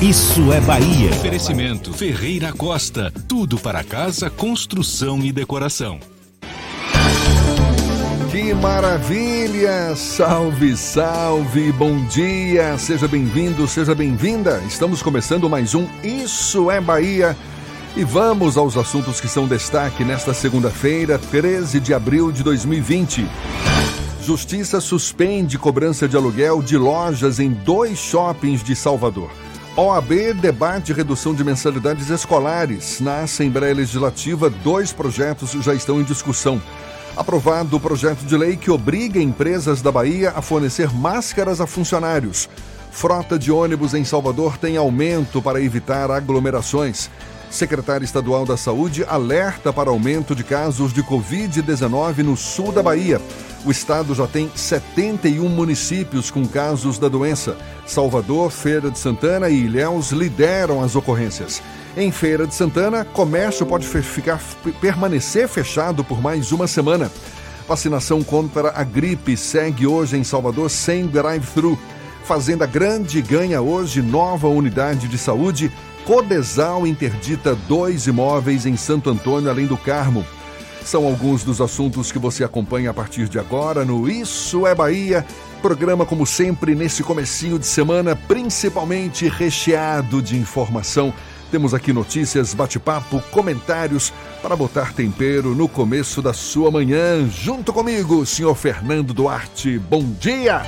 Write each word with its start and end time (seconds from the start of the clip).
Isso 0.00 0.52
é 0.52 0.60
Bahia. 0.60 1.08
Oferecimento 1.08 1.90
Ferreira 1.90 2.52
Costa. 2.52 3.10
Tudo 3.26 3.58
para 3.58 3.82
casa, 3.82 4.28
construção 4.28 5.20
e 5.20 5.32
decoração. 5.32 5.98
Que 8.30 8.52
maravilha! 8.52 9.96
Salve, 9.96 10.76
salve! 10.76 11.72
Bom 11.72 12.04
dia! 12.08 12.76
Seja 12.76 13.08
bem-vindo, 13.08 13.66
seja 13.66 13.94
bem-vinda! 13.94 14.62
Estamos 14.68 15.00
começando 15.00 15.48
mais 15.48 15.74
um 15.74 15.86
Isso 16.04 16.70
é 16.70 16.78
Bahia. 16.78 17.34
E 17.96 18.04
vamos 18.04 18.58
aos 18.58 18.76
assuntos 18.76 19.18
que 19.18 19.28
são 19.28 19.48
destaque 19.48 20.04
nesta 20.04 20.34
segunda-feira, 20.34 21.18
13 21.18 21.80
de 21.80 21.94
abril 21.94 22.30
de 22.30 22.42
2020. 22.42 23.26
Justiça 24.22 24.78
suspende 24.78 25.56
cobrança 25.56 26.06
de 26.06 26.18
aluguel 26.18 26.60
de 26.60 26.76
lojas 26.76 27.40
em 27.40 27.50
dois 27.50 27.98
shoppings 27.98 28.62
de 28.62 28.76
Salvador. 28.76 29.30
OAB 29.78 30.32
debate 30.40 30.90
redução 30.94 31.34
de 31.34 31.44
mensalidades 31.44 32.08
escolares. 32.08 32.98
Na 32.98 33.20
Assembleia 33.20 33.74
Legislativa, 33.74 34.48
dois 34.48 34.90
projetos 34.90 35.50
já 35.50 35.74
estão 35.74 36.00
em 36.00 36.02
discussão. 36.02 36.62
Aprovado 37.14 37.76
o 37.76 37.80
projeto 37.80 38.20
de 38.20 38.34
lei 38.38 38.56
que 38.56 38.70
obriga 38.70 39.20
empresas 39.20 39.82
da 39.82 39.92
Bahia 39.92 40.32
a 40.34 40.40
fornecer 40.40 40.90
máscaras 40.94 41.60
a 41.60 41.66
funcionários. 41.66 42.48
Frota 42.90 43.38
de 43.38 43.52
ônibus 43.52 43.92
em 43.92 44.02
Salvador 44.02 44.56
tem 44.56 44.78
aumento 44.78 45.42
para 45.42 45.60
evitar 45.60 46.10
aglomerações. 46.10 47.10
Secretário 47.50 48.04
Estadual 48.04 48.44
da 48.44 48.56
Saúde 48.56 49.04
alerta 49.04 49.72
para 49.72 49.90
aumento 49.90 50.34
de 50.34 50.44
casos 50.44 50.92
de 50.92 51.02
Covid-19 51.02 52.18
no 52.18 52.36
sul 52.36 52.72
da 52.72 52.82
Bahia. 52.82 53.20
O 53.64 53.70
estado 53.70 54.14
já 54.14 54.26
tem 54.26 54.50
71 54.54 55.48
municípios 55.48 56.30
com 56.30 56.46
casos 56.46 56.98
da 56.98 57.08
doença. 57.08 57.56
Salvador, 57.86 58.50
Feira 58.50 58.90
de 58.90 58.98
Santana 58.98 59.48
e 59.48 59.64
Ilhéus 59.64 60.12
lideram 60.12 60.82
as 60.82 60.94
ocorrências. 60.94 61.62
Em 61.96 62.12
Feira 62.12 62.46
de 62.46 62.54
Santana, 62.54 63.04
comércio 63.04 63.64
pode 63.64 63.86
ficar, 63.86 64.40
permanecer 64.80 65.48
fechado 65.48 66.04
por 66.04 66.20
mais 66.20 66.52
uma 66.52 66.66
semana. 66.66 67.10
Vacinação 67.66 68.22
contra 68.22 68.72
a 68.76 68.84
gripe 68.84 69.36
segue 69.36 69.86
hoje 69.86 70.16
em 70.16 70.22
Salvador 70.22 70.70
sem 70.70 71.06
drive-thru. 71.06 71.76
Fazenda 72.24 72.66
Grande 72.66 73.20
ganha 73.22 73.60
hoje 73.60 74.02
nova 74.02 74.46
unidade 74.46 75.08
de 75.08 75.18
saúde. 75.18 75.72
Codesal 76.06 76.86
interdita 76.86 77.56
dois 77.68 78.06
imóveis 78.06 78.64
em 78.64 78.76
Santo 78.76 79.10
Antônio, 79.10 79.50
além 79.50 79.66
do 79.66 79.76
Carmo. 79.76 80.24
São 80.84 81.04
alguns 81.04 81.42
dos 81.42 81.60
assuntos 81.60 82.12
que 82.12 82.18
você 82.18 82.44
acompanha 82.44 82.90
a 82.90 82.94
partir 82.94 83.28
de 83.28 83.40
agora 83.40 83.84
no 83.84 84.08
Isso 84.08 84.68
é 84.68 84.74
Bahia. 84.74 85.26
Programa, 85.60 86.06
como 86.06 86.24
sempre, 86.24 86.76
nesse 86.76 87.02
comecinho 87.02 87.58
de 87.58 87.66
semana, 87.66 88.14
principalmente 88.14 89.28
recheado 89.28 90.22
de 90.22 90.36
informação. 90.36 91.12
Temos 91.50 91.74
aqui 91.74 91.92
notícias, 91.92 92.54
bate-papo, 92.54 93.20
comentários 93.32 94.12
para 94.40 94.54
botar 94.54 94.92
tempero 94.92 95.56
no 95.56 95.68
começo 95.68 96.22
da 96.22 96.32
sua 96.32 96.70
manhã. 96.70 97.28
Junto 97.28 97.72
comigo, 97.72 98.24
senhor 98.24 98.54
Fernando 98.54 99.12
Duarte. 99.12 99.76
Bom 99.76 100.04
dia! 100.20 100.62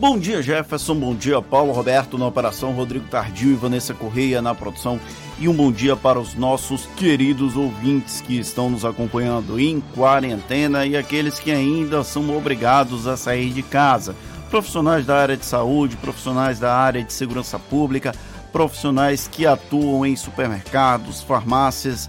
Bom 0.00 0.18
dia, 0.18 0.40
Jefferson. 0.40 0.94
Bom 0.94 1.14
dia, 1.14 1.42
Paulo 1.42 1.72
Roberto 1.72 2.16
na 2.16 2.26
operação, 2.26 2.72
Rodrigo 2.72 3.06
Tardio 3.08 3.50
e 3.50 3.54
Vanessa 3.54 3.92
Correia 3.92 4.40
na 4.40 4.54
produção. 4.54 4.98
E 5.38 5.46
um 5.46 5.52
bom 5.52 5.70
dia 5.70 5.94
para 5.94 6.18
os 6.18 6.34
nossos 6.34 6.86
queridos 6.96 7.54
ouvintes 7.54 8.22
que 8.22 8.38
estão 8.38 8.70
nos 8.70 8.82
acompanhando 8.82 9.60
em 9.60 9.78
quarentena 9.94 10.86
e 10.86 10.96
aqueles 10.96 11.38
que 11.38 11.50
ainda 11.50 12.02
são 12.02 12.34
obrigados 12.34 13.06
a 13.06 13.14
sair 13.14 13.50
de 13.50 13.62
casa. 13.62 14.16
Profissionais 14.48 15.04
da 15.04 15.18
área 15.18 15.36
de 15.36 15.44
saúde, 15.44 15.98
profissionais 15.98 16.58
da 16.58 16.74
área 16.74 17.04
de 17.04 17.12
segurança 17.12 17.58
pública, 17.58 18.14
profissionais 18.50 19.28
que 19.28 19.46
atuam 19.46 20.06
em 20.06 20.16
supermercados, 20.16 21.20
farmácias, 21.20 22.08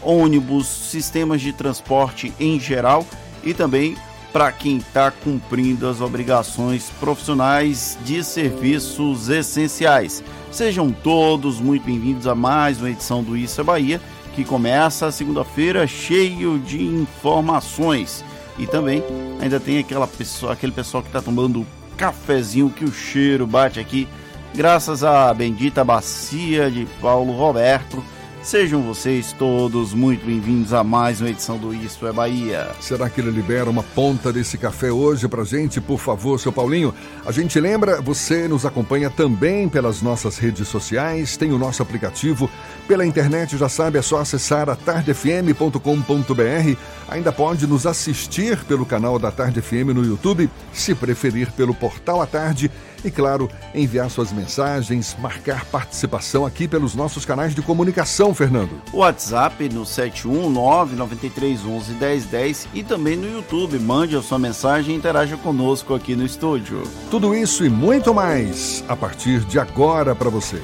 ônibus, 0.00 0.68
sistemas 0.68 1.40
de 1.40 1.52
transporte 1.52 2.32
em 2.38 2.60
geral 2.60 3.04
e 3.42 3.52
também 3.52 3.96
para 4.32 4.50
quem 4.50 4.78
está 4.78 5.10
cumprindo 5.10 5.86
as 5.86 6.00
obrigações 6.00 6.90
profissionais 6.98 7.98
de 8.02 8.24
serviços 8.24 9.28
essenciais. 9.28 10.24
Sejam 10.50 10.90
todos 10.90 11.60
muito 11.60 11.84
bem-vindos 11.84 12.26
a 12.26 12.34
mais 12.34 12.78
uma 12.78 12.90
edição 12.90 13.22
do 13.22 13.36
Isso 13.36 13.60
é 13.60 13.64
Bahia, 13.64 14.00
que 14.34 14.42
começa 14.42 15.12
segunda-feira 15.12 15.86
cheio 15.86 16.58
de 16.58 16.82
informações. 16.82 18.24
E 18.58 18.66
também 18.66 19.04
ainda 19.40 19.60
tem 19.60 19.78
aquela 19.78 20.06
pessoa, 20.06 20.54
aquele 20.54 20.72
pessoal 20.72 21.02
que 21.02 21.10
está 21.10 21.20
tomando 21.20 21.66
cafezinho 21.98 22.70
que 22.70 22.84
o 22.84 22.92
cheiro 22.92 23.46
bate 23.46 23.78
aqui, 23.78 24.08
graças 24.54 25.04
à 25.04 25.32
bendita 25.34 25.84
bacia 25.84 26.70
de 26.70 26.86
Paulo 27.02 27.32
Roberto 27.32 28.02
Sejam 28.42 28.82
vocês 28.82 29.32
todos 29.32 29.94
muito 29.94 30.26
bem-vindos 30.26 30.72
a 30.72 30.82
mais 30.82 31.20
uma 31.20 31.30
edição 31.30 31.56
do 31.56 31.72
Isso 31.72 32.04
é 32.08 32.12
Bahia. 32.12 32.68
Será 32.80 33.08
que 33.08 33.20
ele 33.20 33.30
libera 33.30 33.70
uma 33.70 33.84
ponta 33.84 34.32
desse 34.32 34.58
café 34.58 34.90
hoje 34.90 35.28
pra 35.28 35.44
gente, 35.44 35.80
por 35.80 35.98
favor, 35.98 36.40
seu 36.40 36.52
Paulinho? 36.52 36.92
A 37.24 37.30
gente 37.30 37.60
lembra, 37.60 38.00
você 38.00 38.48
nos 38.48 38.66
acompanha 38.66 39.08
também 39.08 39.68
pelas 39.68 40.02
nossas 40.02 40.38
redes 40.38 40.66
sociais, 40.66 41.36
tem 41.36 41.52
o 41.52 41.58
nosso 41.58 41.82
aplicativo. 41.82 42.50
Pela 42.92 43.06
internet, 43.06 43.56
já 43.56 43.70
sabe, 43.70 43.98
é 43.98 44.02
só 44.02 44.18
acessar 44.18 44.68
a 44.68 44.76
tardefm.com.br. 44.76 46.76
Ainda 47.08 47.32
pode 47.32 47.66
nos 47.66 47.86
assistir 47.86 48.62
pelo 48.64 48.84
canal 48.84 49.18
da 49.18 49.30
Tarde 49.30 49.62
FM 49.62 49.94
no 49.94 50.04
YouTube, 50.04 50.50
se 50.74 50.94
preferir 50.94 51.50
pelo 51.52 51.72
Portal 51.72 52.20
à 52.20 52.26
Tarde 52.26 52.70
e, 53.02 53.10
claro, 53.10 53.48
enviar 53.74 54.10
suas 54.10 54.30
mensagens, 54.30 55.16
marcar 55.18 55.64
participação 55.64 56.44
aqui 56.44 56.68
pelos 56.68 56.94
nossos 56.94 57.24
canais 57.24 57.54
de 57.54 57.62
comunicação, 57.62 58.34
Fernando. 58.34 58.78
WhatsApp 58.92 59.70
no 59.70 59.84
71993111010 59.84 62.66
e 62.74 62.84
também 62.84 63.16
no 63.16 63.26
YouTube. 63.26 63.78
Mande 63.78 64.16
a 64.16 64.22
sua 64.22 64.38
mensagem 64.38 64.94
e 64.94 64.98
interaja 64.98 65.38
conosco 65.38 65.94
aqui 65.94 66.14
no 66.14 66.26
estúdio. 66.26 66.82
Tudo 67.10 67.34
isso 67.34 67.64
e 67.64 67.70
muito 67.70 68.12
mais 68.12 68.84
a 68.86 68.94
partir 68.94 69.40
de 69.46 69.58
agora 69.58 70.14
para 70.14 70.28
você. 70.28 70.60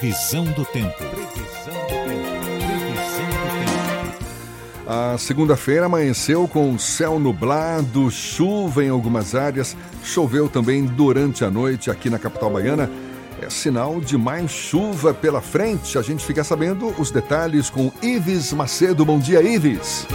Previsão 0.00 0.44
do 0.44 0.64
tempo. 0.64 0.96
Previsão 0.96 1.74
do 1.74 1.88
tempo. 2.08 2.30
Previsão 2.56 3.26
do 3.28 3.44
tempo. 4.78 4.86
A 4.86 5.18
segunda-feira 5.18 5.84
amanheceu 5.84 6.48
com 6.48 6.78
céu 6.78 7.18
nublado, 7.18 8.10
chuva 8.10 8.82
em 8.82 8.88
algumas 8.88 9.34
áreas, 9.34 9.76
choveu 10.02 10.48
também 10.48 10.86
durante 10.86 11.44
a 11.44 11.50
noite 11.50 11.90
aqui 11.90 12.08
na 12.08 12.18
capital 12.18 12.48
baiana. 12.48 12.90
É 13.42 13.50
sinal 13.50 14.00
de 14.00 14.16
mais 14.16 14.50
chuva 14.50 15.12
pela 15.12 15.42
frente. 15.42 15.98
A 15.98 16.02
gente 16.02 16.24
fica 16.24 16.42
sabendo 16.42 16.94
os 16.98 17.10
detalhes 17.10 17.68
com 17.68 17.92
Ives 18.00 18.54
Macedo. 18.54 19.04
Bom 19.04 19.18
dia, 19.18 19.42
Ives. 19.42 20.06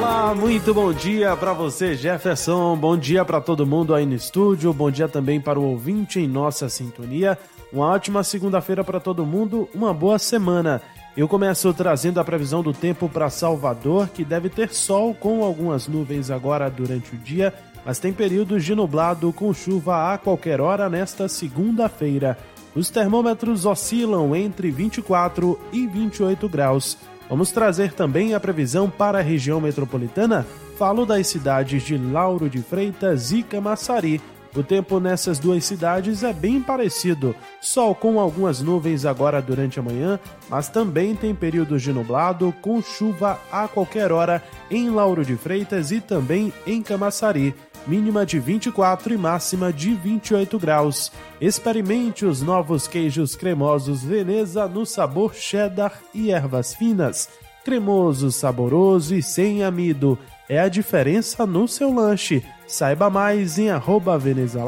Olá, 0.00 0.34
muito 0.34 0.72
bom 0.72 0.94
dia 0.94 1.36
para 1.36 1.52
você, 1.52 1.94
Jefferson. 1.94 2.74
Bom 2.74 2.96
dia 2.96 3.22
para 3.22 3.38
todo 3.38 3.66
mundo 3.66 3.94
aí 3.94 4.06
no 4.06 4.14
estúdio. 4.14 4.72
Bom 4.72 4.90
dia 4.90 5.06
também 5.06 5.38
para 5.38 5.60
o 5.60 5.62
ouvinte 5.62 6.18
em 6.18 6.26
nossa 6.26 6.70
sintonia. 6.70 7.36
Uma 7.70 7.88
ótima 7.88 8.24
segunda-feira 8.24 8.82
para 8.82 8.98
todo 8.98 9.26
mundo. 9.26 9.68
Uma 9.74 9.92
boa 9.92 10.18
semana. 10.18 10.80
Eu 11.14 11.28
começo 11.28 11.70
trazendo 11.74 12.18
a 12.18 12.24
previsão 12.24 12.62
do 12.62 12.72
tempo 12.72 13.10
para 13.10 13.28
Salvador, 13.28 14.08
que 14.08 14.24
deve 14.24 14.48
ter 14.48 14.72
sol 14.72 15.12
com 15.12 15.44
algumas 15.44 15.86
nuvens 15.86 16.30
agora 16.30 16.70
durante 16.70 17.14
o 17.14 17.18
dia, 17.18 17.52
mas 17.84 17.98
tem 17.98 18.10
períodos 18.10 18.64
de 18.64 18.74
nublado 18.74 19.30
com 19.34 19.52
chuva 19.52 20.14
a 20.14 20.16
qualquer 20.16 20.62
hora 20.62 20.88
nesta 20.88 21.28
segunda-feira. 21.28 22.38
Os 22.74 22.88
termômetros 22.88 23.66
oscilam 23.66 24.34
entre 24.34 24.70
24 24.70 25.60
e 25.70 25.86
28 25.86 26.48
graus. 26.48 26.96
Vamos 27.30 27.52
trazer 27.52 27.92
também 27.92 28.34
a 28.34 28.40
previsão 28.40 28.90
para 28.90 29.18
a 29.18 29.22
região 29.22 29.60
metropolitana. 29.60 30.44
Falo 30.76 31.06
das 31.06 31.28
cidades 31.28 31.84
de 31.84 31.96
Lauro 31.96 32.50
de 32.50 32.60
Freitas 32.60 33.30
e 33.30 33.44
Camaçari. 33.44 34.20
O 34.56 34.64
tempo 34.64 34.98
nessas 34.98 35.38
duas 35.38 35.64
cidades 35.64 36.24
é 36.24 36.32
bem 36.32 36.60
parecido, 36.60 37.36
sol 37.60 37.94
com 37.94 38.18
algumas 38.18 38.60
nuvens 38.60 39.04
agora 39.04 39.40
durante 39.40 39.78
a 39.78 39.82
manhã, 39.82 40.18
mas 40.48 40.68
também 40.68 41.14
tem 41.14 41.32
períodos 41.32 41.82
de 41.82 41.92
nublado 41.92 42.52
com 42.60 42.82
chuva 42.82 43.38
a 43.52 43.68
qualquer 43.68 44.10
hora 44.10 44.42
em 44.68 44.90
Lauro 44.90 45.24
de 45.24 45.36
Freitas 45.36 45.92
e 45.92 46.00
também 46.00 46.52
em 46.66 46.82
Camaçari 46.82 47.54
mínima 47.86 48.24
de 48.26 48.38
24 48.38 49.14
e 49.14 49.16
máxima 49.16 49.72
de 49.72 49.94
28 49.94 50.58
graus. 50.58 51.10
Experimente 51.40 52.24
os 52.24 52.42
novos 52.42 52.86
queijos 52.86 53.34
cremosos 53.34 54.02
Veneza 54.02 54.66
no 54.68 54.84
sabor 54.84 55.34
cheddar 55.34 56.00
e 56.14 56.30
ervas 56.30 56.74
finas. 56.74 57.28
Cremoso, 57.64 58.30
saboroso 58.32 59.14
e 59.14 59.22
sem 59.22 59.62
amido. 59.62 60.18
É 60.48 60.58
a 60.58 60.68
diferença 60.68 61.46
no 61.46 61.68
seu 61.68 61.92
lanche. 61.92 62.42
Saiba 62.66 63.08
mais 63.08 63.58
em 63.58 63.70
arroba 63.70 64.18
Veneza 64.18 64.60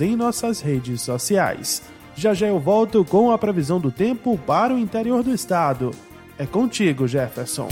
em 0.00 0.14
nossas 0.14 0.60
redes 0.60 1.02
sociais. 1.02 1.82
Já 2.14 2.32
já 2.32 2.46
eu 2.46 2.58
volto 2.58 3.04
com 3.04 3.30
a 3.30 3.38
previsão 3.38 3.78
do 3.78 3.90
tempo 3.90 4.38
para 4.46 4.74
o 4.74 4.78
interior 4.78 5.22
do 5.22 5.32
estado. 5.32 5.90
É 6.38 6.46
contigo, 6.46 7.06
Jefferson. 7.06 7.68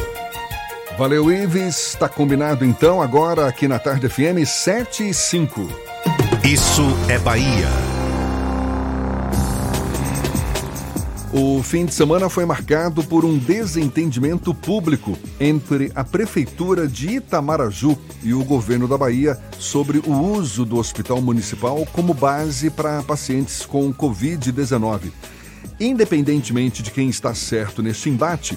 Valeu, 0.97 1.33
Ives. 1.33 1.89
Está 1.89 2.09
combinado 2.09 2.65
então 2.65 3.03
agora 3.03 3.49
aqui 3.49 3.67
na 3.67 3.81
Tarde 3.81 4.09
FM 4.09 4.47
7 4.47 5.09
e 5.09 5.15
5. 5.15 5.69
Isso 6.45 6.83
é 7.09 7.19
Bahia. 7.19 7.69
O 11.33 11.61
fim 11.65 11.85
de 11.85 11.93
semana 11.93 12.29
foi 12.31 12.45
marcado 12.45 13.03
por 13.03 13.25
um 13.25 13.37
desentendimento 13.37 14.55
público 14.55 15.19
entre 15.41 15.91
a 15.97 16.05
Prefeitura 16.05 16.87
de 16.87 17.17
Itamaraju 17.17 17.99
e 18.23 18.33
o 18.33 18.45
governo 18.45 18.87
da 18.87 18.97
Bahia 18.97 19.37
sobre 19.59 19.99
o 19.99 20.13
uso 20.13 20.65
do 20.65 20.77
Hospital 20.77 21.21
Municipal 21.21 21.85
como 21.93 22.15
base 22.15 22.71
para 22.71 23.03
pacientes 23.03 23.67
com 23.67 23.93
Covid-19. 23.93 25.11
Independentemente 25.81 26.85
de 26.85 26.93
quem 26.93 27.09
está 27.09 27.35
certo 27.35 27.83
neste 27.83 28.09
embate, 28.09 28.57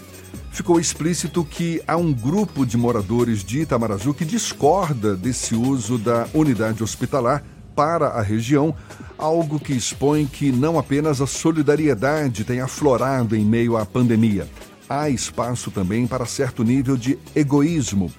ficou 0.58 0.80
explícito 0.80 1.46
que 1.46 1.80
há 1.88 1.96
um 1.96 2.12
grupo 2.12 2.66
de 2.66 2.78
moradores 2.78 3.44
de 3.44 3.60
Itamaraju 3.60 4.12
que 4.12 4.26
discorda 4.26 5.16
desse 5.16 5.54
uso 5.54 6.00
da 6.00 6.28
unidade 6.34 6.82
hospitalar 6.82 7.44
para 7.76 8.08
a 8.08 8.24
região, 8.24 8.74
algo 9.20 9.60
que 9.60 9.72
expõe 9.72 10.26
que 10.26 10.52
não 10.52 10.80
apenas 10.80 11.22
a 11.22 11.28
solidariedade 11.28 12.44
tem 12.44 12.60
aflorado 12.60 13.36
em 13.36 13.46
meio 13.46 13.78
à 13.78 13.86
pandemia. 13.86 14.48
Há 14.90 15.12
espaço 15.12 15.70
também 15.70 16.08
para 16.08 16.26
certo 16.26 16.64
nível 16.64 16.98
de 16.98 17.20
egoísmo. 17.36 18.12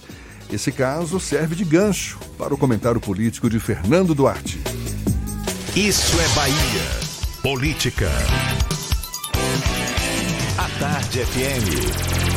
Esse 0.52 0.70
caso 0.70 1.19
serve 1.19 1.56
de 1.56 1.64
gancho 1.64 2.20
para 2.38 2.55
o 2.55 2.58
comentário 2.58 3.00
político 3.00 3.50
de 3.50 3.58
Fernando 3.58 4.14
Duarte. 4.14 4.61
Isso 5.75 6.17
é 6.20 6.29
Bahia. 6.37 7.08
Política. 7.43 8.08
A 10.56 10.69
Tarde 10.81 11.25
FM. 11.25 12.28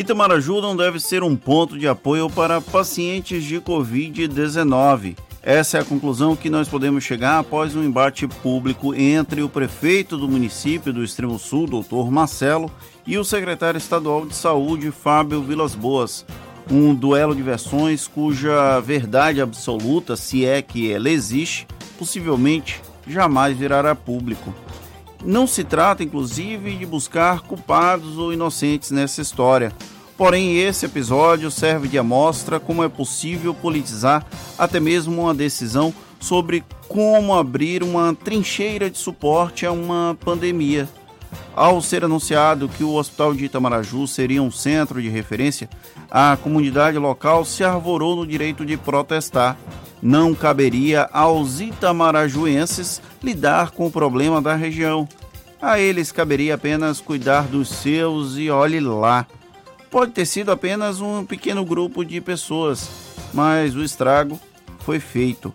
Itamaraju 0.00 0.62
não 0.62 0.74
deve 0.74 0.98
ser 0.98 1.22
um 1.22 1.36
ponto 1.36 1.78
de 1.78 1.86
apoio 1.86 2.30
para 2.30 2.58
pacientes 2.58 3.44
de 3.44 3.60
Covid-19. 3.60 5.14
Essa 5.42 5.76
é 5.76 5.80
a 5.82 5.84
conclusão 5.84 6.34
que 6.34 6.48
nós 6.48 6.70
podemos 6.70 7.04
chegar 7.04 7.38
após 7.38 7.76
um 7.76 7.84
embate 7.84 8.26
público 8.26 8.94
entre 8.94 9.42
o 9.42 9.48
prefeito 9.48 10.16
do 10.16 10.26
município 10.26 10.90
do 10.90 11.04
Extremo 11.04 11.38
Sul, 11.38 11.66
doutor 11.66 12.10
Marcelo, 12.10 12.70
e 13.06 13.18
o 13.18 13.24
secretário 13.24 13.76
estadual 13.76 14.24
de 14.24 14.34
saúde, 14.34 14.90
Fábio 14.90 15.42
Vilas 15.42 15.74
Boas. 15.74 16.24
Um 16.70 16.94
duelo 16.94 17.34
de 17.34 17.42
versões 17.42 18.08
cuja 18.08 18.80
verdade 18.80 19.42
absoluta, 19.42 20.16
se 20.16 20.46
é 20.46 20.62
que 20.62 20.90
ela 20.90 21.10
existe, 21.10 21.66
possivelmente 21.98 22.80
jamais 23.06 23.54
virará 23.54 23.94
público. 23.94 24.54
Não 25.24 25.46
se 25.46 25.64
trata, 25.64 26.02
inclusive, 26.02 26.76
de 26.76 26.86
buscar 26.86 27.40
culpados 27.40 28.16
ou 28.16 28.32
inocentes 28.32 28.90
nessa 28.90 29.20
história. 29.20 29.72
Porém, 30.16 30.58
esse 30.58 30.84
episódio 30.84 31.50
serve 31.50 31.88
de 31.88 31.98
amostra 31.98 32.60
como 32.60 32.84
é 32.84 32.88
possível 32.88 33.54
politizar 33.54 34.24
até 34.58 34.78
mesmo 34.78 35.22
uma 35.22 35.34
decisão 35.34 35.94
sobre 36.18 36.62
como 36.88 37.34
abrir 37.34 37.82
uma 37.82 38.14
trincheira 38.14 38.90
de 38.90 38.98
suporte 38.98 39.64
a 39.64 39.72
uma 39.72 40.16
pandemia. 40.22 40.88
Ao 41.54 41.80
ser 41.80 42.04
anunciado 42.04 42.68
que 42.68 42.84
o 42.84 42.94
Hospital 42.94 43.34
de 43.34 43.44
Itamaraju 43.44 44.06
seria 44.06 44.42
um 44.42 44.50
centro 44.50 45.00
de 45.00 45.08
referência, 45.08 45.68
a 46.10 46.36
comunidade 46.36 46.98
local 46.98 47.44
se 47.44 47.62
arvorou 47.62 48.16
no 48.16 48.26
direito 48.26 48.64
de 48.64 48.76
protestar. 48.76 49.56
Não 50.02 50.34
caberia 50.34 51.08
aos 51.12 51.60
itamarajuenses 51.60 53.02
lidar 53.22 53.70
com 53.70 53.86
o 53.86 53.90
problema 53.90 54.40
da 54.40 54.54
região. 54.54 55.08
A 55.60 55.78
eles 55.78 56.10
caberia 56.10 56.54
apenas 56.54 57.00
cuidar 57.00 57.46
dos 57.46 57.68
seus 57.68 58.36
e 58.36 58.48
olhe 58.48 58.80
lá. 58.80 59.26
Pode 59.90 60.12
ter 60.12 60.24
sido 60.24 60.50
apenas 60.50 61.00
um 61.00 61.24
pequeno 61.24 61.64
grupo 61.64 62.04
de 62.04 62.20
pessoas, 62.20 62.88
mas 63.34 63.74
o 63.74 63.82
estrago 63.82 64.40
foi 64.78 64.98
feito. 64.98 65.52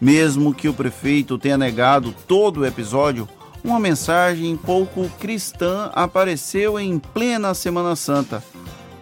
Mesmo 0.00 0.52
que 0.52 0.68
o 0.68 0.74
prefeito 0.74 1.38
tenha 1.38 1.56
negado 1.56 2.14
todo 2.26 2.60
o 2.60 2.66
episódio, 2.66 3.28
uma 3.62 3.78
mensagem 3.78 4.56
pouco 4.56 5.08
cristã 5.18 5.90
apareceu 5.94 6.78
em 6.78 6.98
plena 6.98 7.54
Semana 7.54 7.96
Santa, 7.96 8.42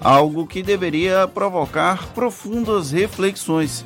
algo 0.01 0.47
que 0.47 0.63
deveria 0.63 1.27
provocar 1.27 2.07
profundas 2.09 2.91
reflexões. 2.91 3.85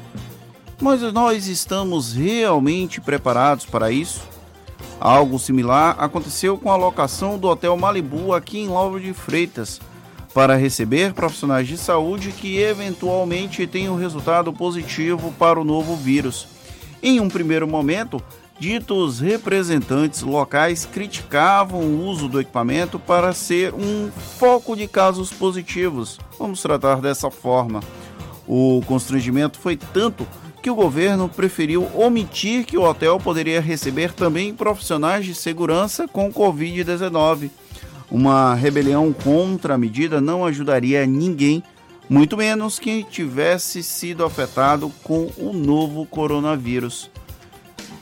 Mas 0.81 1.03
nós 1.13 1.49
estamos 1.49 2.13
realmente 2.13 3.01
preparados 3.01 3.67
para 3.67 3.91
isso? 3.91 4.23
Algo 5.01 5.37
similar 5.37 5.97
aconteceu 5.99 6.57
com 6.57 6.71
a 6.71 6.77
locação 6.77 7.37
do 7.37 7.49
Hotel 7.49 7.77
Malibu 7.77 8.33
aqui 8.33 8.61
em 8.61 8.69
Lauro 8.69 9.01
de 9.01 9.13
Freitas, 9.13 9.81
para 10.33 10.55
receber 10.55 11.15
profissionais 11.15 11.67
de 11.67 11.77
saúde 11.77 12.31
que 12.31 12.59
eventualmente 12.59 13.67
tenham 13.67 13.97
resultado 13.97 14.53
positivo 14.53 15.35
para 15.37 15.61
o 15.61 15.65
novo 15.65 15.97
vírus. 15.97 16.47
Em 17.03 17.19
um 17.19 17.29
primeiro 17.29 17.67
momento, 17.67 18.23
ditos 18.61 19.19
representantes 19.19 20.23
locais 20.23 20.87
criticavam 20.87 21.81
o 21.81 22.07
uso 22.07 22.29
do 22.29 22.41
equipamento 22.41 23.01
para 23.01 23.33
ser 23.33 23.75
um 23.75 24.13
foco 24.39 24.77
de 24.77 24.87
casos 24.87 25.33
positivos. 25.33 26.21
Vamos 26.39 26.63
tratar 26.63 27.01
dessa 27.01 27.33
forma. 27.33 27.81
O 28.47 28.81
constrangimento 28.87 29.59
foi 29.59 29.77
tanto 29.77 30.27
que 30.63 30.71
o 30.71 30.75
governo 30.75 31.29
preferiu 31.29 31.89
omitir 31.95 32.65
que 32.65 32.77
o 32.77 32.83
hotel 32.83 33.19
poderia 33.19 33.61
receber 33.61 34.13
também 34.13 34.55
profissionais 34.55 35.25
de 35.25 35.35
segurança 35.35 36.09
com 36.09 36.33
Covid-19. 36.33 37.51
Uma 38.11 38.55
rebelião 38.55 39.13
contra 39.13 39.75
a 39.75 39.79
medida 39.79 40.21
não 40.21 40.45
ajudaria 40.45 41.07
ninguém, 41.07 41.63
muito 42.09 42.37
menos 42.37 42.79
quem 42.79 43.03
tivesse 43.03 43.83
sido 43.83 44.25
afetado 44.25 44.91
com 45.03 45.31
o 45.37 45.53
novo 45.53 46.07
coronavírus. 46.07 47.11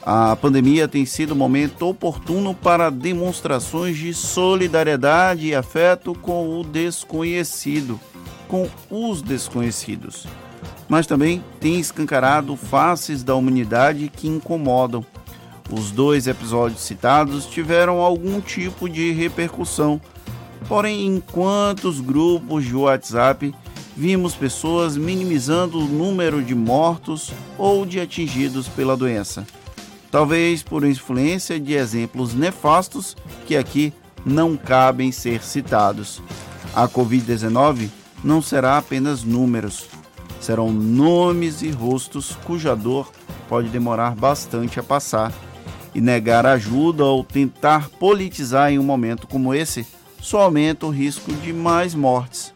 A 0.01 0.37
pandemia 0.37 0.87
tem 0.87 1.05
sido 1.05 1.35
um 1.35 1.37
momento 1.37 1.89
oportuno 1.89 2.55
para 2.55 2.91
demonstrações 2.91 3.97
de 3.97 4.15
solidariedade 4.15 5.49
e 5.49 5.55
afeto 5.55 6.15
com 6.15 6.61
o 6.61 6.63
desconhecido, 6.63 7.99
com 8.47 8.69
os 8.89 9.21
desconhecidos 9.21 10.27
mas 10.89 11.07
também 11.07 11.43
tem 11.61 11.79
escancarado 11.79 12.57
faces 12.57 13.23
da 13.23 13.35
humanidade 13.35 14.11
que 14.15 14.29
incomodam. 14.29 15.05
Os 15.71 15.91
dois 15.91 16.27
episódios 16.27 16.81
citados 16.81 17.47
tiveram 17.47 18.01
algum 18.01 18.41
tipo 18.41 18.89
de 18.89 19.11
repercussão, 19.13 20.01
porém, 20.69 21.07
enquanto 21.07 21.89
os 21.89 22.01
grupos 22.01 22.65
de 22.65 22.75
WhatsApp 22.75 23.53
vimos 23.97 24.35
pessoas 24.35 24.97
minimizando 24.97 25.79
o 25.79 25.89
número 25.89 26.43
de 26.43 26.55
mortos 26.55 27.33
ou 27.57 27.87
de 27.87 27.99
atingidos 27.99 28.69
pela 28.69 28.97
doença. 28.97 29.47
Talvez 30.11 30.63
por 30.63 30.85
influência 30.85 31.59
de 31.59 31.75
exemplos 31.75 32.33
nefastos 32.33 33.17
que 33.47 33.57
aqui 33.57 33.93
não 34.25 34.57
cabem 34.57 35.11
ser 35.11 35.43
citados. 35.43 36.23
A 36.75 36.87
Covid-19 36.87 37.89
não 38.23 38.43
será 38.43 38.77
apenas 38.77 39.25
números, 39.25 39.89
serão 40.41 40.73
nomes 40.73 41.63
e 41.63 41.71
rostos 41.71 42.37
cuja 42.45 42.75
dor 42.75 43.11
pode 43.49 43.69
demorar 43.69 44.15
bastante 44.15 44.79
a 44.79 44.83
passar. 44.83 45.33
E 45.95 46.01
negar 46.01 46.45
ajuda 46.45 47.05
ou 47.05 47.25
tentar 47.25 47.89
politizar 47.89 48.71
em 48.71 48.79
um 48.79 48.83
momento 48.83 49.27
como 49.27 49.55
esse 49.55 49.87
só 50.21 50.43
aumenta 50.43 50.87
o 50.87 50.91
risco 50.91 51.33
de 51.33 51.53
mais 51.53 51.95
mortes. 51.95 52.53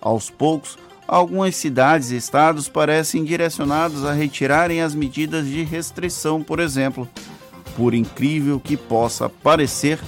Aos 0.00 0.30
poucos, 0.30 0.78
algumas 1.08 1.56
cidades 1.56 2.10
e 2.10 2.16
estados 2.16 2.68
parecem 2.68 3.24
direcionados 3.24 4.04
a 4.04 4.12
retirarem 4.12 4.82
as 4.82 4.94
medidas 4.94 5.46
de 5.46 5.62
restrição, 5.62 6.42
por 6.42 6.60
exemplo. 6.60 7.08
Por 7.76 7.92
incrível 7.92 8.60
que 8.60 8.76
possa 8.76 9.28
parecer, 9.28 9.98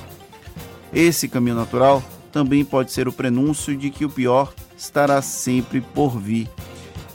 esse 0.92 1.28
caminho 1.28 1.56
natural 1.56 2.02
também 2.32 2.64
pode 2.64 2.92
ser 2.92 3.08
o 3.08 3.12
prenúncio 3.12 3.76
de 3.76 3.90
que 3.90 4.04
o 4.04 4.10
pior 4.10 4.52
estará 4.76 5.20
sempre 5.20 5.80
por 5.80 6.18
vir. 6.18 6.48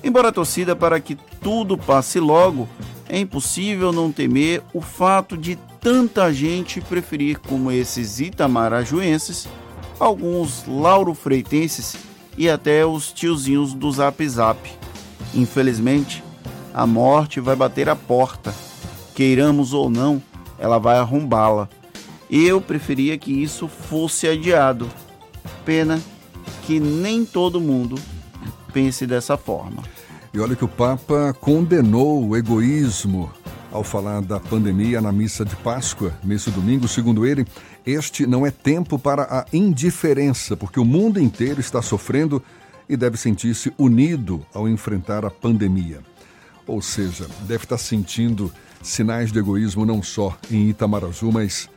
Embora 0.03 0.27
a 0.27 0.33
torcida 0.33 0.75
para 0.75 0.99
que 0.99 1.15
tudo 1.41 1.77
passe 1.77 2.19
logo, 2.19 2.67
é 3.07 3.17
impossível 3.19 3.93
não 3.93 4.11
temer 4.11 4.61
o 4.73 4.81
fato 4.81 5.37
de 5.37 5.55
tanta 5.79 6.31
gente 6.33 6.81
preferir 6.81 7.39
como 7.39 7.71
esses 7.71 8.19
itamarajuenses, 8.19 9.47
alguns 9.99 10.65
lauro-freitenses 10.67 11.95
e 12.37 12.49
até 12.49 12.85
os 12.85 13.13
tiozinhos 13.13 13.73
do 13.73 13.89
Zap 13.91 14.27
Zap. 14.27 14.59
Infelizmente, 15.33 16.23
a 16.73 16.85
morte 16.85 17.39
vai 17.39 17.55
bater 17.55 17.87
a 17.87 17.95
porta. 17.95 18.53
Queiramos 19.15 19.73
ou 19.73 19.89
não, 19.89 20.21
ela 20.57 20.79
vai 20.79 20.97
arrombá-la. 20.97 21.69
Eu 22.29 22.59
preferia 22.59 23.17
que 23.17 23.31
isso 23.31 23.67
fosse 23.67 24.27
adiado. 24.27 24.89
Pena 25.63 26.01
que 26.65 26.79
nem 26.79 27.25
todo 27.25 27.61
mundo 27.61 27.95
pense 28.73 29.05
dessa 29.05 29.37
forma. 29.37 29.83
E 30.33 30.39
olha 30.39 30.55
que 30.55 30.65
o 30.65 30.67
Papa 30.67 31.31
condenou 31.39 32.27
o 32.27 32.35
egoísmo 32.35 33.31
ao 33.71 33.83
falar 33.83 34.19
da 34.19 34.39
pandemia 34.39 34.99
na 34.99 35.11
missa 35.11 35.45
de 35.45 35.55
Páscoa, 35.57 36.11
nesse 36.23 36.49
domingo. 36.49 36.87
Segundo 36.87 37.23
ele, 37.23 37.45
este 37.85 38.25
não 38.25 38.43
é 38.43 38.49
tempo 38.49 38.97
para 38.97 39.23
a 39.23 39.45
indiferença, 39.53 40.57
porque 40.57 40.79
o 40.79 40.85
mundo 40.85 41.19
inteiro 41.19 41.59
está 41.59 41.83
sofrendo 41.83 42.41
e 42.89 42.97
deve 42.97 43.15
sentir-se 43.15 43.71
unido 43.77 44.43
ao 44.55 44.67
enfrentar 44.67 45.23
a 45.23 45.29
pandemia. 45.29 45.99
Ou 46.65 46.81
seja, 46.81 47.27
deve 47.41 47.65
estar 47.65 47.77
sentindo 47.77 48.51
sinais 48.81 49.31
de 49.31 49.37
egoísmo 49.37 49.85
não 49.85 50.01
só 50.01 50.35
em 50.49 50.67
Itamaraju, 50.67 51.31
mas 51.31 51.69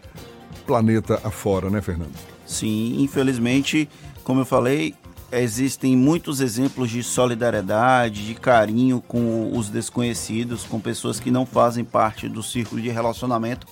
planeta 0.66 1.20
afora, 1.22 1.68
né, 1.68 1.82
Fernando? 1.82 2.14
Sim, 2.46 3.02
infelizmente, 3.02 3.86
como 4.24 4.40
eu 4.40 4.46
falei, 4.46 4.94
existem 5.32 5.96
muitos 5.96 6.40
exemplos 6.40 6.90
de 6.90 7.02
solidariedade, 7.02 8.26
de 8.26 8.34
carinho 8.34 9.00
com 9.00 9.56
os 9.56 9.68
desconhecidos, 9.68 10.64
com 10.64 10.80
pessoas 10.80 11.18
que 11.18 11.30
não 11.30 11.44
fazem 11.44 11.84
parte 11.84 12.28
do 12.28 12.42
círculo 12.42 12.80
de 12.80 12.88
relacionamento, 12.88 13.66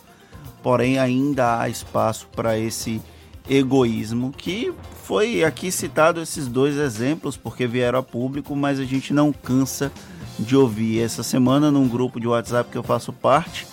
porém 0.63 0.99
ainda 0.99 1.61
há 1.61 1.69
espaço 1.69 2.27
para 2.35 2.59
esse 2.59 3.01
egoísmo 3.49 4.33
que 4.33 4.73
foi 5.05 5.45
aqui 5.45 5.71
citado 5.71 6.21
esses 6.21 6.49
dois 6.49 6.77
exemplos 6.77 7.37
porque 7.37 7.67
vieram 7.67 7.99
a 7.99 8.03
público, 8.03 8.57
mas 8.57 8.81
a 8.81 8.85
gente 8.85 9.13
não 9.13 9.33
cansa 9.33 9.93
de 10.39 10.57
ouvir. 10.57 11.01
Essa 11.01 11.23
semana 11.23 11.71
num 11.71 11.87
grupo 11.87 12.19
de 12.19 12.27
WhatsApp 12.27 12.71
que 12.71 12.79
eu 12.79 12.83
faço 12.83 13.13
parte, 13.13 13.67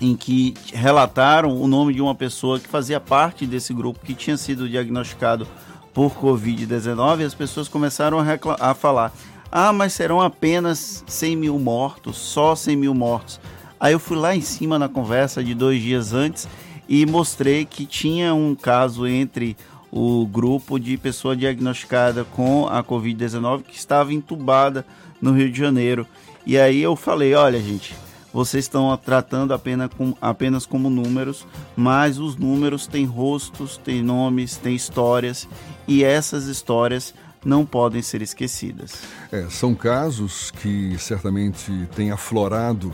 em 0.00 0.16
que 0.16 0.54
relataram 0.72 1.60
o 1.60 1.68
nome 1.68 1.92
de 1.94 2.00
uma 2.00 2.14
pessoa 2.14 2.58
que 2.58 2.68
fazia 2.68 2.98
parte 2.98 3.46
desse 3.46 3.72
grupo 3.74 4.00
que 4.00 4.14
tinha 4.14 4.36
sido 4.36 4.68
diagnosticado 4.68 5.46
por 5.94 6.12
Covid-19 6.16 7.24
as 7.24 7.34
pessoas 7.34 7.68
começaram 7.68 8.18
a, 8.18 8.70
a, 8.70 8.74
falar: 8.74 9.12
ah, 9.50 9.72
mas 9.72 9.92
serão 9.92 10.20
apenas 10.20 11.04
100 11.06 11.36
mil 11.36 11.58
mortos, 11.58 12.16
só 12.16 12.56
100 12.56 12.76
mil 12.76 12.92
mortos. 12.92 13.40
Aí 13.78 13.92
eu 13.92 14.00
fui 14.00 14.16
lá 14.16 14.34
em 14.34 14.40
cima 14.40 14.78
na 14.78 14.88
conversa 14.88 15.42
de 15.42 15.54
dois 15.54 15.80
dias 15.80 16.12
antes 16.12 16.48
e 16.88 17.06
mostrei 17.06 17.64
que 17.64 17.86
tinha 17.86 18.34
um 18.34 18.54
caso 18.54 19.06
entre 19.06 19.56
o 19.90 20.26
grupo 20.26 20.78
de 20.78 20.96
pessoa 20.96 21.36
diagnosticada 21.36 22.24
com 22.24 22.66
a 22.66 22.82
Covid-19 22.82 23.62
que 23.62 23.76
estava 23.76 24.12
entubada 24.12 24.84
no 25.22 25.32
Rio 25.32 25.50
de 25.50 25.58
Janeiro. 25.58 26.06
E 26.44 26.58
aí 26.58 26.82
eu 26.82 26.96
falei: 26.96 27.34
olha, 27.34 27.60
gente, 27.60 27.94
vocês 28.34 28.64
estão 28.64 28.96
tratando 28.96 29.54
apenas, 29.54 29.88
com, 29.96 30.12
apenas 30.20 30.66
como 30.66 30.90
números, 30.90 31.46
mas 31.76 32.18
os 32.18 32.34
números 32.36 32.84
têm 32.84 33.06
rostos, 33.06 33.76
têm 33.76 34.02
nomes, 34.02 34.56
têm 34.56 34.74
histórias 34.74 35.48
e 35.86 36.02
essas 36.02 36.46
histórias 36.46 37.14
não 37.44 37.64
podem 37.64 38.02
ser 38.02 38.22
esquecidas. 38.22 39.02
É, 39.30 39.46
são 39.48 39.72
casos 39.72 40.50
que 40.50 40.98
certamente 40.98 41.70
têm 41.94 42.10
aflorado 42.10 42.92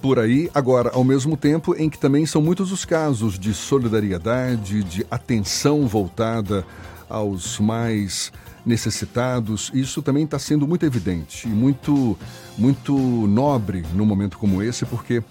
por 0.00 0.18
aí, 0.18 0.50
agora, 0.54 0.90
ao 0.94 1.04
mesmo 1.04 1.36
tempo 1.36 1.74
em 1.76 1.90
que 1.90 1.98
também 1.98 2.24
são 2.24 2.40
muitos 2.40 2.72
os 2.72 2.84
casos 2.84 3.38
de 3.38 3.52
solidariedade, 3.52 4.82
de 4.84 5.06
atenção 5.10 5.86
voltada 5.86 6.64
aos 7.10 7.58
mais 7.58 8.32
necessitados. 8.64 9.70
Isso 9.74 10.02
também 10.02 10.24
está 10.24 10.38
sendo 10.38 10.66
muito 10.66 10.84
evidente 10.84 11.46
e 11.46 11.50
muito, 11.50 12.18
muito 12.56 12.92
nobre 12.94 13.84
num 13.92 14.06
momento 14.06 14.38
como 14.38 14.62
esse, 14.62 14.84
porque. 14.84 15.22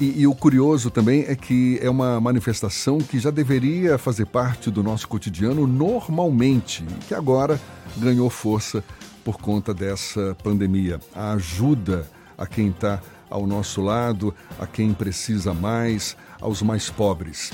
E, 0.00 0.20
e, 0.20 0.26
o 0.28 0.34
curioso 0.34 0.92
também 0.92 1.24
é 1.26 1.34
que 1.34 1.76
é 1.82 1.90
uma 1.90 2.20
manifestação 2.20 2.98
que 2.98 3.18
já 3.18 3.32
deveria 3.32 3.98
fazer 3.98 4.26
parte 4.26 4.70
do 4.70 4.80
nosso 4.80 5.08
cotidiano 5.08 5.66
normalmente, 5.66 6.84
que 7.08 7.14
agora 7.14 7.60
ganhou 7.96 8.30
força 8.30 8.84
por 9.24 9.38
conta 9.38 9.74
dessa 9.74 10.36
pandemia. 10.40 11.00
A 11.12 11.32
ajuda 11.32 12.08
a 12.36 12.46
quem 12.46 12.68
está 12.68 13.02
ao 13.28 13.46
nosso 13.46 13.80
lado, 13.80 14.32
a 14.58 14.66
quem 14.66 14.94
precisa 14.94 15.52
mais, 15.52 16.16
aos 16.40 16.62
mais 16.62 16.88
pobres. 16.88 17.52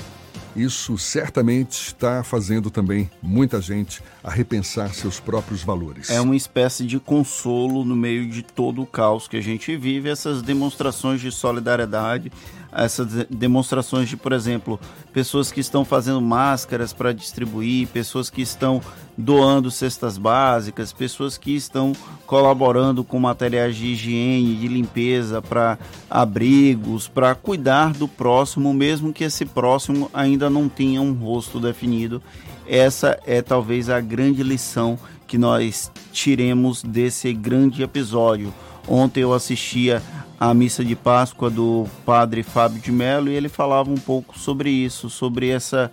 Isso 0.55 0.97
certamente 0.97 1.87
está 1.87 2.23
fazendo 2.23 2.69
também 2.69 3.09
muita 3.21 3.59
gente 3.59 4.01
a 4.23 4.31
repensar 4.31 4.93
seus 4.93 5.19
próprios 5.19 5.63
valores. 5.63 6.09
É 6.09 6.21
uma 6.21 6.35
espécie 6.35 6.85
de 6.85 6.99
consolo 6.99 7.83
no 7.83 7.95
meio 7.95 8.29
de 8.29 8.41
todo 8.41 8.81
o 8.81 8.85
caos 8.85 9.27
que 9.27 9.35
a 9.35 9.41
gente 9.41 9.75
vive, 9.75 10.09
essas 10.09 10.41
demonstrações 10.41 11.19
de 11.19 11.31
solidariedade, 11.31 12.31
essas 12.75 13.25
demonstrações 13.29 14.09
de, 14.09 14.17
por 14.17 14.33
exemplo, 14.33 14.79
pessoas 15.13 15.51
que 15.51 15.61
estão 15.61 15.85
fazendo 15.85 16.21
máscaras 16.21 16.91
para 16.91 17.13
distribuir, 17.13 17.87
pessoas 17.87 18.29
que 18.29 18.41
estão 18.41 18.81
doando 19.17 19.71
cestas 19.71 20.17
básicas, 20.17 20.91
pessoas 20.91 21.37
que 21.37 21.55
estão 21.55 21.93
colaborando 22.25 23.03
com 23.03 23.17
materiais 23.19 23.75
de 23.75 23.87
higiene, 23.87 24.55
de 24.55 24.67
limpeza 24.67 25.41
para 25.41 25.79
abrigos, 26.09 27.07
para 27.07 27.33
cuidar 27.33 27.93
do 27.93 28.07
próximo, 28.07 28.73
mesmo 28.73 29.13
que 29.13 29.23
esse 29.23 29.45
próximo 29.45 30.11
ainda 30.13 30.49
não 30.49 30.67
tenha 30.67 31.01
um 31.01 31.13
rosto 31.13 31.59
definido. 31.59 32.21
Essa 32.67 33.17
é 33.25 33.41
talvez 33.41 33.89
a 33.89 34.01
grande 34.01 34.43
lição 34.43 34.99
que 35.27 35.37
nós 35.37 35.91
tiremos 36.11 36.83
desse 36.83 37.31
grande 37.31 37.83
episódio. 37.83 38.53
Ontem 38.87 39.21
eu 39.21 39.33
assistia 39.33 40.01
a 40.49 40.53
missa 40.53 40.83
de 40.85 40.95
Páscoa 40.95 41.49
do 41.49 41.87
padre 42.05 42.43
Fábio 42.43 42.79
de 42.79 42.91
Mello 42.91 43.29
e 43.29 43.33
ele 43.33 43.49
falava 43.49 43.89
um 43.89 43.97
pouco 43.97 44.37
sobre 44.37 44.69
isso, 44.69 45.09
sobre 45.09 45.49
essa 45.49 45.91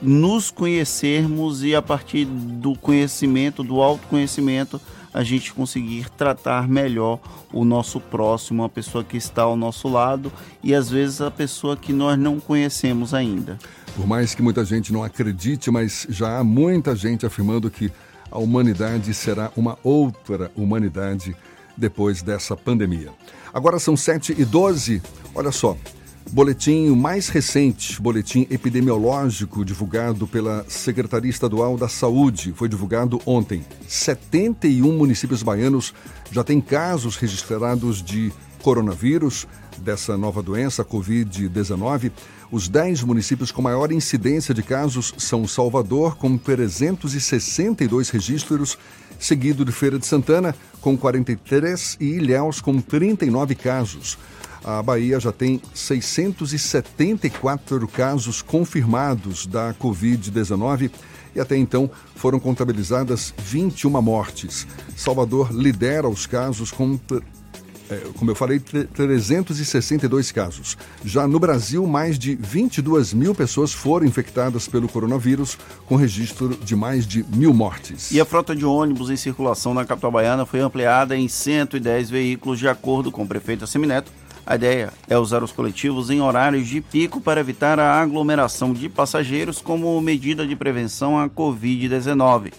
nos 0.00 0.50
conhecermos 0.50 1.62
e 1.62 1.74
a 1.74 1.82
partir 1.82 2.24
do 2.24 2.76
conhecimento, 2.76 3.62
do 3.62 3.80
autoconhecimento, 3.80 4.80
a 5.12 5.22
gente 5.22 5.52
conseguir 5.52 6.08
tratar 6.10 6.66
melhor 6.66 7.20
o 7.52 7.64
nosso 7.64 8.00
próximo, 8.00 8.64
a 8.64 8.68
pessoa 8.68 9.04
que 9.04 9.16
está 9.16 9.42
ao 9.42 9.56
nosso 9.56 9.88
lado 9.88 10.32
e 10.62 10.74
às 10.74 10.90
vezes 10.90 11.20
a 11.20 11.30
pessoa 11.30 11.76
que 11.76 11.92
nós 11.92 12.18
não 12.18 12.40
conhecemos 12.40 13.14
ainda. 13.14 13.58
Por 13.94 14.06
mais 14.06 14.34
que 14.34 14.42
muita 14.42 14.64
gente 14.64 14.92
não 14.92 15.04
acredite, 15.04 15.70
mas 15.70 16.06
já 16.08 16.38
há 16.38 16.44
muita 16.44 16.96
gente 16.96 17.24
afirmando 17.24 17.70
que 17.70 17.92
a 18.30 18.38
humanidade 18.38 19.14
será 19.14 19.52
uma 19.56 19.78
outra 19.84 20.50
humanidade 20.56 21.36
depois 21.76 22.22
dessa 22.22 22.56
pandemia. 22.56 23.10
Agora 23.52 23.78
são 23.78 23.96
7 23.96 24.34
e 24.38 24.44
12. 24.44 25.02
Olha 25.34 25.52
só, 25.52 25.76
boletim 26.30 26.88
mais 26.90 27.28
recente, 27.28 28.00
boletim 28.00 28.46
epidemiológico 28.50 29.64
divulgado 29.64 30.26
pela 30.26 30.64
Secretaria 30.68 31.30
Estadual 31.30 31.76
da 31.76 31.88
Saúde, 31.88 32.52
foi 32.56 32.68
divulgado 32.68 33.20
ontem. 33.26 33.64
71 33.86 34.96
municípios 34.96 35.42
baianos 35.42 35.94
já 36.30 36.42
têm 36.42 36.60
casos 36.60 37.16
registrados 37.16 38.02
de 38.02 38.32
coronavírus, 38.62 39.46
dessa 39.78 40.16
nova 40.16 40.42
doença, 40.42 40.84
Covid-19. 40.84 42.10
Os 42.50 42.68
10 42.68 43.02
municípios 43.02 43.50
com 43.50 43.60
maior 43.60 43.90
incidência 43.92 44.54
de 44.54 44.62
casos 44.62 45.14
são 45.18 45.46
Salvador, 45.46 46.16
com 46.16 46.38
362 46.38 48.10
registros, 48.10 48.78
seguido 49.18 49.64
de 49.64 49.72
Feira 49.72 49.98
de 49.98 50.06
Santana, 50.06 50.54
com 50.80 50.96
43, 50.96 51.96
e 52.00 52.04
Ilhéus, 52.04 52.60
com 52.60 52.80
39 52.80 53.54
casos. 53.54 54.16
A 54.64 54.82
Bahia 54.82 55.20
já 55.20 55.30
tem 55.30 55.60
674 55.74 57.86
casos 57.88 58.40
confirmados 58.40 59.46
da 59.46 59.74
Covid-19 59.74 60.90
e 61.34 61.40
até 61.40 61.54
então 61.56 61.90
foram 62.14 62.40
contabilizadas 62.40 63.34
21 63.38 64.00
mortes. 64.00 64.66
Salvador 64.96 65.52
lidera 65.52 66.08
os 66.08 66.26
casos 66.26 66.70
com 66.70 66.98
como 68.16 68.30
eu 68.30 68.34
falei, 68.34 68.58
362 68.60 70.32
casos. 70.32 70.76
Já 71.04 71.26
no 71.26 71.38
Brasil, 71.38 71.86
mais 71.86 72.18
de 72.18 72.34
22 72.34 73.12
mil 73.12 73.34
pessoas 73.34 73.72
foram 73.72 74.06
infectadas 74.06 74.66
pelo 74.66 74.88
coronavírus, 74.88 75.58
com 75.86 75.96
registro 75.96 76.56
de 76.56 76.74
mais 76.74 77.06
de 77.06 77.24
mil 77.24 77.52
mortes. 77.52 78.10
E 78.10 78.20
a 78.20 78.24
frota 78.24 78.54
de 78.54 78.64
ônibus 78.64 79.10
em 79.10 79.16
circulação 79.16 79.74
na 79.74 79.84
capital 79.84 80.10
baiana 80.10 80.46
foi 80.46 80.60
ampliada 80.60 81.16
em 81.16 81.28
110 81.28 82.10
veículos, 82.10 82.58
de 82.58 82.68
acordo 82.68 83.10
com 83.10 83.22
o 83.22 83.28
prefeito 83.28 83.64
Assemineto. 83.64 84.10
A 84.46 84.56
ideia 84.56 84.92
é 85.08 85.16
usar 85.16 85.42
os 85.42 85.52
coletivos 85.52 86.10
em 86.10 86.20
horários 86.20 86.68
de 86.68 86.80
pico 86.80 87.18
para 87.18 87.40
evitar 87.40 87.80
a 87.80 88.00
aglomeração 88.00 88.74
de 88.74 88.90
passageiros 88.90 89.60
como 89.60 89.98
medida 90.02 90.46
de 90.46 90.54
prevenção 90.54 91.18
à 91.18 91.30
Covid-19. 91.30 92.52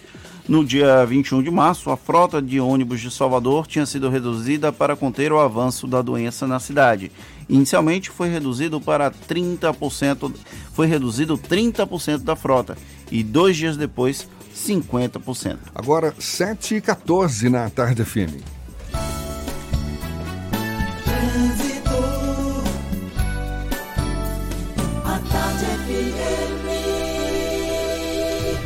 No 0.48 0.64
dia 0.64 1.04
21 1.04 1.42
de 1.42 1.50
março, 1.50 1.90
a 1.90 1.96
frota 1.96 2.40
de 2.40 2.60
ônibus 2.60 3.00
de 3.00 3.10
Salvador 3.10 3.66
tinha 3.66 3.84
sido 3.84 4.08
reduzida 4.08 4.72
para 4.72 4.94
conter 4.94 5.32
o 5.32 5.40
avanço 5.40 5.88
da 5.88 6.00
doença 6.00 6.46
na 6.46 6.60
cidade. 6.60 7.10
Inicialmente 7.48 8.10
foi 8.10 8.28
reduzido 8.28 8.80
para 8.80 9.10
30%, 9.10 10.32
foi 10.72 10.86
reduzido 10.86 11.36
30% 11.36 12.18
da 12.18 12.36
frota 12.36 12.78
e 13.10 13.24
dois 13.24 13.56
dias 13.56 13.76
depois 13.76 14.28
50%. 14.54 15.58
Agora 15.74 16.14
7 16.16 16.76
e 16.76 16.80
14 16.80 17.48
na 17.48 17.68
tarde 17.68 18.04
FM. 18.04 18.56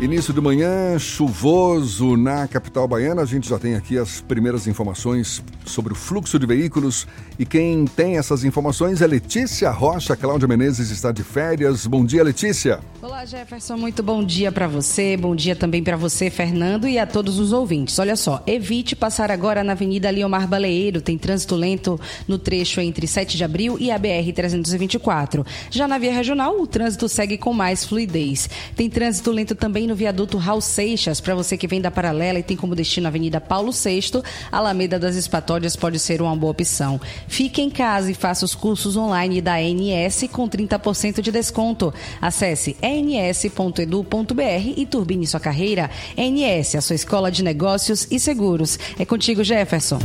Início 0.00 0.34
de 0.34 0.40
manhã, 0.40 0.98
chuvoso 0.98 2.16
na 2.16 2.48
capital 2.48 2.86
baiana. 2.88 3.22
A 3.22 3.24
gente 3.24 3.48
já 3.48 3.60
tem 3.60 3.76
aqui 3.76 3.96
as 3.96 4.20
primeiras 4.20 4.66
informações 4.66 5.40
sobre 5.64 5.92
o 5.92 5.96
fluxo 5.96 6.36
de 6.36 6.44
veículos. 6.44 7.06
E 7.38 7.46
quem 7.46 7.84
tem 7.86 8.18
essas 8.18 8.42
informações 8.42 9.00
é 9.00 9.06
Letícia 9.06 9.70
Rocha. 9.70 10.16
Cláudia 10.16 10.48
Menezes 10.48 10.90
está 10.90 11.12
de 11.12 11.22
férias. 11.22 11.86
Bom 11.86 12.04
dia, 12.04 12.24
Letícia. 12.24 12.80
Olá, 13.00 13.24
Jefferson. 13.24 13.76
Muito 13.76 14.02
bom 14.02 14.24
dia 14.24 14.50
para 14.50 14.66
você. 14.66 15.16
Bom 15.16 15.34
dia 15.34 15.54
também 15.54 15.82
para 15.82 15.96
você, 15.96 16.28
Fernando, 16.28 16.88
e 16.88 16.98
a 16.98 17.06
todos 17.06 17.38
os 17.38 17.52
ouvintes. 17.52 17.96
Olha 17.98 18.16
só, 18.16 18.42
evite 18.48 18.96
passar 18.96 19.30
agora 19.30 19.62
na 19.62 19.72
Avenida 19.72 20.10
Liomar 20.10 20.48
Baleeiro. 20.48 21.00
Tem 21.00 21.16
trânsito 21.16 21.54
lento 21.54 22.00
no 22.26 22.36
trecho 22.36 22.80
entre 22.80 23.06
7 23.06 23.36
de 23.36 23.44
abril 23.44 23.76
e 23.78 23.92
a 23.92 23.98
BR-324. 23.98 25.46
Já 25.70 25.86
na 25.86 25.98
via 25.98 26.12
regional, 26.12 26.60
o 26.60 26.66
trânsito 26.66 27.08
segue 27.08 27.38
com 27.38 27.52
mais 27.52 27.84
fluidez. 27.84 28.50
Tem 28.74 28.90
trânsito 28.90 29.30
lento 29.30 29.54
também 29.54 29.83
no 29.86 29.94
viaduto 29.94 30.38
Raul 30.38 30.60
Seixas. 30.60 31.20
Para 31.20 31.34
você 31.34 31.56
que 31.56 31.66
vem 31.66 31.80
da 31.80 31.90
Paralela 31.90 32.38
e 32.38 32.42
tem 32.42 32.56
como 32.56 32.74
destino 32.74 33.06
a 33.06 33.08
Avenida 33.08 33.40
Paulo 33.40 33.72
VI, 33.72 34.22
Alameda 34.50 34.98
das 34.98 35.16
Espatórias 35.16 35.76
pode 35.76 35.98
ser 35.98 36.22
uma 36.22 36.34
boa 36.36 36.52
opção. 36.52 37.00
Fique 37.28 37.62
em 37.62 37.70
casa 37.70 38.10
e 38.10 38.14
faça 38.14 38.44
os 38.44 38.54
cursos 38.54 38.96
online 38.96 39.40
da 39.40 39.56
ANS 39.56 40.24
com 40.30 40.48
30% 40.48 41.20
de 41.20 41.30
desconto. 41.30 41.92
Acesse 42.20 42.76
ans.edu.br 42.82 44.42
e 44.76 44.86
turbine 44.86 45.26
sua 45.26 45.40
carreira. 45.40 45.90
ANS, 46.16 46.74
a 46.74 46.80
sua 46.80 46.96
escola 46.96 47.30
de 47.30 47.42
negócios 47.42 48.06
e 48.10 48.18
seguros. 48.18 48.78
É 48.98 49.04
contigo, 49.04 49.44
Jefferson. 49.44 49.98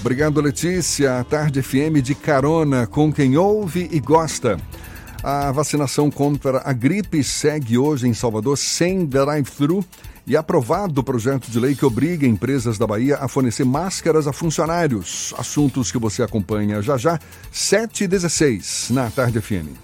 Obrigado, 0.00 0.40
Letícia. 0.40 1.18
A 1.18 1.24
Tarde 1.24 1.62
FM 1.62 2.00
de 2.02 2.14
carona 2.14 2.86
com 2.86 3.12
quem 3.12 3.36
ouve 3.36 3.88
e 3.92 4.00
gosta. 4.00 4.58
A 5.22 5.52
vacinação 5.52 6.10
contra 6.10 6.62
a 6.64 6.72
gripe 6.72 7.22
segue 7.22 7.76
hoje 7.76 8.08
em 8.08 8.14
Salvador 8.14 8.56
sem 8.56 9.04
drive-thru 9.04 9.84
e 10.26 10.34
aprovado 10.34 11.00
o 11.00 11.04
projeto 11.04 11.50
de 11.50 11.60
lei 11.60 11.74
que 11.74 11.84
obriga 11.84 12.26
empresas 12.26 12.78
da 12.78 12.86
Bahia 12.86 13.16
a 13.16 13.28
fornecer 13.28 13.64
máscaras 13.64 14.26
a 14.26 14.32
funcionários. 14.32 15.34
Assuntos 15.36 15.92
que 15.92 15.98
você 15.98 16.22
acompanha 16.22 16.80
já 16.80 16.96
já, 16.96 17.18
7 17.52 18.04
e 18.04 18.08
16 18.08 18.88
na 18.90 19.10
Tarde 19.10 19.40
FM. 19.40 19.76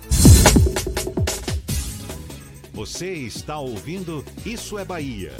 Você 2.72 3.12
está 3.12 3.58
ouvindo 3.58 4.24
Isso 4.44 4.78
é 4.78 4.84
Bahia. 4.84 5.32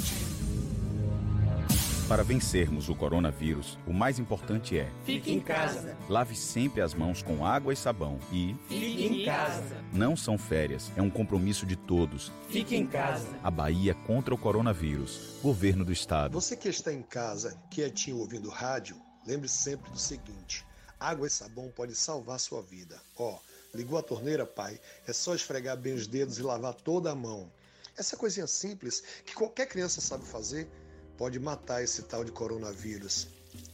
Para 2.07 2.23
vencermos 2.23 2.87
o 2.87 2.95
coronavírus, 2.95 3.77
o 3.85 3.91
mais 3.91 4.17
importante 4.17 4.77
é: 4.77 4.89
Fique 5.03 5.31
em 5.33 5.41
casa. 5.41 5.97
lave 6.07 6.35
sempre 6.37 6.81
as 6.81 6.93
mãos 6.93 7.21
com 7.21 7.45
água 7.45 7.73
e 7.73 7.75
sabão 7.75 8.17
e 8.31 8.55
Fique 8.69 9.05
em 9.05 9.25
casa. 9.25 9.83
não 9.91 10.15
são 10.15 10.37
férias, 10.37 10.89
é 10.95 11.01
um 11.01 11.09
compromisso 11.09 11.65
de 11.65 11.75
todos. 11.75 12.31
Fique 12.49 12.77
em 12.77 12.87
casa. 12.87 13.27
A 13.43 13.51
Bahia 13.51 13.93
contra 13.93 14.33
o 14.33 14.37
coronavírus. 14.37 15.37
Governo 15.41 15.83
do 15.83 15.91
Estado. 15.91 16.33
Você 16.33 16.55
que 16.55 16.69
está 16.69 16.93
em 16.93 17.01
casa, 17.01 17.57
quietinho 17.69 18.19
ouvindo 18.19 18.49
rádio, 18.49 18.95
lembre 19.25 19.49
sempre 19.49 19.91
do 19.91 19.99
seguinte: 19.99 20.65
água 20.97 21.27
e 21.27 21.29
sabão 21.29 21.69
pode 21.75 21.93
salvar 21.93 22.39
sua 22.39 22.61
vida. 22.61 23.01
Ó, 23.17 23.37
ligou 23.75 23.99
a 23.99 24.03
torneira, 24.03 24.45
pai? 24.45 24.79
É 25.05 25.11
só 25.11 25.35
esfregar 25.35 25.75
bem 25.75 25.93
os 25.93 26.07
dedos 26.07 26.39
e 26.39 26.41
lavar 26.41 26.73
toda 26.73 27.11
a 27.11 27.15
mão. 27.15 27.51
Essa 27.97 28.15
coisinha 28.15 28.47
simples 28.47 29.03
que 29.25 29.35
qualquer 29.35 29.67
criança 29.67 29.99
sabe 29.99 30.23
fazer 30.23 30.69
pode 31.17 31.39
matar 31.39 31.83
esse 31.83 32.03
tal 32.03 32.23
de 32.23 32.31
coronavírus. 32.31 33.27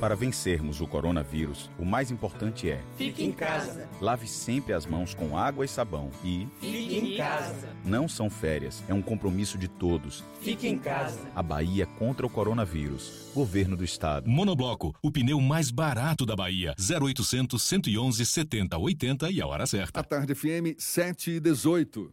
Para 0.00 0.14
vencermos 0.14 0.80
o 0.80 0.86
coronavírus, 0.86 1.68
o 1.76 1.84
mais 1.84 2.12
importante 2.12 2.70
é: 2.70 2.80
Fique 2.96 3.24
em 3.24 3.32
casa. 3.32 3.88
lave 4.00 4.28
sempre 4.28 4.72
as 4.72 4.86
mãos 4.86 5.12
com 5.12 5.36
água 5.36 5.64
e 5.64 5.68
sabão 5.68 6.10
e 6.24 6.46
Fique 6.60 6.96
em 6.98 7.16
casa. 7.16 7.68
não 7.84 8.08
são 8.08 8.30
férias, 8.30 8.82
é 8.88 8.94
um 8.94 9.02
compromisso 9.02 9.58
de 9.58 9.66
todos. 9.66 10.22
Fique 10.40 10.68
em 10.68 10.78
casa. 10.78 11.18
A 11.34 11.42
Bahia 11.42 11.84
contra 11.84 12.24
o 12.24 12.30
coronavírus. 12.30 13.28
Governo 13.34 13.76
do 13.76 13.84
Estado. 13.84 14.28
Monobloco, 14.30 14.94
o 15.02 15.10
pneu 15.10 15.40
mais 15.40 15.70
barato 15.72 16.24
da 16.24 16.36
Bahia. 16.36 16.74
0800 16.78 17.60
111 17.60 18.24
70 18.24 18.78
80 18.78 19.30
e 19.32 19.40
a 19.40 19.46
hora 19.48 19.66
certa. 19.66 19.98
A 20.00 20.04
Tarde 20.04 20.32
FM 20.32 20.78
7 20.78 21.32
e 21.32 21.40
18. 21.40 22.12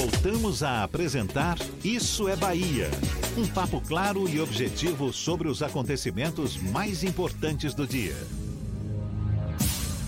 Voltamos 0.00 0.62
a 0.62 0.82
apresentar 0.82 1.58
Isso 1.84 2.26
é 2.26 2.34
Bahia. 2.34 2.88
Um 3.36 3.46
papo 3.46 3.82
claro 3.86 4.26
e 4.26 4.40
objetivo 4.40 5.12
sobre 5.12 5.46
os 5.46 5.62
acontecimentos 5.62 6.56
mais 6.56 7.04
importantes 7.04 7.74
do 7.74 7.86
dia. 7.86 8.14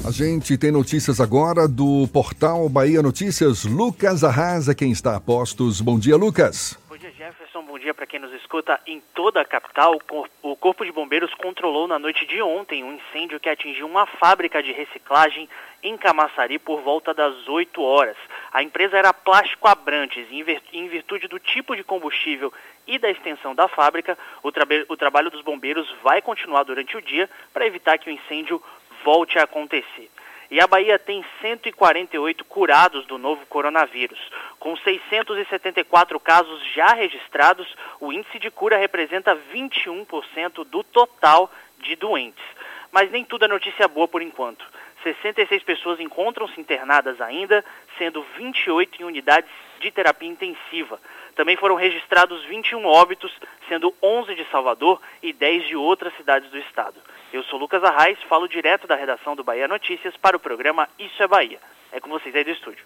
A 0.02 0.10
gente 0.10 0.56
tem 0.56 0.72
notícias 0.72 1.20
agora 1.20 1.68
do 1.68 2.08
portal 2.10 2.66
Bahia 2.70 3.02
Notícias. 3.02 3.66
Lucas 3.66 4.24
Arrasa, 4.24 4.74
quem 4.74 4.90
está 4.90 5.14
a 5.14 5.20
postos. 5.20 5.82
Bom 5.82 5.98
dia, 5.98 6.16
Lucas. 6.16 6.78
Bom 6.88 6.96
dia, 6.96 7.12
Jefferson. 7.12 7.62
Bom 7.62 7.78
dia 7.78 7.92
para 7.92 8.06
quem 8.06 8.18
nos 8.18 8.32
escuta. 8.32 8.80
Em 8.86 9.02
toda 9.14 9.42
a 9.42 9.44
capital, 9.44 9.94
o 9.96 10.00
Cor- 10.02 10.30
o 10.42 10.56
Corpo 10.56 10.86
de 10.86 10.92
Bombeiros 10.92 11.34
controlou 11.34 11.86
na 11.86 11.98
noite 11.98 12.26
de 12.26 12.40
ontem 12.40 12.82
um 12.82 12.94
incêndio 12.94 13.38
que 13.38 13.48
atingiu 13.50 13.86
uma 13.86 14.06
fábrica 14.06 14.62
de 14.62 14.72
reciclagem 14.72 15.50
em 15.82 15.96
Camaçari 15.96 16.58
por 16.58 16.80
volta 16.80 17.12
das 17.12 17.48
8 17.48 17.82
horas. 17.82 18.16
A 18.52 18.62
empresa 18.62 18.96
era 18.96 19.12
Plástico 19.12 19.66
Abrantes 19.66 20.26
e 20.30 20.38
em 20.40 20.42
vir- 20.42 20.62
em 20.72 20.88
virtude 20.88 21.26
do 21.28 21.38
tipo 21.38 21.74
de 21.74 21.82
combustível 21.82 22.52
e 22.86 22.98
da 22.98 23.10
extensão 23.10 23.54
da 23.54 23.68
fábrica, 23.68 24.16
o, 24.42 24.52
trabe- 24.52 24.84
o 24.88 24.96
trabalho 24.96 25.30
dos 25.30 25.42
bombeiros 25.42 25.88
vai 26.02 26.20
continuar 26.22 26.62
durante 26.64 26.96
o 26.96 27.02
dia 27.02 27.28
para 27.52 27.66
evitar 27.66 27.98
que 27.98 28.08
o 28.08 28.12
incêndio 28.12 28.62
volte 29.04 29.38
a 29.38 29.42
acontecer. 29.44 30.10
E 30.50 30.60
a 30.60 30.66
Bahia 30.66 30.98
tem 30.98 31.24
148 31.40 32.44
curados 32.44 33.06
do 33.06 33.16
novo 33.16 33.46
coronavírus. 33.46 34.18
Com 34.58 34.76
674 34.76 36.20
casos 36.20 36.62
já 36.74 36.92
registrados, 36.92 37.66
o 37.98 38.12
índice 38.12 38.38
de 38.38 38.50
cura 38.50 38.76
representa 38.76 39.34
21% 39.52 40.62
do 40.64 40.84
total 40.84 41.50
de 41.78 41.96
doentes. 41.96 42.44
Mas 42.90 43.10
nem 43.10 43.24
tudo 43.24 43.46
é 43.46 43.48
notícia 43.48 43.88
boa 43.88 44.06
por 44.06 44.20
enquanto. 44.20 44.62
66 45.02 45.62
pessoas 45.62 46.00
encontram-se 46.00 46.60
internadas 46.60 47.20
ainda, 47.20 47.64
sendo 47.98 48.24
28 48.36 49.02
em 49.02 49.04
unidades 49.04 49.50
de 49.80 49.90
terapia 49.90 50.28
intensiva. 50.28 51.00
Também 51.34 51.56
foram 51.56 51.74
registrados 51.74 52.44
21 52.44 52.84
óbitos, 52.84 53.32
sendo 53.68 53.94
11 54.02 54.34
de 54.34 54.44
Salvador 54.50 55.00
e 55.22 55.32
10 55.32 55.68
de 55.68 55.76
outras 55.76 56.14
cidades 56.16 56.50
do 56.50 56.58
estado. 56.58 56.96
Eu 57.32 57.42
sou 57.44 57.58
Lucas 57.58 57.82
Arraes, 57.82 58.18
falo 58.28 58.46
direto 58.46 58.86
da 58.86 58.94
redação 58.94 59.34
do 59.34 59.42
Bahia 59.42 59.66
Notícias 59.66 60.16
para 60.16 60.36
o 60.36 60.40
programa 60.40 60.88
Isso 60.98 61.22
é 61.22 61.26
Bahia. 61.26 61.58
É 61.90 62.00
com 62.00 62.10
vocês 62.10 62.34
aí 62.34 62.44
do 62.44 62.50
estúdio. 62.50 62.84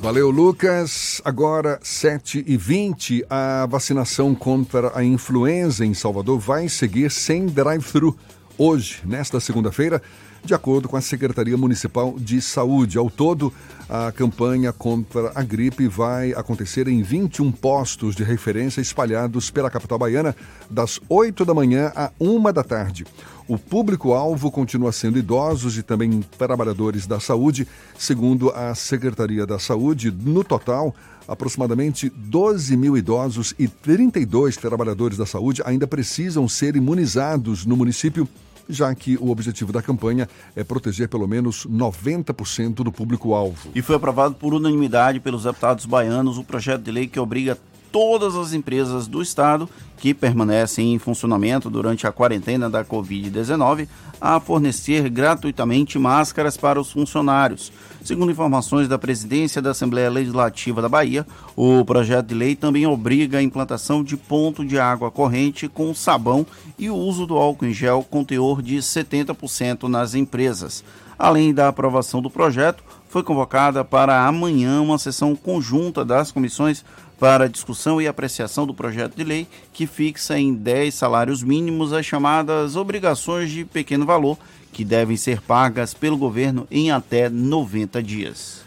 Valeu, 0.00 0.30
Lucas. 0.30 1.22
Agora, 1.24 1.80
7h20, 1.80 3.24
a 3.30 3.66
vacinação 3.66 4.34
contra 4.34 4.96
a 4.96 5.02
influenza 5.02 5.84
em 5.84 5.94
Salvador 5.94 6.38
vai 6.38 6.68
seguir 6.68 7.10
sem 7.10 7.46
drive-thru. 7.46 8.14
Hoje, 8.58 9.00
nesta 9.06 9.40
segunda-feira, 9.40 10.02
de 10.44 10.52
acordo 10.52 10.88
com 10.88 10.96
a 10.96 11.00
Secretaria 11.00 11.56
Municipal 11.56 12.16
de 12.18 12.40
Saúde. 12.40 12.98
Ao 12.98 13.08
todo, 13.08 13.52
a 13.88 14.12
campanha 14.12 14.72
contra 14.72 15.32
a 15.34 15.42
gripe 15.42 15.88
vai 15.88 16.32
acontecer 16.32 16.86
em 16.86 17.02
21 17.02 17.50
postos 17.50 18.14
de 18.14 18.22
referência 18.22 18.80
espalhados 18.80 19.50
pela 19.50 19.70
capital 19.70 19.98
baiana, 19.98 20.36
das 20.70 21.00
8 21.08 21.44
da 21.44 21.54
manhã 21.54 21.90
à 21.96 22.10
1 22.20 22.52
da 22.52 22.62
tarde. 22.62 23.06
O 23.48 23.58
público-alvo 23.58 24.50
continua 24.50 24.92
sendo 24.92 25.18
idosos 25.18 25.78
e 25.78 25.82
também 25.82 26.22
trabalhadores 26.38 27.06
da 27.06 27.20
saúde. 27.20 27.66
Segundo 27.98 28.50
a 28.50 28.74
Secretaria 28.74 29.46
da 29.46 29.58
Saúde, 29.58 30.10
no 30.10 30.42
total, 30.42 30.94
aproximadamente 31.26 32.10
12 32.10 32.76
mil 32.76 32.96
idosos 32.96 33.54
e 33.58 33.68
32 33.68 34.56
trabalhadores 34.56 35.18
da 35.18 35.26
saúde 35.26 35.62
ainda 35.64 35.86
precisam 35.86 36.48
ser 36.48 36.76
imunizados 36.76 37.66
no 37.66 37.76
município 37.76 38.28
já 38.68 38.94
que 38.94 39.16
o 39.16 39.30
objetivo 39.30 39.72
da 39.72 39.82
campanha 39.82 40.28
é 40.54 40.64
proteger 40.64 41.08
pelo 41.08 41.26
menos 41.26 41.66
90% 41.66 42.76
do 42.76 42.92
público-alvo. 42.92 43.70
E 43.74 43.82
foi 43.82 43.96
aprovado 43.96 44.34
por 44.34 44.54
unanimidade 44.54 45.20
pelos 45.20 45.44
deputados 45.44 45.86
baianos 45.86 46.38
o 46.38 46.44
projeto 46.44 46.82
de 46.82 46.90
lei 46.90 47.06
que 47.06 47.20
obriga 47.20 47.58
todas 47.94 48.34
as 48.34 48.52
empresas 48.52 49.06
do 49.06 49.22
estado 49.22 49.68
que 49.98 50.12
permanecem 50.12 50.94
em 50.94 50.98
funcionamento 50.98 51.70
durante 51.70 52.08
a 52.08 52.12
quarentena 52.12 52.68
da 52.68 52.84
Covid-19 52.84 53.86
a 54.20 54.40
fornecer 54.40 55.08
gratuitamente 55.08 55.96
máscaras 55.96 56.56
para 56.56 56.80
os 56.80 56.90
funcionários. 56.90 57.72
Segundo 58.04 58.30
informações 58.30 58.86
da 58.86 58.98
presidência 58.98 59.62
da 59.62 59.70
Assembleia 59.70 60.10
Legislativa 60.10 60.82
da 60.82 60.90
Bahia, 60.90 61.26
o 61.56 61.82
projeto 61.86 62.26
de 62.26 62.34
lei 62.34 62.54
também 62.54 62.86
obriga 62.86 63.38
a 63.38 63.42
implantação 63.42 64.04
de 64.04 64.14
ponto 64.14 64.62
de 64.62 64.78
água 64.78 65.10
corrente 65.10 65.68
com 65.68 65.94
sabão 65.94 66.46
e 66.78 66.90
o 66.90 66.94
uso 66.94 67.26
do 67.26 67.34
álcool 67.34 67.64
em 67.64 67.72
gel 67.72 68.06
com 68.10 68.22
teor 68.22 68.60
de 68.60 68.76
70% 68.76 69.84
nas 69.84 70.14
empresas. 70.14 70.84
Além 71.18 71.54
da 71.54 71.68
aprovação 71.68 72.20
do 72.20 72.28
projeto, 72.28 72.84
foi 73.08 73.22
convocada 73.22 73.82
para 73.82 74.26
amanhã 74.26 74.82
uma 74.82 74.98
sessão 74.98 75.34
conjunta 75.34 76.04
das 76.04 76.30
comissões 76.30 76.84
para 77.18 77.48
discussão 77.48 78.02
e 78.02 78.06
apreciação 78.06 78.66
do 78.66 78.74
projeto 78.74 79.16
de 79.16 79.24
lei 79.24 79.46
que 79.72 79.86
fixa 79.86 80.38
em 80.38 80.52
10 80.52 80.92
salários 80.92 81.42
mínimos 81.42 81.94
as 81.94 82.04
chamadas 82.04 82.76
obrigações 82.76 83.50
de 83.50 83.64
pequeno 83.64 84.04
valor, 84.04 84.36
que 84.74 84.84
devem 84.84 85.16
ser 85.16 85.40
pagas 85.40 85.94
pelo 85.94 86.18
governo 86.18 86.66
em 86.68 86.90
até 86.90 87.30
90 87.30 88.02
dias. 88.02 88.62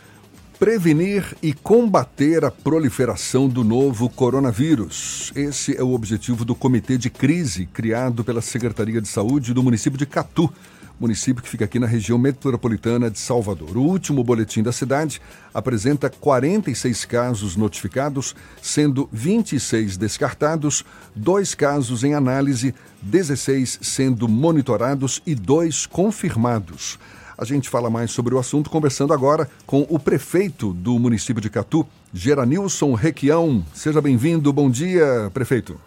Prevenir 0.58 1.36
e 1.44 1.54
combater 1.54 2.44
a 2.46 2.50
proliferação 2.50 3.48
do 3.48 3.64
novo 3.64 4.10
coronavírus. 4.10 5.32
Esse 5.36 5.78
é 5.78 5.84
o 5.84 5.94
objetivo 5.94 6.46
do 6.46 6.56
Comitê 6.56 6.98
de 6.98 7.10
Crise, 7.12 7.68
criado 7.68 8.24
pela 8.24 8.42
Secretaria 8.42 9.02
de 9.02 9.08
Saúde 9.08 9.54
do 9.54 9.62
município 9.62 10.00
de 10.00 10.06
Catu 10.06 10.52
município 11.00 11.44
que 11.44 11.50
fica 11.50 11.66
aqui 11.66 11.80
na 11.80 11.88
região 11.88 12.18
metropolitana 12.18 13.10
de 13.10 13.20
Salvador. 13.20 13.78
O 13.78 13.82
último 13.82 14.24
boletim 14.24 14.64
da 14.64 14.72
cidade 14.72 15.22
apresenta 15.54 16.10
46 16.10 17.06
casos 17.06 17.56
notificados, 17.56 18.36
sendo 18.62 19.08
26 19.12 19.98
descartados, 19.98 20.84
dois 21.16 21.54
casos 21.54 22.04
em 22.04 22.14
análise, 22.14 22.74
16 23.02 23.80
sendo 23.82 24.28
monitorados 24.28 25.22
e 25.26 25.36
dois 25.36 25.86
confirmados. 25.86 27.00
A 27.38 27.46
gente 27.46 27.70
fala 27.70 27.90
mais 27.90 28.10
sobre 28.10 28.34
o 28.34 28.40
assunto 28.40 28.70
conversando 28.70 29.14
agora 29.14 29.48
com 29.66 29.86
o 29.90 30.00
prefeito 30.00 30.74
do 30.74 30.98
município 30.98 31.40
de 31.40 31.52
Catu, 31.52 31.86
Geranilson 32.12 32.96
Requião. 32.96 33.64
Seja 33.76 34.02
bem-vindo. 34.02 34.52
Bom 34.52 34.72
dia, 34.72 35.30
prefeito. 35.32 35.80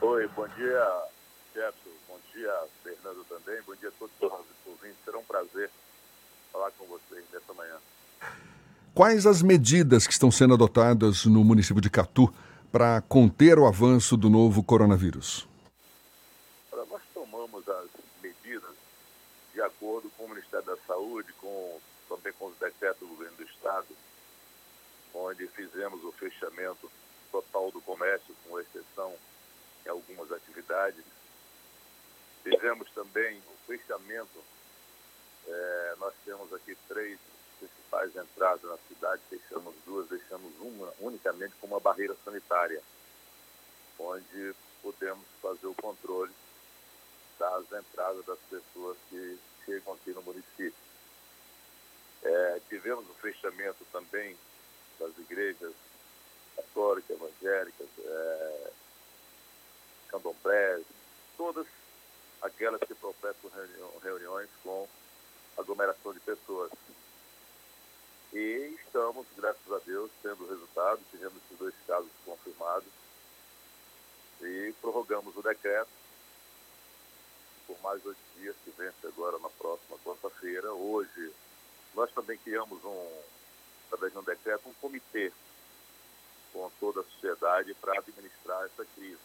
Oi, 0.00 0.28
bom 0.34 0.46
dia, 0.56 0.84
prazer 5.28 5.70
falar 6.50 6.70
com 6.72 6.86
vocês 6.86 7.24
nessa 7.30 7.52
manhã. 7.52 7.76
Quais 8.94 9.26
as 9.26 9.42
medidas 9.42 10.06
que 10.06 10.12
estão 10.12 10.30
sendo 10.30 10.54
adotadas 10.54 11.26
no 11.26 11.44
município 11.44 11.82
de 11.82 11.90
Catu 11.90 12.34
para 12.72 13.00
conter 13.02 13.58
o 13.58 13.66
avanço 13.66 14.16
do 14.16 14.28
novo 14.28 14.62
coronavírus? 14.62 15.46
Nós 16.72 17.02
tomamos 17.14 17.68
as 17.68 17.88
medidas 18.22 18.74
de 19.54 19.60
acordo 19.60 20.10
com 20.16 20.24
o 20.24 20.30
Ministério 20.30 20.66
da 20.66 20.76
Saúde, 20.86 21.32
com, 21.34 21.78
também 22.08 22.32
com 22.32 22.46
os 22.46 22.56
decretos 22.56 23.00
do 23.00 23.14
governo 23.14 23.36
do 23.36 23.44
Estado, 23.44 23.86
onde 25.14 25.46
fizemos 25.48 26.02
o 26.02 26.12
fechamento 26.12 26.90
total 27.30 27.70
do 27.70 27.80
comércio, 27.82 28.34
com 28.48 28.58
exceção 28.58 29.14
em 29.86 29.90
algumas 29.90 30.32
atividades. 30.32 31.04
Fizemos 32.42 32.90
também 32.90 33.38
o 33.38 33.66
fechamento 33.66 34.42
é, 35.48 35.94
nós 35.98 36.12
temos 36.24 36.52
aqui 36.52 36.76
três 36.86 37.18
principais 37.58 38.14
entradas 38.14 38.62
na 38.62 38.76
cidade, 38.88 39.22
fechamos 39.30 39.74
duas, 39.84 40.08
deixamos 40.08 40.52
uma 40.60 40.92
unicamente 41.00 41.54
com 41.60 41.66
uma 41.66 41.80
barreira 41.80 42.14
sanitária, 42.24 42.82
onde 43.98 44.54
podemos 44.82 45.26
fazer 45.42 45.66
o 45.66 45.74
controle 45.74 46.32
das 47.38 47.64
entradas 47.72 48.24
das 48.26 48.38
pessoas 48.50 48.96
que 49.08 49.38
chegam 49.64 49.94
aqui 49.94 50.10
no 50.10 50.22
município. 50.22 50.88
É, 52.22 52.60
tivemos 52.68 53.08
o 53.08 53.14
fechamento 53.14 53.84
também 53.92 54.36
das 54.98 55.16
igrejas 55.18 55.72
católicas, 56.56 57.10
evangélicas, 57.10 57.88
é, 57.98 58.70
candomblés, 60.08 60.84
todas 61.36 61.66
aquelas 62.42 62.80
que 62.80 62.94
professam 62.94 63.50
reuniões 64.02 64.48
com 64.62 64.88
aglomeração 65.58 66.12
de 66.12 66.20
pessoas. 66.20 66.70
E 68.32 68.76
estamos, 68.84 69.26
graças 69.36 69.72
a 69.72 69.78
Deus, 69.78 70.10
tendo 70.22 70.48
resultado, 70.48 71.00
tivemos 71.10 71.36
esses 71.44 71.58
dois 71.58 71.74
casos 71.86 72.10
confirmados 72.24 72.88
e 74.40 74.74
prorrogamos 74.80 75.36
o 75.36 75.42
decreto 75.42 75.88
por 77.68 77.78
mais 77.82 78.04
oito 78.06 78.18
dias, 78.38 78.56
que 78.64 78.70
vence 78.70 79.06
agora 79.06 79.38
na 79.38 79.50
próxima 79.50 79.98
quarta-feira. 79.98 80.72
Hoje, 80.72 81.32
nós 81.94 82.10
também 82.12 82.38
criamos 82.38 82.82
um, 82.82 83.20
através 83.86 84.12
de 84.12 84.18
um 84.18 84.22
decreto, 84.22 84.68
um 84.68 84.74
comitê 84.74 85.30
com 86.50 86.70
toda 86.80 87.02
a 87.02 87.04
sociedade 87.04 87.74
para 87.74 87.98
administrar 87.98 88.64
essa 88.64 88.86
crise. 88.94 89.18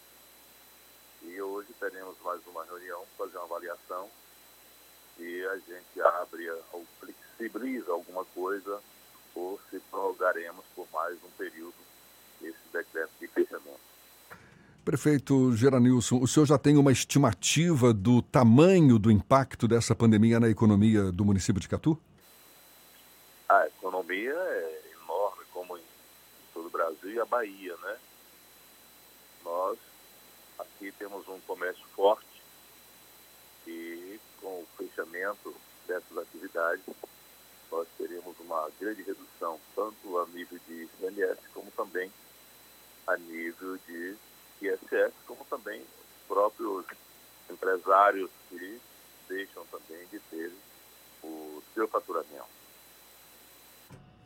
E 1.22 1.40
hoje 1.40 1.72
teremos 1.80 2.20
mais 2.20 2.46
uma 2.46 2.64
reunião 2.64 3.06
para 3.16 3.24
fazer 3.26 3.38
uma 3.38 3.46
avaliação 3.46 4.10
e 5.18 5.44
a 5.46 5.56
gente 5.56 6.00
abre 6.20 6.50
ou 6.72 6.84
flexibiliza 7.00 7.92
alguma 7.92 8.24
coisa 8.26 8.80
ou 9.34 9.60
se 9.70 9.78
prorrogaremos 9.90 10.64
por 10.74 10.86
mais 10.92 11.16
um 11.24 11.30
período 11.36 11.74
esse 12.42 12.58
decreto 12.72 13.10
de 13.20 13.26
fechamento. 13.28 13.80
Prefeito 14.84 15.56
Geranilson, 15.56 16.20
o 16.20 16.28
senhor 16.28 16.44
já 16.44 16.58
tem 16.58 16.76
uma 16.76 16.92
estimativa 16.92 17.92
do 17.94 18.20
tamanho 18.20 18.98
do 18.98 19.10
impacto 19.10 19.66
dessa 19.66 19.94
pandemia 19.94 20.38
na 20.38 20.48
economia 20.48 21.10
do 21.10 21.24
município 21.24 21.60
de 21.60 21.68
Catu? 21.68 21.98
A 23.48 23.66
economia 23.66 24.34
é 24.34 24.82
enorme, 24.92 25.44
como 25.52 25.78
em 25.78 25.82
todo 26.52 26.66
o 26.66 26.70
Brasil 26.70 27.12
e 27.12 27.18
a 27.18 27.24
Bahia, 27.24 27.74
né? 27.82 27.96
Nós 29.42 29.78
aqui 30.58 30.92
temos 30.98 31.26
um 31.28 31.40
comércio 31.40 31.84
forte 31.94 32.42
e 33.66 34.13
com 34.44 34.50
o 34.50 34.66
fechamento 34.76 35.54
dessas 35.88 36.18
atividades, 36.18 36.84
nós 37.72 37.88
teremos 37.96 38.36
uma 38.40 38.68
grande 38.78 39.02
redução, 39.02 39.58
tanto 39.74 40.18
a 40.18 40.26
nível 40.26 40.60
de 40.68 40.82
ICMS, 40.82 41.40
como 41.54 41.70
também 41.70 42.12
a 43.06 43.16
nível 43.16 43.78
de 43.88 44.14
ISS, 44.60 45.14
como 45.26 45.44
também 45.48 45.80
os 45.80 46.28
próprios 46.28 46.84
empresários 47.50 48.30
que 48.50 48.78
deixam 49.28 49.64
também 49.66 50.06
de 50.12 50.18
ter 50.30 50.52
o 51.22 51.62
seu 51.74 51.88
faturamento. 51.88 52.44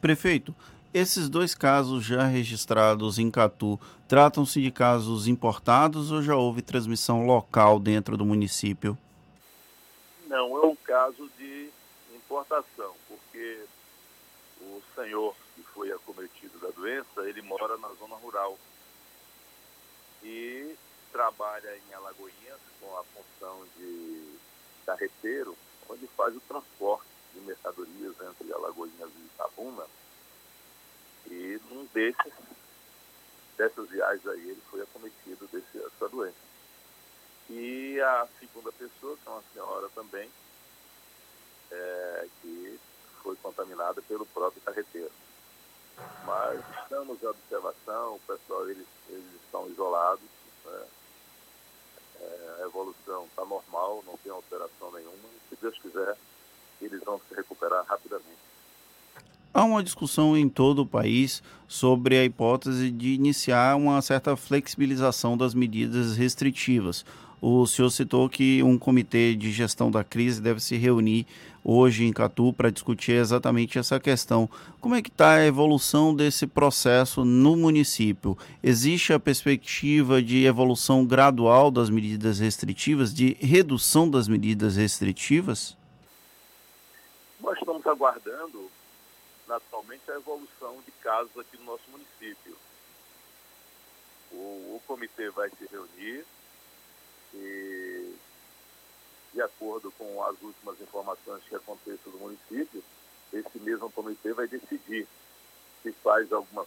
Prefeito, 0.00 0.54
esses 0.92 1.28
dois 1.28 1.54
casos 1.54 2.04
já 2.04 2.24
registrados 2.24 3.18
em 3.18 3.30
Catu 3.30 3.78
tratam-se 4.08 4.60
de 4.60 4.70
casos 4.70 5.28
importados 5.28 6.10
ou 6.10 6.22
já 6.22 6.34
houve 6.34 6.60
transmissão 6.60 7.24
local 7.24 7.78
dentro 7.78 8.16
do 8.16 8.24
município? 8.24 8.98
Não, 10.28 10.62
é 10.62 10.66
um 10.66 10.76
caso 10.76 11.26
de 11.38 11.70
importação, 12.14 12.94
porque 13.08 13.64
o 14.60 14.82
senhor 14.94 15.34
que 15.54 15.62
foi 15.62 15.90
acometido 15.90 16.58
da 16.58 16.68
doença, 16.68 17.26
ele 17.26 17.40
mora 17.40 17.78
na 17.78 17.88
zona 17.94 18.14
rural 18.16 18.58
e 20.22 20.76
trabalha 21.10 21.74
em 21.78 21.94
Alagoinhas 21.94 22.60
com 22.78 22.94
a 22.98 23.04
função 23.04 23.66
de 23.78 24.38
carreteiro, 24.84 25.56
onde 25.88 26.06
faz 26.08 26.36
o 26.36 26.40
transporte 26.40 27.08
de 27.32 27.40
mercadorias 27.40 28.14
entre 28.20 28.52
Alagoinhas 28.52 29.10
e 29.16 29.24
Itabuna. 29.34 29.86
E 31.30 31.58
num 31.70 31.86
desses, 31.86 32.34
dessas 33.56 33.88
viagens 33.88 34.26
aí, 34.26 34.50
ele 34.50 34.62
foi 34.70 34.82
acometido 34.82 35.48
dessa 35.50 36.08
doença. 36.10 36.47
E 37.50 38.00
a 38.00 38.26
segunda 38.38 38.70
pessoa, 38.72 39.16
que 39.16 39.28
é 39.28 39.30
uma 39.30 39.42
senhora 39.52 39.88
também, 39.94 40.28
é, 41.70 42.26
que 42.42 42.78
foi 43.22 43.36
contaminada 43.36 44.02
pelo 44.02 44.26
próprio 44.26 44.60
carreteiro. 44.62 45.10
Mas 46.24 46.60
estamos 46.82 47.22
em 47.22 47.26
observação, 47.26 48.14
o 48.14 48.20
pessoal 48.26 48.68
eles, 48.68 48.86
eles 49.08 49.34
estão 49.42 49.66
isolados, 49.68 50.28
né? 50.64 50.86
é, 52.20 52.62
a 52.62 52.66
evolução 52.66 53.24
está 53.24 53.44
normal, 53.44 54.02
não 54.06 54.16
tem 54.18 54.30
alteração 54.30 54.92
nenhuma, 54.92 55.28
se 55.48 55.56
Deus 55.60 55.78
quiser, 55.78 56.16
eles 56.80 57.02
vão 57.02 57.20
se 57.28 57.34
recuperar 57.34 57.84
rapidamente. 57.86 58.38
Há 59.52 59.64
uma 59.64 59.82
discussão 59.82 60.36
em 60.36 60.48
todo 60.48 60.82
o 60.82 60.86
país 60.86 61.42
sobre 61.66 62.16
a 62.18 62.24
hipótese 62.24 62.90
de 62.90 63.14
iniciar 63.14 63.76
uma 63.76 64.00
certa 64.02 64.36
flexibilização 64.36 65.36
das 65.36 65.54
medidas 65.54 66.16
restritivas. 66.16 67.04
O 67.40 67.66
senhor 67.66 67.90
citou 67.90 68.28
que 68.28 68.62
um 68.64 68.76
comitê 68.76 69.34
de 69.34 69.52
gestão 69.52 69.90
da 69.90 70.02
crise 70.02 70.40
deve 70.40 70.60
se 70.60 70.76
reunir 70.76 71.24
hoje 71.62 72.04
em 72.04 72.12
Catu 72.12 72.52
para 72.52 72.70
discutir 72.70 73.12
exatamente 73.12 73.78
essa 73.78 74.00
questão. 74.00 74.48
Como 74.80 74.94
é 74.94 75.02
que 75.02 75.08
está 75.08 75.34
a 75.34 75.46
evolução 75.46 76.14
desse 76.14 76.46
processo 76.46 77.24
no 77.24 77.56
município? 77.56 78.36
Existe 78.62 79.12
a 79.12 79.20
perspectiva 79.20 80.20
de 80.20 80.44
evolução 80.44 81.04
gradual 81.04 81.70
das 81.70 81.90
medidas 81.90 82.40
restritivas, 82.40 83.14
de 83.14 83.34
redução 83.34 84.10
das 84.10 84.26
medidas 84.26 84.76
restritivas? 84.76 85.76
Nós 87.40 87.56
estamos 87.58 87.86
aguardando 87.86 88.68
naturalmente 89.46 90.10
a 90.10 90.16
evolução 90.16 90.76
de 90.84 90.92
casos 91.02 91.30
aqui 91.38 91.56
no 91.58 91.64
nosso 91.64 91.84
município. 91.90 92.56
O, 94.32 94.76
o 94.76 94.82
comitê 94.86 95.30
vai 95.30 95.48
se 95.50 95.68
reunir 95.70 96.24
e, 97.38 98.14
de 99.32 99.42
acordo 99.42 99.90
com 99.92 100.22
as 100.24 100.40
últimas 100.42 100.80
informações 100.80 101.42
que 101.44 101.54
acontecem 101.54 102.12
no 102.12 102.18
município, 102.18 102.82
esse 103.32 103.58
mesmo 103.60 103.90
comitê 103.92 104.32
vai 104.32 104.48
decidir 104.48 105.06
se 105.82 105.92
faz 105.92 106.32
alguma 106.32 106.66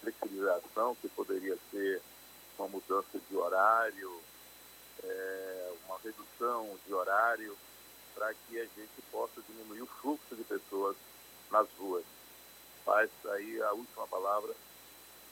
flexibilização, 0.00 0.94
que 0.96 1.08
poderia 1.08 1.56
ser 1.70 2.02
uma 2.58 2.68
mudança 2.68 3.18
de 3.28 3.36
horário, 3.36 4.20
é, 5.02 5.72
uma 5.86 5.98
redução 5.98 6.78
de 6.86 6.92
horário, 6.92 7.56
para 8.14 8.34
que 8.34 8.60
a 8.60 8.64
gente 8.64 9.02
possa 9.10 9.40
diminuir 9.48 9.82
o 9.82 9.86
fluxo 9.86 10.36
de 10.36 10.44
pessoas 10.44 10.96
nas 11.50 11.66
ruas. 11.78 12.04
Mas 12.86 13.10
aí 13.30 13.62
a 13.62 13.72
última 13.72 14.06
palavra, 14.06 14.52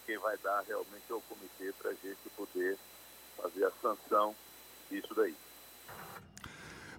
quem 0.06 0.16
vai 0.18 0.36
dar 0.38 0.62
realmente 0.62 1.04
é 1.10 1.14
o 1.14 1.20
comitê 1.22 1.72
para 1.72 1.90
a 1.90 1.94
gente 1.94 2.28
poder 2.36 2.78
fazer 3.36 3.64
a 3.64 3.72
sanção 3.82 4.34
disso 4.90 5.14
daí. 5.16 5.34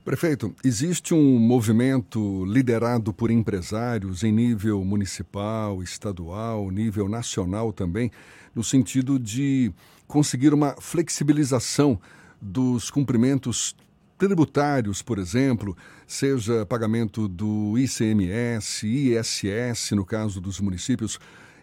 Prefeito, 0.04 0.56
existe 0.63 1.13
um 1.13 1.38
movimento 1.38 2.43
liderado 2.45 3.13
por 3.13 3.30
empresários 3.30 4.23
em 4.23 4.32
nível 4.32 4.84
municipal, 4.84 5.84
estadual, 5.84 6.71
nível 6.71 7.08
nacional 7.08 7.71
também, 7.71 8.12
no 8.56 8.63
sentido 8.63 9.19
de 9.19 9.71
conseguir 10.08 10.56
uma 10.56 10.75
flexibilização 10.82 11.99
dos 12.41 12.89
cumprimentos 12.89 13.75
tributários, 14.17 15.01
por 15.01 15.19
exemplo, 15.19 15.77
seja 16.08 16.65
pagamento 16.65 17.27
do 17.27 17.77
ICMS, 17.77 18.88
ISS, 18.88 19.91
no 19.91 20.04
caso 20.06 20.41
dos 20.41 20.60
municípios. 20.60 21.19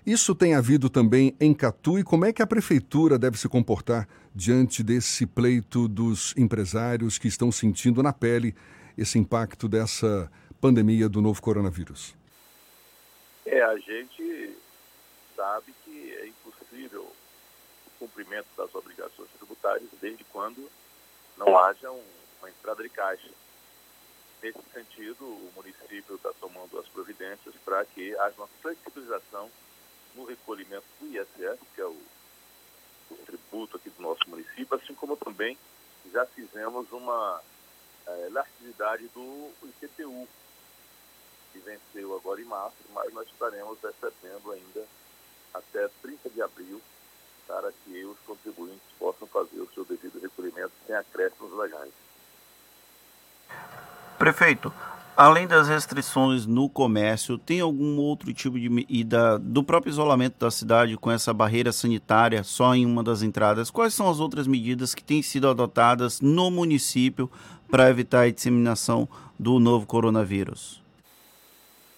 Isso 0.06 0.34
tem 0.34 0.54
havido 0.54 0.88
também 0.88 1.34
em 1.38 1.52
Catu 1.52 1.98
e 1.98 2.04
como 2.04 2.24
é 2.24 2.32
que 2.32 2.40
a 2.40 2.46
prefeitura 2.46 3.18
deve 3.18 3.38
se 3.38 3.48
comportar 3.48 4.08
diante 4.38 4.84
desse 4.84 5.26
pleito 5.26 5.88
dos 5.88 6.32
empresários 6.36 7.18
que 7.18 7.26
estão 7.26 7.50
sentindo 7.50 8.04
na 8.04 8.12
pele 8.12 8.54
esse 8.96 9.18
impacto 9.18 9.68
dessa 9.68 10.30
pandemia 10.60 11.08
do 11.08 11.20
novo 11.20 11.42
coronavírus? 11.42 12.14
É, 13.44 13.60
a 13.62 13.76
gente 13.78 14.56
sabe 15.34 15.74
que 15.84 16.12
é 16.12 16.28
impossível 16.28 17.02
o 17.02 17.90
cumprimento 17.98 18.46
das 18.56 18.72
obrigações 18.76 19.28
tributárias 19.36 19.88
desde 20.00 20.22
quando 20.24 20.70
não 21.36 21.58
haja 21.58 21.90
um 21.90 22.18
uma 22.40 22.48
entrada 22.48 22.82
de 22.82 22.88
caixa. 22.88 23.30
Nesse 24.42 24.60
sentido, 24.72 25.24
o 25.24 25.52
município 25.56 26.14
está 26.14 26.32
tomando 26.40 26.78
as 26.78 26.86
providências 26.88 27.54
para 27.64 27.84
que 27.84 28.16
haja 28.16 28.36
uma 28.36 28.46
flexibilização 28.62 29.50
no 30.14 30.24
recolhimento 30.24 30.84
do 31.00 31.08
ISS, 31.08 31.58
que 31.74 31.80
é 31.80 31.84
o, 31.84 31.96
tributo 33.16 33.76
aqui 33.76 33.90
do 33.90 34.02
nosso 34.02 34.28
município, 34.28 34.74
assim 34.76 34.94
como 34.94 35.16
também 35.16 35.56
já 36.12 36.24
fizemos 36.26 36.90
uma 36.92 37.40
é, 38.06 38.26
elasticidade 38.26 39.08
do 39.08 39.50
IPTU, 39.62 40.28
que 41.52 41.58
venceu 41.58 42.16
agora 42.16 42.40
em 42.40 42.44
março, 42.44 42.76
mas 42.92 43.12
nós 43.12 43.26
estaremos 43.28 43.78
recebendo 43.82 44.52
ainda 44.52 44.86
até 45.54 45.88
30 46.02 46.30
de 46.30 46.42
abril 46.42 46.80
para 47.46 47.72
que 47.72 48.04
os 48.04 48.18
contribuintes 48.20 48.92
possam 48.98 49.26
fazer 49.26 49.60
o 49.60 49.72
seu 49.72 49.84
devido 49.84 50.20
recolhimento 50.20 50.72
sem 50.86 50.94
acréscimos 50.94 51.52
legais. 51.52 51.92
Prefeito, 54.18 54.72
além 55.18 55.48
das 55.48 55.66
restrições 55.66 56.46
no 56.46 56.68
comércio, 56.68 57.36
tem 57.36 57.60
algum 57.60 57.98
outro 57.98 58.32
tipo 58.32 58.56
de 58.56 58.68
medida 58.68 59.36
do 59.36 59.64
próprio 59.64 59.90
isolamento 59.90 60.38
da 60.38 60.48
cidade 60.48 60.96
com 60.96 61.10
essa 61.10 61.34
barreira 61.34 61.72
sanitária 61.72 62.44
só 62.44 62.72
em 62.72 62.86
uma 62.86 63.02
das 63.02 63.20
entradas? 63.20 63.68
Quais 63.68 63.92
são 63.92 64.08
as 64.08 64.20
outras 64.20 64.46
medidas 64.46 64.94
que 64.94 65.02
têm 65.02 65.20
sido 65.20 65.48
adotadas 65.48 66.20
no 66.20 66.52
município 66.52 67.28
para 67.68 67.90
evitar 67.90 68.26
a 68.26 68.30
disseminação 68.30 69.08
do 69.36 69.58
novo 69.58 69.86
coronavírus? 69.86 70.80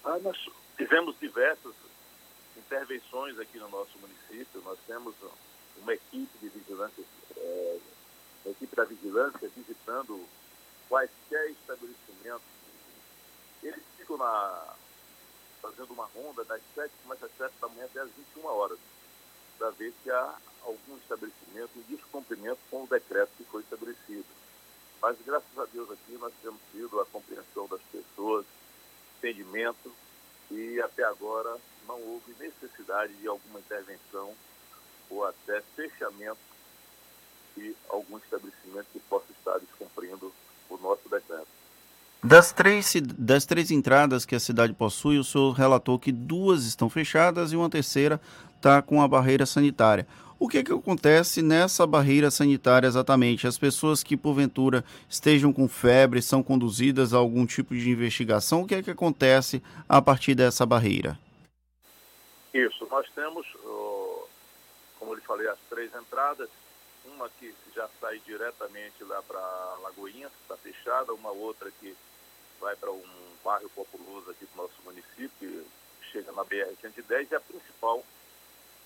Ah, 0.02 0.18
nós 0.24 0.38
tivemos 0.78 1.14
diversas 1.20 1.74
intervenções 2.56 3.38
aqui 3.38 3.58
no 3.58 3.68
nosso 3.68 3.98
município. 4.00 4.62
Nós 4.64 4.78
temos 4.86 5.14
uma 5.82 5.92
equipe 5.92 6.38
de 6.40 6.48
vigilância, 6.48 7.04
é, 7.36 7.76
uma 8.46 8.52
equipe 8.52 8.74
da 8.74 8.84
vigilância 8.84 9.50
visitando 9.54 10.24
quaisquer 10.88 11.50
estabelecimentos, 11.50 12.59
ficam 14.10 14.16
na, 14.16 14.74
fazendo 15.62 15.92
uma 15.92 16.06
ronda 16.06 16.44
das 16.44 16.60
7, 16.74 16.92
começa 17.02 17.26
às 17.26 17.36
7 17.36 17.54
da 17.60 17.68
manhã 17.68 17.84
até 17.84 18.00
às 18.00 18.10
21 18.10 18.46
horas, 18.46 18.78
para 19.58 19.70
ver 19.70 19.94
se 20.02 20.10
há 20.10 20.34
algum 20.62 20.96
estabelecimento 20.96 21.70
em 21.76 21.94
descumprimento 21.94 22.58
com 22.70 22.82
o 22.82 22.88
decreto 22.88 23.30
que 23.36 23.44
foi 23.44 23.62
estabelecido. 23.62 24.26
Mas, 25.00 25.16
graças 25.24 25.58
a 25.58 25.64
Deus, 25.66 25.90
aqui 25.90 26.12
nós 26.18 26.32
temos 26.42 26.60
tido 26.72 27.00
a 27.00 27.06
compreensão 27.06 27.66
das 27.68 27.80
pessoas, 27.82 28.44
entendimento, 29.18 29.92
e 30.50 30.80
até 30.80 31.04
agora 31.04 31.56
não 31.86 32.00
houve 32.02 32.34
necessidade 32.38 33.14
de 33.14 33.28
alguma 33.28 33.60
intervenção 33.60 34.34
ou 35.08 35.24
até 35.24 35.60
fechamento 35.76 36.40
de 37.56 37.76
algum 37.88 38.18
estabelecimento 38.18 38.86
que 38.92 39.00
possa 39.00 39.30
estar 39.32 39.58
descumprindo 39.58 40.32
o 40.68 40.76
nosso 40.78 41.08
decreto. 41.08 41.59
Das 42.22 42.52
três, 42.52 42.92
das 43.18 43.46
três 43.46 43.70
entradas 43.70 44.26
que 44.26 44.34
a 44.34 44.40
cidade 44.40 44.74
possui, 44.74 45.18
o 45.18 45.24
senhor 45.24 45.52
relatou 45.52 45.98
que 45.98 46.12
duas 46.12 46.66
estão 46.66 46.90
fechadas 46.90 47.50
e 47.50 47.56
uma 47.56 47.70
terceira 47.70 48.20
está 48.56 48.82
com 48.82 49.00
a 49.00 49.08
barreira 49.08 49.46
sanitária. 49.46 50.06
O 50.38 50.46
que, 50.46 50.62
que 50.62 50.72
acontece 50.72 51.40
nessa 51.40 51.86
barreira 51.86 52.30
sanitária 52.30 52.86
exatamente? 52.86 53.46
As 53.46 53.56
pessoas 53.56 54.02
que 54.02 54.18
porventura 54.18 54.84
estejam 55.08 55.50
com 55.50 55.66
febre 55.66 56.20
são 56.20 56.42
conduzidas 56.42 57.14
a 57.14 57.16
algum 57.16 57.46
tipo 57.46 57.74
de 57.74 57.90
investigação? 57.90 58.62
O 58.62 58.66
que 58.66 58.74
é 58.74 58.82
que 58.82 58.90
acontece 58.90 59.62
a 59.88 60.00
partir 60.02 60.34
dessa 60.34 60.66
barreira? 60.66 61.18
Isso, 62.52 62.86
nós 62.90 63.06
temos, 63.14 63.46
como 64.98 65.12
eu 65.12 65.14
lhe 65.14 65.22
falei, 65.22 65.48
as 65.48 65.58
três 65.70 65.90
entradas 65.94 66.48
uma 67.20 67.28
que 67.38 67.54
já 67.74 67.88
sai 68.00 68.18
diretamente 68.26 69.04
lá 69.04 69.22
para 69.22 69.40
Lagoinha, 69.82 70.28
que 70.28 70.42
está 70.42 70.56
fechada, 70.56 71.12
uma 71.12 71.30
outra 71.30 71.70
que 71.80 71.94
vai 72.60 72.76
para 72.76 72.92
um 72.92 73.02
bairro 73.42 73.68
populoso 73.70 74.30
aqui 74.30 74.44
do 74.44 74.56
nosso 74.56 74.80
município, 74.84 75.66
chega 76.12 76.30
na 76.32 76.44
BR-110, 76.44 77.28
e 77.30 77.34
a 77.34 77.40
principal, 77.40 78.04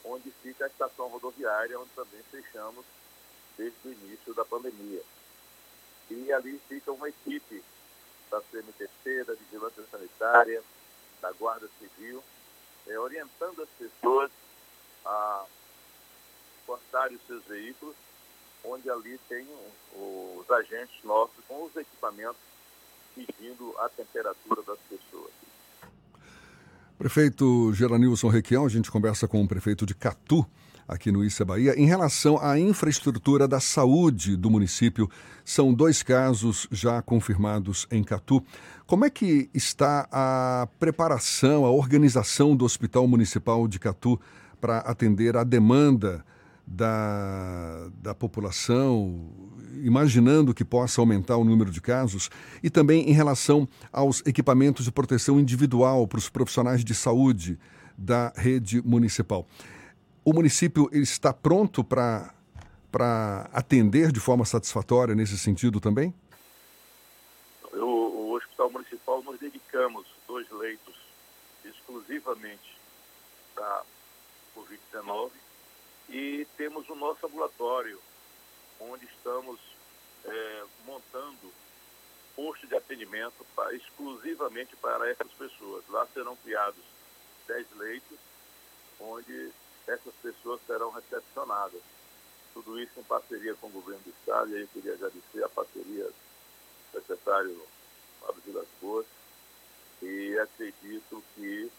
onde 0.05 0.31
fica 0.43 0.65
a 0.65 0.69
estação 0.69 1.09
rodoviária, 1.09 1.79
onde 1.79 1.91
também 1.91 2.23
fechamos 2.31 2.85
desde 3.59 3.89
o 3.89 3.93
início 3.93 4.33
da 4.35 4.45
pandemia. 4.45 5.03
E 6.11 6.33
ali 6.33 6.61
fica 6.69 6.93
uma 6.93 7.09
equipe 7.09 7.63
da 8.31 8.41
CMTC, 8.41 9.25
da 9.25 9.35
Vigilância 9.35 9.83
Sanitária, 9.91 10.63
da 11.21 11.33
Guarda 11.33 11.69
Civil, 11.79 12.23
é, 12.87 12.99
orientando 12.99 13.63
as 13.63 13.69
pessoas 13.71 14.31
a 15.05 15.45
cortarem 16.67 17.17
os 17.17 17.27
seus 17.27 17.45
veículos, 17.45 17.97
onde 18.65 18.89
ali 18.91 19.19
tem 19.29 19.47
os 19.95 20.51
agentes 20.51 21.03
nossos 21.05 21.45
com 21.47 21.65
os 21.65 21.77
equipamentos 21.77 22.54
medindo 23.17 23.75
a 23.79 23.89
temperatura 23.89 24.63
das 24.67 24.79
pessoas. 24.89 25.31
Prefeito 26.99 27.73
Geranilson 27.73 28.29
Requião, 28.29 28.65
a 28.65 28.69
gente 28.69 28.91
conversa 28.91 29.27
com 29.27 29.43
o 29.43 29.49
prefeito 29.49 29.85
de 29.85 29.95
Catu, 29.95 30.47
aqui 30.87 31.11
no 31.11 31.25
Issa 31.25 31.45
Bahia. 31.45 31.75
Em 31.79 31.87
relação 31.87 32.39
à 32.41 32.59
infraestrutura 32.59 33.49
da 33.49 33.59
saúde 33.59 34.37
do 34.37 34.51
município, 34.51 35.11
são 35.45 35.73
dois 35.73 36.03
casos 36.03 36.69
já 36.71 37.03
confirmados 37.03 37.87
em 37.91 38.03
Catu. 38.05 38.45
Como 38.87 39.05
é 39.05 39.11
que 39.11 39.51
está 39.53 40.07
a 40.13 40.69
preparação, 40.79 41.65
a 41.65 41.71
organização 41.71 42.55
do 42.55 42.65
Hospital 42.65 43.07
Municipal 43.07 43.67
de 43.67 43.79
Catu 43.79 44.21
para 44.61 44.79
atender 44.79 45.37
a 45.37 45.45
demanda 45.45 46.25
da, 46.67 47.89
da 47.97 48.15
população, 48.15 49.31
imaginando 49.83 50.55
que 50.55 50.65
possa 50.65 51.01
aumentar 51.01 51.37
o 51.37 51.45
número 51.45 51.71
de 51.71 51.81
casos, 51.81 52.31
e 52.63 52.71
também 52.71 53.09
em 53.09 53.13
relação 53.13 53.69
aos 53.93 54.23
equipamentos 54.27 54.85
de 54.85 54.93
proteção 54.93 55.39
individual 55.39 56.07
para 56.09 56.19
os 56.19 56.29
profissionais 56.29 56.85
de 56.85 56.95
saúde 56.95 57.59
da 57.97 58.33
rede 58.37 58.83
municipal. 58.83 59.47
O 60.25 60.33
município 60.33 60.89
está 60.93 61.33
pronto 61.33 61.85
para 61.85 62.33
atender 63.53 64.11
de 64.11 64.21
forma 64.21 64.45
satisfatória 64.45 65.15
nesse 65.15 65.37
sentido 65.37 65.81
também? 65.81 66.15
O, 67.73 67.77
o 67.77 68.33
Hospital 68.37 68.71
Municipal 68.71 69.23
nós 69.23 69.39
dedicamos 69.39 70.07
dois 70.27 70.51
leitos 70.51 70.95
exclusivamente 71.65 72.79
para 73.55 73.83
Covid-19 74.57 75.44
e 76.15 76.47
temos 76.57 76.89
o 76.89 76.95
nosso 76.95 77.27
ambulatório, 77.27 78.01
onde 78.79 79.05
estamos 79.05 79.59
é, 80.25 80.65
montando 80.87 81.53
posto 82.37 82.69
de 82.69 82.77
atendimento 82.77 83.45
exclusivamente 83.73 84.77
para 84.77 85.11
essas 85.11 85.33
pessoas. 85.33 85.83
Lá 85.89 86.07
serão 86.15 86.37
criados 86.37 86.85
10 87.49 87.67
leitos, 87.77 88.19
onde 89.01 89.51
essas 89.89 90.15
pessoas 90.23 90.61
serão 90.69 90.93
recepcionadas. 90.93 91.83
Tudo 92.53 92.79
isso 92.79 93.01
em 93.01 93.03
parceria 93.03 93.57
com 93.57 93.67
o 93.67 93.71
governo 93.71 94.03
do 94.05 94.11
Estado, 94.11 94.51
e 94.51 94.55
aí 94.55 94.63
eu 94.63 94.69
queria 94.69 94.95
agradecer 94.95 95.43
a 95.43 95.49
parceria 95.49 96.05
do 96.05 96.15
secretário 96.93 97.61
Fábio 98.21 98.43
Vilas 98.47 98.69
Boas, 98.81 99.07
e 100.01 100.39
acredito 100.39 101.25
que 101.35 101.73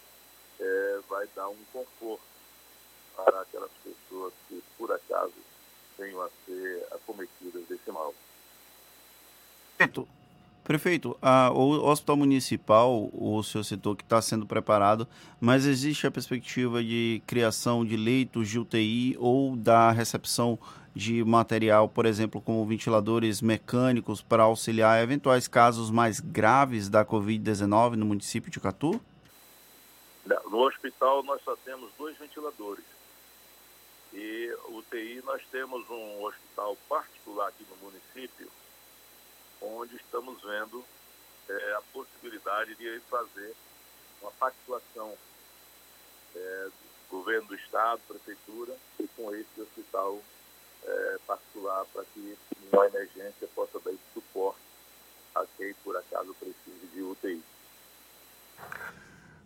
é, 0.60 1.00
vai 1.08 1.26
dar 1.28 1.48
um 1.48 1.63
conforto 1.71 2.35
para 3.15 3.41
aquelas 3.41 3.71
pessoas 3.84 4.34
que, 4.47 4.62
por 4.78 4.91
acaso, 4.91 5.34
venham 5.97 6.21
a 6.21 6.30
ser 6.45 6.88
acometidas 6.91 7.63
desse 7.67 7.91
mal. 7.91 8.13
Prefeito, 9.78 10.08
prefeito 10.63 11.17
a, 11.21 11.51
o 11.51 11.86
Hospital 11.88 12.17
Municipal, 12.17 13.10
o 13.13 13.43
senhor 13.43 13.63
citou 13.63 13.95
que 13.95 14.04
está 14.04 14.21
sendo 14.21 14.45
preparado, 14.45 15.08
mas 15.39 15.65
existe 15.65 16.08
a 16.08 16.12
perspectiva 16.12 16.84
de 16.84 17.21
criação 17.28 17.86
de 17.86 17.97
leitos 17.97 18.49
de 18.49 18.60
UTI 18.60 19.15
ou 19.19 19.56
da 19.56 19.91
recepção 19.91 20.58
de 20.95 21.25
material, 21.25 21.89
por 21.89 22.06
exemplo, 22.06 22.39
como 22.39 22.65
ventiladores 22.65 23.41
mecânicos 23.41 24.21
para 24.21 24.43
auxiliar 24.43 25.04
eventuais 25.04 25.45
casos 25.45 25.91
mais 25.91 26.21
graves 26.21 26.88
da 26.88 27.06
Covid-19 27.06 27.95
no 27.95 28.06
município 28.06 28.49
de 28.49 28.62
Catu? 28.62 29.01
No 30.49 30.62
hospital 30.62 31.21
nós 31.23 31.41
só 31.43 31.54
temos 31.65 31.91
dois 31.97 32.17
ventiladores. 32.17 32.94
E 34.15 34.58
UTI 34.69 35.21
nós 35.25 35.45
temos 35.51 35.89
um 35.89 36.23
hospital 36.23 36.78
particular 36.88 37.49
aqui 37.49 37.65
no 37.69 37.75
município, 37.75 38.49
onde 39.62 39.93
estamos 39.97 40.41
vendo 40.41 40.86
é, 41.49 41.73
a 41.73 41.82
possibilidade 41.91 42.75
de 42.75 43.01
fazer 43.10 43.54
uma 44.21 44.32
pactuação 44.32 45.17
é, 46.34 46.69
do 46.69 47.17
governo 47.17 47.49
do 47.49 47.56
estado, 47.56 48.01
prefeitura, 48.08 48.73
e 49.01 49.08
com 49.10 49.36
esse 49.36 49.62
hospital 49.62 50.21
é, 50.86 51.19
particular 51.28 51.86
para 51.88 52.06
que 52.06 52.38
uma 52.71 52.88
emergência 52.88 53.49
possa 53.54 53.82
dar 53.82 53.93
suporte 54.13 54.62
a 55.36 55.45
quem 55.58 55.73
por 55.84 55.97
acaso 55.97 56.34
precise 56.36 56.88
de 56.93 57.01
UTI. 57.01 57.43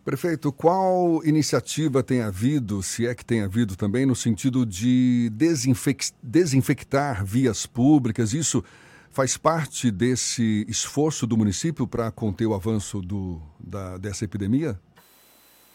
Prefeito, 0.04 0.50
qual 0.50 1.22
iniciativa 1.24 2.02
tem 2.02 2.22
havido, 2.22 2.82
se 2.82 3.06
é 3.06 3.14
que 3.14 3.22
tem 3.24 3.42
havido 3.42 3.76
também, 3.76 4.06
no 4.06 4.16
sentido 4.16 4.64
de 4.64 5.28
desinfec 5.30 6.10
desinfectar 6.22 7.22
vias 7.22 7.66
públicas? 7.66 8.32
Isso 8.32 8.64
faz 9.10 9.36
parte 9.36 9.90
desse 9.90 10.64
esforço 10.66 11.26
do 11.26 11.36
município 11.36 11.86
para 11.86 12.10
conter 12.10 12.46
o 12.46 12.54
avanço 12.54 13.02
do, 13.02 13.42
da, 13.58 13.98
dessa 13.98 14.24
epidemia? 14.24 14.80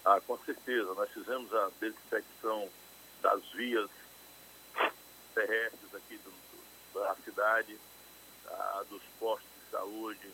Ah, 0.04 0.20
com 0.26 0.38
certeza. 0.40 0.92
Nós 0.96 1.10
fizemos 1.12 1.54
a 1.54 1.70
desinfecção 1.80 2.68
das 3.22 3.44
vias 3.56 3.90
terrestres 5.36 5.94
aqui 5.94 6.20
do, 6.24 7.00
da 7.00 7.16
cidade, 7.24 7.78
dos 8.90 9.04
postos 9.20 9.50
de 9.64 9.72
saúde, 9.72 10.30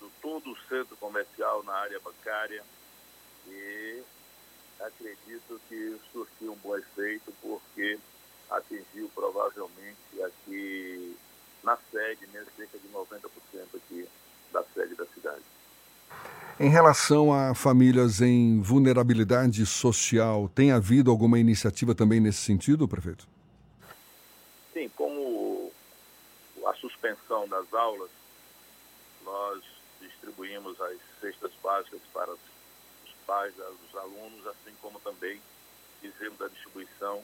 do 0.00 0.10
todo 0.22 0.50
o 0.50 0.56
centro 0.66 0.96
comercial 0.96 1.62
na 1.62 1.74
área 1.74 2.00
bancária 2.00 2.64
e 3.50 4.02
acredito 4.80 5.60
que 5.68 5.96
surtiu 6.12 6.52
um 6.52 6.56
bom 6.56 6.76
efeito 6.76 7.32
porque 7.42 7.98
atingiu 8.50 9.10
provavelmente 9.14 10.22
aqui 10.24 11.16
na 11.62 11.76
sede, 11.90 12.26
né, 12.32 12.44
cerca 12.56 12.78
de 12.78 12.88
90% 12.88 13.28
aqui 13.74 14.08
da 14.52 14.62
sede 14.74 14.94
da 14.94 15.06
cidade. 15.06 15.42
Em 16.60 16.70
relação 16.70 17.32
a 17.32 17.54
famílias 17.54 18.20
em 18.20 18.60
vulnerabilidade 18.60 19.64
social, 19.64 20.48
tem 20.48 20.72
havido 20.72 21.10
alguma 21.10 21.38
iniciativa 21.38 21.94
também 21.94 22.18
nesse 22.18 22.38
sentido, 22.38 22.88
prefeito? 22.88 23.28
Sim, 24.72 24.88
como 24.96 25.70
a 26.66 26.74
suspensão 26.74 27.46
das 27.48 27.72
aulas, 27.72 28.10
nós 29.24 29.62
distribuímos 30.00 30.80
as 30.80 30.96
cestas 31.20 31.52
básicas 31.62 32.00
para 32.12 32.34
pais, 33.28 33.54
os 33.58 33.94
alunos, 33.94 34.46
assim 34.46 34.74
como 34.80 34.98
também 35.00 35.38
fizemos 36.00 36.40
a 36.40 36.48
distribuição 36.48 37.22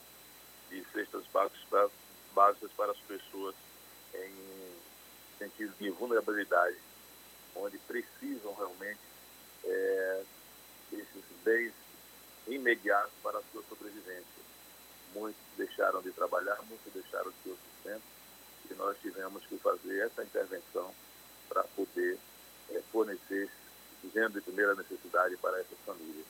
de 0.69 0.85
cestas 0.93 1.25
básicas 1.33 1.65
para, 1.71 1.89
básicas 2.35 2.71
para 2.73 2.93
as 2.93 2.99
pessoas 2.99 3.55
em 4.15 4.77
sentido 5.39 5.75
de 5.81 5.89
vulnerabilidade, 5.91 6.77
onde 7.57 7.79
precisam 7.79 8.55
realmente 8.55 9.01
é, 9.65 10.23
desses 10.91 11.25
bens 11.43 11.73
imediatos 12.47 13.13
para 13.23 13.39
a 13.39 13.43
sua 13.51 13.63
sobrevivência. 13.67 14.45
Muitos 15.15 15.43
deixaram 15.57 16.03
de 16.03 16.13
trabalhar, 16.13 16.61
muitos 16.69 16.93
deixaram 16.93 17.31
de 17.31 17.37
ter 17.45 17.57
sustento, 17.57 18.03
e 18.71 18.75
nós 18.75 18.99
tivemos 19.01 19.45
que 19.47 19.57
fazer 19.59 20.01
essa 20.01 20.23
intervenção 20.23 20.95
para 21.49 21.63
poder 21.65 22.19
é, 22.71 22.83
fornecer 22.93 23.51
sendo 24.13 24.35
de 24.35 24.41
primeira 24.41 24.75
necessidade 24.75 25.37
para 25.37 25.59
essas 25.61 25.79
famílias. 25.85 26.25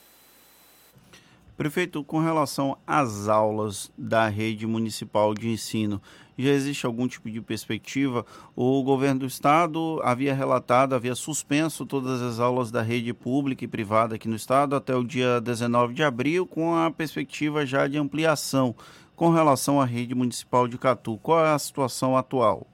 Prefeito, 1.56 2.02
com 2.02 2.18
relação 2.18 2.76
às 2.84 3.28
aulas 3.28 3.90
da 3.96 4.26
rede 4.26 4.66
municipal 4.66 5.32
de 5.32 5.48
ensino, 5.48 6.02
já 6.36 6.50
existe 6.50 6.84
algum 6.84 7.06
tipo 7.06 7.30
de 7.30 7.40
perspectiva? 7.40 8.26
O 8.56 8.82
governo 8.82 9.20
do 9.20 9.26
estado 9.26 10.00
havia 10.02 10.34
relatado, 10.34 10.94
havia 10.94 11.14
suspenso 11.14 11.86
todas 11.86 12.20
as 12.20 12.40
aulas 12.40 12.72
da 12.72 12.82
rede 12.82 13.14
pública 13.14 13.64
e 13.64 13.68
privada 13.68 14.16
aqui 14.16 14.26
no 14.26 14.34
estado 14.34 14.74
até 14.74 14.96
o 14.96 15.04
dia 15.04 15.40
19 15.40 15.94
de 15.94 16.02
abril, 16.02 16.44
com 16.44 16.74
a 16.74 16.90
perspectiva 16.90 17.64
já 17.64 17.86
de 17.86 17.98
ampliação. 17.98 18.74
Com 19.14 19.30
relação 19.30 19.80
à 19.80 19.84
rede 19.84 20.12
municipal 20.12 20.66
de 20.66 20.76
Catu, 20.76 21.18
qual 21.22 21.46
é 21.46 21.54
a 21.54 21.58
situação 21.58 22.16
atual? 22.16 22.66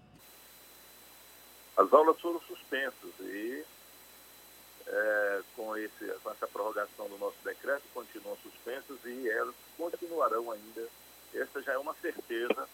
As 1.77 1.93
aulas 1.93 2.19
foram 2.19 2.40
é, 4.93 5.43
com, 5.55 5.77
esse, 5.77 6.05
com 6.23 6.31
essa 6.31 6.49
prorrogação 6.49 7.09
do 7.09 7.17
nosso 7.19 7.37
decreto, 7.45 7.83
continuam 7.95 8.37
suspensas 8.39 8.99
e 9.05 9.29
elas 9.29 9.55
continuarão 9.77 10.51
ainda. 10.51 10.89
Essa 11.33 11.63
já 11.63 11.73
é 11.75 11.79
uma 11.79 11.95
certeza 11.95 12.69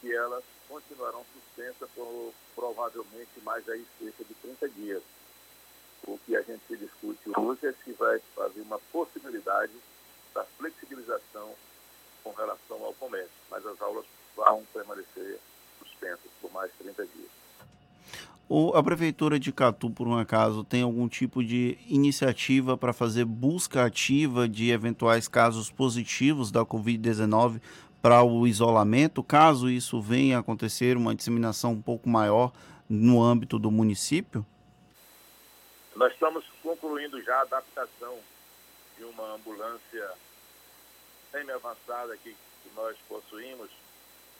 que 0.00 0.14
elas 0.14 0.44
continuarão 0.68 1.24
suspensas 1.32 1.88
por 1.94 2.34
provavelmente 2.54 3.40
mais 3.42 3.66
aí 3.68 3.86
cerca 3.98 4.24
de 4.24 4.34
30 4.34 4.68
dias. 4.70 5.02
O 6.06 6.18
que 6.18 6.36
a 6.36 6.42
gente 6.42 6.76
discute 6.76 7.30
hoje 7.34 7.66
é 7.66 7.72
se 7.72 7.92
vai 7.92 8.20
fazer 8.34 8.60
uma 8.60 8.78
possibilidade 8.92 9.72
da 10.34 10.44
flexibilização 10.44 11.54
com 12.22 12.32
relação 12.32 12.84
ao 12.84 12.92
comércio, 12.94 13.30
mas 13.50 13.64
as 13.64 13.80
aulas 13.80 14.04
vão 14.36 14.64
permanecer 14.72 15.40
suspensas 15.78 16.30
por 16.40 16.52
mais 16.52 16.70
30 16.78 17.06
dias. 17.06 17.45
O, 18.48 18.76
a 18.76 18.82
Prefeitura 18.82 19.40
de 19.40 19.50
Catu, 19.50 19.90
por 19.90 20.06
um 20.06 20.16
acaso, 20.16 20.62
tem 20.62 20.82
algum 20.82 21.08
tipo 21.08 21.42
de 21.42 21.76
iniciativa 21.88 22.76
para 22.76 22.92
fazer 22.92 23.24
busca 23.24 23.84
ativa 23.84 24.48
de 24.48 24.70
eventuais 24.70 25.26
casos 25.26 25.68
positivos 25.68 26.52
da 26.52 26.64
Covid-19 26.64 27.60
para 28.00 28.22
o 28.22 28.46
isolamento, 28.46 29.20
caso 29.20 29.68
isso 29.68 30.00
venha 30.00 30.36
a 30.36 30.40
acontecer, 30.40 30.96
uma 30.96 31.12
disseminação 31.12 31.72
um 31.72 31.82
pouco 31.82 32.08
maior 32.08 32.52
no 32.88 33.20
âmbito 33.20 33.58
do 33.58 33.68
município? 33.68 34.46
Nós 35.96 36.12
estamos 36.12 36.44
concluindo 36.62 37.20
já 37.24 37.38
a 37.38 37.42
adaptação 37.42 38.14
de 38.96 39.02
uma 39.02 39.34
ambulância 39.34 40.08
semi-avançada 41.32 42.16
que, 42.18 42.30
que 42.30 42.70
nós 42.76 42.96
possuímos 43.08 43.70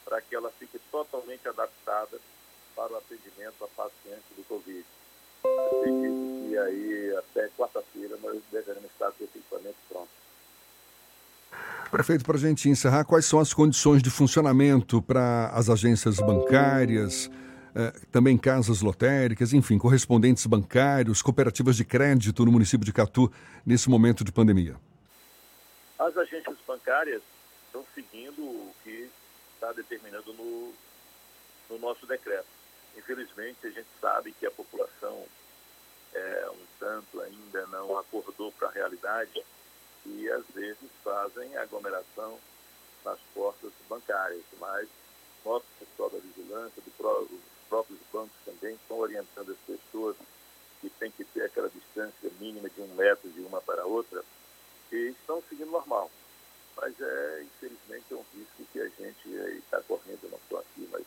para 0.05 0.21
que 0.21 0.37
ela 0.37 0.53
fique 0.61 0.79
totalmente 0.93 1.49
adaptada 1.49 2.21
para 2.77 2.93
o 2.93 2.97
atendimento 2.99 3.65
a 3.65 3.69
pacientes 3.69 4.37
do 4.37 4.45
Covid. 4.45 4.85
Acredito 5.43 6.49
que 6.49 6.59
aí 6.59 7.17
até 7.17 7.49
quarta-feira 7.57 8.17
nós 8.23 8.41
devemos 8.53 8.85
estar 8.85 9.11
com 9.13 9.25
esse 9.25 9.39
equipamento 9.39 9.77
pronto. 9.89 10.09
Prefeito, 11.91 12.25
para 12.25 12.37
a 12.37 12.41
gente 12.41 12.69
encerrar, 12.69 13.05
quais 13.05 13.25
são 13.25 13.41
as 13.41 13.55
condições 13.55 14.03
de 14.03 14.11
funcionamento 14.11 15.01
para 15.01 15.49
as 15.49 15.71
agências 15.71 16.17
bancárias, 16.17 17.31
eh, 17.75 17.93
também 18.11 18.37
casas 18.37 18.83
lotéricas, 18.83 19.53
enfim, 19.53 19.79
correspondentes 19.79 20.45
bancários, 20.47 21.23
cooperativas 21.23 21.77
de 21.77 21.85
crédito 21.85 22.45
no 22.45 22.53
município 22.53 22.85
de 22.85 22.93
Catu 22.93 23.33
nesse 23.65 23.89
momento 23.89 24.25
de 24.25 24.33
pandemia? 24.33 24.77
As 25.99 26.17
agências 26.17 26.57
bancárias 26.67 27.23
estão 27.67 27.85
seguindo 27.95 28.43
o 28.43 28.75
que 28.83 29.09
está 29.55 29.73
determinado 29.73 30.33
no, 30.35 30.73
no 31.71 31.79
nosso 31.79 32.07
decreto. 32.07 32.56
Infelizmente, 32.97 33.67
a 33.67 33.71
gente 33.71 33.89
sabe 34.01 34.33
que 34.33 34.47
a 34.47 34.51
população 34.51 35.27
é, 36.15 36.51
um 36.51 36.67
tanto 36.79 37.21
ainda 37.21 37.67
não 37.67 37.99
acordou 37.99 38.51
para 38.53 38.69
a 38.69 38.73
realidade 38.73 39.45
e 40.07 40.31
às 40.31 40.45
vezes 40.55 40.91
fazem 41.05 41.57
aglomeração 41.57 42.39
nas 43.05 43.19
portas 43.35 43.71
bancárias, 43.89 44.43
mas 44.59 44.89
nosso 45.45 45.67
pessoal 45.79 46.11
da 46.11 46.19
vigilância, 46.19 46.83
do 46.83 47.07
os 47.23 47.69
próprios 47.69 48.01
bancos 48.13 48.37
também 48.45 48.75
estão 48.75 48.99
orientando 48.99 49.53
as 49.53 49.59
pessoas 49.59 50.17
que 50.81 50.91
tem 50.91 51.11
que 51.11 51.25
ter 51.25 51.45
aquela 51.45 51.69
distância 51.69 52.31
mínima 52.41 52.69
de 52.69 52.81
um 52.81 52.95
metro 52.95 53.31
de 53.31 53.41
uma 53.41 53.61
para 53.61 53.85
outra 53.85 54.25
e 54.91 55.15
estão 55.21 55.43
seguindo 55.49 55.71
normal. 55.71 56.11
Mas 56.77 56.95
é, 57.01 57.43
infelizmente, 57.43 58.05
é 58.13 58.15
um 58.15 58.25
risco 58.35 58.65
que 58.73 58.81
a 58.81 58.89
gente 58.89 59.29
está 59.59 59.81
correndo, 59.83 60.31
não 60.31 60.41
só 60.49 60.59
aqui, 60.59 60.89
mas 60.91 61.05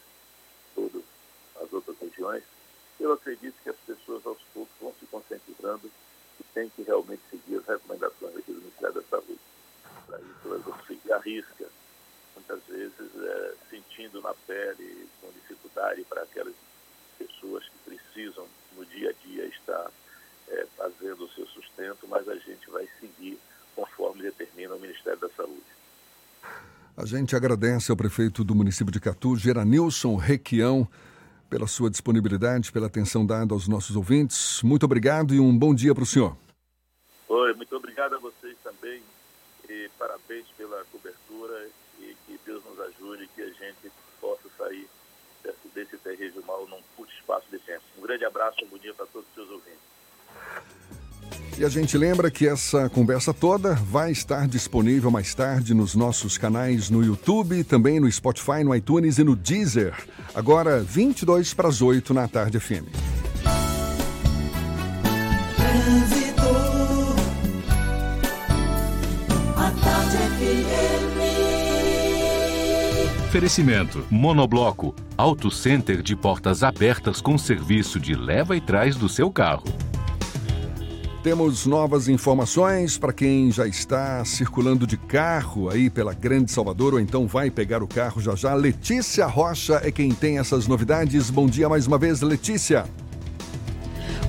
todas 0.74 1.04
as 1.62 1.72
outras 1.72 1.98
regiões. 2.00 2.44
Eu 3.00 3.14
acredito 3.14 3.56
que 3.64 3.70
as 3.70 3.78
pessoas 3.78 4.26
aos 4.26 4.40
poucos 4.54 4.74
vão 4.80 4.94
se 5.00 5.06
conscientizando 5.06 5.90
que 6.38 6.44
tem 6.54 6.70
que 6.70 6.84
realmente 6.84 7.22
seguir 7.30 7.58
as 7.58 7.66
recomendações 7.66 8.36
aqui 8.36 8.52
do 8.52 8.62
Ministério 8.62 8.96
da 8.96 9.04
Saúde. 9.04 9.40
Para 10.08 10.20
isso, 10.20 10.40
elas 10.46 10.62
vão 10.64 10.86
seguir 10.86 11.14
a 11.14 11.20
risca, 11.20 11.66
muitas 12.36 12.64
vezes 12.68 13.16
é, 13.16 13.54
sentindo 13.70 14.22
na 14.22 14.34
pele, 14.48 15.08
com 15.22 15.32
dificuldade 15.32 16.04
para 16.04 16.24
aquelas 16.24 16.56
pessoas 17.18 17.66
que 17.66 17.92
precisam 17.92 18.48
no 18.76 18.86
dia 18.86 19.10
a 19.10 19.28
dia 19.28 19.46
estar 19.46 19.92
é, 20.50 20.66
fazendo 20.78 21.26
o 21.26 21.30
seu 21.30 21.46
sustento, 21.48 22.08
mas 22.08 22.28
a 22.28 22.36
gente 22.36 22.70
vai 22.70 22.88
seguir 23.00 23.40
conforme 23.76 24.24
determina 24.24 24.76
o 24.76 24.80
Ministério 24.80 25.20
da 25.20 25.30
Saúde. 25.30 25.64
A 26.98 27.06
gente 27.06 27.36
agradece 27.36 27.92
ao 27.92 27.98
prefeito 27.98 28.44
do 28.44 28.54
município 28.54 28.92
de 28.92 29.00
Catu, 29.00 29.38
Geranilson 29.38 30.16
Requião, 30.18 30.88
pela 31.50 31.68
sua 31.68 31.90
disponibilidade, 31.90 32.72
pela 32.72 32.88
atenção 32.88 33.26
dada 33.26 33.54
aos 33.54 33.68
nossos 33.68 33.96
ouvintes. 33.96 34.62
Muito 34.64 34.84
obrigado 34.84 35.34
e 35.34 35.40
um 35.40 35.58
bom 35.58 35.74
dia 35.74 35.94
para 35.94 36.04
o 36.04 36.06
senhor. 36.06 36.38
Oi, 37.28 37.54
muito 37.54 37.76
obrigado 37.76 38.16
a 38.16 38.20
vocês 38.20 38.56
também 38.64 39.02
e 39.68 39.90
parabéns 39.98 40.46
pela 40.58 40.84
cobertura 40.92 41.68
e 42.00 42.16
que 42.26 42.40
Deus 42.46 42.64
nos 42.64 42.80
ajude 42.80 43.28
que 43.36 43.42
a 43.42 43.50
gente 43.50 43.92
possa 44.22 44.48
sair 44.58 44.88
desse, 45.44 45.68
desse 45.74 45.98
terrível 45.98 46.44
mal 46.46 46.68
num 46.68 46.82
curto 46.96 47.14
espaço 47.14 47.46
de 47.52 47.60
tempo. 47.60 47.84
Um 47.98 48.02
grande 48.02 48.26
abraço, 48.26 48.64
um 48.64 48.68
bom 48.68 48.78
dia 48.78 48.94
para 48.94 49.06
todos 49.08 49.28
os 49.30 49.36
seus 49.36 49.50
ouvintes. 49.50 50.99
E 51.60 51.66
a 51.66 51.68
gente 51.68 51.98
lembra 51.98 52.32
que 52.32 52.48
essa 52.48 52.88
conversa 52.88 53.34
toda 53.34 53.74
vai 53.74 54.14
estar 54.14 54.48
disponível 54.48 55.12
mais 55.12 55.36
tarde 55.36 55.74
nos 55.74 55.94
nossos 55.94 56.38
canais 56.38 56.90
no 56.90 57.04
YouTube, 57.04 57.66
também 57.66 58.00
no 58.00 58.10
Spotify, 58.10 58.64
no 58.64 58.74
iTunes 58.74 59.18
e 59.18 59.26
no 59.26 59.36
Deezer. 59.36 59.94
Agora, 60.34 60.80
22 60.80 61.54
para 61.54 61.68
as 61.68 61.82
8 61.82 62.14
na 62.14 62.30
tarde 62.30 62.62
FM. 62.62 62.88
Oferecimento: 73.28 74.06
Monobloco, 74.10 74.96
Auto 75.18 75.52
Center 75.52 76.02
de 76.02 76.16
portas 76.16 76.64
abertas 76.64 77.20
com 77.20 77.38
serviço 77.38 78.00
de 78.00 78.16
leva 78.16 78.56
e 78.56 78.62
trás 78.62 78.96
do 78.96 79.10
seu 79.10 79.30
carro. 79.30 79.66
Temos 81.22 81.66
novas 81.66 82.08
informações 82.08 82.98
para 82.98 83.12
quem 83.12 83.52
já 83.52 83.68
está 83.68 84.24
circulando 84.24 84.88
de 84.88 84.96
carro 84.96 85.70
aí 85.70 85.90
pela 85.90 86.14
Grande 86.14 86.50
Salvador 86.50 86.94
ou 86.94 87.00
então 87.00 87.28
vai 87.28 87.52
pegar 87.52 87.84
o 87.84 87.88
carro 87.88 88.22
já 88.22 88.36
já. 88.36 88.54
Letícia 88.54 89.26
Rocha 89.26 89.82
é 89.84 89.92
quem 89.92 90.12
tem 90.12 90.40
essas 90.40 90.66
novidades. 90.66 91.30
Bom 91.30 91.46
dia 91.46 91.68
mais 91.68 91.86
uma 91.88 91.98
vez, 91.98 92.22
Letícia. 92.22 92.86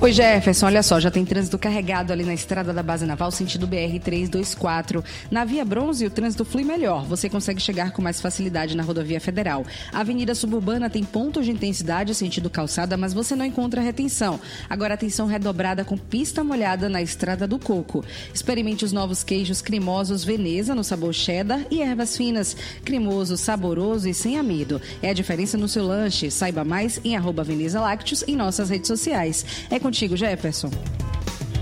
Oi, 0.03 0.11
Jefferson, 0.11 0.65
olha 0.65 0.81
só, 0.81 0.99
já 0.99 1.11
tem 1.11 1.23
trânsito 1.23 1.59
carregado 1.59 2.11
ali 2.11 2.23
na 2.23 2.33
estrada 2.33 2.73
da 2.73 2.81
Base 2.81 3.05
Naval, 3.05 3.29
sentido 3.29 3.67
BR-324. 3.67 5.03
Na 5.29 5.45
Via 5.45 5.63
Bronze, 5.63 6.03
o 6.07 6.09
trânsito 6.09 6.43
flui 6.43 6.63
melhor. 6.63 7.05
Você 7.05 7.29
consegue 7.29 7.61
chegar 7.61 7.91
com 7.91 8.01
mais 8.01 8.19
facilidade 8.19 8.75
na 8.75 8.81
rodovia 8.81 9.21
federal. 9.21 9.63
A 9.93 9.99
Avenida 9.99 10.33
Suburbana 10.33 10.89
tem 10.89 11.03
pontos 11.03 11.45
de 11.45 11.51
intensidade, 11.51 12.15
sentido 12.15 12.49
calçada, 12.49 12.97
mas 12.97 13.13
você 13.13 13.35
não 13.35 13.45
encontra 13.45 13.79
retenção. 13.79 14.39
Agora, 14.67 14.95
atenção 14.95 15.27
redobrada 15.27 15.85
com 15.85 15.95
pista 15.95 16.43
molhada 16.43 16.89
na 16.89 16.99
Estrada 16.99 17.47
do 17.47 17.59
Coco. 17.59 18.03
Experimente 18.33 18.83
os 18.83 18.91
novos 18.91 19.23
queijos 19.23 19.61
cremosos 19.61 20.23
Veneza 20.23 20.73
no 20.73 20.83
sabor 20.83 21.13
cheddar 21.13 21.63
e 21.69 21.79
ervas 21.79 22.17
finas. 22.17 22.57
Cremoso, 22.83 23.37
saboroso 23.37 24.09
e 24.09 24.15
sem 24.15 24.39
amido. 24.39 24.81
É 24.99 25.11
a 25.11 25.13
diferença 25.13 25.59
no 25.59 25.67
seu 25.67 25.85
lanche. 25.85 26.31
Saiba 26.31 26.63
mais 26.63 26.99
em 27.03 27.15
arroba 27.15 27.43
Veneza 27.43 27.79
Lácteos 27.79 28.23
em 28.27 28.35
nossas 28.35 28.67
redes 28.67 28.87
sociais. 28.87 29.45
É 29.69 29.77
contigo, 29.91 30.15
Jefferson. 30.15 30.71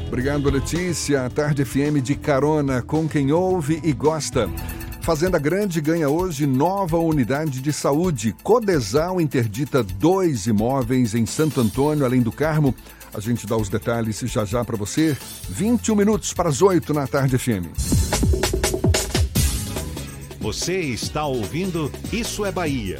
Obrigado, 0.07 0.49
Letícia. 0.51 1.25
A 1.25 1.29
Tarde 1.31 1.65
FM 1.65 1.99
de 2.01 2.13
carona 2.13 2.81
com 2.83 3.09
quem 3.09 3.31
ouve 3.31 3.79
e 3.83 3.91
gosta. 3.91 4.47
Fazenda 5.01 5.39
Grande 5.39 5.81
ganha 5.81 6.07
hoje 6.07 6.45
nova 6.45 6.97
unidade 6.97 7.59
de 7.59 7.73
saúde. 7.73 8.35
Codesal 8.43 9.19
interdita 9.19 9.81
dois 9.81 10.45
imóveis 10.45 11.15
em 11.15 11.25
Santo 11.25 11.59
Antônio, 11.59 12.05
além 12.05 12.21
do 12.21 12.31
Carmo. 12.31 12.75
A 13.11 13.19
gente 13.19 13.47
dá 13.47 13.57
os 13.57 13.67
detalhes 13.67 14.19
já 14.19 14.45
já 14.45 14.63
para 14.63 14.77
você. 14.77 15.17
21 15.49 15.95
minutos 15.95 16.31
para 16.31 16.49
as 16.49 16.61
8 16.61 16.93
na 16.93 17.07
Tarde 17.07 17.35
FM. 17.35 17.65
Você 20.39 20.79
está 20.79 21.25
ouvindo 21.25 21.91
Isso 22.13 22.45
é 22.45 22.51
Bahia. 22.51 22.99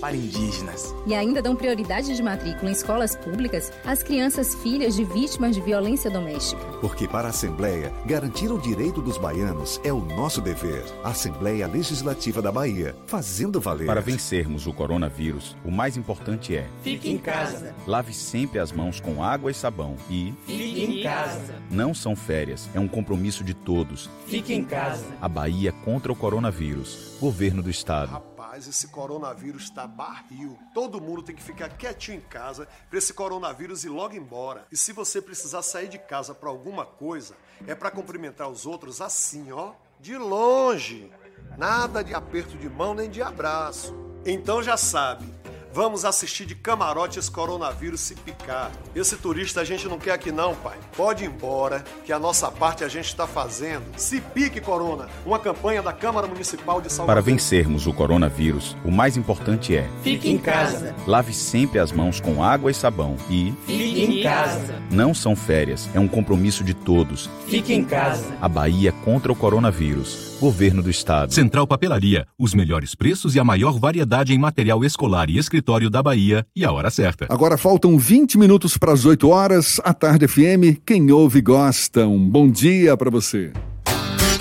para 0.00 0.16
indígenas. 0.16 0.94
E 1.06 1.14
ainda 1.14 1.42
dão 1.42 1.56
prioridade 1.56 2.14
de 2.14 2.22
matrícula 2.22 2.70
em 2.70 2.72
escolas 2.72 3.16
públicas 3.16 3.72
às 3.84 4.02
crianças 4.02 4.54
filhas 4.56 4.94
de 4.94 5.04
vítimas 5.04 5.54
de 5.54 5.60
violência 5.60 6.10
doméstica. 6.10 6.62
Porque 6.80 7.08
para 7.08 7.28
a 7.28 7.30
Assembleia, 7.30 7.92
garantir 8.04 8.50
o 8.50 8.58
direito 8.58 9.00
dos 9.02 9.18
baianos 9.18 9.80
é 9.84 9.92
o 9.92 10.00
nosso 10.00 10.40
dever. 10.40 10.84
Assembleia 11.02 11.66
Legislativa 11.66 12.40
da 12.40 12.52
Bahia, 12.52 12.94
fazendo 13.06 13.60
valer. 13.60 13.86
Para 13.86 14.00
vencermos 14.00 14.66
o 14.66 14.72
coronavírus, 14.72 15.56
o 15.64 15.70
mais 15.70 15.96
importante 15.96 16.56
é: 16.56 16.66
fique 16.82 17.10
em 17.10 17.18
casa. 17.18 17.74
Lave 17.86 18.12
sempre 18.12 18.58
as 18.58 18.72
mãos 18.72 19.00
com 19.00 19.22
água 19.22 19.50
e 19.50 19.54
sabão 19.54 19.96
e 20.10 20.34
fique 20.46 20.84
em 20.84 21.02
casa. 21.02 21.54
Não 21.70 21.94
são 21.94 22.14
férias, 22.16 22.68
é 22.74 22.80
um 22.80 22.88
compromisso 22.88 23.44
de 23.44 23.54
todos. 23.54 24.08
Fique 24.26 24.54
em 24.54 24.64
casa. 24.64 25.04
A 25.20 25.28
Bahia 25.28 25.72
contra 25.72 26.12
o 26.12 26.16
coronavírus. 26.16 27.16
Governo 27.20 27.62
do 27.62 27.70
Estado. 27.70 28.35
Rapaz, 28.56 28.66
esse 28.66 28.88
coronavírus 28.88 29.64
está 29.64 29.86
barril. 29.86 30.58
Todo 30.72 30.98
mundo 30.98 31.22
tem 31.22 31.36
que 31.36 31.42
ficar 31.42 31.68
quietinho 31.68 32.16
em 32.16 32.20
casa 32.22 32.66
para 32.88 32.98
esse 32.98 33.12
coronavírus 33.12 33.84
ir 33.84 33.90
logo 33.90 34.16
embora. 34.16 34.66
E 34.72 34.76
se 34.78 34.94
você 34.94 35.20
precisar 35.20 35.60
sair 35.60 35.88
de 35.88 35.98
casa 35.98 36.34
para 36.34 36.48
alguma 36.48 36.86
coisa, 36.86 37.36
é 37.66 37.74
para 37.74 37.90
cumprimentar 37.90 38.48
os 38.48 38.64
outros 38.64 39.02
assim, 39.02 39.52
ó, 39.52 39.72
de 40.00 40.16
longe. 40.16 41.12
Nada 41.58 42.02
de 42.02 42.14
aperto 42.14 42.56
de 42.56 42.68
mão 42.70 42.94
nem 42.94 43.10
de 43.10 43.20
abraço. 43.20 43.94
Então 44.24 44.62
já 44.62 44.78
sabe, 44.78 45.30
Vamos 45.76 46.06
assistir 46.06 46.46
de 46.46 46.54
camarote 46.54 47.18
esse 47.18 47.30
coronavírus 47.30 48.00
se 48.00 48.14
picar. 48.14 48.72
Esse 48.94 49.14
turista 49.14 49.60
a 49.60 49.64
gente 49.64 49.86
não 49.86 49.98
quer 49.98 50.12
aqui 50.12 50.32
não, 50.32 50.54
pai. 50.54 50.78
Pode 50.96 51.22
ir 51.22 51.26
embora, 51.26 51.84
que 52.02 52.14
a 52.14 52.18
nossa 52.18 52.50
parte 52.50 52.82
a 52.82 52.88
gente 52.88 53.08
está 53.08 53.26
fazendo. 53.26 53.84
Se 53.94 54.18
pique, 54.18 54.58
Corona. 54.58 55.06
Uma 55.26 55.38
campanha 55.38 55.82
da 55.82 55.92
Câmara 55.92 56.26
Municipal 56.26 56.80
de 56.80 56.90
Salvador. 56.90 57.14
Para 57.14 57.20
vencermos 57.20 57.86
o 57.86 57.92
coronavírus, 57.92 58.74
o 58.86 58.90
mais 58.90 59.18
importante 59.18 59.76
é... 59.76 59.86
Fique 60.02 60.30
em 60.30 60.38
casa. 60.38 60.94
Lave 61.06 61.34
sempre 61.34 61.78
as 61.78 61.92
mãos 61.92 62.20
com 62.20 62.42
água 62.42 62.70
e 62.70 62.74
sabão 62.74 63.14
e... 63.28 63.52
Fique 63.66 64.02
em 64.02 64.22
casa. 64.22 64.82
Não 64.90 65.12
são 65.12 65.36
férias, 65.36 65.90
é 65.92 66.00
um 66.00 66.08
compromisso 66.08 66.64
de 66.64 66.72
todos. 66.72 67.28
Fique 67.48 67.74
em 67.74 67.84
casa. 67.84 68.34
A 68.40 68.48
Bahia 68.48 68.92
contra 69.04 69.30
o 69.30 69.36
coronavírus. 69.36 70.25
Governo 70.40 70.82
do 70.82 70.90
Estado. 70.90 71.32
Central 71.32 71.66
Papelaria. 71.66 72.26
Os 72.38 72.52
melhores 72.52 72.94
preços 72.94 73.34
e 73.34 73.40
a 73.40 73.44
maior 73.44 73.78
variedade 73.78 74.34
em 74.34 74.38
material 74.38 74.84
escolar 74.84 75.30
e 75.30 75.38
escritório 75.38 75.88
da 75.88 76.02
Bahia. 76.02 76.46
E 76.54 76.64
a 76.64 76.70
hora 76.70 76.90
certa. 76.90 77.26
Agora 77.30 77.56
faltam 77.56 77.98
20 77.98 78.36
minutos 78.38 78.76
para 78.76 78.92
as 78.92 79.06
8 79.06 79.28
horas. 79.28 79.80
A 79.82 79.94
Tarde 79.94 80.28
FM. 80.28 80.82
Quem 80.84 81.10
ouve 81.10 81.40
gosta. 81.40 82.06
Um 82.06 82.28
bom 82.28 82.50
dia 82.50 82.96
para 82.96 83.10
você. 83.10 83.52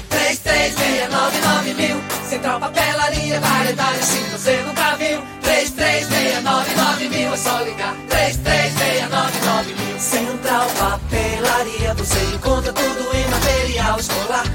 3369 0.10 1.74
mil. 1.76 1.96
Central 2.30 2.60
Papelaria. 2.60 3.39
Variedade 3.39 4.00
assim 4.00 4.24
você 4.32 4.62
nunca 4.64 4.96
viu. 4.98 5.22
3369 5.41 7.10
mil. 7.10 7.34
É 7.34 7.38
só 7.38 7.62
ligar. 7.62 7.96
3369 8.10 9.74
mil. 9.76 10.00
Central 10.00 10.68
Papelaria. 10.78 11.93
Você 11.93 12.36
encontra 12.36 12.74
tudo 12.74 13.16
em 13.16 13.30
material 13.30 13.98
escolar 13.98 14.55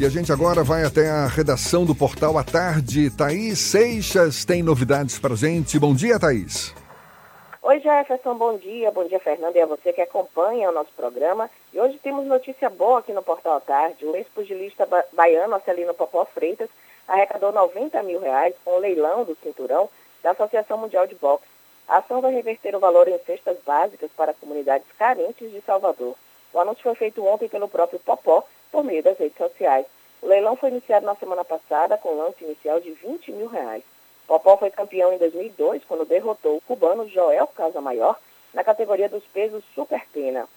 E 0.00 0.06
a 0.06 0.08
gente 0.08 0.32
agora 0.32 0.64
vai 0.64 0.82
até 0.82 1.10
a 1.10 1.26
redação 1.26 1.84
do 1.84 1.94
Portal 1.94 2.38
à 2.38 2.42
Tarde. 2.42 3.10
Thaís 3.10 3.58
Seixas 3.58 4.46
tem 4.46 4.62
novidades 4.62 5.18
pra 5.18 5.34
gente. 5.34 5.78
Bom 5.78 5.92
dia, 5.92 6.18
Thaís. 6.18 6.74
Oi, 7.60 7.80
Jefferson, 7.80 8.34
bom 8.34 8.56
dia. 8.56 8.90
Bom 8.90 9.06
dia, 9.06 9.20
Fernando, 9.20 9.56
e 9.56 9.60
a 9.60 9.66
você 9.66 9.92
que 9.92 10.00
acompanha 10.00 10.70
o 10.70 10.72
nosso 10.72 10.88
programa. 10.96 11.50
E 11.70 11.78
hoje 11.78 12.00
temos 12.02 12.24
notícia 12.24 12.70
boa 12.70 13.00
aqui 13.00 13.12
no 13.12 13.22
Portal 13.22 13.58
à 13.58 13.60
Tarde. 13.60 14.06
O 14.06 14.16
ex-pugilista 14.16 14.86
ba 14.86 15.04
baiano 15.12 15.54
Acelino 15.54 15.92
Popó 15.92 16.24
Freitas 16.24 16.70
arrecadou 17.06 17.52
90 17.52 18.02
mil 18.02 18.20
reais 18.20 18.54
com 18.64 18.76
o 18.76 18.78
leilão 18.78 19.24
do 19.24 19.36
cinturão 19.42 19.86
da 20.22 20.30
Associação 20.30 20.78
Mundial 20.78 21.06
de 21.06 21.14
Boxe. 21.14 21.44
A 21.86 21.98
ação 21.98 22.22
vai 22.22 22.32
reverter 22.32 22.74
o 22.74 22.80
valor 22.80 23.06
em 23.06 23.18
cestas 23.26 23.58
básicas 23.66 24.10
para 24.16 24.32
comunidades 24.32 24.86
carentes 24.98 25.52
de 25.52 25.60
Salvador. 25.60 26.14
O 26.54 26.58
anúncio 26.58 26.84
foi 26.84 26.94
feito 26.94 27.22
ontem 27.26 27.50
pelo 27.50 27.68
próprio 27.68 28.00
Popó, 28.00 28.46
por 28.70 28.84
meio 28.84 29.02
das 29.02 29.18
redes 29.18 29.36
sociais. 29.36 29.86
O 30.22 30.26
leilão 30.26 30.56
foi 30.56 30.70
iniciado 30.70 31.06
na 31.06 31.14
semana 31.14 31.44
passada 31.44 31.96
com 31.96 32.16
lance 32.16 32.44
inicial 32.44 32.80
de 32.80 32.92
20 32.92 33.32
mil 33.32 33.46
reais. 33.46 33.82
Popó 34.26 34.56
foi 34.56 34.70
campeão 34.70 35.12
em 35.12 35.18
2002 35.18 35.82
quando 35.84 36.04
derrotou 36.04 36.56
o 36.56 36.60
cubano 36.60 37.08
Joel 37.08 37.46
Casamaior 37.48 38.18
na 38.54 38.62
categoria 38.62 39.08
dos 39.08 39.24
pesos 39.24 39.64
super 39.74 40.06
pena. 40.12 40.48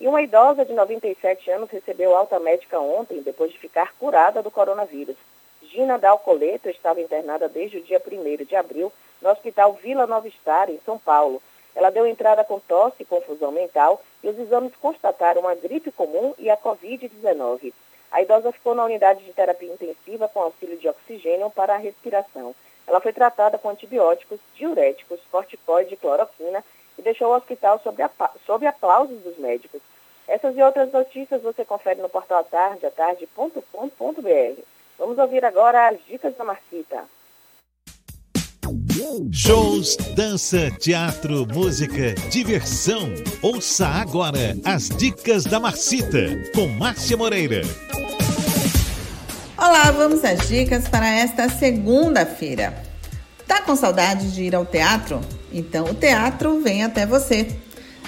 E 0.00 0.08
uma 0.08 0.22
idosa 0.22 0.64
de 0.64 0.72
97 0.72 1.50
anos 1.50 1.70
recebeu 1.70 2.16
alta 2.16 2.40
médica 2.40 2.80
ontem 2.80 3.20
depois 3.20 3.52
de 3.52 3.58
ficar 3.58 3.92
curada 3.98 4.42
do 4.42 4.50
coronavírus. 4.50 5.16
Gina 5.62 5.98
Dalcoleto 5.98 6.70
estava 6.70 7.00
internada 7.00 7.48
desde 7.48 7.76
o 7.78 7.82
dia 7.82 8.00
1 8.04 8.44
de 8.44 8.56
abril 8.56 8.90
no 9.20 9.28
Hospital 9.28 9.74
Vila 9.74 10.06
Nova 10.06 10.28
Star, 10.30 10.70
em 10.70 10.80
São 10.84 10.98
Paulo. 10.98 11.42
Ela 11.80 11.88
deu 11.88 12.06
entrada 12.06 12.44
com 12.44 12.60
tosse 12.60 12.96
e 13.00 13.06
confusão 13.06 13.50
mental 13.50 14.02
e 14.22 14.28
os 14.28 14.38
exames 14.38 14.76
constataram 14.82 15.48
a 15.48 15.54
gripe 15.54 15.90
comum 15.90 16.34
e 16.36 16.50
a 16.50 16.56
Covid-19. 16.58 17.72
A 18.12 18.20
idosa 18.20 18.52
ficou 18.52 18.74
na 18.74 18.84
unidade 18.84 19.24
de 19.24 19.32
terapia 19.32 19.72
intensiva 19.72 20.28
com 20.28 20.40
auxílio 20.42 20.76
de 20.76 20.86
oxigênio 20.86 21.48
para 21.48 21.72
a 21.72 21.78
respiração. 21.78 22.54
Ela 22.86 23.00
foi 23.00 23.14
tratada 23.14 23.56
com 23.56 23.70
antibióticos, 23.70 24.38
diuréticos, 24.56 25.20
corticoide 25.32 25.94
e 25.94 25.96
cloroquina 25.96 26.62
e 26.98 27.02
deixou 27.02 27.28
o 27.28 27.34
hospital 27.34 27.80
sob, 27.82 28.04
sob 28.44 28.66
aplausos 28.66 29.18
dos 29.22 29.38
médicos. 29.38 29.80
Essas 30.28 30.54
e 30.54 30.62
outras 30.62 30.92
notícias 30.92 31.40
você 31.40 31.64
confere 31.64 32.02
no 32.02 32.10
portal 32.10 32.40
atarde, 32.40 32.84
atarde.com.br. 32.84 34.62
Vamos 34.98 35.16
ouvir 35.16 35.46
agora 35.46 35.88
as 35.88 35.98
dicas 36.04 36.36
da 36.36 36.44
Marcita. 36.44 37.08
Shows, 39.32 39.96
dança, 40.14 40.70
teatro, 40.78 41.46
música, 41.46 42.14
diversão. 42.30 43.14
Ouça 43.40 43.86
agora 43.86 44.54
as 44.62 44.90
dicas 44.90 45.44
da 45.44 45.58
Marcita 45.58 46.38
com 46.54 46.68
Márcia 46.68 47.16
Moreira. 47.16 47.62
Olá, 49.56 49.90
vamos 49.90 50.22
às 50.22 50.46
dicas 50.46 50.86
para 50.86 51.08
esta 51.08 51.48
segunda-feira. 51.48 52.74
Tá 53.46 53.62
com 53.62 53.74
saudade 53.74 54.32
de 54.32 54.42
ir 54.42 54.54
ao 54.54 54.66
teatro? 54.66 55.22
Então 55.50 55.86
o 55.86 55.94
teatro 55.94 56.60
vem 56.60 56.84
até 56.84 57.06
você. 57.06 57.56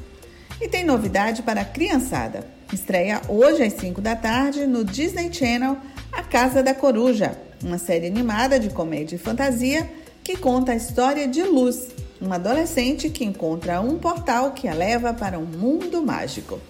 E 0.61 0.69
tem 0.69 0.85
novidade 0.85 1.43
para 1.43 1.61
a 1.61 1.65
criançada. 1.65 2.47
Estreia 2.73 3.21
hoje 3.29 3.63
às 3.63 3.75
5 3.75 4.01
da 4.01 4.17
tarde 4.17 4.67
no 4.67 4.85
Disney 4.85 5.33
Channel 5.33 5.77
A 6.11 6.23
Casa 6.23 6.63
da 6.63 6.73
Coruja, 6.73 7.37
uma 7.63 7.79
série 7.79 8.07
animada 8.07 8.59
de 8.59 8.71
comédia 8.71 9.17
e 9.17 9.19
fantasia 9.19 9.89
que 10.23 10.37
conta 10.37 10.73
a 10.73 10.77
história 10.77 11.27
de 11.27 11.43
Luz, 11.43 11.89
uma 12.21 12.37
adolescente 12.37 13.11
que 13.11 13.25
encontra 13.25 13.81
um 13.81 13.99
portal 13.99 14.53
que 14.53 14.69
a 14.69 14.75
leva 14.75 15.13
para 15.13 15.39
um 15.39 15.45
mundo 15.45 16.03
mágico. 16.05 16.61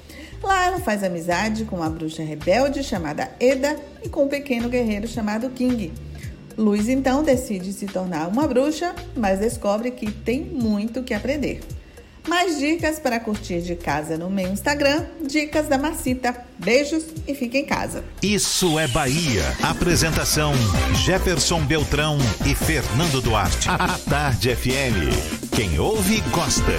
Lá 0.43 0.66
ela 0.66 0.80
faz 0.80 1.05
amizade 1.05 1.64
com 1.64 1.76
uma 1.76 1.90
bruxa 1.90 2.22
rebelde 2.22 2.82
chamada 2.82 3.30
Eda 3.38 3.76
e 4.03 4.09
com 4.09 4.24
um 4.24 4.28
pequeno 4.28 4.68
guerreiro 4.68 5.07
chamado 5.07 5.51
King. 5.51 5.93
Luz 6.57 6.88
então 6.88 7.22
decide 7.22 7.72
se 7.72 7.86
tornar 7.86 8.28
uma 8.28 8.47
bruxa, 8.47 8.95
mas 9.16 9.38
descobre 9.38 9.90
que 9.90 10.11
tem 10.11 10.43
muito 10.43 11.03
que 11.03 11.14
aprender. 11.14 11.61
Mais 12.28 12.58
dicas 12.58 13.00
para 13.00 13.18
curtir 13.18 13.60
de 13.62 13.74
casa 13.74 14.16
no 14.16 14.30
meu 14.30 14.48
Instagram, 14.48 15.04
Dicas 15.26 15.66
da 15.66 15.76
Marcita. 15.76 16.34
Beijos 16.56 17.04
e 17.26 17.34
fique 17.34 17.58
em 17.58 17.66
casa. 17.66 18.04
Isso 18.22 18.78
é 18.78 18.86
Bahia. 18.86 19.42
Apresentação: 19.60 20.52
Jefferson 21.04 21.60
Beltrão 21.64 22.18
e 22.46 22.54
Fernando 22.54 23.20
Duarte. 23.20 23.68
A 23.68 23.98
Tarde 24.08 24.54
FM. 24.54 25.50
Quem 25.54 25.78
ouve, 25.80 26.20
gosta. 26.30 26.72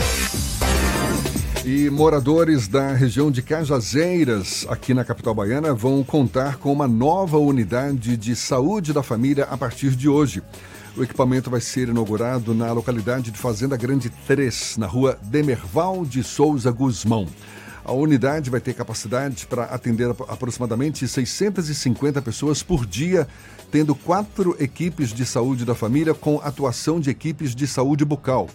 E 1.65 1.89
moradores 1.89 2.67
da 2.67 2.93
região 2.93 3.31
de 3.31 3.41
Cajazeiras, 3.41 4.65
aqui 4.69 4.93
na 4.93 5.05
capital 5.05 5.33
baiana, 5.33 5.73
vão 5.73 6.03
contar 6.03 6.57
com 6.57 6.71
uma 6.71 6.87
nova 6.87 7.37
unidade 7.37 8.17
de 8.17 8.35
saúde 8.35 8.91
da 8.91 9.01
família 9.03 9.45
a 9.49 9.57
partir 9.57 9.91
de 9.91 10.09
hoje. 10.09 10.41
O 10.95 11.01
equipamento 11.01 11.49
vai 11.49 11.59
ser 11.59 11.89
inaugurado 11.89 12.53
na 12.53 12.71
localidade 12.71 13.31
de 13.31 13.37
Fazenda 13.39 13.75
Grande 13.75 14.11
3, 14.27 14.77
na 14.77 14.85
rua 14.85 15.17
Demerval 15.23 16.05
de 16.05 16.21
Souza 16.21 16.69
Guzmão. 16.69 17.27
A 17.83 17.91
unidade 17.91 18.51
vai 18.51 18.61
ter 18.61 18.75
capacidade 18.75 19.47
para 19.47 19.63
atender 19.63 20.07
aproximadamente 20.27 21.07
650 21.07 22.21
pessoas 22.21 22.61
por 22.61 22.85
dia, 22.85 23.27
tendo 23.71 23.95
quatro 23.95 24.55
equipes 24.59 25.09
de 25.09 25.25
saúde 25.25 25.65
da 25.65 25.73
família 25.73 26.13
com 26.13 26.39
atuação 26.43 26.99
de 26.99 27.09
equipes 27.09 27.55
de 27.55 27.65
saúde 27.65 28.05
bucal. 28.05 28.47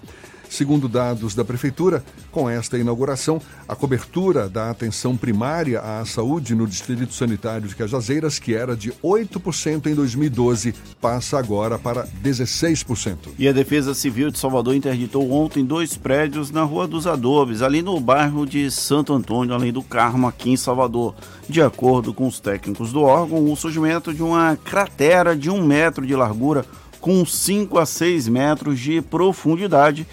Segundo 0.48 0.88
dados 0.88 1.34
da 1.34 1.44
Prefeitura, 1.44 2.02
com 2.32 2.48
esta 2.48 2.78
inauguração, 2.78 3.40
a 3.68 3.76
cobertura 3.76 4.48
da 4.48 4.70
atenção 4.70 5.16
primária 5.16 5.80
à 5.80 6.04
saúde 6.04 6.54
no 6.54 6.66
Distrito 6.66 7.12
Sanitário 7.12 7.68
de 7.68 7.76
Cajazeiras, 7.76 8.38
que 8.38 8.54
era 8.54 8.76
de 8.76 8.90
8% 9.04 9.86
em 9.86 9.94
2012, 9.94 10.74
passa 11.00 11.38
agora 11.38 11.78
para 11.78 12.06
16%. 12.22 13.16
E 13.38 13.46
a 13.46 13.52
Defesa 13.52 13.94
Civil 13.94 14.30
de 14.30 14.38
Salvador 14.38 14.74
interditou 14.74 15.30
ontem 15.30 15.64
dois 15.64 15.96
prédios 15.96 16.50
na 16.50 16.62
Rua 16.62 16.86
dos 16.86 17.06
Adobes, 17.06 17.62
ali 17.62 17.82
no 17.82 18.00
bairro 18.00 18.46
de 18.46 18.70
Santo 18.70 19.12
Antônio, 19.12 19.54
além 19.54 19.72
do 19.72 19.82
Carmo, 19.82 20.26
aqui 20.26 20.50
em 20.50 20.56
Salvador. 20.56 21.14
De 21.48 21.60
acordo 21.60 22.12
com 22.14 22.26
os 22.26 22.40
técnicos 22.40 22.92
do 22.92 23.02
órgão, 23.02 23.50
o 23.50 23.56
surgimento 23.56 24.12
de 24.14 24.22
uma 24.22 24.56
cratera 24.56 25.36
de 25.36 25.50
um 25.50 25.64
metro 25.64 26.06
de 26.06 26.14
largura 26.14 26.64
com 27.00 27.24
5 27.24 27.78
a 27.78 27.86
6 27.86 28.28
metros 28.28 28.78
de 28.78 29.00
profundidade 29.00 30.06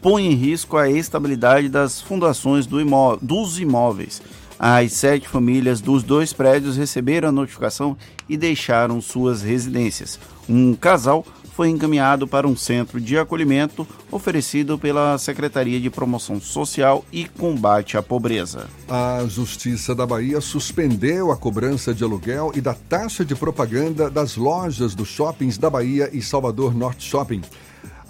põe 0.00 0.26
em 0.26 0.34
risco 0.34 0.76
a 0.76 0.90
estabilidade 0.90 1.68
das 1.68 2.00
fundações 2.00 2.66
do 2.66 2.80
imó 2.80 3.16
dos 3.20 3.58
imóveis. 3.58 4.22
As 4.58 4.92
sete 4.92 5.26
famílias 5.26 5.80
dos 5.80 6.02
dois 6.02 6.32
prédios 6.32 6.76
receberam 6.76 7.30
a 7.30 7.32
notificação 7.32 7.96
e 8.28 8.36
deixaram 8.36 9.00
suas 9.00 9.40
residências. 9.42 10.20
Um 10.48 10.74
casal 10.74 11.24
foi 11.60 11.68
encaminhado 11.68 12.26
para 12.26 12.46
um 12.46 12.56
centro 12.56 13.00
de 13.00 13.18
acolhimento 13.18 13.86
oferecido 14.10 14.78
pela 14.78 15.18
Secretaria 15.18 15.80
de 15.80 15.90
Promoção 15.90 16.40
Social 16.40 17.04
e 17.12 17.26
Combate 17.26 17.96
à 17.96 18.02
Pobreza. 18.02 18.66
A 18.88 19.24
Justiça 19.26 19.94
da 19.94 20.06
Bahia 20.06 20.40
suspendeu 20.40 21.30
a 21.30 21.36
cobrança 21.36 21.94
de 21.94 22.04
aluguel 22.04 22.52
e 22.54 22.60
da 22.60 22.74
taxa 22.74 23.24
de 23.24 23.34
propaganda 23.34 24.10
das 24.10 24.36
lojas 24.36 24.94
dos 24.94 25.08
shoppings 25.08 25.58
da 25.58 25.68
Bahia 25.68 26.08
e 26.12 26.22
Salvador 26.22 26.74
Norte 26.74 27.06
Shopping. 27.06 27.42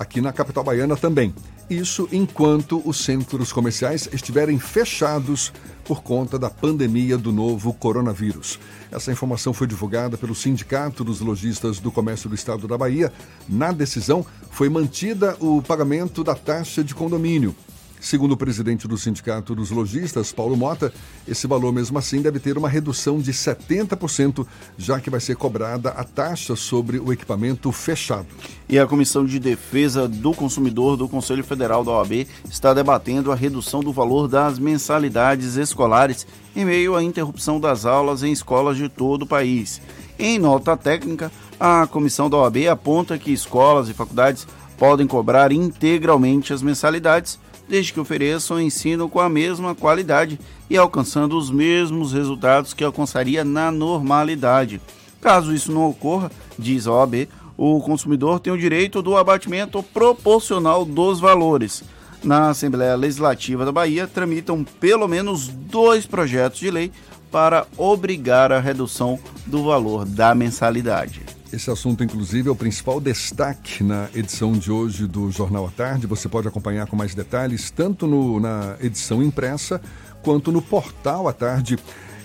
Aqui 0.01 0.23
na 0.23 0.33
capital 0.33 0.65
baiana 0.65 0.97
também. 0.97 1.35
Isso 1.69 2.09
enquanto 2.11 2.81
os 2.87 3.05
centros 3.05 3.53
comerciais 3.53 4.09
estiverem 4.11 4.59
fechados 4.59 5.53
por 5.85 6.03
conta 6.03 6.39
da 6.39 6.49
pandemia 6.49 7.19
do 7.19 7.31
novo 7.31 7.75
coronavírus. 7.75 8.59
Essa 8.91 9.13
informação 9.13 9.53
foi 9.53 9.67
divulgada 9.67 10.17
pelo 10.17 10.35
Sindicato 10.35 11.05
dos 11.05 11.21
Lojistas 11.21 11.81
do 11.81 11.93
Comércio 11.93 12.31
do 12.31 12.35
Estado 12.35 12.67
da 12.67 12.79
Bahia. 12.79 13.13
Na 13.47 13.73
decisão, 13.73 14.25
foi 14.51 14.71
mantida 14.71 15.37
o 15.39 15.61
pagamento 15.61 16.25
da 16.25 16.35
taxa 16.35 16.83
de 16.83 16.95
condomínio. 16.95 17.55
Segundo 18.01 18.33
o 18.33 18.37
presidente 18.37 18.89
do 18.89 18.97
Sindicato 18.97 19.55
dos 19.55 19.71
Lojistas, 19.71 20.33
Paulo 20.33 20.57
Mota, 20.57 20.91
esse 21.29 21.47
valor 21.47 21.71
mesmo 21.71 21.99
assim 21.99 22.23
deve 22.23 22.41
ter 22.41 22.57
uma 22.57 22.69
redução 22.69 23.19
de 23.19 23.31
70%, 23.31 24.47
já 24.79 24.99
que 24.99 25.11
vai 25.11 25.21
ser 25.21 25.37
cobrada 25.37 25.91
a 25.91 26.03
taxa 26.03 26.57
sobre 26.57 26.99
o 26.99 27.13
equipamento 27.13 27.71
fechado. 27.71 28.27
E 28.67 28.79
a 28.79 28.87
Comissão 28.87 29.27
de 29.27 29.39
Defesa 29.39 30.09
do 30.09 30.33
Consumidor 30.33 30.97
do 30.97 31.09
Conselho 31.09 31.45
Federal 31.45 31.85
da 31.85 31.91
OAB 31.91 32.27
está 32.49 32.73
debatendo 32.73 33.31
a 33.31 33.35
redução 33.35 33.81
do 33.81 33.93
valor 33.93 34.27
das 34.27 34.59
mensalidades 34.59 35.57
escolares 35.57 36.27
em 36.57 36.65
meio 36.65 36.97
à 36.97 37.03
interrupção 37.03 37.61
das 37.61 37.85
aulas 37.85 38.23
em 38.23 38.33
escolas 38.33 38.79
de 38.79 38.89
todo 38.89 39.23
o 39.23 39.27
país. 39.27 39.79
Em 40.19 40.39
nota 40.39 40.75
técnica, 40.75 41.31
a 41.59 41.87
comissão 41.87 42.31
da 42.31 42.39
OAB 42.39 42.67
aponta 42.71 43.19
que 43.19 43.31
escolas 43.31 43.91
e 43.91 43.95
faculdades 43.95 44.47
podem 44.79 45.07
cobrar 45.07 45.53
integralmente 45.53 46.55
as 46.55 46.63
mensalidades 46.63 47.39
desde 47.71 47.93
que 47.93 48.01
ofereçam 48.01 48.61
ensino 48.61 49.09
com 49.09 49.21
a 49.21 49.29
mesma 49.29 49.77
qualidade 49.77 50.41
e 50.69 50.77
alcançando 50.77 51.39
os 51.39 51.53
mesmos 51.53 52.13
resultados 52.13 52.75
que 52.75 52.83
alcançaria 52.83 53.45
na 53.45 53.71
normalidade. 53.71 54.81
Caso 55.21 55.55
isso 55.55 55.71
não 55.71 55.89
ocorra, 55.89 56.33
diz 56.59 56.89
a 56.89 56.93
OAB, 56.93 57.29
o 57.57 57.81
consumidor 57.81 58.41
tem 58.41 58.53
o 58.53 58.59
direito 58.59 59.01
do 59.01 59.17
abatimento 59.17 59.83
proporcional 59.83 60.85
dos 60.85 61.21
valores. 61.21 61.85
Na 62.25 62.51
Assembleia 62.51 62.97
Legislativa 62.97 63.65
da 63.65 63.71
Bahia, 63.71 64.07
tramitam 64.07 64.65
pelo 64.65 65.07
menos 65.07 65.47
dois 65.47 66.05
projetos 66.05 66.59
de 66.59 66.71
lei 66.71 66.91
para 67.31 67.67
obrigar 67.77 68.51
a 68.51 68.59
redução 68.59 69.19
do 69.47 69.63
valor 69.63 70.05
da 70.05 70.35
mensalidade. 70.35 71.40
Esse 71.53 71.69
assunto, 71.69 72.05
inclusive, 72.05 72.49
é 72.49 72.53
o 72.53 72.55
principal 72.55 73.01
destaque 73.01 73.83
na 73.83 74.09
edição 74.15 74.53
de 74.53 74.71
hoje 74.71 75.09
do 75.09 75.33
Jornal 75.33 75.67
à 75.67 75.71
Tarde. 75.71 76.07
Você 76.07 76.29
pode 76.29 76.47
acompanhar 76.47 76.87
com 76.87 76.95
mais 76.95 77.13
detalhes, 77.13 77.73
tanto 77.73 78.07
no, 78.07 78.39
na 78.39 78.77
edição 78.81 79.21
impressa 79.21 79.81
quanto 80.23 80.53
no 80.53 80.63
portal 80.63 81.27
à 81.27 81.33
tarde, 81.33 81.77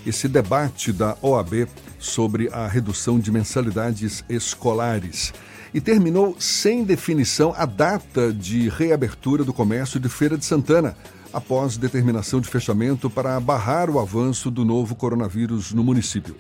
esse 0.05 0.28
debate 0.28 0.93
da 0.93 1.17
OAB 1.23 1.67
sobre 1.97 2.49
a 2.53 2.67
redução 2.67 3.19
de 3.19 3.32
mensalidades 3.32 4.23
escolares. 4.30 5.34
E 5.73 5.82
terminou 5.82 6.36
sem 6.39 6.84
definição 6.84 7.51
a 7.57 7.65
data 7.65 8.32
de 8.32 8.69
reabertura 8.69 9.43
do 9.43 9.51
comércio 9.51 9.99
de 9.99 10.07
Feira 10.07 10.38
de 10.38 10.45
Santana 10.45 10.95
após 11.36 11.75
determinação 11.75 12.39
de 12.39 12.47
fechamento 12.47 13.09
para 13.09 13.38
barrar 13.41 13.89
o 13.89 13.99
avanço 13.99 14.49
do 14.49 14.63
novo 14.63 14.95
coronavírus 14.95 15.73
no 15.73 15.83
município. 15.83 16.33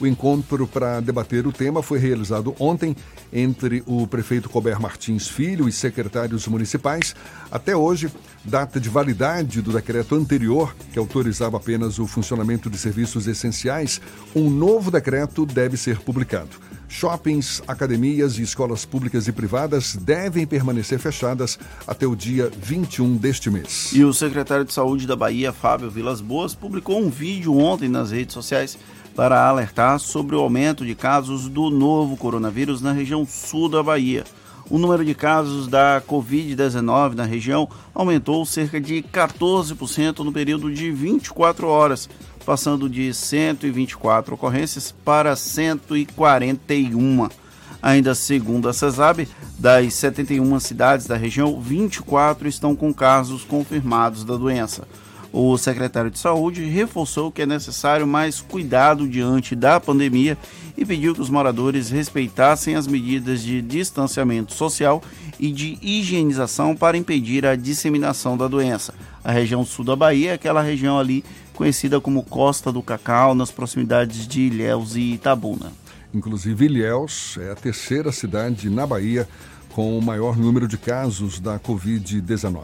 O 0.00 0.08
encontro 0.08 0.66
para 0.66 0.98
debater 0.98 1.46
o 1.46 1.52
tema 1.52 1.84
foi 1.84 2.00
realizado 2.00 2.52
ontem 2.58 2.96
entre 3.32 3.80
o 3.86 4.08
prefeito 4.08 4.48
Colbert 4.48 4.80
Martins 4.80 5.28
Filho 5.28 5.68
e 5.68 5.72
secretários 5.72 6.48
municipais. 6.48 7.14
Até 7.48 7.76
hoje, 7.76 8.10
data 8.44 8.80
de 8.80 8.88
validade 8.88 9.62
do 9.62 9.72
decreto 9.72 10.16
anterior, 10.16 10.74
que 10.92 10.98
autorizava 10.98 11.56
apenas 11.56 12.00
o 12.00 12.06
funcionamento 12.08 12.68
de 12.68 12.76
serviços 12.76 13.28
essenciais, 13.28 14.00
um 14.34 14.50
novo 14.50 14.90
decreto 14.90 15.46
deve 15.46 15.76
ser 15.76 16.00
publicado. 16.00 16.69
Shoppings, 16.90 17.62
academias 17.68 18.36
e 18.36 18.42
escolas 18.42 18.84
públicas 18.84 19.28
e 19.28 19.32
privadas 19.32 19.94
devem 19.94 20.44
permanecer 20.44 20.98
fechadas 20.98 21.58
até 21.86 22.04
o 22.04 22.16
dia 22.16 22.50
21 22.60 23.16
deste 23.16 23.48
mês. 23.48 23.92
E 23.94 24.04
o 24.04 24.12
secretário 24.12 24.64
de 24.64 24.72
Saúde 24.72 25.06
da 25.06 25.14
Bahia, 25.14 25.52
Fábio 25.52 25.88
Vilas 25.88 26.20
Boas, 26.20 26.54
publicou 26.54 27.00
um 27.00 27.08
vídeo 27.08 27.56
ontem 27.56 27.88
nas 27.88 28.10
redes 28.10 28.34
sociais 28.34 28.76
para 29.14 29.48
alertar 29.48 30.00
sobre 30.00 30.34
o 30.34 30.40
aumento 30.40 30.84
de 30.84 30.94
casos 30.94 31.48
do 31.48 31.70
novo 31.70 32.16
coronavírus 32.16 32.82
na 32.82 32.92
região 32.92 33.24
sul 33.24 33.68
da 33.68 33.82
Bahia. 33.82 34.24
O 34.70 34.78
número 34.78 35.04
de 35.04 35.14
casos 35.14 35.66
da 35.66 36.00
Covid-19 36.08 37.14
na 37.14 37.24
região 37.24 37.68
aumentou 37.92 38.46
cerca 38.46 38.80
de 38.80 39.02
14% 39.02 40.20
no 40.20 40.32
período 40.32 40.72
de 40.72 40.92
24 40.92 41.66
horas 41.66 42.08
passando 42.44 42.88
de 42.88 43.12
124 43.12 44.34
ocorrências 44.34 44.94
para 45.04 45.36
141. 45.36 47.28
Ainda 47.82 48.14
segundo 48.14 48.68
a 48.68 48.72
CESAB, 48.72 49.26
das 49.58 49.94
71 49.94 50.60
cidades 50.60 51.06
da 51.06 51.16
região, 51.16 51.60
24 51.60 52.48
estão 52.48 52.76
com 52.76 52.92
casos 52.92 53.44
confirmados 53.44 54.24
da 54.24 54.36
doença. 54.36 54.86
O 55.32 55.56
secretário 55.56 56.10
de 56.10 56.18
Saúde 56.18 56.64
reforçou 56.64 57.30
que 57.30 57.42
é 57.42 57.46
necessário 57.46 58.06
mais 58.06 58.40
cuidado 58.40 59.06
diante 59.06 59.54
da 59.54 59.78
pandemia 59.78 60.36
e 60.76 60.84
pediu 60.84 61.14
que 61.14 61.20
os 61.20 61.30
moradores 61.30 61.88
respeitassem 61.88 62.74
as 62.74 62.86
medidas 62.86 63.42
de 63.42 63.62
distanciamento 63.62 64.52
social 64.52 65.00
e 65.38 65.52
de 65.52 65.78
higienização 65.80 66.74
para 66.74 66.96
impedir 66.96 67.46
a 67.46 67.54
disseminação 67.54 68.36
da 68.36 68.48
doença. 68.48 68.92
A 69.22 69.30
região 69.30 69.64
sul 69.64 69.84
da 69.84 69.94
Bahia 69.94 70.32
é 70.32 70.34
aquela 70.34 70.62
região 70.62 70.98
ali 70.98 71.24
conhecida 71.54 72.00
como 72.00 72.24
Costa 72.24 72.72
do 72.72 72.82
Cacau, 72.82 73.34
nas 73.34 73.50
proximidades 73.50 74.26
de 74.26 74.40
Ilhéus 74.40 74.96
e 74.96 75.12
Itabuna. 75.12 75.72
Inclusive, 76.12 76.64
Ilhéus 76.64 77.36
é 77.38 77.52
a 77.52 77.54
terceira 77.54 78.10
cidade 78.10 78.68
na 78.68 78.86
Bahia 78.86 79.28
com 79.68 79.96
o 79.96 80.02
maior 80.02 80.36
número 80.36 80.66
de 80.66 80.76
casos 80.76 81.38
da 81.38 81.58
Covid-19. 81.58 82.62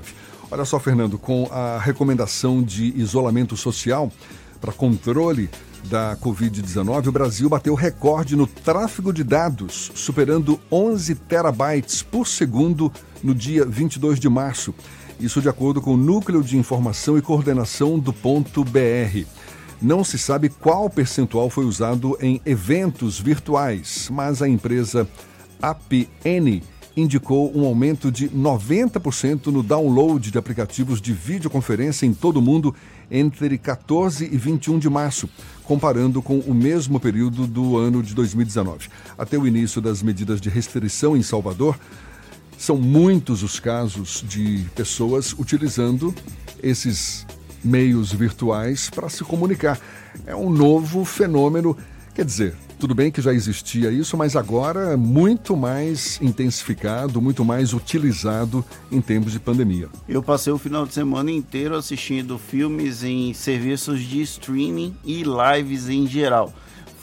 Olha 0.49 0.65
só, 0.65 0.79
Fernando, 0.79 1.19
com 1.19 1.49
a 1.51 1.79
recomendação 1.79 2.63
de 2.63 2.93
isolamento 2.97 3.57
social 3.57 4.13
para 4.61 4.73
controle 4.73 5.51
da 5.85 6.17
Covid-19, 6.17 7.09
o 7.09 7.13
Brasil 7.13 7.49
bateu 7.49 7.75
recorde 7.75 8.37
no 8.37 8.47
tráfego 8.47 9.13
de 9.13 9.25
dados, 9.25 9.91
superando 9.95 10.61
11 10.71 11.15
terabytes 11.17 12.01
por 12.01 12.29
segundo 12.29 12.93
no 13.23 13.35
dia 13.35 13.65
22 13.65 14.21
de 14.21 14.29
março. 14.29 14.73
Isso 15.19 15.41
de 15.41 15.49
acordo 15.49 15.81
com 15.81 15.95
o 15.95 15.97
Núcleo 15.97 16.43
de 16.43 16.57
Informação 16.57 17.19
e 17.19 17.23
Coordenação 17.23 17.99
do 17.99 18.13
Ponto 18.13 18.65
BR. 18.65 19.27
Não 19.83 20.05
se 20.05 20.19
sabe 20.19 20.49
qual 20.49 20.89
percentual 20.89 21.51
foi 21.51 21.65
usado 21.65 22.17
em 22.21 22.41
eventos 22.47 23.19
virtuais, 23.19 24.09
mas 24.13 24.41
a 24.43 24.49
empresa 24.49 25.09
APN 25.61 26.63
indicou 26.97 27.53
um 27.55 27.67
aumento 27.67 28.11
de 28.11 28.29
90% 28.31 29.47
no 29.49 29.63
download 29.63 30.31
de 30.31 30.39
aplicativos 30.39 31.01
de 31.01 31.13
videoconferência 31.13 32.07
em 32.07 32.15
todo 32.15 32.39
o 32.39 32.43
mundo 32.43 32.75
entre 33.11 33.59
14 33.59 34.25
e 34.25 34.37
21 34.37 34.79
de 34.79 34.89
março, 34.89 35.29
comparando 35.63 36.23
com 36.23 36.39
o 36.39 36.55
mesmo 36.55 36.99
período 36.99 37.47
do 37.47 37.77
ano 37.77 38.03
de 38.03 38.15
2019. 38.15 38.89
Até 39.19 39.37
o 39.37 39.47
início 39.47 39.81
das 39.81 40.03
medidas 40.03 40.41
de 40.41 40.49
restrição 40.49 41.17
em 41.17 41.23
Salvador, 41.23 41.79
são 42.57 42.79
muitos 42.79 43.43
os 43.43 43.61
casos 43.61 44.25
de 44.27 44.65
pessoas 44.75 45.35
utilizando 45.39 46.15
esses 46.63 47.27
meios 47.63 48.13
virtuais 48.13 48.89
para 48.89 49.11
se 49.11 49.23
comunicar. 49.23 49.79
É 50.27 50.35
um 50.35 50.49
novo 50.49 51.05
fenômeno, 51.05 51.77
quer 52.15 52.25
dizer, 52.25 52.55
tudo 52.79 52.95
bem 52.95 53.11
que 53.11 53.21
já 53.21 53.33
existia 53.33 53.91
isso, 53.91 54.17
mas 54.17 54.37
agora 54.37 54.93
é 54.93 54.97
muito 54.97 55.57
mais 55.57 56.21
intensificado, 56.21 57.21
muito 57.21 57.45
mais 57.45 57.73
utilizado 57.73 58.65
em 58.93 59.01
tempos 59.01 59.33
de 59.33 59.41
pandemia. 59.41 59.89
Eu 60.09 60.23
passei 60.23 60.53
o 60.53 60.59
final 60.59 60.87
de 60.87 60.93
semana 60.93 61.31
inteiro 61.31 61.75
assistindo 61.75 62.39
filmes 62.39 63.03
em 63.03 63.33
serviços 63.33 64.01
de 64.01 64.21
streaming 64.23 64.95
e 65.05 65.25
lives 65.25 65.89
em 65.89 66.07
geral. 66.07 66.53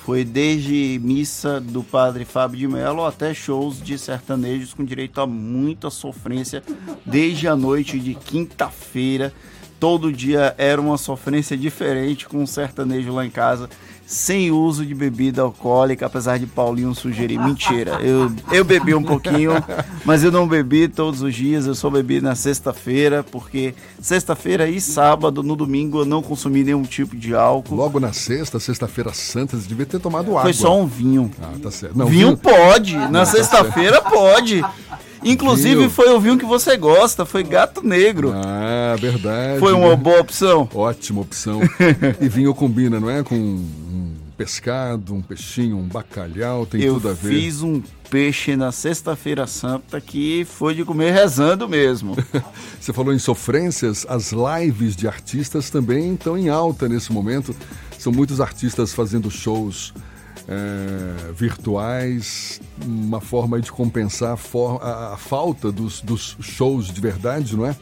Foi 0.05 0.25
desde 0.25 0.99
missa 1.01 1.61
do 1.61 1.81
padre 1.81 2.25
Fábio 2.25 2.59
de 2.59 2.67
Mello 2.67 3.05
até 3.05 3.33
shows 3.33 3.81
de 3.81 3.97
sertanejos 3.97 4.73
com 4.73 4.83
direito 4.83 5.21
a 5.21 5.25
muita 5.25 5.89
sofrência, 5.89 6.61
desde 7.05 7.47
a 7.47 7.55
noite 7.55 7.97
de 7.97 8.13
quinta-feira. 8.13 9.33
Todo 9.79 10.11
dia 10.11 10.53
era 10.57 10.79
uma 10.79 10.97
sofrência 10.97 11.57
diferente 11.57 12.27
com 12.27 12.43
um 12.43 12.47
sertanejo 12.47 13.13
lá 13.13 13.25
em 13.25 13.29
casa 13.29 13.69
sem 14.05 14.51
uso 14.51 14.85
de 14.85 14.93
bebida 14.93 15.41
alcoólica, 15.41 16.05
apesar 16.05 16.37
de 16.37 16.45
Paulinho 16.45 16.93
sugerir. 16.93 17.39
Mentira, 17.39 17.99
eu, 18.01 18.31
eu 18.51 18.63
bebi 18.63 18.93
um 18.93 19.03
pouquinho, 19.03 19.51
mas 20.05 20.23
eu 20.23 20.31
não 20.31 20.47
bebi 20.47 20.87
todos 20.87 21.21
os 21.21 21.33
dias, 21.33 21.65
eu 21.65 21.75
só 21.75 21.89
bebi 21.89 22.21
na 22.21 22.35
sexta-feira, 22.35 23.23
porque 23.23 23.73
sexta-feira 24.01 24.67
e 24.69 24.79
sábado, 24.79 25.41
no 25.41 25.55
domingo, 25.55 25.99
eu 25.99 26.05
não 26.05 26.21
consumi 26.21 26.63
nenhum 26.63 26.83
tipo 26.83 27.15
de 27.15 27.33
álcool. 27.33 27.75
Logo 27.75 27.99
na 27.99 28.13
sexta, 28.13 28.59
sexta-feira 28.59 29.13
santa, 29.13 29.57
você 29.57 29.67
devia 29.67 29.85
ter 29.85 29.99
tomado 29.99 30.31
água. 30.31 30.43
Foi 30.43 30.53
só 30.53 30.79
um 30.79 30.85
vinho. 30.85 31.31
Ah, 31.41 31.53
tá 31.61 31.71
certo. 31.71 31.97
Não, 31.97 32.05
vinho, 32.05 32.27
vinho 32.27 32.37
pode, 32.37 32.95
na 32.95 33.19
tá 33.19 33.25
sexta-feira 33.25 34.01
pode. 34.01 34.63
Inclusive 35.23 35.75
Vinho. 35.75 35.89
foi 35.89 36.09
o 36.09 36.19
vinho 36.19 36.37
que 36.37 36.45
você 36.45 36.77
gosta, 36.77 37.25
foi 37.25 37.43
gato 37.43 37.85
negro. 37.85 38.33
Ah, 38.33 38.95
verdade. 38.99 39.59
Foi 39.59 39.73
uma 39.73 39.89
né? 39.89 39.95
boa 39.95 40.19
opção. 40.19 40.69
Ótima 40.73 41.21
opção. 41.21 41.61
e 42.19 42.29
vinho 42.29 42.53
combina, 42.53 42.99
não 42.99 43.09
é? 43.09 43.23
Com 43.23 43.35
um 43.35 44.15
pescado, 44.37 45.13
um 45.13 45.21
peixinho, 45.21 45.77
um 45.77 45.87
bacalhau, 45.87 46.65
tem 46.65 46.81
eu 46.81 46.95
tudo 46.95 47.09
a 47.09 47.13
ver. 47.13 47.29
fiz 47.29 47.61
um 47.61 47.81
peixe 48.09 48.55
na 48.55 48.71
sexta-feira 48.71 49.47
santa 49.47 50.01
que 50.01 50.45
foi 50.45 50.75
de 50.75 50.83
comer 50.83 51.11
rezando 51.11 51.67
mesmo. 51.67 52.15
Você 52.79 52.91
falou 52.91 53.13
em 53.13 53.19
sofrências, 53.19 54.05
as 54.09 54.31
lives 54.33 54.95
de 54.95 55.07
artistas 55.07 55.69
também 55.69 56.13
estão 56.13 56.37
em 56.37 56.49
alta 56.49 56.89
nesse 56.89 57.11
momento. 57.11 57.55
São 57.97 58.11
muitos 58.11 58.41
artistas 58.41 58.93
fazendo 58.93 59.31
shows 59.31 59.93
é, 60.47 61.31
virtuais, 61.33 62.59
uma 62.85 63.21
forma 63.21 63.59
de 63.61 63.71
compensar 63.71 64.33
a, 64.33 64.37
for- 64.37 64.81
a- 64.83 65.13
a 65.13 65.17
falta 65.17 65.71
dos, 65.71 66.01
dos 66.01 66.37
shows 66.41 66.87
de 66.87 66.99
verdade, 66.99 67.55
não 67.55 67.65
é? 67.65 67.75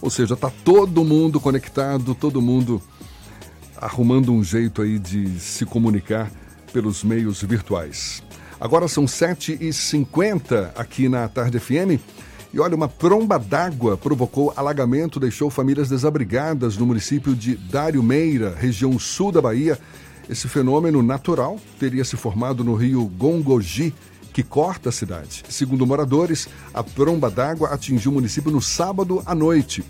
Ou 0.00 0.10
seja, 0.10 0.34
está 0.34 0.50
todo 0.64 1.02
mundo 1.04 1.40
conectado, 1.40 2.14
todo 2.14 2.40
mundo 2.42 2.80
arrumando 3.76 4.32
um 4.32 4.42
jeito 4.44 4.82
aí 4.82 4.98
de 4.98 5.38
se 5.40 5.64
comunicar 5.66 6.30
pelos 6.72 7.02
meios 7.02 7.42
virtuais. 7.42 8.22
Agora 8.60 8.88
são 8.88 9.04
7h50 9.04 10.70
aqui 10.76 11.08
na 11.08 11.28
Tarde 11.28 11.58
FM. 11.58 12.00
E 12.54 12.60
olha, 12.60 12.74
uma 12.74 12.88
tromba 12.88 13.38
d'água 13.38 13.96
provocou 13.98 14.52
alagamento, 14.56 15.20
deixou 15.20 15.50
famílias 15.50 15.88
desabrigadas 15.90 16.76
no 16.76 16.86
município 16.86 17.34
de 17.34 17.54
Dário 17.56 18.02
Meira, 18.02 18.54
região 18.58 18.98
sul 18.98 19.30
da 19.30 19.42
Bahia. 19.42 19.78
Esse 20.28 20.48
fenômeno 20.48 21.02
natural 21.02 21.58
teria 21.78 22.04
se 22.04 22.16
formado 22.16 22.64
no 22.64 22.74
rio 22.74 23.06
Gongogi, 23.06 23.94
que 24.32 24.42
corta 24.42 24.88
a 24.88 24.92
cidade. 24.92 25.44
Segundo 25.48 25.86
moradores, 25.86 26.48
a 26.74 26.82
tromba 26.82 27.30
d'água 27.30 27.68
atingiu 27.68 28.10
o 28.10 28.14
município 28.14 28.50
no 28.50 28.60
sábado 28.60 29.22
à 29.24 29.34
noite. 29.34 29.84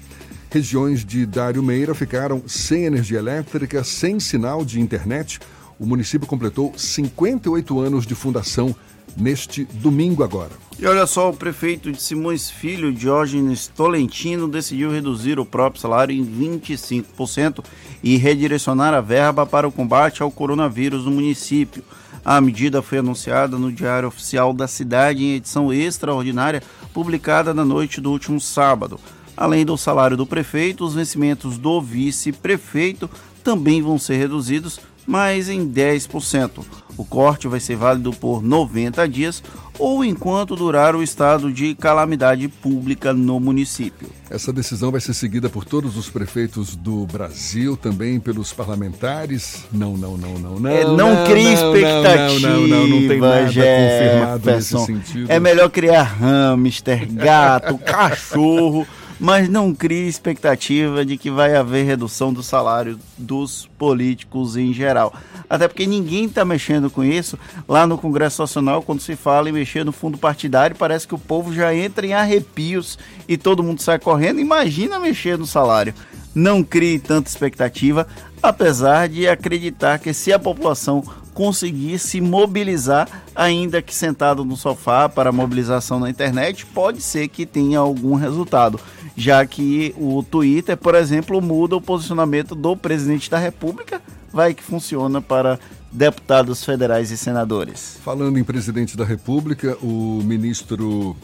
Regiões 0.51 1.05
de 1.05 1.27
Dário 1.27 1.63
Meira 1.63 1.95
ficaram 1.95 2.43
sem 2.47 2.85
energia 2.85 3.19
elétrica, 3.19 3.83
sem 3.83 4.21
sinal 4.21 4.65
de 4.65 4.81
internet. 4.81 5.41
O 5.79 5.87
município 5.87 6.29
completou 6.29 6.73
58 6.77 7.81
anos 7.81 8.07
de 8.07 8.15
fundação 8.15 8.75
neste 9.17 9.65
domingo 9.65 10.23
agora. 10.23 10.53
E 10.79 10.87
olha 10.87 11.07
só, 11.07 11.31
o 11.31 11.37
prefeito 11.37 11.91
de 11.91 12.03
Simões 12.03 12.51
Filho, 12.51 12.93
Diógenes 12.93 13.67
Tolentino, 13.67 14.47
decidiu 14.47 14.91
reduzir 14.91 15.39
o 15.39 15.47
próprio 15.47 15.81
salário 15.81 16.15
em 16.15 16.25
25% 16.25 17.65
e 18.03 18.17
redirecionar 18.19 18.93
a 18.93 19.01
verba 19.01 19.47
para 19.47 19.67
o 19.67 19.73
combate 19.73 20.23
ao 20.23 20.31
coronavírus 20.31 21.07
no 21.07 21.13
município. 21.13 21.83
A 22.23 22.41
medida 22.41 22.83
foi 22.83 22.99
anunciada 22.99 23.57
no 23.57 23.73
Diário 23.73 24.09
Oficial 24.09 24.53
da 24.53 24.69
Cidade 24.69 25.25
em 25.25 25.37
edição 25.37 25.73
extraordinária, 25.73 26.63
publicada 26.93 27.55
na 27.55 27.65
noite 27.65 28.01
do 28.01 28.11
último 28.11 28.41
sábado. 28.41 29.01
Além 29.37 29.65
do 29.65 29.79
salário 29.79 30.17
do 30.17 30.27
prefeito, 30.27 30.85
os 30.85 30.95
vencimentos 30.95 31.57
do 31.57 31.81
vice-prefeito 31.81 33.09
também 33.45 33.81
vão 33.81 33.99
ser 33.99 34.17
reduzidos, 34.17 34.81
mas 35.07 35.49
em 35.49 35.67
10%. 35.67 36.65
O 36.97 37.05
corte 37.05 37.47
vai 37.47 37.61
ser 37.61 37.77
válido 37.77 38.11
por 38.13 38.43
90 38.43 39.07
dias 39.09 39.43
ou 39.79 40.05
enquanto 40.05 40.57
durar 40.57 40.97
o 40.97 41.03
estado 41.03 41.53
de 41.53 41.75
calamidade 41.75 42.49
pública 42.49 43.13
no 43.13 43.39
município. 43.39 44.09
Essa 44.31 44.53
decisão 44.53 44.91
vai 44.91 45.01
ser 45.01 45.15
seguida 45.15 45.49
por 45.49 45.65
todos 45.65 45.97
os 45.97 46.09
prefeitos 46.09 46.75
do 46.75 47.07
Brasil, 47.07 47.77
também 47.77 48.19
pelos 48.19 48.53
parlamentares. 48.53 49.65
Não, 49.71 49.97
não, 49.97 50.17
não, 50.17 50.39
não, 50.39 50.59
não. 50.59 50.71
É, 50.71 50.85
não, 50.85 51.25
crie 51.27 51.53
expectativa, 51.53 52.49
Não, 52.49 52.61
não, 52.61 52.69
não, 52.69 52.87
não 52.89 53.09
tem 53.09 53.21
nada 53.21 53.45
confirmado 53.45 54.47
nesse 54.47 54.71
Jefferson. 54.71 54.87
sentido. 54.87 55.31
É 55.31 55.39
melhor 55.39 55.71
criar 55.71 56.03
hamster, 56.03 57.13
gato, 57.13 57.79
cachorro, 57.79 58.87
mas 59.19 59.49
não 59.49 59.75
crie 59.75 60.09
expectativa 60.09 61.05
de 61.05 61.17
que 61.17 61.31
vai 61.31 61.57
haver 61.57 61.85
redução 61.85 62.33
do 62.33 62.43
salário 62.43 62.99
dos 63.17 63.69
políticos 63.79 64.57
em 64.57 64.73
geral. 64.73 65.13
Até 65.49 65.67
porque 65.69 65.87
ninguém 65.87 66.27
está 66.27 66.45
mexendo 66.45 66.91
com 66.91 67.03
isso. 67.03 67.39
Lá 67.69 67.87
no 67.87 67.97
Congresso 67.99 68.43
Nacional, 68.43 68.83
quando 68.83 69.01
se 69.01 69.17
fala 69.17 69.49
em 69.49 69.53
mexer 69.53 69.85
no 69.85 69.93
fundo 69.93 70.19
partidário, 70.19 70.77
parece 70.77 71.09
que 71.09 71.15
o 71.15 71.19
povo 71.19 71.53
já 71.53 71.75
entra 71.75 72.07
em 72.07 72.13
arrepios 72.13 72.99
e 73.29 73.37
todo 73.37 73.63
mundo 73.63 73.81
sai 73.81 73.99
correndo. 73.99 74.41
Imagina 74.41 74.99
mexer 74.99 75.39
no 75.39 75.47
salário. 75.47 75.95
Não 76.35 76.63
crie 76.63 76.99
tanta 76.99 77.31
expectativa, 77.31 78.07
apesar 78.43 79.09
de 79.09 79.27
acreditar 79.27 79.99
que 79.99 80.13
se 80.13 80.33
a 80.33 80.39
população 80.39 81.03
conseguir 81.37 81.99
se 81.99 82.19
mobilizar, 82.19 83.07
ainda 83.35 83.83
que 83.83 83.95
sentado 83.95 84.43
no 84.43 84.57
sofá 84.57 85.07
para 85.07 85.31
mobilização 85.31 86.01
na 86.01 86.09
internet, 86.09 86.65
pode 86.65 87.03
ser 87.03 87.29
que 87.29 87.45
tenha 87.45 87.79
algum 87.79 88.15
resultado, 88.15 88.81
já 89.15 89.45
que 89.45 89.95
o 89.99 90.23
Twitter, 90.23 90.79
por 90.79 90.95
exemplo, 90.95 91.43
muda 91.43 91.77
o 91.77 91.81
posicionamento 91.81 92.55
do 92.55 92.75
presidente 92.75 93.31
da 93.31 93.37
República, 93.37 94.01
vai 94.33 94.55
que 94.55 94.63
funciona 94.63 95.21
para 95.21 95.61
deputados 95.93 96.65
federais 96.65 97.11
e 97.11 97.19
senadores. 97.19 97.99
Falando 98.03 98.39
em 98.39 98.45
presidente 98.45 98.97
da 98.97 99.05
República, 99.05 99.77
o 99.83 100.23
ministro 100.25 101.15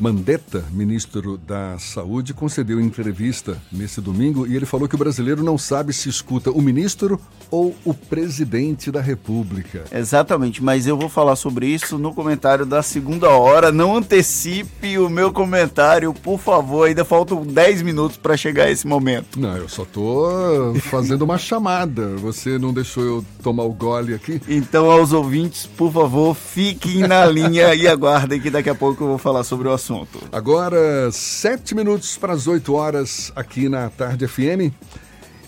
Mandetta, 0.00 0.64
ministro 0.72 1.36
da 1.36 1.78
Saúde, 1.78 2.32
concedeu 2.32 2.80
entrevista 2.80 3.60
nesse 3.70 4.00
domingo 4.00 4.46
e 4.46 4.56
ele 4.56 4.64
falou 4.64 4.88
que 4.88 4.94
o 4.94 4.98
brasileiro 4.98 5.44
não 5.44 5.58
sabe 5.58 5.92
se 5.92 6.08
escuta 6.08 6.50
o 6.50 6.62
ministro 6.62 7.20
ou 7.50 7.76
o 7.84 7.92
presidente 7.92 8.90
da 8.90 9.02
República. 9.02 9.84
Exatamente, 9.92 10.64
mas 10.64 10.86
eu 10.86 10.96
vou 10.96 11.10
falar 11.10 11.36
sobre 11.36 11.66
isso 11.66 11.98
no 11.98 12.14
comentário 12.14 12.64
da 12.64 12.82
segunda 12.82 13.28
hora. 13.28 13.70
Não 13.70 13.94
antecipe 13.94 14.96
o 14.98 15.10
meu 15.10 15.32
comentário, 15.32 16.14
por 16.14 16.38
favor. 16.38 16.88
Ainda 16.88 17.04
faltam 17.04 17.44
10 17.44 17.82
minutos 17.82 18.16
para 18.16 18.38
chegar 18.38 18.64
a 18.64 18.70
esse 18.70 18.86
momento. 18.86 19.38
Não, 19.38 19.54
eu 19.54 19.68
só 19.68 19.84
tô 19.84 20.74
fazendo 20.80 21.22
uma 21.22 21.36
chamada. 21.36 22.16
Você 22.16 22.58
não 22.58 22.72
deixou 22.72 23.04
eu 23.04 23.24
tomar 23.42 23.64
o 23.64 23.72
gole 23.72 24.14
aqui? 24.14 24.40
Então, 24.48 24.90
aos 24.90 25.12
ouvintes, 25.12 25.66
por 25.66 25.92
favor, 25.92 26.34
fiquem 26.34 27.00
na 27.00 27.26
linha 27.26 27.74
e 27.74 27.86
aguardem 27.86 28.40
que 28.40 28.48
daqui 28.48 28.70
a 28.70 28.74
pouco 28.74 29.04
eu 29.04 29.08
vou 29.08 29.18
falar 29.18 29.44
sobre 29.44 29.68
o 29.68 29.72
assunto. 29.72 29.89
Agora, 30.30 31.10
sete 31.10 31.74
minutos 31.74 32.16
para 32.16 32.32
as 32.32 32.46
8 32.46 32.72
horas 32.72 33.32
aqui 33.34 33.68
na 33.68 33.90
Tarde 33.90 34.28
FM. 34.28 34.72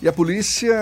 E 0.01 0.07
a 0.07 0.11
Polícia 0.11 0.75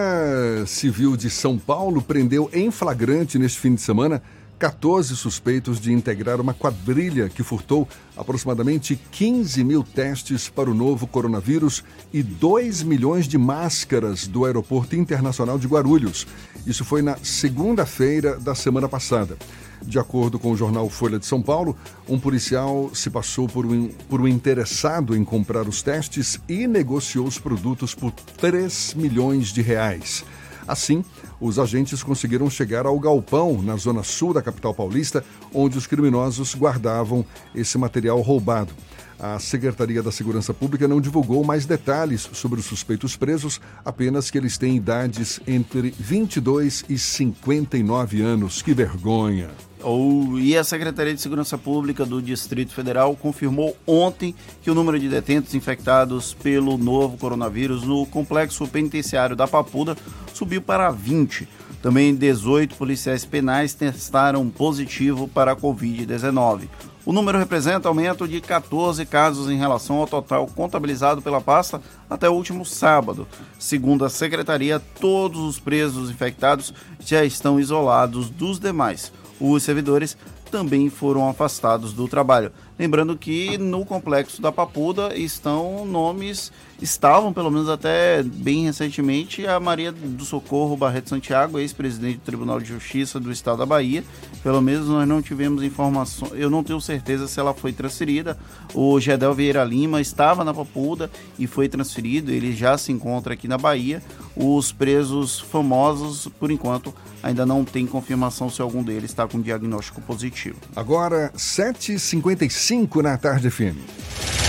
Civil 0.65 1.15
de 1.15 1.29
São 1.29 1.57
Paulo 1.57 2.01
prendeu 2.01 2.49
em 2.51 2.71
flagrante 2.71 3.37
neste 3.37 3.59
fim 3.59 3.75
de 3.75 3.81
semana 3.81 4.21
14 4.61 5.15
suspeitos 5.15 5.79
de 5.79 5.91
integrar 5.91 6.39
uma 6.39 6.53
quadrilha 6.53 7.29
que 7.29 7.41
furtou 7.41 7.87
aproximadamente 8.15 8.99
15 9.11 9.63
mil 9.63 9.83
testes 9.83 10.49
para 10.49 10.69
o 10.69 10.73
novo 10.73 11.07
coronavírus 11.07 11.83
e 12.13 12.21
2 12.21 12.83
milhões 12.83 13.27
de 13.27 13.39
máscaras 13.39 14.27
do 14.27 14.45
Aeroporto 14.45 14.95
Internacional 14.95 15.57
de 15.57 15.67
Guarulhos. 15.67 16.27
Isso 16.65 16.85
foi 16.85 17.01
na 17.01 17.17
segunda-feira 17.23 18.39
da 18.39 18.53
semana 18.53 18.87
passada. 18.87 19.35
De 19.83 19.97
acordo 19.97 20.37
com 20.37 20.51
o 20.51 20.57
jornal 20.57 20.89
Folha 20.89 21.17
de 21.17 21.25
São 21.25 21.41
Paulo, 21.41 21.75
um 22.07 22.19
policial 22.19 22.91
se 22.93 23.09
passou 23.09 23.47
por 23.47 23.65
um, 23.65 23.87
por 24.09 24.21
um 24.21 24.27
interessado 24.27 25.15
em 25.15 25.23
comprar 25.23 25.67
os 25.67 25.81
testes 25.81 26.39
e 26.47 26.67
negociou 26.67 27.25
os 27.25 27.39
produtos 27.39 27.95
por 27.95 28.11
3 28.11 28.93
milhões 28.93 29.47
de 29.47 29.61
reais. 29.61 30.23
Assim, 30.67 31.03
os 31.39 31.57
agentes 31.57 32.03
conseguiram 32.03 32.49
chegar 32.49 32.85
ao 32.85 32.99
galpão 32.99 33.61
na 33.61 33.75
zona 33.75 34.03
sul 34.03 34.33
da 34.33 34.41
capital 34.41 34.73
paulista, 34.73 35.23
onde 35.53 35.77
os 35.77 35.87
criminosos 35.87 36.53
guardavam 36.55 37.25
esse 37.53 37.77
material 37.77 38.21
roubado. 38.21 38.73
A 39.19 39.37
Secretaria 39.37 40.01
da 40.01 40.11
Segurança 40.11 40.53
Pública 40.53 40.87
não 40.87 40.99
divulgou 40.99 41.43
mais 41.43 41.65
detalhes 41.65 42.27
sobre 42.33 42.59
os 42.59 42.65
suspeitos 42.65 43.15
presos, 43.15 43.61
apenas 43.85 44.31
que 44.31 44.37
eles 44.37 44.57
têm 44.57 44.75
idades 44.75 45.39
entre 45.47 45.93
22 45.99 46.85
e 46.89 46.97
59 46.97 48.21
anos. 48.21 48.61
Que 48.61 48.73
vergonha! 48.73 49.49
Oh, 49.83 50.37
e 50.37 50.55
a 50.55 50.63
Secretaria 50.63 51.13
de 51.13 51.21
Segurança 51.21 51.57
Pública 51.57 52.05
do 52.05 52.21
Distrito 52.21 52.71
Federal 52.71 53.15
confirmou 53.15 53.75
ontem 53.87 54.35
que 54.61 54.69
o 54.69 54.75
número 54.75 54.99
de 54.99 55.09
detentos 55.09 55.55
infectados 55.55 56.35
pelo 56.35 56.77
novo 56.77 57.17
coronavírus 57.17 57.83
no 57.83 58.05
complexo 58.05 58.67
penitenciário 58.67 59.35
da 59.35 59.47
Papuda 59.47 59.97
subiu 60.33 60.61
para 60.61 60.91
20. 60.91 61.47
Também 61.81 62.13
18 62.13 62.75
policiais 62.75 63.25
penais 63.25 63.73
testaram 63.73 64.47
positivo 64.49 65.27
para 65.27 65.53
a 65.53 65.55
Covid-19. 65.55 66.67
O 67.03 67.11
número 67.11 67.39
representa 67.39 67.87
aumento 67.87 68.27
de 68.27 68.39
14 68.39 69.03
casos 69.07 69.49
em 69.49 69.57
relação 69.57 69.95
ao 69.97 70.05
total 70.05 70.45
contabilizado 70.45 71.19
pela 71.19 71.41
pasta 71.41 71.81
até 72.07 72.29
o 72.29 72.33
último 72.33 72.63
sábado. 72.63 73.27
Segundo 73.57 74.05
a 74.05 74.09
secretaria, 74.09 74.79
todos 74.79 75.41
os 75.41 75.59
presos 75.59 76.11
infectados 76.11 76.71
já 76.99 77.25
estão 77.25 77.59
isolados 77.59 78.29
dos 78.29 78.59
demais. 78.59 79.11
Os 79.43 79.63
servidores 79.63 80.15
também 80.51 80.87
foram 80.87 81.27
afastados 81.27 81.93
do 81.93 82.07
trabalho. 82.07 82.51
Lembrando 82.77 83.17
que 83.17 83.57
no 83.57 83.83
complexo 83.83 84.39
da 84.39 84.51
Papuda 84.51 85.17
estão 85.17 85.83
nomes, 85.83 86.51
estavam 86.81 87.31
pelo 87.31 87.51
menos 87.51 87.69
até 87.69 88.23
bem 88.23 88.65
recentemente, 88.65 89.45
a 89.45 89.59
Maria 89.59 89.91
do 89.91 90.25
Socorro 90.25 90.75
Barreto 90.75 91.09
Santiago, 91.09 91.59
ex-presidente 91.59 92.17
do 92.17 92.23
Tribunal 92.23 92.59
de 92.59 92.67
Justiça 92.67 93.19
do 93.19 93.31
Estado 93.31 93.59
da 93.59 93.65
Bahia. 93.65 94.03
Pelo 94.41 94.61
menos 94.61 94.87
nós 94.87 95.07
não 95.07 95.21
tivemos 95.21 95.63
informações, 95.63 96.33
eu 96.35 96.49
não 96.49 96.63
tenho 96.63 96.81
certeza 96.81 97.27
se 97.27 97.39
ela 97.39 97.53
foi 97.53 97.71
transferida. 97.71 98.37
O 98.73 98.99
Gedel 98.99 99.33
Vieira 99.33 99.63
Lima 99.63 100.01
estava 100.01 100.43
na 100.43 100.53
Papuda 100.53 101.11
e 101.37 101.45
foi 101.45 101.69
transferido, 101.69 102.31
ele 102.31 102.53
já 102.53 102.77
se 102.77 102.91
encontra 102.91 103.33
aqui 103.33 103.47
na 103.47 103.57
Bahia. 103.57 104.01
Os 104.35 104.71
presos 104.71 105.39
famosos, 105.39 106.27
por 106.39 106.49
enquanto, 106.49 106.93
ainda 107.21 107.45
não 107.45 107.63
tem 107.63 107.85
confirmação 107.85 108.49
se 108.49 108.61
algum 108.61 108.81
deles 108.81 109.11
está 109.11 109.27
com 109.27 109.41
diagnóstico 109.41 110.01
positivo. 110.01 110.57
Agora, 110.75 111.31
7h55 111.35 113.01
na 113.01 113.17
tarde 113.17 113.49
FM. 113.51 114.40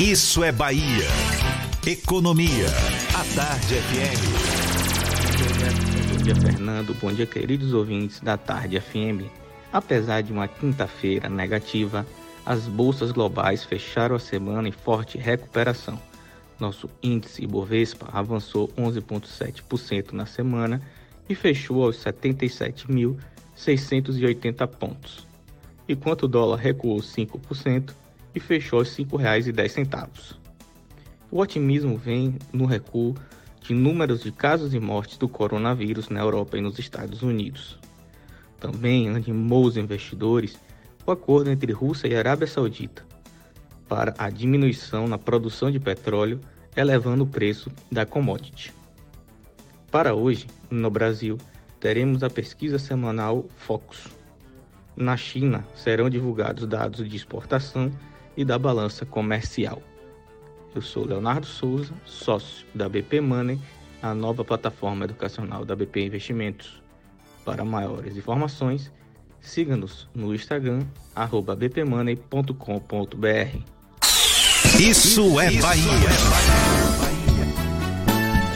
Isso 0.00 0.42
é 0.42 0.50
Bahia. 0.50 1.04
Economia. 1.86 2.66
A 3.14 3.22
Tarde 3.34 3.74
FM. 3.74 4.22
Bom 6.10 6.16
dia, 6.22 6.34
Fernando. 6.34 6.94
Bom 6.94 7.12
dia, 7.12 7.26
queridos 7.26 7.74
ouvintes 7.74 8.18
da 8.18 8.38
Tarde 8.38 8.80
FM. 8.80 9.28
Apesar 9.70 10.22
de 10.22 10.32
uma 10.32 10.48
quinta-feira 10.48 11.28
negativa, 11.28 12.06
as 12.46 12.66
bolsas 12.66 13.12
globais 13.12 13.62
fecharam 13.62 14.16
a 14.16 14.18
semana 14.18 14.68
em 14.68 14.72
forte 14.72 15.18
recuperação. 15.18 16.00
Nosso 16.58 16.88
índice 17.02 17.44
Ibovespa 17.44 18.08
avançou 18.10 18.68
11,7% 18.68 20.12
na 20.12 20.24
semana 20.24 20.80
e 21.28 21.34
fechou 21.34 21.84
aos 21.84 22.02
77.680 22.02 24.66
pontos, 24.66 25.26
enquanto 25.86 26.22
o 26.22 26.28
dólar 26.28 26.56
recuou 26.56 27.00
5% 27.00 27.99
e 28.34 28.40
fechou 28.40 28.80
aos 28.80 28.96
R$ 28.96 29.04
5,10. 29.04 30.36
O 31.30 31.40
otimismo 31.40 31.96
vem 31.96 32.36
no 32.52 32.66
recuo 32.66 33.14
de 33.60 33.74
números 33.74 34.22
de 34.22 34.32
casos 34.32 34.74
e 34.74 34.80
mortes 34.80 35.16
do 35.16 35.28
coronavírus 35.28 36.08
na 36.08 36.20
Europa 36.20 36.58
e 36.58 36.60
nos 36.60 36.78
Estados 36.78 37.22
Unidos. 37.22 37.78
Também 38.58 39.08
animou 39.08 39.64
os 39.64 39.76
investidores 39.76 40.58
o 41.06 41.10
acordo 41.10 41.50
entre 41.50 41.72
Rússia 41.72 42.08
e 42.08 42.16
Arábia 42.16 42.46
Saudita 42.46 43.10
para 43.90 44.14
a 44.16 44.30
diminuição 44.30 45.08
na 45.08 45.18
produção 45.18 45.68
de 45.68 45.80
petróleo, 45.80 46.40
elevando 46.76 47.24
o 47.24 47.26
preço 47.26 47.72
da 47.90 48.06
commodity. 48.06 48.72
Para 49.90 50.14
hoje, 50.14 50.46
no 50.70 50.88
Brasil, 50.88 51.36
teremos 51.80 52.22
a 52.22 52.30
pesquisa 52.30 52.78
semanal 52.78 53.46
Focus. 53.56 54.06
Na 54.94 55.16
China, 55.16 55.66
serão 55.74 56.08
divulgados 56.08 56.68
dados 56.68 57.08
de 57.08 57.16
exportação 57.16 57.90
e 58.36 58.44
da 58.44 58.58
balança 58.58 59.04
comercial. 59.04 59.82
Eu 60.74 60.82
sou 60.82 61.04
Leonardo 61.04 61.46
Souza, 61.46 61.92
sócio 62.04 62.66
da 62.74 62.88
BP 62.88 63.20
Money, 63.20 63.58
a 64.02 64.14
nova 64.14 64.44
plataforma 64.44 65.04
educacional 65.04 65.64
da 65.64 65.74
BP 65.74 66.06
Investimentos. 66.06 66.80
Para 67.44 67.64
maiores 67.64 68.16
informações, 68.16 68.92
siga-nos 69.40 70.08
no 70.14 70.34
Instagram, 70.34 70.80
bpmoney.com.br. 71.58 72.54
Isso 74.78 75.40
é 75.40 75.50
Bahia. 75.60 75.84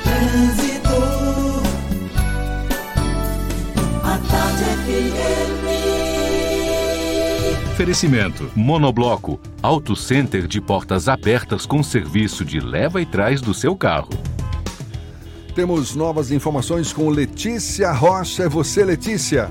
Trânsito. 0.03 0.89
A 4.03 4.18
tarde 4.29 4.64
FM. 4.85 5.24
Oferecimento: 7.75 8.49
Monobloco, 8.55 9.41
Auto 9.61 9.97
Center 9.97 10.47
de 10.47 10.61
portas 10.61 11.09
abertas 11.09 11.66
com 11.66 11.83
serviço 11.83 12.45
de 12.45 12.61
leva 12.61 13.03
e 13.03 13.07
trás 13.07 13.41
do 13.41 13.53
seu 13.53 13.77
carro. 13.77 14.11
Temos 15.57 15.97
novas 15.97 16.31
informações 16.31 16.93
com 16.93 17.09
Letícia 17.11 17.91
Rocha. 17.91 18.45
É 18.45 18.49
você, 18.49 18.85
Letícia. 18.85 19.51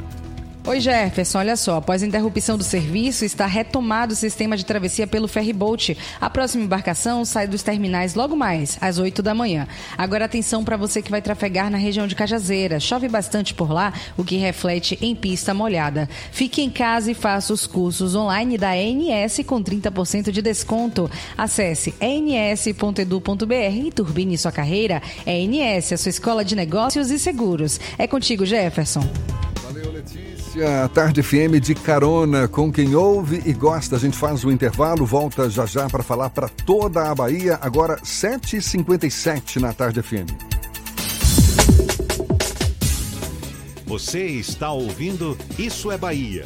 Oi 0.65 0.79
Jefferson, 0.79 1.39
olha 1.39 1.57
só, 1.57 1.75
após 1.75 2.01
a 2.01 2.05
interrupção 2.05 2.57
do 2.57 2.63
serviço, 2.63 3.25
está 3.25 3.45
retomado 3.45 4.13
o 4.13 4.15
sistema 4.15 4.55
de 4.55 4.65
travessia 4.65 5.05
pelo 5.05 5.27
ferryboat. 5.27 5.97
A 6.21 6.29
próxima 6.29 6.63
embarcação 6.63 7.25
sai 7.25 7.47
dos 7.47 7.61
terminais 7.61 8.15
logo 8.15 8.33
mais, 8.33 8.77
às 8.79 8.97
8 8.97 9.21
da 9.21 9.35
manhã. 9.35 9.67
Agora 9.97 10.23
atenção 10.23 10.63
para 10.63 10.77
você 10.77 11.01
que 11.01 11.11
vai 11.11 11.21
trafegar 11.21 11.69
na 11.69 11.77
região 11.77 12.07
de 12.07 12.15
Cajazeira. 12.15 12.79
Chove 12.79 13.09
bastante 13.09 13.53
por 13.53 13.73
lá, 13.73 13.91
o 14.15 14.23
que 14.23 14.37
reflete 14.37 14.97
em 15.01 15.13
pista 15.13 15.53
molhada. 15.53 16.07
Fique 16.31 16.61
em 16.61 16.69
casa 16.69 17.11
e 17.11 17.13
faça 17.13 17.51
os 17.51 17.67
cursos 17.67 18.15
online 18.15 18.57
da 18.57 18.73
ENS 18.73 19.41
com 19.45 19.61
30% 19.61 20.31
de 20.31 20.41
desconto. 20.41 21.11
Acesse 21.37 21.93
ens.edu.br 21.99 23.53
e 23.85 23.91
turbine 23.91 24.37
sua 24.37 24.51
carreira. 24.53 25.01
ENS, 25.27 25.91
a 25.91 25.97
sua 25.97 26.09
escola 26.09 26.45
de 26.45 26.55
negócios 26.55 27.11
e 27.11 27.19
seguros. 27.19 27.81
É 27.97 28.07
contigo, 28.07 28.45
Jefferson. 28.45 29.05
Valeu, 29.61 29.91
Letícia. 29.91 30.42
A 30.61 30.87
Tarde 30.87 31.23
FM 31.23 31.59
de 31.59 31.73
carona 31.73 32.47
com 32.47 32.71
quem 32.71 32.93
ouve 32.93 33.41
e 33.43 33.53
gosta. 33.53 33.95
A 33.95 33.99
gente 33.99 34.15
faz 34.15 34.43
o 34.43 34.51
intervalo, 34.51 35.03
volta 35.03 35.49
já 35.49 35.65
já 35.65 35.89
para 35.89 36.03
falar 36.03 36.29
para 36.29 36.47
toda 36.47 37.09
a 37.09 37.15
Bahia. 37.15 37.57
Agora, 37.59 37.99
7h57 38.01 39.59
na 39.59 39.73
Tarde 39.73 40.03
FM. 40.03 40.29
Você 43.85 44.25
está 44.25 44.71
ouvindo 44.71 45.35
Isso 45.57 45.91
é 45.91 45.97
Bahia. 45.97 46.45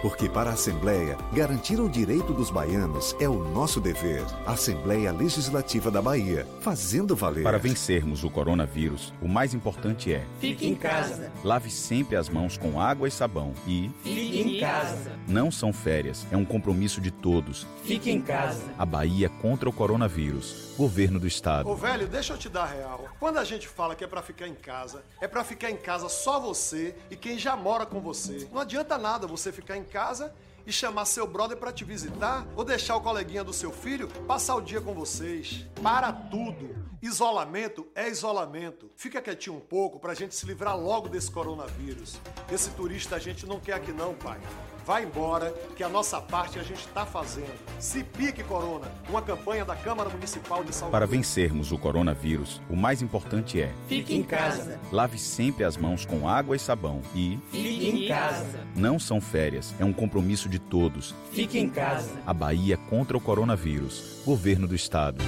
Porque 0.00 0.28
para 0.28 0.50
a 0.50 0.52
Assembleia, 0.52 1.16
garantir 1.32 1.80
o 1.80 1.88
direito 1.88 2.32
dos 2.32 2.50
baianos 2.50 3.16
é 3.20 3.28
o 3.28 3.42
nosso 3.50 3.80
dever. 3.80 4.24
Assembleia 4.46 5.10
Legislativa 5.12 5.90
da 5.90 6.00
Bahia, 6.00 6.46
fazendo 6.60 7.16
valer. 7.16 7.42
Para 7.42 7.58
vencermos 7.58 8.22
o 8.22 8.30
coronavírus, 8.30 9.12
o 9.20 9.26
mais 9.28 9.54
importante 9.54 10.12
é: 10.12 10.24
Fique 10.40 10.66
em 10.68 10.74
casa. 10.74 11.32
lave 11.42 11.70
sempre 11.70 12.16
as 12.16 12.28
mãos 12.28 12.56
com 12.56 12.80
água 12.80 13.08
e 13.08 13.10
sabão 13.10 13.52
e 13.66 13.90
Fique 14.04 14.40
em 14.40 14.60
casa. 14.60 15.12
não 15.26 15.50
são 15.50 15.72
férias, 15.72 16.26
é 16.30 16.36
um 16.36 16.44
compromisso 16.44 17.00
de 17.00 17.10
todos. 17.10 17.66
Fique 17.82 18.10
em 18.10 18.20
casa. 18.20 18.62
A 18.78 18.86
Bahia 18.86 19.28
contra 19.28 19.68
o 19.68 19.72
coronavírus. 19.72 20.67
Governo 20.78 21.18
do 21.18 21.26
Estado. 21.26 21.68
Ô 21.68 21.74
velho, 21.74 22.06
deixa 22.06 22.34
eu 22.34 22.38
te 22.38 22.48
dar 22.48 22.66
real. 22.66 23.08
Quando 23.18 23.38
a 23.38 23.42
gente 23.44 23.66
fala 23.66 23.96
que 23.96 24.04
é 24.04 24.06
pra 24.06 24.22
ficar 24.22 24.46
em 24.46 24.54
casa, 24.54 25.02
é 25.20 25.26
pra 25.26 25.42
ficar 25.42 25.72
em 25.72 25.76
casa 25.76 26.08
só 26.08 26.38
você 26.38 26.94
e 27.10 27.16
quem 27.16 27.36
já 27.36 27.56
mora 27.56 27.84
com 27.84 28.00
você. 28.00 28.48
Não 28.52 28.60
adianta 28.60 28.96
nada 28.96 29.26
você 29.26 29.50
ficar 29.50 29.76
em 29.76 29.82
casa 29.82 30.32
e 30.68 30.72
chamar 30.72 31.06
seu 31.06 31.26
brother 31.26 31.56
pra 31.56 31.72
te 31.72 31.82
visitar 31.82 32.46
ou 32.54 32.62
deixar 32.62 32.94
o 32.96 33.00
coleguinha 33.00 33.42
do 33.42 33.54
seu 33.54 33.72
filho 33.72 34.06
passar 34.28 34.54
o 34.54 34.60
dia 34.60 34.82
com 34.82 34.92
vocês. 34.92 35.64
Para 35.82 36.12
tudo. 36.12 36.86
Isolamento 37.00 37.86
é 37.94 38.08
isolamento. 38.08 38.90
Fica 38.96 39.22
quietinho 39.22 39.56
um 39.56 39.60
pouco 39.60 39.98
pra 39.98 40.14
gente 40.14 40.34
se 40.34 40.44
livrar 40.44 40.76
logo 40.76 41.08
desse 41.08 41.30
coronavírus. 41.30 42.20
Esse 42.52 42.70
turista 42.70 43.16
a 43.16 43.18
gente 43.18 43.46
não 43.46 43.58
quer 43.58 43.74
aqui 43.74 43.92
não, 43.92 44.14
pai. 44.14 44.38
Vai 44.84 45.04
embora, 45.04 45.52
que 45.76 45.84
a 45.84 45.88
nossa 45.88 46.18
parte 46.18 46.58
a 46.58 46.62
gente 46.62 46.88
tá 46.88 47.04
fazendo. 47.04 47.52
Se 47.78 48.02
pique, 48.02 48.42
Corona. 48.42 48.90
Uma 49.08 49.20
campanha 49.20 49.62
da 49.62 49.76
Câmara 49.76 50.08
Municipal 50.08 50.64
de 50.64 50.72
Salvador. 50.74 50.92
Para 50.92 51.06
vencermos 51.06 51.70
o 51.72 51.78
coronavírus, 51.78 52.60
o 52.70 52.74
mais 52.74 53.02
importante 53.02 53.60
é: 53.60 53.70
Fique 53.86 54.16
em 54.16 54.22
casa. 54.22 54.80
lave 54.90 55.18
sempre 55.18 55.62
as 55.62 55.76
mãos 55.76 56.06
com 56.06 56.26
água 56.26 56.56
e 56.56 56.58
sabão 56.58 57.02
e 57.14 57.38
Fique 57.50 57.86
em 57.86 58.08
casa. 58.08 58.66
não 58.74 58.98
são 58.98 59.20
férias, 59.20 59.74
é 59.78 59.84
um 59.84 59.92
compromisso 59.92 60.48
de 60.48 60.57
todos. 60.58 61.14
Fique 61.32 61.58
em 61.58 61.68
casa. 61.68 62.10
A 62.26 62.34
Bahia 62.34 62.76
contra 62.76 63.16
o 63.16 63.20
coronavírus. 63.20 64.20
Governo 64.24 64.66
do 64.66 64.74
Estado. 64.74 65.22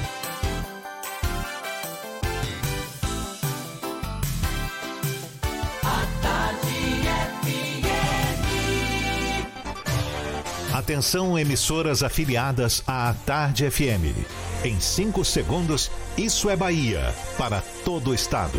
Atenção, 10.72 11.38
emissoras 11.38 12.02
afiliadas 12.02 12.82
à 12.86 13.14
Tarde 13.26 13.70
FM. 13.70 14.16
Em 14.64 14.80
5 14.80 15.24
segundos, 15.24 15.90
isso 16.16 16.48
é 16.48 16.56
Bahia 16.56 17.14
para 17.36 17.60
todo 17.84 18.10
o 18.10 18.14
estado. 18.14 18.58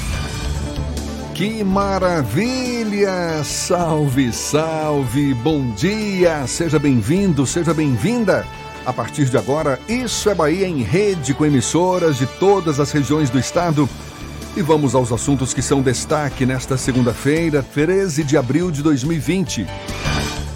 Que 1.41 1.63
maravilha! 1.63 3.43
Salve, 3.43 4.31
salve! 4.31 5.33
Bom 5.33 5.71
dia! 5.71 6.45
Seja 6.45 6.77
bem-vindo, 6.77 7.47
seja 7.47 7.73
bem-vinda! 7.73 8.45
A 8.85 8.93
partir 8.93 9.25
de 9.25 9.35
agora, 9.39 9.79
Isso 9.89 10.29
é 10.29 10.35
Bahia 10.35 10.67
em 10.67 10.83
rede 10.83 11.33
com 11.33 11.43
emissoras 11.43 12.17
de 12.17 12.27
todas 12.27 12.79
as 12.79 12.91
regiões 12.91 13.31
do 13.31 13.39
estado. 13.39 13.89
E 14.55 14.61
vamos 14.61 14.93
aos 14.93 15.11
assuntos 15.11 15.51
que 15.51 15.63
são 15.63 15.81
destaque 15.81 16.45
nesta 16.45 16.77
segunda-feira, 16.77 17.65
13 17.73 18.23
de 18.23 18.37
abril 18.37 18.69
de 18.69 18.83
2020. 18.83 19.65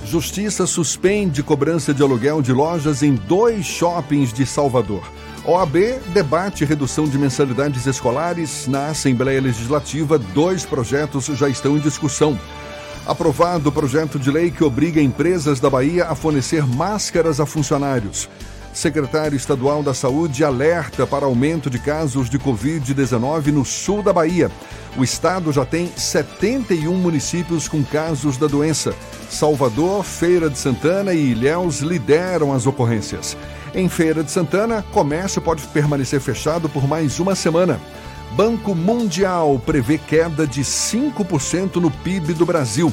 Justiça 0.06 0.68
suspende 0.68 1.42
cobrança 1.42 1.96
de 1.96 2.04
aluguel 2.04 2.44
de 2.44 2.54
lojas 2.54 3.02
em 3.02 3.16
dois 3.16 3.66
shoppings 3.66 4.32
de 4.32 4.46
Salvador. 4.46 5.02
OAB 5.48 6.00
debate 6.12 6.66
redução 6.66 7.08
de 7.08 7.20
mensalidades 7.20 7.86
escolares 7.86 8.66
na 8.68 8.88
Assembleia 8.88 9.40
Legislativa. 9.40 10.18
Dois 10.18 10.66
projetos 10.66 11.26
já 11.26 11.48
estão 11.48 11.78
em 11.78 11.80
discussão. 11.80 12.40
Aprovado 13.06 13.70
o 13.70 13.72
projeto 13.72 14.18
de 14.18 14.32
lei 14.32 14.50
que 14.50 14.64
obriga 14.64 15.00
empresas 15.00 15.60
da 15.60 15.70
Bahia 15.70 16.06
a 16.06 16.16
fornecer 16.16 16.66
máscaras 16.66 17.40
a 17.40 17.46
funcionários. 17.46 18.28
Secretário 18.74 19.38
Estadual 19.38 19.84
da 19.84 19.94
Saúde 19.94 20.44
alerta 20.44 21.06
para 21.06 21.28
aumento 21.28 21.70
de 21.70 21.78
casos 21.78 22.28
de 22.28 22.40
Covid-19 22.40 23.48
no 23.52 23.64
sul 23.64 24.02
da 24.02 24.12
Bahia. 24.12 24.50
O 24.98 25.04
estado 25.04 25.52
já 25.54 25.64
tem 25.64 25.92
71 25.96 26.92
municípios 26.96 27.68
com 27.68 27.84
casos 27.84 28.36
da 28.36 28.48
doença. 28.48 28.96
Salvador, 29.30 30.04
Feira 30.04 30.50
de 30.50 30.58
Santana 30.58 31.14
e 31.14 31.32
Ilhéus 31.32 31.82
lideram 31.82 32.52
as 32.52 32.66
ocorrências. 32.66 33.38
Em 33.78 33.90
Feira 33.90 34.24
de 34.24 34.32
Santana, 34.32 34.86
comércio 34.94 35.42
pode 35.42 35.62
permanecer 35.68 36.22
fechado 36.22 36.70
por 36.70 36.88
mais 36.88 37.20
uma 37.20 37.36
semana. 37.36 37.78
Banco 38.32 38.74
Mundial 38.74 39.62
prevê 39.66 39.98
queda 39.98 40.48
de 40.48 40.62
5% 40.62 41.76
no 41.76 41.92
PIB 41.92 42.34
do 42.36 42.46
Brasil. 42.46 42.92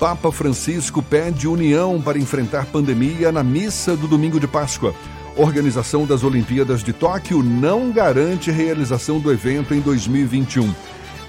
Papa 0.00 0.32
Francisco 0.32 1.02
pede 1.02 1.46
união 1.46 2.00
para 2.00 2.18
enfrentar 2.18 2.64
pandemia 2.64 3.30
na 3.30 3.44
missa 3.44 3.94
do 3.98 4.08
domingo 4.08 4.40
de 4.40 4.46
Páscoa. 4.48 4.94
Organização 5.36 6.06
das 6.06 6.24
Olimpíadas 6.24 6.82
de 6.82 6.94
Tóquio 6.94 7.42
não 7.42 7.92
garante 7.92 8.50
realização 8.50 9.20
do 9.20 9.30
evento 9.30 9.74
em 9.74 9.80
2021. 9.80 10.74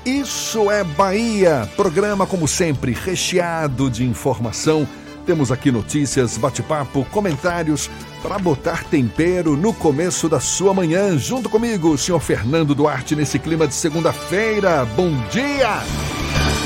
Isso 0.06 0.72
é 0.72 0.86
Bahia, 0.86 1.70
programa 1.76 2.26
como 2.26 2.48
sempre 2.48 2.94
recheado 2.94 3.90
de 3.90 4.06
informação. 4.06 4.88
Temos 5.26 5.52
aqui 5.52 5.72
notícias, 5.72 6.38
bate-papo, 6.38 7.04
comentários 7.12 7.90
para 8.22 8.38
botar 8.38 8.84
tempero 8.84 9.58
no 9.58 9.74
começo 9.74 10.30
da 10.30 10.40
sua 10.40 10.72
manhã. 10.72 11.18
Junto 11.18 11.50
comigo, 11.50 11.90
o 11.90 11.98
senhor 11.98 12.20
Fernando 12.20 12.76
Duarte, 12.76 13.16
nesse 13.16 13.40
clima 13.40 13.68
de 13.68 13.74
segunda-feira. 13.74 14.86
Bom 14.96 15.12
dia! 15.32 15.82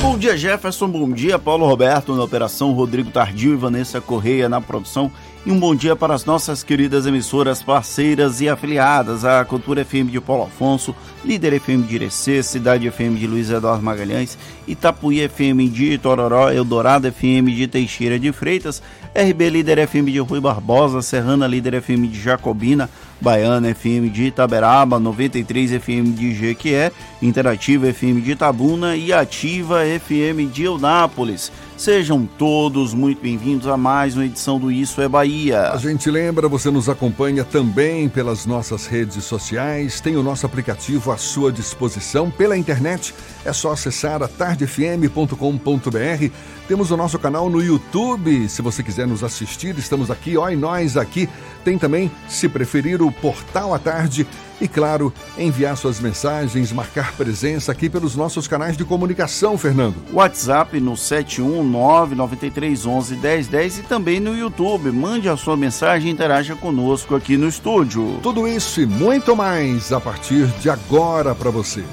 Bom 0.02 0.18
dia, 0.18 0.38
Jefferson. 0.38 0.88
Bom 0.88 1.10
dia, 1.12 1.38
Paulo 1.38 1.66
Roberto 1.66 2.16
na 2.16 2.24
operação, 2.24 2.72
Rodrigo 2.72 3.12
Tardio 3.12 3.54
e 3.54 3.58
Vanessa 3.58 4.00
Correia 4.00 4.48
na 4.48 4.60
produção. 4.62 5.12
E 5.46 5.52
um 5.52 5.58
bom 5.58 5.74
dia 5.74 5.96
para 5.96 6.14
as 6.14 6.26
nossas 6.26 6.64
queridas 6.64 7.06
emissoras 7.06 7.64
parceiras 7.64 8.42
e 8.42 8.50
afiliadas, 8.50 9.24
a 9.24 9.44
Cultura 9.46 9.86
FM 9.86 10.12
de 10.12 10.20
Paulo 10.20 10.44
Afonso, 10.44 10.94
Líder 11.24 11.54
FM 11.54 11.88
de 11.88 11.96
Irecê, 11.96 12.44
Cidade 12.44 12.92
FM 12.92 13.18
de 13.18 13.26
Luiz 13.26 13.50
Eduardo 13.50 13.82
Magalhães, 13.82 14.38
Itapuí 14.68 15.22
FM 15.22 15.70
de 15.70 15.98
Tororó, 15.98 16.52
Eldorado 16.52 17.08
FM 17.08 17.56
de 17.56 17.68
Teixeira 17.70 18.20
de 18.20 18.34
Freitas, 18.34 18.84
RB 19.16 19.50
Líder 19.50 19.80
FM 19.80 20.12
de 20.12 20.20
Rui 20.20 20.42
Barbosa, 20.42 21.02
Serrana 21.02 21.48
Líder 21.48 21.76
FM 21.76 22.10
de 22.10 22.20
Jacobina, 22.20 22.90
Baiana 23.22 23.70
FM 23.70 24.10
de 24.10 24.26
Itaberaba, 24.26 25.00
93 25.00 25.72
FM 25.72 26.12
de 26.12 26.36
Jequié, 26.36 26.92
Interativa 27.22 27.88
FM 27.88 28.22
de 28.22 28.32
Itabuna 28.32 28.98
e 28.98 29.14
Ativa 29.14 29.86
FM 29.86 30.48
de 30.48 30.64
Eunápolis. 30.66 31.50
Sejam 31.80 32.28
todos 32.38 32.94
muito 32.94 33.22
bem-vindos 33.22 33.66
a 33.66 33.78
mais 33.78 34.14
uma 34.14 34.26
edição 34.26 34.60
do 34.60 34.70
Isso 34.70 35.02
é 35.02 35.08
Bahia. 35.08 35.72
A 35.72 35.78
gente 35.78 36.12
lembra, 36.12 36.50
você 36.50 36.70
nos 36.70 36.90
acompanha 36.90 37.46
também 37.46 38.10
pelas 38.10 38.46
nossas 38.46 38.86
redes 38.86 39.24
sociais, 39.24 40.02
tem 40.02 40.18
o 40.18 40.22
nosso 40.22 40.46
aplicativo 40.46 41.10
à 41.10 41.16
sua 41.16 41.54
disposição 41.54 42.30
pela 42.30 42.58
internet. 42.58 43.16
É 43.46 43.54
só 43.54 43.72
acessar 43.72 44.22
a 44.22 44.28
tardefm.com.br. 44.28 46.34
Temos 46.68 46.92
o 46.92 46.98
nosso 46.98 47.18
canal 47.18 47.50
no 47.50 47.64
YouTube, 47.64 48.50
se 48.50 48.62
você 48.62 48.84
quiser 48.84 49.08
nos 49.08 49.24
assistir, 49.24 49.80
estamos 49.80 50.12
aqui, 50.12 50.36
ó, 50.36 50.50
e 50.50 50.58
nós 50.58 50.98
aqui. 50.98 51.30
Tem 51.64 51.78
também, 51.78 52.12
se 52.28 52.50
preferir, 52.50 53.02
o 53.02 53.10
Portal 53.10 53.74
à 53.74 53.80
Tarde 53.80 54.28
e, 54.62 54.68
claro, 54.68 55.12
enviar 55.38 55.78
suas 55.78 56.00
mensagens, 56.00 56.72
marcar 56.72 57.14
presença 57.14 57.72
aqui 57.72 57.88
pelos 57.90 58.16
nossos 58.16 58.48
canais 58.48 58.78
de 58.78 58.84
comunicação, 58.84 59.56
Fernando. 59.58 59.96
WhatsApp 60.12 60.80
no 60.80 60.94
71993111010 60.94 63.80
e 63.80 63.84
também 63.84 64.20
no 64.20 64.36
YouTube. 64.36 64.92
Mande 64.92 65.30
a 65.30 65.38
sua 65.38 65.56
mensagem 65.56 66.10
e 66.10 66.14
interaja 66.14 66.56
conosco 66.56 67.16
aqui 67.16 67.38
no 67.38 67.48
estúdio. 67.48 68.20
Tudo 68.22 68.48
isso 68.48 68.82
e 68.82 68.86
muito 68.86 69.36
mais 69.36 69.92
a 69.92 70.00
partir 70.00 70.46
de 70.60 70.70
agora 70.70 71.34
para 71.34 71.50
você. 71.50 71.84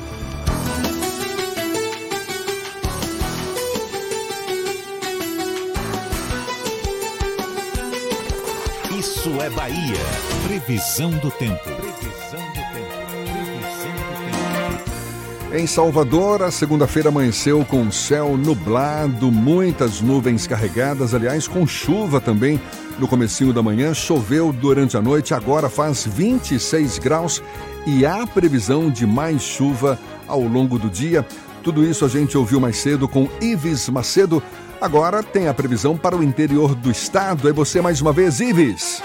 Isso 8.99 9.31
é 9.43 9.51
Bahia. 9.51 9.99
Previsão 10.47 11.11
do 11.11 11.31
tempo. 11.33 11.86
Em 15.57 15.67
Salvador, 15.67 16.43
a 16.43 16.51
segunda-feira 16.51 17.09
amanheceu 17.09 17.65
com 17.65 17.91
céu 17.91 18.37
nublado, 18.37 19.33
muitas 19.33 20.03
nuvens 20.03 20.47
carregadas, 20.47 21.15
aliás, 21.15 21.49
com 21.49 21.67
chuva 21.67 22.21
também. 22.21 22.61
No 22.99 23.09
comecinho 23.09 23.55
da 23.55 23.63
manhã, 23.63 23.95
choveu 23.95 24.53
durante 24.53 24.99
a 24.99 25.01
noite, 25.01 25.33
agora 25.33 25.71
faz 25.71 26.05
26 26.05 26.99
graus 26.99 27.43
e 27.87 28.05
há 28.05 28.27
previsão 28.27 28.91
de 28.91 29.07
mais 29.07 29.41
chuva 29.41 29.99
ao 30.29 30.43
longo 30.43 30.79
do 30.79 30.91
dia. 30.91 31.27
Tudo 31.63 31.83
isso 31.83 32.05
a 32.05 32.09
gente 32.09 32.37
ouviu 32.37 32.61
mais 32.61 32.77
cedo 32.77 33.09
com 33.09 33.27
Ives 33.41 33.89
Macedo. 33.89 34.43
Agora 34.79 35.23
tem 35.23 35.49
a 35.49 35.55
previsão 35.55 35.97
para 35.97 36.15
o 36.15 36.23
interior 36.23 36.75
do 36.75 36.91
estado. 36.91 37.49
É 37.49 37.53
você 37.53 37.81
mais 37.81 38.03
uma 38.03 38.13
vez, 38.13 38.41
Ives. 38.41 39.03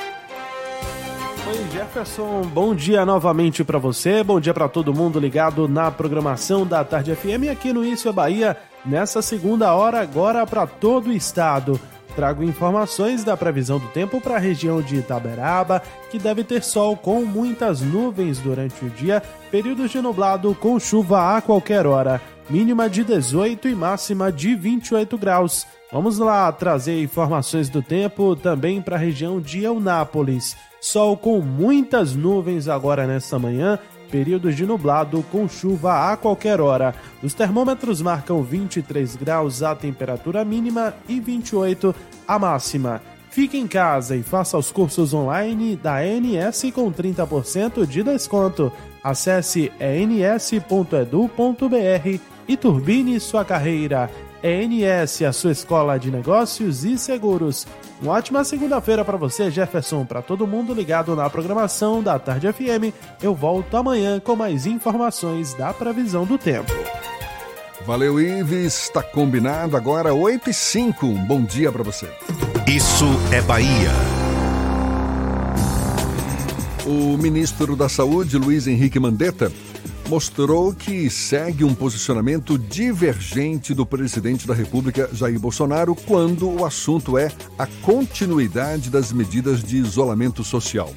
Jefferson. 1.82 2.44
Bom 2.54 2.76
dia 2.76 3.04
novamente 3.04 3.64
para 3.64 3.80
você. 3.80 4.24
Bom 4.24 4.40
dia 4.40 4.54
para 4.54 4.70
todo 4.70 4.94
mundo 4.94 5.20
ligado 5.20 5.68
na 5.68 5.90
programação 5.90 6.66
da 6.66 6.84
Tarde 6.84 7.16
FM 7.16 7.50
aqui 7.52 7.74
no 7.74 7.84
Isso 7.84 8.08
é 8.08 8.12
Bahia, 8.12 8.56
nessa 8.86 9.20
segunda 9.20 9.74
hora, 9.74 10.00
agora 10.00 10.46
para 10.46 10.68
todo 10.68 11.08
o 11.08 11.14
estado. 11.14 11.80
Trago 12.16 12.44
informações 12.44 13.24
da 13.24 13.36
previsão 13.36 13.80
do 13.80 13.88
tempo 13.88 14.22
para 14.22 14.36
a 14.36 14.40
região 14.40 14.80
de 14.80 14.98
Itaberaba, 14.98 15.82
que 16.12 16.20
deve 16.20 16.44
ter 16.44 16.62
sol 16.62 16.96
com 16.96 17.24
muitas 17.26 17.82
nuvens 17.82 18.38
durante 18.38 18.86
o 18.86 18.90
dia, 18.90 19.24
períodos 19.50 19.90
de 19.90 20.00
nublado 20.02 20.54
com 20.54 20.80
chuva 20.80 21.36
a 21.36 21.42
qualquer 21.42 21.88
hora, 21.88 22.22
mínima 22.48 22.88
de 22.88 23.04
18 23.04 23.68
e 23.68 23.74
máxima 23.74 24.32
de 24.32 24.54
28 24.54 25.18
graus. 25.18 25.66
Vamos 25.92 26.20
lá 26.20 26.52
trazer 26.52 27.02
informações 27.02 27.70
do 27.70 27.82
tempo 27.82 28.36
também 28.36 28.82
para 28.82 28.98
a 28.98 29.00
região 29.00 29.42
de 29.42 29.64
Eunápolis. 29.64 30.56
Sol 30.82 31.16
com 31.16 31.40
muitas 31.42 32.16
nuvens 32.16 32.68
agora 32.68 33.06
nesta 33.06 33.38
manhã, 33.38 33.78
períodos 34.10 34.56
de 34.56 34.66
nublado 34.66 35.24
com 35.32 35.48
chuva 35.48 36.12
a 36.12 36.18
qualquer 36.18 36.60
hora. 36.60 36.96
Os 37.22 37.36
termômetros 37.36 38.02
marcam 38.02 38.42
23 38.42 39.16
graus 39.16 39.62
a 39.62 39.76
temperatura 39.76 40.44
mínima 40.44 40.96
e 41.08 41.20
28 41.20 41.94
a 42.28 42.40
máxima. 42.40 43.00
Fique 43.30 43.60
em 43.60 43.68
casa 43.68 44.16
e 44.16 44.24
faça 44.24 44.58
os 44.58 44.72
cursos 44.72 45.14
online 45.14 45.76
da 45.76 46.00
ANS 46.00 46.64
com 46.74 46.92
30% 46.92 47.86
de 47.86 48.02
desconto. 48.02 48.72
Acesse 49.04 49.72
ens.edu.br 49.80 51.12
e 52.48 52.58
turbine 52.58 53.20
sua 53.20 53.46
carreira. 53.46 54.10
ENS, 54.44 55.22
a 55.22 55.32
sua 55.32 55.52
escola 55.52 55.98
de 55.98 56.10
negócios 56.10 56.84
e 56.84 56.98
seguros. 56.98 57.68
Uma 58.02 58.14
ótima 58.14 58.44
segunda-feira 58.44 59.06
para 59.06 59.18
você, 59.18 59.52
Jefferson, 59.52 60.06
para 60.06 60.22
todo 60.22 60.48
mundo 60.48 60.74
ligado 60.74 61.16
na 61.16 61.30
programação 61.30 62.02
da 62.02 62.18
Tarde 62.18 62.52
FM. 62.52 62.94
Eu 63.22 63.36
volto 63.36 63.78
amanhã 63.78 64.20
com 64.20 64.36
mais 64.36 64.66
informações 64.66 65.54
da 65.54 65.72
previsão 65.74 66.26
do 66.26 66.38
tempo. 66.38 66.72
Valeu, 67.86 68.20
Ives. 68.20 68.84
Está 68.84 69.02
combinado 69.02 69.76
agora 69.76 70.14
8 70.14 70.50
e 70.50 70.54
5. 70.54 71.06
Um 71.06 71.26
bom 71.26 71.42
dia 71.44 71.72
para 71.72 71.84
você. 71.84 72.08
Isso 72.68 73.06
é 73.32 73.42
Bahia. 73.42 73.92
O 76.86 77.18
ministro 77.18 77.76
da 77.76 77.88
Saúde, 77.88 78.38
Luiz 78.38 78.68
Henrique 78.68 79.00
Mandetta, 79.00 79.52
mostrou 80.12 80.74
que 80.74 81.10
segue 81.10 81.64
um 81.64 81.74
posicionamento 81.74 82.58
divergente 82.58 83.74
do 83.74 83.86
presidente 83.86 84.46
da 84.46 84.54
República, 84.54 85.10
Jair 85.14 85.40
Bolsonaro, 85.40 85.96
quando 85.96 86.50
o 86.50 86.66
assunto 86.66 87.18
é 87.18 87.32
a 87.58 87.66
continuidade 87.66 88.90
das 88.90 89.14
medidas 89.14 89.64
de 89.64 89.78
isolamento 89.78 90.44
social. 90.44 90.94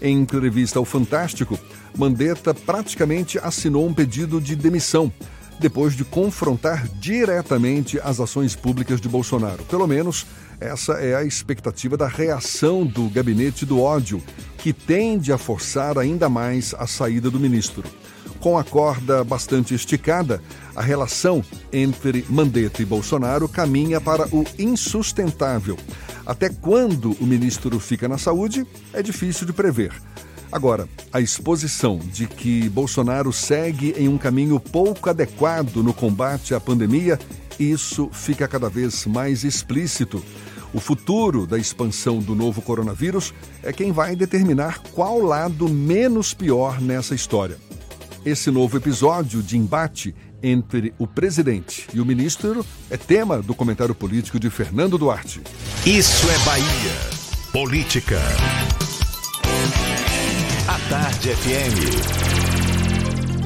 Em 0.00 0.16
entrevista 0.20 0.78
ao 0.78 0.84
Fantástico, 0.84 1.58
Mandetta 1.98 2.54
praticamente 2.54 3.40
assinou 3.40 3.88
um 3.88 3.92
pedido 3.92 4.40
de 4.40 4.54
demissão, 4.54 5.12
depois 5.58 5.96
de 5.96 6.04
confrontar 6.04 6.86
diretamente 7.00 7.98
as 8.04 8.20
ações 8.20 8.54
públicas 8.54 9.00
de 9.00 9.08
Bolsonaro. 9.08 9.64
Pelo 9.64 9.88
menos 9.88 10.26
essa 10.60 10.92
é 10.92 11.16
a 11.16 11.24
expectativa 11.24 11.96
da 11.96 12.06
reação 12.06 12.86
do 12.86 13.08
gabinete 13.08 13.66
do 13.66 13.80
ódio, 13.80 14.22
que 14.58 14.72
tende 14.72 15.32
a 15.32 15.38
forçar 15.38 15.98
ainda 15.98 16.28
mais 16.28 16.72
a 16.78 16.86
saída 16.86 17.28
do 17.28 17.40
ministro 17.40 17.82
com 18.44 18.58
a 18.58 18.62
corda 18.62 19.24
bastante 19.24 19.74
esticada, 19.74 20.38
a 20.76 20.82
relação 20.82 21.42
entre 21.72 22.26
Mandetta 22.28 22.82
e 22.82 22.84
Bolsonaro 22.84 23.48
caminha 23.48 24.02
para 24.02 24.28
o 24.36 24.44
insustentável. 24.58 25.78
Até 26.26 26.50
quando 26.50 27.12
o 27.22 27.26
ministro 27.26 27.80
fica 27.80 28.06
na 28.06 28.18
saúde 28.18 28.66
é 28.92 29.02
difícil 29.02 29.46
de 29.46 29.54
prever. 29.54 29.94
Agora, 30.52 30.86
a 31.10 31.22
exposição 31.22 31.98
de 31.98 32.26
que 32.26 32.68
Bolsonaro 32.68 33.32
segue 33.32 33.94
em 33.96 34.08
um 34.08 34.18
caminho 34.18 34.60
pouco 34.60 35.08
adequado 35.08 35.76
no 35.76 35.94
combate 35.94 36.54
à 36.54 36.60
pandemia, 36.60 37.18
isso 37.58 38.10
fica 38.12 38.46
cada 38.46 38.68
vez 38.68 39.06
mais 39.06 39.42
explícito. 39.42 40.22
O 40.74 40.80
futuro 40.80 41.46
da 41.46 41.56
expansão 41.56 42.18
do 42.18 42.34
novo 42.34 42.60
coronavírus 42.60 43.32
é 43.62 43.72
quem 43.72 43.90
vai 43.90 44.14
determinar 44.14 44.82
qual 44.92 45.18
lado 45.20 45.66
menos 45.66 46.34
pior 46.34 46.78
nessa 46.78 47.14
história. 47.14 47.56
Esse 48.24 48.50
novo 48.50 48.78
episódio 48.78 49.42
de 49.42 49.58
embate 49.58 50.14
entre 50.42 50.94
o 50.98 51.06
presidente 51.06 51.86
e 51.92 52.00
o 52.00 52.06
ministro 52.06 52.64
é 52.88 52.96
tema 52.96 53.42
do 53.42 53.54
comentário 53.54 53.94
político 53.94 54.40
de 54.40 54.48
Fernando 54.48 54.96
Duarte. 54.96 55.42
Isso 55.84 56.26
é 56.30 56.38
Bahia. 56.38 56.64
Política. 57.52 58.18
A 60.66 60.78
Tarde 60.88 61.34
FM. 61.34 61.76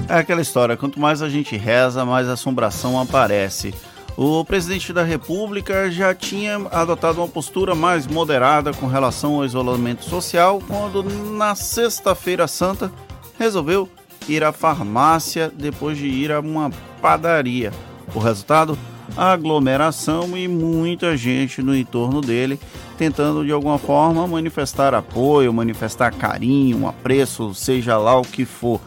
É 0.08 0.18
aquela 0.18 0.40
história, 0.40 0.76
quanto 0.76 1.00
mais 1.00 1.22
a 1.22 1.28
gente 1.28 1.56
reza, 1.56 2.04
mais 2.04 2.28
assombração 2.28 3.00
aparece. 3.00 3.74
O 4.16 4.44
presidente 4.44 4.92
da 4.92 5.02
República 5.02 5.90
já 5.90 6.14
tinha 6.14 6.54
adotado 6.70 7.18
uma 7.20 7.26
postura 7.26 7.74
mais 7.74 8.06
moderada 8.06 8.72
com 8.72 8.86
relação 8.86 9.34
ao 9.34 9.44
isolamento 9.44 10.04
social, 10.04 10.62
quando 10.68 11.02
na 11.02 11.56
Sexta-feira 11.56 12.46
Santa 12.46 12.92
resolveu 13.36 13.88
ir 14.28 14.44
à 14.44 14.52
farmácia 14.52 15.50
depois 15.52 15.96
de 15.96 16.06
ir 16.06 16.30
a 16.30 16.40
uma 16.40 16.70
padaria. 17.00 17.72
O 18.14 18.18
resultado? 18.18 18.78
Aglomeração 19.16 20.36
e 20.36 20.46
muita 20.46 21.16
gente 21.16 21.62
no 21.62 21.74
entorno 21.74 22.20
dele 22.20 22.60
tentando 22.98 23.44
de 23.44 23.52
alguma 23.52 23.78
forma 23.78 24.26
manifestar 24.26 24.92
apoio, 24.92 25.52
manifestar 25.52 26.12
carinho, 26.12 26.86
apreço, 26.88 27.54
seja 27.54 27.96
lá 27.96 28.18
o 28.18 28.22
que 28.22 28.44
for, 28.44 28.80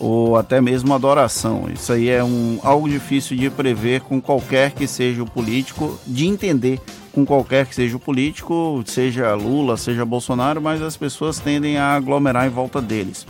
ou 0.00 0.36
até 0.36 0.60
mesmo 0.60 0.92
adoração. 0.92 1.70
Isso 1.72 1.92
aí 1.92 2.08
é 2.08 2.24
um, 2.24 2.58
algo 2.64 2.88
difícil 2.88 3.36
de 3.36 3.48
prever 3.48 4.00
com 4.00 4.20
qualquer 4.20 4.72
que 4.72 4.88
seja 4.88 5.22
o 5.22 5.30
político, 5.30 5.96
de 6.04 6.26
entender 6.26 6.80
com 7.12 7.24
qualquer 7.24 7.66
que 7.66 7.74
seja 7.74 7.96
o 7.96 8.00
político, 8.00 8.82
seja 8.84 9.32
Lula, 9.34 9.76
seja 9.76 10.04
Bolsonaro, 10.04 10.60
mas 10.60 10.82
as 10.82 10.96
pessoas 10.96 11.38
tendem 11.38 11.78
a 11.78 11.94
aglomerar 11.94 12.46
em 12.46 12.50
volta 12.50 12.82
deles. 12.82 13.24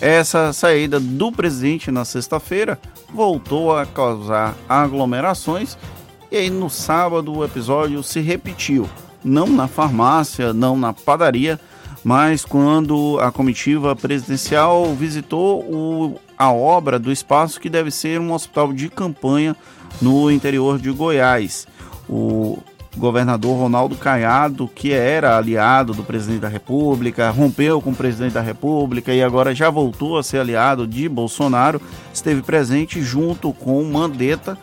Essa 0.00 0.52
saída 0.52 1.00
do 1.00 1.32
presidente 1.32 1.90
na 1.90 2.04
sexta-feira 2.04 2.78
voltou 3.12 3.76
a 3.76 3.84
causar 3.84 4.54
aglomerações 4.68 5.76
e 6.30 6.36
aí 6.36 6.50
no 6.50 6.70
sábado 6.70 7.34
o 7.34 7.44
episódio 7.44 8.02
se 8.02 8.20
repetiu. 8.20 8.88
Não 9.24 9.48
na 9.48 9.66
farmácia, 9.66 10.52
não 10.52 10.76
na 10.76 10.92
padaria, 10.92 11.58
mas 12.04 12.44
quando 12.44 13.18
a 13.20 13.32
comitiva 13.32 13.96
presidencial 13.96 14.94
visitou 14.94 15.62
o, 15.62 16.20
a 16.38 16.52
obra 16.52 16.98
do 16.98 17.10
espaço 17.10 17.60
que 17.60 17.68
deve 17.68 17.90
ser 17.90 18.20
um 18.20 18.32
hospital 18.32 18.72
de 18.72 18.88
campanha 18.88 19.56
no 20.00 20.30
interior 20.30 20.78
de 20.78 20.90
Goiás. 20.92 21.66
O 22.08 22.58
governador 22.96 23.58
Ronaldo 23.58 23.96
Caiado, 23.96 24.68
que 24.74 24.92
era 24.92 25.36
aliado 25.36 25.92
do 25.92 26.02
presidente 26.02 26.40
da 26.40 26.48
República, 26.48 27.30
rompeu 27.30 27.80
com 27.80 27.90
o 27.90 27.94
presidente 27.94 28.32
da 28.32 28.40
República 28.40 29.12
e 29.12 29.22
agora 29.22 29.54
já 29.54 29.70
voltou 29.70 30.18
a 30.18 30.22
ser 30.22 30.38
aliado 30.38 30.86
de 30.86 31.08
Bolsonaro, 31.08 31.80
esteve 32.12 32.42
presente 32.42 33.02
junto 33.02 33.52
com 33.52 33.82
Mandetta 33.84 34.58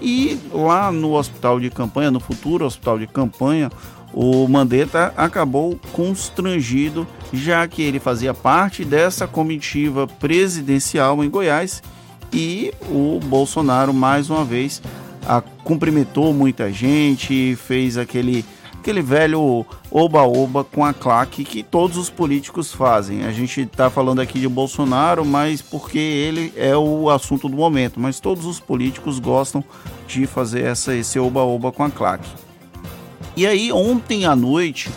e 0.00 0.38
lá 0.52 0.92
no 0.92 1.14
hospital 1.14 1.58
de 1.58 1.70
campanha, 1.70 2.10
no 2.10 2.20
futuro 2.20 2.64
hospital 2.64 2.98
de 2.98 3.06
campanha, 3.06 3.70
o 4.12 4.48
Mandetta 4.48 5.12
acabou 5.16 5.78
constrangido, 5.92 7.06
já 7.32 7.66
que 7.68 7.82
ele 7.82 8.00
fazia 8.00 8.32
parte 8.32 8.84
dessa 8.84 9.26
comitiva 9.26 10.06
presidencial 10.06 11.22
em 11.22 11.30
Goiás 11.30 11.82
e 12.32 12.72
o 12.90 13.20
Bolsonaro 13.24 13.92
mais 13.92 14.30
uma 14.30 14.44
vez 14.44 14.82
a, 15.28 15.40
cumprimentou 15.40 16.32
muita 16.32 16.72
gente, 16.72 17.54
fez 17.56 17.98
aquele 17.98 18.44
aquele 18.80 19.02
velho 19.02 19.66
oba-oba 19.90 20.64
com 20.64 20.84
a 20.84 20.94
claque 20.94 21.44
que 21.44 21.62
todos 21.62 21.96
os 21.98 22.08
políticos 22.08 22.72
fazem. 22.72 23.24
A 23.24 23.32
gente 23.32 23.62
está 23.62 23.90
falando 23.90 24.20
aqui 24.20 24.38
de 24.38 24.48
Bolsonaro, 24.48 25.24
mas 25.26 25.60
porque 25.60 25.98
ele 25.98 26.52
é 26.56 26.74
o 26.76 27.10
assunto 27.10 27.48
do 27.48 27.56
momento. 27.56 28.00
Mas 28.00 28.20
todos 28.20 28.46
os 28.46 28.58
políticos 28.58 29.18
gostam 29.18 29.62
de 30.06 30.26
fazer 30.26 30.64
essa, 30.64 30.94
esse 30.94 31.18
oba-oba 31.18 31.70
com 31.70 31.84
a 31.84 31.90
claque. 31.90 32.30
E 33.36 33.46
aí, 33.46 33.70
ontem 33.70 34.24
à 34.24 34.34
noite, 34.34 34.90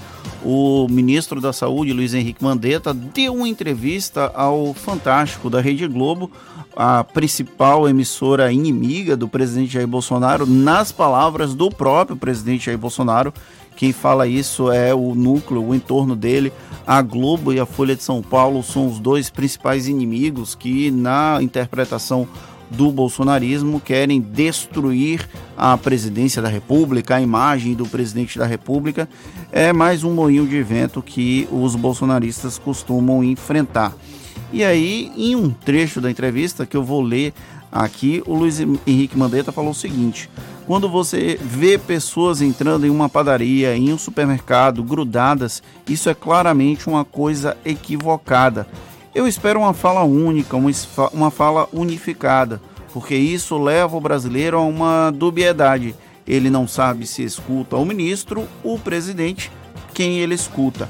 o 0.44 0.88
ministro 0.90 1.42
da 1.42 1.52
Saúde, 1.52 1.94
Luiz 1.94 2.14
Henrique 2.14 2.44
Mandetta, 2.44 2.94
deu 2.94 3.36
uma 3.36 3.48
entrevista 3.48 4.32
ao 4.34 4.74
Fantástico 4.74 5.50
da 5.50 5.62
Rede 5.62 5.88
Globo, 5.88 6.32
a 6.76 7.04
principal 7.04 7.88
emissora 7.88 8.52
inimiga 8.52 9.16
do 9.16 9.28
presidente 9.28 9.74
Jair 9.74 9.88
Bolsonaro, 9.88 10.46
nas 10.46 10.92
palavras 10.92 11.54
do 11.54 11.70
próprio 11.70 12.16
presidente 12.16 12.66
Jair 12.66 12.78
Bolsonaro. 12.78 13.34
Quem 13.76 13.94
fala 13.94 14.28
isso 14.28 14.72
é 14.72 14.94
o 14.94 15.16
núcleo, 15.16 15.64
o 15.64 15.74
entorno 15.74 16.16
dele. 16.16 16.52
A 16.86 17.02
Globo 17.02 17.54
e 17.54 17.60
a 17.60 17.66
Folha 17.66 17.96
de 17.96 18.04
São 18.04 18.22
Paulo 18.22 18.62
são 18.62 18.88
os 18.88 19.00
dois 19.00 19.30
principais 19.30 19.88
inimigos 19.88 20.54
que, 20.56 20.92
na 20.92 21.40
interpretação 21.42 22.28
do 22.70 22.90
bolsonarismo 22.90 23.82
querem 23.82 24.22
destruir 24.22 25.28
a 25.58 25.78
presidência 25.78 26.42
da 26.42 26.48
República, 26.48 27.16
a 27.16 27.22
imagem 27.22 27.74
do 27.74 27.86
presidente 27.86 28.40
da 28.40 28.46
República. 28.46 29.10
É 29.52 29.74
mais 29.74 30.04
um 30.04 30.14
moinho 30.14 30.48
de 30.48 30.64
vento 30.64 31.02
que 31.02 31.48
os 31.52 31.76
bolsonaristas 31.76 32.58
costumam 32.58 33.24
enfrentar. 33.24 33.94
E 34.54 34.64
aí, 34.64 35.12
em 35.16 35.36
um 35.36 35.50
trecho 35.50 36.02
da 36.02 36.12
entrevista 36.12 36.66
que 36.66 36.76
eu 36.76 36.84
vou 36.84 37.02
ler 37.02 37.34
aqui, 37.72 38.22
o 38.26 38.36
Luiz 38.36 38.60
Henrique 38.60 39.18
Mandetta 39.18 39.52
falou 39.52 39.72
o 39.72 39.76
seguinte: 39.76 40.30
quando 40.68 40.90
você 40.90 41.40
vê 41.42 41.78
pessoas 41.78 42.42
entrando 42.42 42.86
em 42.86 42.90
uma 42.90 43.08
padaria, 43.08 43.76
em 43.76 43.94
um 43.94 43.98
supermercado, 43.98 44.84
grudadas, 44.84 45.64
isso 45.88 46.10
é 46.10 46.14
claramente 46.14 46.90
uma 46.90 47.06
coisa 47.06 47.56
equivocada. 47.66 48.68
Eu 49.16 49.28
espero 49.28 49.60
uma 49.60 49.74
fala 49.74 50.04
única, 50.04 50.58
uma 51.14 51.32
fala 51.32 51.68
unificada, 51.72 52.62
porque 52.94 53.16
isso 53.16 53.58
leva 53.58 53.96
o 53.96 54.02
brasileiro 54.02 54.58
a 54.58 54.62
uma 54.62 55.12
dubiedade. 55.12 55.96
Ele 56.28 56.50
não 56.50 56.68
sabe 56.68 57.08
se 57.08 57.24
escuta 57.24 57.76
o 57.76 57.86
ministro, 57.86 58.48
o 58.64 58.78
presidente, 58.78 59.52
quem 59.94 60.20
ele 60.20 60.36
escuta. 60.36 60.90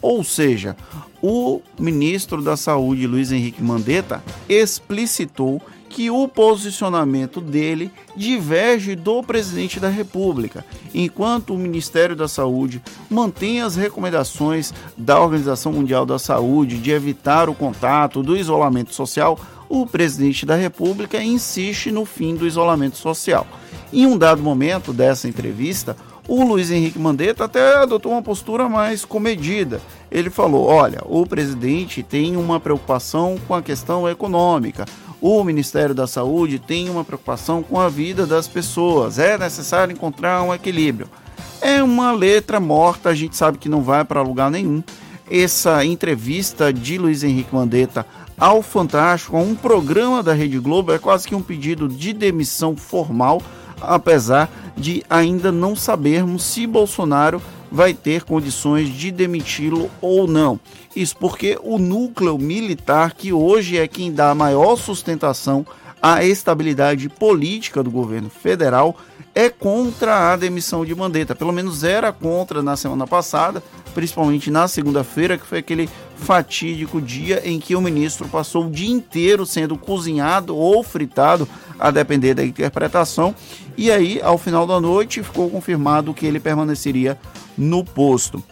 Ou 0.00 0.24
seja, 0.24 0.76
o 1.22 1.62
ministro 1.78 2.42
da 2.42 2.56
Saúde, 2.56 3.06
Luiz 3.06 3.30
Henrique 3.30 3.62
Mandetta, 3.62 4.22
explicitou 4.48 5.62
que 5.88 6.10
o 6.10 6.26
posicionamento 6.26 7.38
dele 7.38 7.92
diverge 8.16 8.96
do 8.96 9.22
presidente 9.22 9.78
da 9.78 9.90
República, 9.90 10.64
enquanto 10.94 11.54
o 11.54 11.58
Ministério 11.58 12.16
da 12.16 12.26
Saúde 12.26 12.82
mantém 13.10 13.60
as 13.60 13.76
recomendações 13.76 14.72
da 14.96 15.20
Organização 15.20 15.70
Mundial 15.70 16.06
da 16.06 16.18
Saúde 16.18 16.78
de 16.78 16.90
evitar 16.90 17.48
o 17.50 17.54
contato, 17.54 18.22
do 18.22 18.36
isolamento 18.36 18.94
social, 18.94 19.38
o 19.68 19.86
presidente 19.86 20.46
da 20.46 20.56
República 20.56 21.22
insiste 21.22 21.90
no 21.90 22.06
fim 22.06 22.34
do 22.34 22.46
isolamento 22.46 22.96
social. 22.96 23.46
Em 23.92 24.06
um 24.06 24.16
dado 24.16 24.42
momento 24.42 24.92
dessa 24.92 25.28
entrevista, 25.28 25.94
o 26.28 26.44
Luiz 26.44 26.70
Henrique 26.70 26.98
Mandetta 26.98 27.44
até 27.44 27.76
adotou 27.76 28.12
uma 28.12 28.22
postura 28.22 28.68
mais 28.68 29.04
comedida. 29.04 29.80
Ele 30.10 30.30
falou: 30.30 30.66
olha, 30.66 31.00
o 31.04 31.26
presidente 31.26 32.02
tem 32.02 32.36
uma 32.36 32.60
preocupação 32.60 33.36
com 33.46 33.54
a 33.54 33.62
questão 33.62 34.08
econômica. 34.08 34.84
O 35.20 35.44
Ministério 35.44 35.94
da 35.94 36.06
Saúde 36.06 36.58
tem 36.58 36.90
uma 36.90 37.04
preocupação 37.04 37.62
com 37.62 37.78
a 37.78 37.88
vida 37.88 38.26
das 38.26 38.48
pessoas. 38.48 39.18
É 39.18 39.38
necessário 39.38 39.92
encontrar 39.92 40.42
um 40.42 40.52
equilíbrio. 40.52 41.08
É 41.60 41.80
uma 41.80 42.10
letra 42.10 42.58
morta, 42.58 43.08
a 43.08 43.14
gente 43.14 43.36
sabe 43.36 43.56
que 43.56 43.68
não 43.68 43.82
vai 43.82 44.04
para 44.04 44.20
lugar 44.20 44.50
nenhum. 44.50 44.82
Essa 45.30 45.84
entrevista 45.84 46.72
de 46.72 46.98
Luiz 46.98 47.22
Henrique 47.22 47.54
Mandetta 47.54 48.04
ao 48.36 48.60
Fantástico, 48.62 49.36
a 49.36 49.40
um 49.40 49.54
programa 49.54 50.24
da 50.24 50.32
Rede 50.32 50.58
Globo, 50.58 50.92
é 50.92 50.98
quase 50.98 51.28
que 51.28 51.34
um 51.36 51.40
pedido 51.40 51.88
de 51.88 52.12
demissão 52.12 52.76
formal, 52.76 53.40
apesar 53.86 54.50
de 54.76 55.04
ainda 55.08 55.52
não 55.52 55.76
sabermos 55.76 56.44
se 56.44 56.66
Bolsonaro 56.66 57.42
vai 57.70 57.94
ter 57.94 58.24
condições 58.24 58.88
de 58.90 59.10
demiti-lo 59.10 59.90
ou 60.00 60.26
não. 60.26 60.60
Isso 60.94 61.16
porque 61.16 61.58
o 61.62 61.78
núcleo 61.78 62.36
militar, 62.38 63.14
que 63.14 63.32
hoje 63.32 63.78
é 63.78 63.88
quem 63.88 64.12
dá 64.12 64.34
maior 64.34 64.76
sustentação 64.76 65.66
à 66.00 66.22
estabilidade 66.24 67.08
política 67.08 67.82
do 67.82 67.90
governo 67.90 68.28
federal, 68.28 68.96
é 69.34 69.48
contra 69.48 70.32
a 70.32 70.36
demissão 70.36 70.84
de 70.84 70.94
Mandetta. 70.94 71.34
Pelo 71.34 71.52
menos 71.52 71.82
era 71.82 72.12
contra 72.12 72.62
na 72.62 72.76
semana 72.76 73.06
passada, 73.06 73.62
principalmente 73.94 74.50
na 74.50 74.68
segunda-feira, 74.68 75.38
que 75.38 75.46
foi 75.46 75.58
aquele 75.58 75.88
fatídico 76.22 77.00
dia 77.00 77.42
em 77.44 77.58
que 77.58 77.74
o 77.74 77.80
ministro 77.80 78.28
passou 78.28 78.66
o 78.66 78.70
dia 78.70 78.90
inteiro 78.90 79.44
sendo 79.44 79.76
cozinhado 79.76 80.56
ou 80.56 80.82
fritado, 80.82 81.48
a 81.78 81.90
depender 81.90 82.32
da 82.34 82.44
interpretação. 82.44 83.34
E 83.76 83.90
aí, 83.90 84.20
ao 84.22 84.38
final 84.38 84.66
da 84.66 84.80
noite, 84.80 85.22
ficou 85.22 85.50
confirmado 85.50 86.14
que 86.14 86.24
ele 86.24 86.38
permaneceria 86.38 87.18
no 87.58 87.84
posto. 87.84 88.42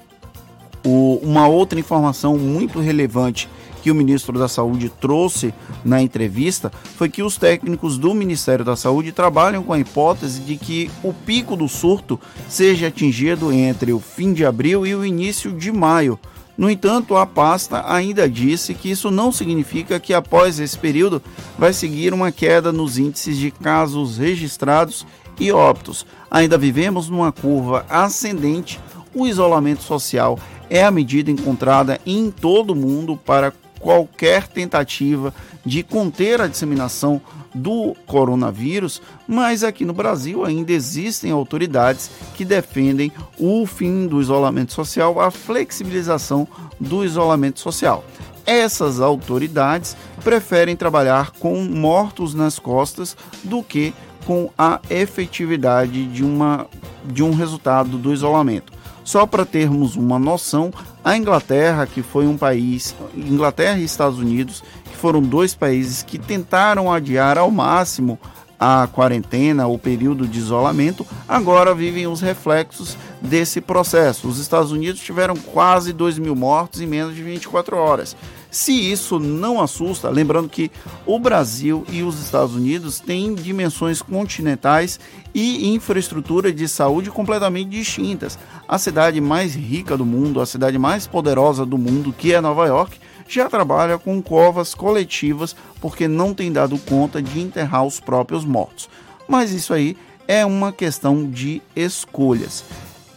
O, 0.84 1.20
uma 1.22 1.46
outra 1.46 1.78
informação 1.78 2.36
muito 2.36 2.80
relevante 2.80 3.48
que 3.82 3.90
o 3.90 3.94
ministro 3.94 4.38
da 4.38 4.48
Saúde 4.48 4.90
trouxe 5.00 5.54
na 5.84 6.02
entrevista 6.02 6.70
foi 6.96 7.08
que 7.08 7.22
os 7.22 7.36
técnicos 7.36 7.96
do 7.96 8.12
Ministério 8.14 8.64
da 8.64 8.76
Saúde 8.76 9.12
trabalham 9.12 9.62
com 9.62 9.72
a 9.72 9.78
hipótese 9.78 10.40
de 10.40 10.56
que 10.56 10.90
o 11.02 11.12
pico 11.12 11.56
do 11.56 11.68
surto 11.68 12.20
seja 12.48 12.88
atingido 12.88 13.52
entre 13.52 13.92
o 13.92 14.00
fim 14.00 14.32
de 14.32 14.44
abril 14.44 14.86
e 14.86 14.94
o 14.94 15.04
início 15.04 15.52
de 15.52 15.72
maio. 15.72 16.18
No 16.60 16.68
entanto, 16.68 17.16
a 17.16 17.24
pasta 17.24 17.82
ainda 17.90 18.28
disse 18.28 18.74
que 18.74 18.90
isso 18.90 19.10
não 19.10 19.32
significa 19.32 19.98
que 19.98 20.12
após 20.12 20.60
esse 20.60 20.76
período 20.76 21.22
vai 21.58 21.72
seguir 21.72 22.12
uma 22.12 22.30
queda 22.30 22.70
nos 22.70 22.98
índices 22.98 23.38
de 23.38 23.50
casos 23.50 24.18
registrados 24.18 25.06
e 25.38 25.50
óbitos. 25.50 26.04
Ainda 26.30 26.58
vivemos 26.58 27.08
numa 27.08 27.32
curva 27.32 27.86
ascendente. 27.88 28.78
O 29.14 29.26
isolamento 29.26 29.82
social 29.82 30.38
é 30.68 30.84
a 30.84 30.90
medida 30.90 31.30
encontrada 31.30 31.98
em 32.04 32.30
todo 32.30 32.74
o 32.74 32.76
mundo 32.76 33.16
para 33.16 33.54
qualquer 33.78 34.46
tentativa 34.46 35.32
de 35.64 35.82
conter 35.82 36.42
a 36.42 36.46
disseminação 36.46 37.22
do 37.54 37.94
coronavírus, 38.06 39.02
mas 39.26 39.64
aqui 39.64 39.84
no 39.84 39.92
Brasil 39.92 40.44
ainda 40.44 40.72
existem 40.72 41.30
autoridades 41.30 42.10
que 42.34 42.44
defendem 42.44 43.12
o 43.38 43.66
fim 43.66 44.06
do 44.06 44.20
isolamento 44.20 44.72
social, 44.72 45.20
a 45.20 45.30
flexibilização 45.30 46.46
do 46.78 47.04
isolamento 47.04 47.60
social. 47.60 48.04
Essas 48.46 49.00
autoridades 49.00 49.96
preferem 50.24 50.76
trabalhar 50.76 51.32
com 51.32 51.62
mortos 51.62 52.34
nas 52.34 52.58
costas 52.58 53.16
do 53.44 53.62
que 53.62 53.92
com 54.24 54.50
a 54.56 54.80
efetividade 54.88 56.06
de, 56.06 56.24
uma, 56.24 56.66
de 57.04 57.22
um 57.22 57.32
resultado 57.32 57.98
do 57.98 58.12
isolamento. 58.12 58.72
Só 59.04 59.26
para 59.26 59.44
termos 59.44 59.96
uma 59.96 60.18
noção, 60.18 60.72
a 61.02 61.16
Inglaterra, 61.16 61.86
que 61.86 62.02
foi 62.02 62.26
um 62.26 62.36
país, 62.36 62.94
Inglaterra 63.16 63.78
e 63.78 63.84
Estados 63.84 64.18
Unidos, 64.18 64.62
foram 65.00 65.22
dois 65.22 65.54
países 65.54 66.02
que 66.02 66.18
tentaram 66.18 66.92
adiar 66.92 67.38
ao 67.38 67.50
máximo 67.50 68.18
a 68.62 68.86
quarentena, 68.86 69.66
o 69.66 69.78
período 69.78 70.28
de 70.28 70.38
isolamento, 70.38 71.06
agora 71.26 71.74
vivem 71.74 72.06
os 72.06 72.20
reflexos 72.20 72.94
desse 73.18 73.58
processo. 73.58 74.28
Os 74.28 74.38
Estados 74.38 74.70
Unidos 74.70 75.00
tiveram 75.00 75.34
quase 75.34 75.94
2 75.94 76.18
mil 76.18 76.36
mortos 76.36 76.82
em 76.82 76.86
menos 76.86 77.14
de 77.14 77.22
24 77.22 77.74
horas. 77.74 78.14
Se 78.50 78.72
isso 78.72 79.18
não 79.18 79.62
assusta, 79.62 80.10
lembrando 80.10 80.46
que 80.46 80.70
o 81.06 81.18
Brasil 81.18 81.86
e 81.88 82.02
os 82.02 82.20
Estados 82.22 82.54
Unidos 82.54 83.00
têm 83.00 83.34
dimensões 83.34 84.02
continentais 84.02 85.00
e 85.32 85.72
infraestrutura 85.72 86.52
de 86.52 86.68
saúde 86.68 87.10
completamente 87.10 87.70
distintas. 87.70 88.38
A 88.68 88.76
cidade 88.76 89.22
mais 89.22 89.54
rica 89.54 89.96
do 89.96 90.04
mundo, 90.04 90.38
a 90.38 90.44
cidade 90.44 90.76
mais 90.78 91.06
poderosa 91.06 91.64
do 91.64 91.78
mundo, 91.78 92.12
que 92.12 92.34
é 92.34 92.40
Nova 92.42 92.66
York, 92.66 92.98
já 93.34 93.48
trabalha 93.48 93.98
com 93.98 94.20
covas 94.20 94.74
coletivas 94.74 95.54
porque 95.80 96.06
não 96.08 96.34
tem 96.34 96.52
dado 96.52 96.78
conta 96.78 97.22
de 97.22 97.40
enterrar 97.40 97.84
os 97.84 98.00
próprios 98.00 98.44
mortos. 98.44 98.88
Mas 99.28 99.52
isso 99.52 99.72
aí 99.72 99.96
é 100.26 100.44
uma 100.44 100.72
questão 100.72 101.28
de 101.28 101.62
escolhas 101.74 102.64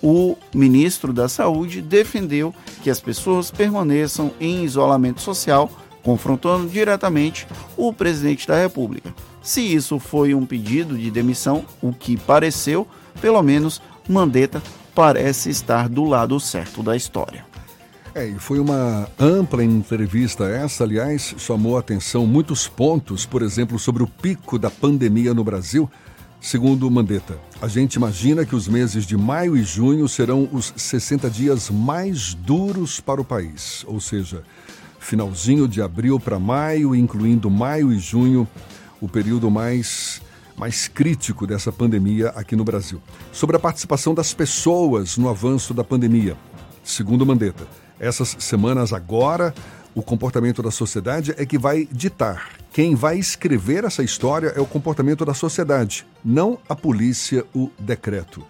o 0.04 0.36
ministro 0.54 1.14
da 1.14 1.30
Saúde 1.30 1.82
defendeu 1.82 2.54
que 2.84 2.90
as 2.90 3.00
pessoas 3.00 3.50
permaneçam 3.50 4.32
em 4.38 4.66
isolamento 4.66 5.22
social, 5.22 5.72
confrontando 6.04 6.68
diretamente 6.68 7.48
o 7.78 7.94
presidente 7.94 8.46
da 8.46 8.60
República. 8.60 9.16
Se 9.42 9.62
isso 9.62 9.98
foi 10.00 10.36
um 10.36 10.46
pedido 10.46 10.98
de 10.98 11.10
demissão, 11.10 11.64
o 11.82 11.94
que 11.94 12.18
pareceu, 12.18 12.86
pelo 13.22 13.42
menos 13.42 13.82
Mandetta 14.08 14.62
parece 14.94 15.50
estar 15.50 15.88
do 15.88 16.04
lado 16.04 16.38
certo 16.38 16.84
da 16.84 16.98
história. 16.98 17.53
É, 18.16 18.28
e 18.28 18.36
foi 18.36 18.60
uma 18.60 19.10
ampla 19.20 19.64
entrevista 19.64 20.44
essa, 20.44 20.84
aliás, 20.84 21.34
chamou 21.40 21.78
a 21.78 21.80
atenção 21.80 22.28
muitos 22.28 22.68
pontos, 22.68 23.26
por 23.26 23.42
exemplo, 23.42 23.80
sobre 23.80 24.04
o 24.04 24.08
pico 24.08 24.60
da 24.60 24.70
pandemia 24.70 25.34
no 25.34 25.44
Brasil. 25.44 25.90
Segundo 26.40 26.92
Mandetta, 26.92 27.40
a 27.60 27.68
gente 27.68 27.96
imagina 27.96 28.46
que 28.46 28.56
os 28.56 28.68
meses 28.68 29.08
de 29.08 29.18
maio 29.18 29.58
e 29.58 29.64
junho 29.64 30.08
serão 30.08 30.48
os 30.52 30.72
60 30.76 31.28
dias 31.28 31.72
mais 31.72 32.36
duros 32.36 33.00
para 33.00 33.20
o 33.20 33.26
país, 33.26 33.84
ou 33.88 34.00
seja, 34.00 34.44
finalzinho 35.00 35.68
de 35.68 35.82
abril 35.82 36.20
para 36.20 36.38
maio, 36.38 36.94
incluindo 36.94 37.50
maio 37.50 37.92
e 37.92 37.98
junho, 37.98 38.48
o 39.02 39.08
período 39.08 39.50
mais 39.50 40.22
mais 40.56 40.88
crítico 40.88 41.48
dessa 41.48 41.72
pandemia 41.72 42.30
aqui 42.36 42.56
no 42.56 42.64
Brasil. 42.64 43.02
Sobre 43.32 43.56
a 43.56 43.60
participação 43.60 44.14
das 44.14 44.36
pessoas 44.36 45.18
no 45.18 45.28
avanço 45.28 45.74
da 45.74 45.84
pandemia. 45.84 46.38
segundo 46.84 47.26
Mandetta. 47.26 47.66
Essas 48.04 48.36
semanas 48.38 48.92
agora, 48.92 49.56
o 49.96 50.04
comportamento 50.04 50.62
da 50.62 50.72
sociedade 50.72 51.34
é 51.38 51.46
que 51.46 51.58
vai 51.58 51.88
ditar. 51.90 52.50
Quem 52.74 52.96
vai 52.96 53.18
escrever 53.18 53.86
essa 53.86 54.04
história 54.04 54.50
é 54.50 54.60
o 54.60 54.66
comportamento 54.66 55.24
da 55.24 55.34
sociedade, 55.34 56.06
não 56.22 56.60
a 56.68 56.76
polícia, 56.76 57.46
o 57.56 57.72
decreto. 57.80 58.46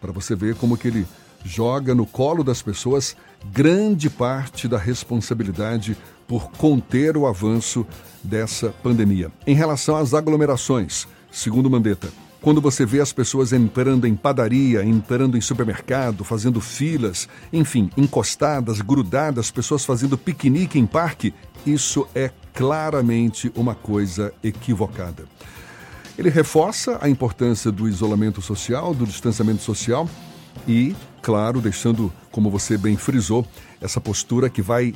Para 0.00 0.10
você 0.10 0.34
ver 0.34 0.56
como 0.56 0.76
que 0.76 0.88
ele 0.88 1.06
joga 1.44 1.94
no 1.94 2.04
colo 2.04 2.42
das 2.42 2.62
pessoas 2.62 3.16
grande 3.52 4.10
parte 4.10 4.66
da 4.66 4.76
responsabilidade 4.76 5.96
por 6.26 6.50
conter 6.50 7.16
o 7.16 7.28
avanço 7.28 7.86
dessa 8.24 8.70
pandemia. 8.82 9.30
Em 9.46 9.54
relação 9.54 9.94
às 9.94 10.14
aglomerações, 10.14 11.06
segundo 11.30 11.70
Mandetta, 11.70 12.08
quando 12.40 12.60
você 12.60 12.86
vê 12.86 13.00
as 13.00 13.12
pessoas 13.12 13.52
entrando 13.52 14.06
em 14.06 14.16
padaria, 14.16 14.82
entrando 14.82 15.36
em 15.36 15.40
supermercado, 15.40 16.24
fazendo 16.24 16.60
filas, 16.60 17.28
enfim, 17.52 17.90
encostadas, 17.96 18.80
grudadas, 18.80 19.50
pessoas 19.50 19.84
fazendo 19.84 20.16
piquenique 20.16 20.78
em 20.78 20.86
parque, 20.86 21.34
isso 21.66 22.06
é 22.14 22.30
claramente 22.54 23.52
uma 23.54 23.74
coisa 23.74 24.32
equivocada. 24.42 25.24
Ele 26.16 26.30
reforça 26.30 26.98
a 27.00 27.08
importância 27.08 27.70
do 27.70 27.88
isolamento 27.88 28.40
social, 28.40 28.94
do 28.94 29.06
distanciamento 29.06 29.62
social 29.62 30.08
e, 30.66 30.94
claro, 31.22 31.60
deixando, 31.60 32.12
como 32.30 32.50
você 32.50 32.76
bem 32.76 32.96
frisou, 32.96 33.46
essa 33.80 34.00
postura 34.00 34.48
que 34.48 34.62
vai 34.62 34.94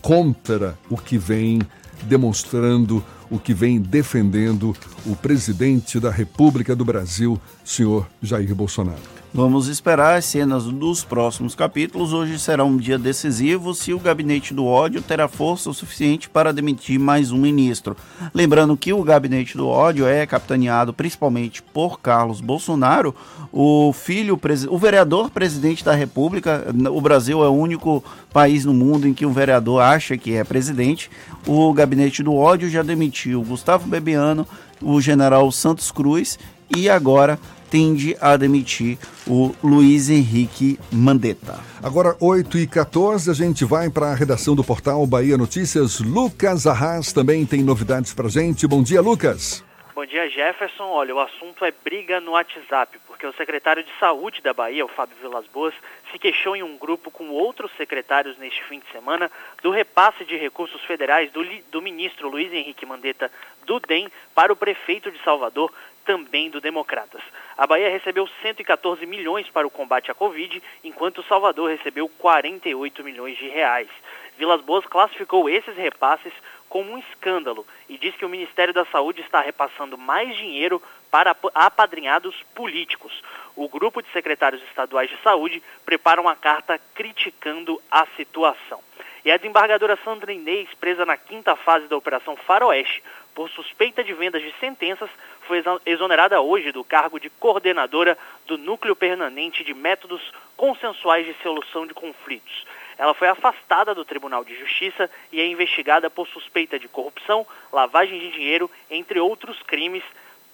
contra 0.00 0.78
o 0.88 0.96
que 0.96 1.18
vem 1.18 1.60
demonstrando 2.04 3.04
o 3.30 3.38
que 3.38 3.54
vem 3.54 3.80
defendendo 3.80 4.76
o 5.06 5.14
presidente 5.14 6.00
da 6.00 6.10
República 6.10 6.74
do 6.74 6.84
Brasil, 6.84 7.40
senhor 7.64 8.08
Jair 8.20 8.54
Bolsonaro. 8.54 9.19
Vamos 9.32 9.68
esperar 9.68 10.16
as 10.16 10.24
cenas 10.24 10.64
dos 10.64 11.04
próximos 11.04 11.54
capítulos. 11.54 12.12
Hoje 12.12 12.36
será 12.36 12.64
um 12.64 12.76
dia 12.76 12.98
decisivo 12.98 13.72
se 13.72 13.94
o 13.94 13.98
gabinete 14.00 14.52
do 14.52 14.66
ódio 14.66 15.00
terá 15.00 15.28
força 15.28 15.70
o 15.70 15.74
suficiente 15.74 16.28
para 16.28 16.52
demitir 16.52 16.98
mais 16.98 17.30
um 17.30 17.38
ministro. 17.38 17.96
Lembrando 18.34 18.76
que 18.76 18.92
o 18.92 19.04
gabinete 19.04 19.56
do 19.56 19.68
ódio 19.68 20.04
é 20.04 20.26
capitaneado 20.26 20.92
principalmente 20.92 21.62
por 21.62 22.00
Carlos 22.00 22.40
Bolsonaro, 22.40 23.14
o 23.52 23.92
filho, 23.92 24.38
o 24.68 24.78
vereador 24.78 25.30
presidente 25.30 25.84
da 25.84 25.94
República. 25.94 26.66
O 26.92 27.00
Brasil 27.00 27.44
é 27.44 27.48
o 27.48 27.52
único 27.54 28.02
país 28.32 28.64
no 28.64 28.74
mundo 28.74 29.06
em 29.06 29.14
que 29.14 29.24
um 29.24 29.32
vereador 29.32 29.80
acha 29.80 30.18
que 30.18 30.34
é 30.34 30.42
presidente. 30.42 31.08
O 31.46 31.72
gabinete 31.72 32.20
do 32.20 32.34
ódio 32.34 32.68
já 32.68 32.82
demitiu 32.82 33.44
Gustavo 33.44 33.86
Bebiano, 33.86 34.44
o 34.82 35.00
general 35.00 35.52
Santos 35.52 35.92
Cruz 35.92 36.36
e 36.76 36.88
agora 36.88 37.38
tende 37.70 38.16
a 38.20 38.36
demitir 38.36 38.98
o 39.26 39.54
Luiz 39.62 40.10
Henrique 40.10 40.78
Mandetta. 40.90 41.60
Agora, 41.82 42.16
8 42.20 42.58
e 42.58 42.66
14 42.66 43.30
a 43.30 43.34
gente 43.34 43.64
vai 43.64 43.88
para 43.88 44.06
a 44.06 44.14
redação 44.14 44.56
do 44.56 44.64
portal 44.64 45.06
Bahia 45.06 45.38
Notícias. 45.38 46.00
Lucas 46.00 46.66
Arras 46.66 47.12
também 47.12 47.46
tem 47.46 47.62
novidades 47.62 48.12
para 48.12 48.28
gente. 48.28 48.66
Bom 48.66 48.82
dia, 48.82 49.00
Lucas. 49.00 49.64
Bom 50.00 50.06
dia, 50.06 50.30
Jefferson. 50.30 50.84
Olha, 50.84 51.14
o 51.14 51.20
assunto 51.20 51.62
é 51.62 51.70
briga 51.70 52.20
no 52.20 52.32
WhatsApp, 52.32 52.98
porque 53.06 53.26
o 53.26 53.34
secretário 53.34 53.84
de 53.84 53.90
Saúde 54.00 54.40
da 54.40 54.54
Bahia, 54.54 54.82
o 54.82 54.88
Fábio 54.88 55.14
Vilas 55.20 55.44
Boas, 55.52 55.74
se 56.10 56.18
queixou 56.18 56.56
em 56.56 56.62
um 56.62 56.78
grupo 56.78 57.10
com 57.10 57.28
outros 57.28 57.70
secretários 57.76 58.38
neste 58.38 58.64
fim 58.64 58.78
de 58.78 58.90
semana 58.90 59.30
do 59.62 59.70
repasse 59.70 60.24
de 60.24 60.38
recursos 60.38 60.80
federais 60.84 61.30
do, 61.32 61.44
do 61.70 61.82
ministro 61.82 62.30
Luiz 62.30 62.50
Henrique 62.50 62.86
Mandetta 62.86 63.30
do 63.66 63.78
DEM 63.78 64.08
para 64.34 64.50
o 64.50 64.56
prefeito 64.56 65.10
de 65.10 65.22
Salvador, 65.22 65.70
também 66.10 66.50
do 66.50 66.60
Democratas. 66.60 67.22
A 67.56 67.68
Bahia 67.68 67.88
recebeu 67.88 68.28
114 68.42 69.06
milhões 69.06 69.48
para 69.48 69.64
o 69.64 69.70
combate 69.70 70.10
à 70.10 70.14
Covid, 70.14 70.60
enquanto 70.82 71.22
Salvador 71.22 71.70
recebeu 71.70 72.08
48 72.08 73.04
milhões 73.04 73.38
de 73.38 73.48
reais. 73.48 73.88
Vilas 74.36 74.60
Boas 74.60 74.84
classificou 74.86 75.48
esses 75.48 75.76
repasses 75.76 76.32
como 76.68 76.90
um 76.90 76.98
escândalo 76.98 77.64
e 77.88 77.96
diz 77.96 78.16
que 78.16 78.24
o 78.24 78.28
Ministério 78.28 78.74
da 78.74 78.84
Saúde 78.86 79.20
está 79.20 79.40
repassando 79.40 79.96
mais 79.96 80.36
dinheiro 80.36 80.82
para 81.12 81.36
apadrinhados 81.54 82.34
políticos. 82.56 83.22
O 83.54 83.68
grupo 83.68 84.02
de 84.02 84.10
secretários 84.10 84.62
estaduais 84.64 85.10
de 85.10 85.16
saúde 85.22 85.62
prepara 85.84 86.20
uma 86.20 86.34
carta 86.34 86.80
criticando 86.92 87.80
a 87.88 88.04
situação. 88.16 88.80
E 89.24 89.30
a 89.30 89.36
desembargadora 89.36 89.98
Sandra 90.02 90.32
Inês, 90.32 90.68
presa 90.80 91.06
na 91.06 91.16
quinta 91.16 91.54
fase 91.54 91.86
da 91.86 91.96
Operação 91.96 92.36
Faroeste, 92.36 93.02
por 93.34 93.48
suspeita 93.50 94.02
de 94.02 94.12
vendas 94.12 94.42
de 94.42 94.52
sentenças, 94.58 95.10
foi 95.50 95.64
exonerada 95.84 96.40
hoje 96.40 96.70
do 96.70 96.84
cargo 96.84 97.18
de 97.18 97.28
coordenadora 97.28 98.16
do 98.46 98.56
Núcleo 98.56 98.94
Permanente 98.94 99.64
de 99.64 99.74
Métodos 99.74 100.22
Consensuais 100.56 101.26
de 101.26 101.34
Solução 101.42 101.88
de 101.88 101.92
Conflitos. 101.92 102.64
Ela 102.96 103.14
foi 103.14 103.26
afastada 103.26 103.92
do 103.92 104.04
Tribunal 104.04 104.44
de 104.44 104.56
Justiça 104.56 105.10
e 105.32 105.40
é 105.40 105.46
investigada 105.46 106.08
por 106.08 106.28
suspeita 106.28 106.78
de 106.78 106.86
corrupção, 106.86 107.44
lavagem 107.72 108.20
de 108.20 108.30
dinheiro, 108.30 108.70
entre 108.88 109.18
outros 109.18 109.60
crimes, 109.62 110.04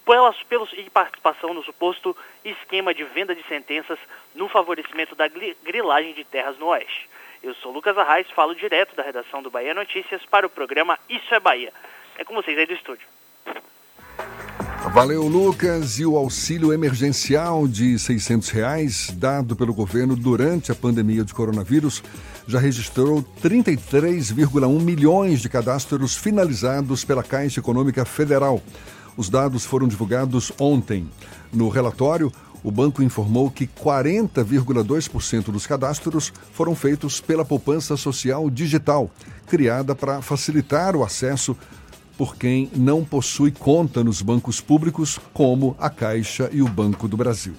pelas, 0.06 0.42
pelos, 0.44 0.72
e 0.72 0.88
participação 0.88 1.52
no 1.52 1.62
suposto 1.62 2.16
esquema 2.42 2.94
de 2.94 3.04
venda 3.04 3.34
de 3.34 3.46
sentenças 3.48 3.98
no 4.34 4.48
favorecimento 4.48 5.14
da 5.14 5.28
grilagem 5.28 6.14
de 6.14 6.24
terras 6.24 6.56
no 6.56 6.68
Oeste. 6.68 7.06
Eu 7.42 7.54
sou 7.56 7.70
Lucas 7.70 7.98
Arraes, 7.98 8.30
falo 8.30 8.54
direto 8.54 8.96
da 8.96 9.02
redação 9.02 9.42
do 9.42 9.50
Bahia 9.50 9.74
Notícias 9.74 10.24
para 10.24 10.46
o 10.46 10.50
programa 10.50 10.98
Isso 11.06 11.34
é 11.34 11.38
Bahia. 11.38 11.70
É 12.16 12.24
com 12.24 12.34
vocês 12.34 12.56
aí 12.56 12.64
do 12.64 12.72
estúdio. 12.72 13.15
Valeu, 14.92 15.26
Lucas. 15.26 15.98
E 15.98 16.06
o 16.06 16.16
auxílio 16.16 16.72
emergencial 16.72 17.66
de 17.66 17.98
600 17.98 18.48
reais, 18.50 19.12
dado 19.16 19.54
pelo 19.54 19.74
governo 19.74 20.16
durante 20.16 20.72
a 20.72 20.74
pandemia 20.74 21.24
de 21.24 21.34
coronavírus, 21.34 22.02
já 22.46 22.58
registrou 22.58 23.24
33,1 23.42 24.80
milhões 24.80 25.40
de 25.40 25.48
cadastros 25.48 26.16
finalizados 26.16 27.04
pela 27.04 27.22
Caixa 27.22 27.60
Econômica 27.60 28.04
Federal. 28.04 28.62
Os 29.16 29.28
dados 29.28 29.64
foram 29.64 29.88
divulgados 29.88 30.52
ontem. 30.58 31.10
No 31.52 31.68
relatório, 31.68 32.32
o 32.62 32.70
banco 32.70 33.02
informou 33.02 33.50
que 33.50 33.66
40,2% 33.66 35.44
dos 35.52 35.66
cadastros 35.66 36.32
foram 36.52 36.74
feitos 36.74 37.20
pela 37.20 37.44
poupança 37.44 37.96
social 37.96 38.48
digital, 38.48 39.10
criada 39.46 39.94
para 39.94 40.22
facilitar 40.22 40.96
o 40.96 41.04
acesso 41.04 41.56
por 42.16 42.36
quem 42.36 42.70
não 42.74 43.04
possui 43.04 43.50
conta 43.50 44.02
nos 44.02 44.22
bancos 44.22 44.60
públicos, 44.60 45.18
como 45.32 45.76
a 45.78 45.90
Caixa 45.90 46.48
e 46.52 46.62
o 46.62 46.68
Banco 46.68 47.06
do 47.06 47.16
Brasil. 47.16 47.54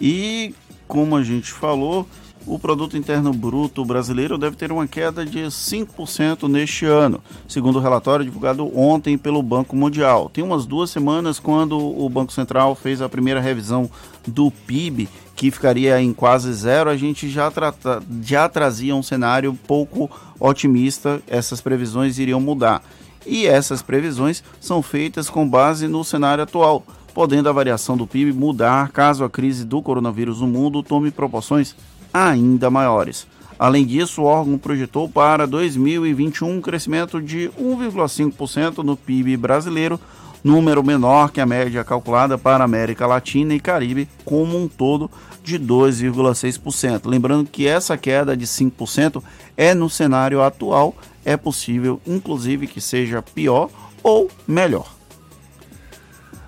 E, 0.00 0.54
como 0.88 1.16
a 1.16 1.22
gente 1.22 1.52
falou, 1.52 2.06
o 2.46 2.58
produto 2.58 2.96
interno 2.96 3.32
bruto 3.32 3.84
brasileiro 3.84 4.38
deve 4.38 4.56
ter 4.56 4.72
uma 4.72 4.86
queda 4.86 5.26
de 5.26 5.40
5% 5.40 6.48
neste 6.48 6.86
ano, 6.86 7.22
segundo 7.46 7.76
o 7.76 7.82
relatório 7.82 8.24
divulgado 8.24 8.76
ontem 8.76 9.18
pelo 9.18 9.42
Banco 9.42 9.76
Mundial. 9.76 10.30
Tem 10.32 10.42
umas 10.42 10.64
duas 10.64 10.90
semanas 10.90 11.38
quando 11.38 11.78
o 11.78 12.08
Banco 12.08 12.32
Central 12.32 12.74
fez 12.74 13.02
a 13.02 13.08
primeira 13.08 13.40
revisão 13.40 13.90
do 14.26 14.50
PIB, 14.50 15.08
que 15.36 15.50
ficaria 15.50 16.00
em 16.00 16.12
quase 16.12 16.52
zero, 16.52 16.88
a 16.88 16.96
gente 16.96 17.28
já, 17.28 17.50
trata, 17.50 18.02
já 18.22 18.48
trazia 18.48 18.96
um 18.96 19.02
cenário 19.02 19.58
pouco 19.66 20.10
otimista, 20.38 21.20
essas 21.26 21.60
previsões 21.60 22.18
iriam 22.18 22.40
mudar 22.40 22.82
e 23.26 23.46
essas 23.46 23.82
previsões 23.82 24.42
são 24.60 24.82
feitas 24.82 25.28
com 25.28 25.48
base 25.48 25.86
no 25.86 26.04
cenário 26.04 26.44
atual, 26.44 26.84
podendo 27.14 27.48
a 27.48 27.52
variação 27.52 27.96
do 27.96 28.06
PIB 28.06 28.32
mudar 28.32 28.90
caso 28.90 29.24
a 29.24 29.30
crise 29.30 29.64
do 29.64 29.82
coronavírus 29.82 30.40
no 30.40 30.46
mundo 30.46 30.82
tome 30.82 31.10
proporções 31.10 31.74
ainda 32.12 32.70
maiores. 32.70 33.26
Além 33.58 33.84
disso, 33.84 34.22
o 34.22 34.24
órgão 34.24 34.56
projetou 34.56 35.06
para 35.06 35.46
2021 35.46 36.50
um 36.50 36.60
crescimento 36.62 37.20
de 37.20 37.50
1,5% 37.60 38.78
no 38.78 38.96
PIB 38.96 39.36
brasileiro, 39.36 40.00
número 40.42 40.82
menor 40.82 41.30
que 41.30 41.42
a 41.42 41.46
média 41.46 41.84
calculada 41.84 42.38
para 42.38 42.64
América 42.64 43.06
Latina 43.06 43.52
e 43.52 43.60
Caribe 43.60 44.08
como 44.24 44.56
um 44.56 44.66
todo 44.66 45.10
de 45.44 45.58
2,6%. 45.58 47.02
Lembrando 47.04 47.50
que 47.50 47.66
essa 47.66 47.98
queda 47.98 48.34
de 48.34 48.46
5% 48.46 49.22
é 49.56 49.74
no 49.74 49.90
cenário 49.90 50.42
atual 50.42 50.94
é 51.24 51.36
possível, 51.36 52.00
inclusive, 52.06 52.66
que 52.66 52.80
seja 52.80 53.22
pior 53.22 53.68
ou 54.02 54.30
melhor. 54.46 54.86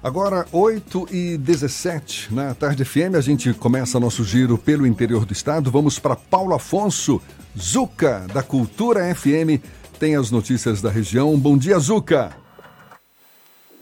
Agora, 0.03 0.47
8 0.53 1.07
e 1.13 1.39
17 1.39 2.35
na 2.35 2.55
Tarde 2.55 2.85
FM, 2.85 3.15
a 3.17 3.21
gente 3.21 3.55
começa 3.55 4.01
nosso 4.01 4.25
giro 4.25 4.59
pelo 4.59 4.85
interior 4.85 5.25
do 5.25 5.33
estado. 5.33 5.71
Vamos 5.71 5.99
para 5.99 6.17
Paulo 6.17 6.55
Afonso, 6.55 7.23
Zuca, 7.57 8.27
da 8.35 8.43
Cultura 8.43 9.15
FM, 9.15 9.63
tem 10.01 10.17
as 10.17 10.33
notícias 10.33 10.83
da 10.83 10.91
região. 10.91 11.39
Bom 11.39 11.57
dia, 11.57 11.79
Zuca. 11.79 12.37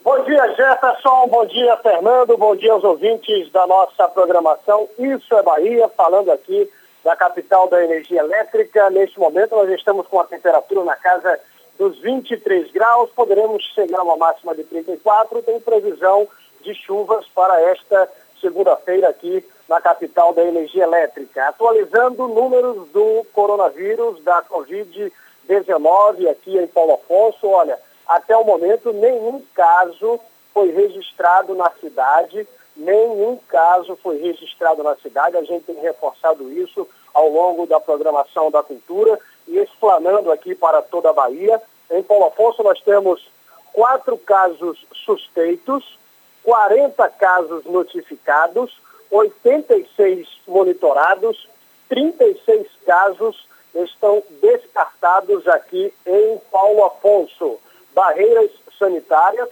Bom 0.04 0.22
dia, 0.24 0.54
Jefferson. 0.54 1.26
Bom 1.28 1.46
dia, 1.46 1.74
Fernando. 1.78 2.36
Bom 2.36 2.54
dia 2.54 2.72
aos 2.74 2.84
ouvintes 2.84 3.50
da 3.52 3.66
nossa 3.66 4.06
programação. 4.08 4.86
Isso 4.98 5.34
é 5.34 5.42
Bahia, 5.42 5.88
falando 5.96 6.30
aqui 6.30 6.68
da 7.04 7.16
capital 7.16 7.68
da 7.68 7.82
energia 7.82 8.20
elétrica. 8.20 8.90
Neste 8.90 9.18
momento, 9.18 9.54
nós 9.54 9.70
estamos 9.70 10.06
com 10.06 10.20
a 10.20 10.24
temperatura 10.24 10.84
na 10.84 10.96
casa 10.96 11.40
dos 11.78 11.98
23 12.00 12.70
graus, 12.72 13.10
poderemos 13.16 13.62
chegar 13.74 14.00
a 14.00 14.02
uma 14.02 14.16
máxima 14.16 14.54
de 14.54 14.64
34. 14.64 15.42
Tem 15.42 15.58
previsão 15.60 16.28
de 16.60 16.74
chuvas 16.74 17.26
para 17.34 17.58
esta 17.62 18.10
segunda-feira 18.40 19.08
aqui 19.08 19.44
na 19.68 19.80
capital 19.80 20.34
da 20.34 20.42
energia 20.42 20.84
elétrica. 20.84 21.48
Atualizando 21.48 22.28
números 22.28 22.88
do 22.88 23.24
coronavírus, 23.32 24.22
da 24.22 24.42
Covid-19 24.42 26.28
aqui 26.30 26.58
em 26.58 26.66
Paulo 26.66 26.94
Afonso, 26.94 27.46
olha, 27.46 27.78
até 28.06 28.36
o 28.36 28.44
momento 28.44 28.92
nenhum 28.92 29.42
caso 29.54 30.20
foi 30.52 30.72
registrado 30.72 31.54
na 31.54 31.70
cidade, 31.80 32.46
nenhum 32.80 33.38
caso 33.48 33.96
foi 34.02 34.18
registrado 34.18 34.82
na 34.82 34.96
cidade, 34.96 35.36
a 35.36 35.42
gente 35.42 35.64
tem 35.64 35.76
reforçado 35.76 36.50
isso 36.50 36.88
ao 37.12 37.28
longo 37.28 37.66
da 37.66 37.78
programação 37.78 38.50
da 38.50 38.62
cultura 38.62 39.18
e 39.46 39.58
explanando 39.58 40.32
aqui 40.32 40.54
para 40.54 40.80
toda 40.80 41.10
a 41.10 41.12
Bahia. 41.12 41.60
Em 41.90 42.02
Paulo 42.02 42.26
Afonso 42.26 42.62
nós 42.62 42.80
temos 42.80 43.28
quatro 43.72 44.16
casos 44.16 44.84
suspeitos, 45.04 45.98
40 46.42 47.08
casos 47.10 47.64
notificados, 47.66 48.72
86 49.10 50.26
monitorados, 50.48 51.48
36 51.88 52.66
casos 52.86 53.46
estão 53.74 54.22
descartados 54.40 55.46
aqui 55.46 55.92
em 56.06 56.38
Paulo 56.50 56.84
Afonso. 56.84 57.58
Barreiras 57.94 58.50
sanitárias 58.78 59.48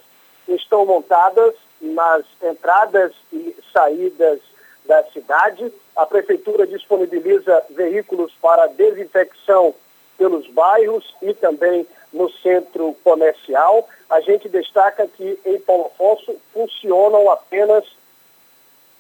estão 0.49 0.87
montadas 0.87 1.55
nas 1.81 2.25
entradas 2.43 3.13
e 3.33 3.55
saídas 3.73 4.41
da 4.85 5.05
cidade. 5.05 5.73
A 5.95 6.07
prefeitura 6.07 6.67
disponibiliza 6.67 7.65
veículos 7.71 8.33
para 8.41 8.67
desinfecção 8.69 9.75
pelos 10.17 10.49
bairros 10.49 11.15
e 11.23 11.33
também 11.35 11.87
no 12.13 12.31
centro 12.31 12.97
comercial. 13.05 13.89
A 14.09 14.21
gente 14.21 14.49
destaca 14.49 15.07
que 15.07 15.39
em 15.45 15.61
Paulo 15.61 15.87
Afonso 15.87 16.37
funcionam 16.53 17.31
apenas 17.31 17.85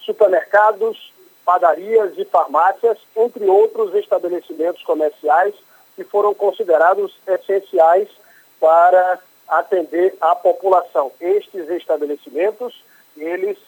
supermercados, 0.00 1.12
padarias 1.44 2.12
e 2.16 2.24
farmácias, 2.24 2.98
entre 3.16 3.44
outros 3.46 3.94
estabelecimentos 3.94 4.82
comerciais 4.82 5.54
que 5.96 6.04
foram 6.04 6.34
considerados 6.34 7.12
essenciais 7.26 8.08
para 8.60 9.18
atender 9.48 10.14
a 10.20 10.34
população. 10.34 11.10
Estes 11.20 11.68
estabelecimentos, 11.70 12.82
eles 13.16 13.58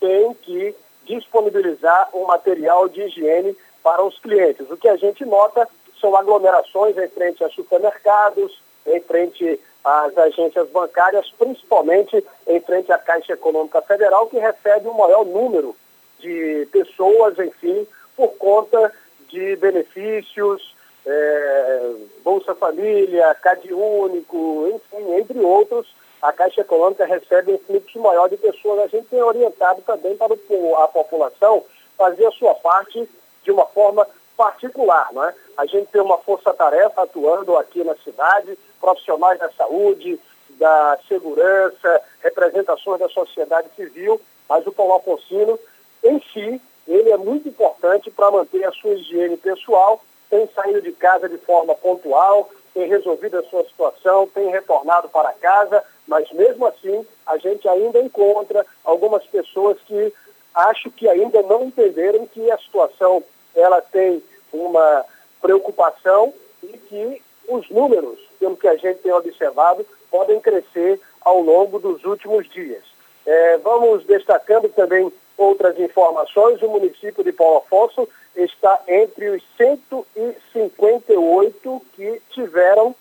têm 0.00 0.34
que 0.34 0.74
disponibilizar 1.04 2.08
um 2.14 2.26
material 2.26 2.88
de 2.88 3.02
higiene 3.02 3.56
para 3.82 4.02
os 4.02 4.18
clientes. 4.18 4.70
O 4.70 4.76
que 4.76 4.88
a 4.88 4.96
gente 4.96 5.24
nota 5.24 5.68
são 6.00 6.16
aglomerações 6.16 6.96
em 6.96 7.08
frente 7.08 7.44
a 7.44 7.50
supermercados, 7.50 8.60
em 8.86 9.00
frente 9.00 9.60
às 9.84 10.16
agências 10.16 10.68
bancárias, 10.70 11.30
principalmente 11.38 12.24
em 12.46 12.60
frente 12.60 12.90
à 12.90 12.98
Caixa 12.98 13.34
Econômica 13.34 13.82
Federal, 13.82 14.26
que 14.26 14.38
recebe 14.38 14.88
um 14.88 14.94
maior 14.94 15.24
número 15.24 15.76
de 16.18 16.66
pessoas, 16.72 17.38
enfim, 17.38 17.86
por 18.16 18.28
conta 18.36 18.92
de 19.28 19.56
benefícios, 19.56 20.73
é, 21.06 21.92
Bolsa 22.22 22.54
Família, 22.54 23.34
Cade 23.34 23.72
Único, 23.72 24.68
enfim, 24.68 25.14
entre 25.14 25.38
outros, 25.40 25.94
a 26.22 26.32
Caixa 26.32 26.62
Econômica 26.62 27.04
recebe 27.04 27.52
um 27.52 27.58
fluxo 27.58 27.98
maior 28.00 28.28
de 28.28 28.36
pessoas. 28.36 28.80
A 28.80 28.86
gente 28.86 29.08
tem 29.08 29.22
orientado 29.22 29.82
também 29.82 30.16
para 30.16 30.32
a 30.34 30.88
população 30.88 31.62
fazer 31.98 32.26
a 32.26 32.32
sua 32.32 32.54
parte 32.54 33.08
de 33.42 33.50
uma 33.50 33.66
forma 33.66 34.06
particular, 34.36 35.12
não 35.12 35.24
é? 35.24 35.34
A 35.56 35.66
gente 35.66 35.86
tem 35.88 36.00
uma 36.00 36.18
força-tarefa 36.18 37.02
atuando 37.02 37.56
aqui 37.56 37.84
na 37.84 37.94
cidade, 37.96 38.58
profissionais 38.80 39.38
da 39.38 39.50
saúde, 39.52 40.18
da 40.58 40.98
segurança, 41.06 42.02
representações 42.22 43.00
da 43.00 43.08
sociedade 43.08 43.68
civil, 43.76 44.20
mas 44.48 44.66
o 44.66 44.72
Paulo 44.72 44.94
Alfonsino, 44.94 45.58
em 46.02 46.20
si, 46.32 46.60
ele 46.86 47.10
é 47.10 47.16
muito 47.16 47.48
importante 47.48 48.10
para 48.10 48.30
manter 48.30 48.64
a 48.64 48.72
sua 48.72 48.94
higiene 48.94 49.36
pessoal, 49.36 50.02
tem 50.34 50.48
saído 50.52 50.82
de 50.82 50.90
casa 50.90 51.28
de 51.28 51.38
forma 51.38 51.76
pontual, 51.76 52.50
tem 52.74 52.88
resolvido 52.88 53.38
a 53.38 53.42
sua 53.44 53.62
situação, 53.66 54.26
tem 54.26 54.50
retornado 54.50 55.08
para 55.08 55.32
casa, 55.34 55.84
mas 56.08 56.28
mesmo 56.32 56.66
assim 56.66 57.06
a 57.24 57.38
gente 57.38 57.68
ainda 57.68 58.00
encontra 58.00 58.66
algumas 58.82 59.24
pessoas 59.26 59.78
que 59.86 60.12
acho 60.52 60.90
que 60.90 61.08
ainda 61.08 61.40
não 61.42 61.62
entenderam 61.62 62.26
que 62.26 62.50
a 62.50 62.58
situação 62.58 63.22
ela 63.54 63.80
tem 63.80 64.20
uma 64.52 65.04
preocupação 65.40 66.34
e 66.64 66.78
que 66.78 67.22
os 67.46 67.70
números, 67.70 68.18
pelo 68.40 68.56
que 68.56 68.66
a 68.66 68.76
gente 68.76 69.02
tem 69.02 69.12
observado, 69.12 69.86
podem 70.10 70.40
crescer 70.40 71.00
ao 71.20 71.40
longo 71.42 71.78
dos 71.78 72.04
últimos 72.04 72.50
dias. 72.50 72.82
É, 73.24 73.58
vamos 73.58 74.04
destacando 74.04 74.68
também 74.70 75.12
outras 75.36 75.78
informações. 75.78 76.62
O 76.62 76.68
município 76.68 77.24
de 77.24 77.32
Paulo 77.32 77.58
Afonso 77.58 78.08
está 78.36 78.80
entre 78.88 79.28
os 79.30 79.42
158 79.56 81.82
que 81.94 82.20
tiveram 82.30 82.94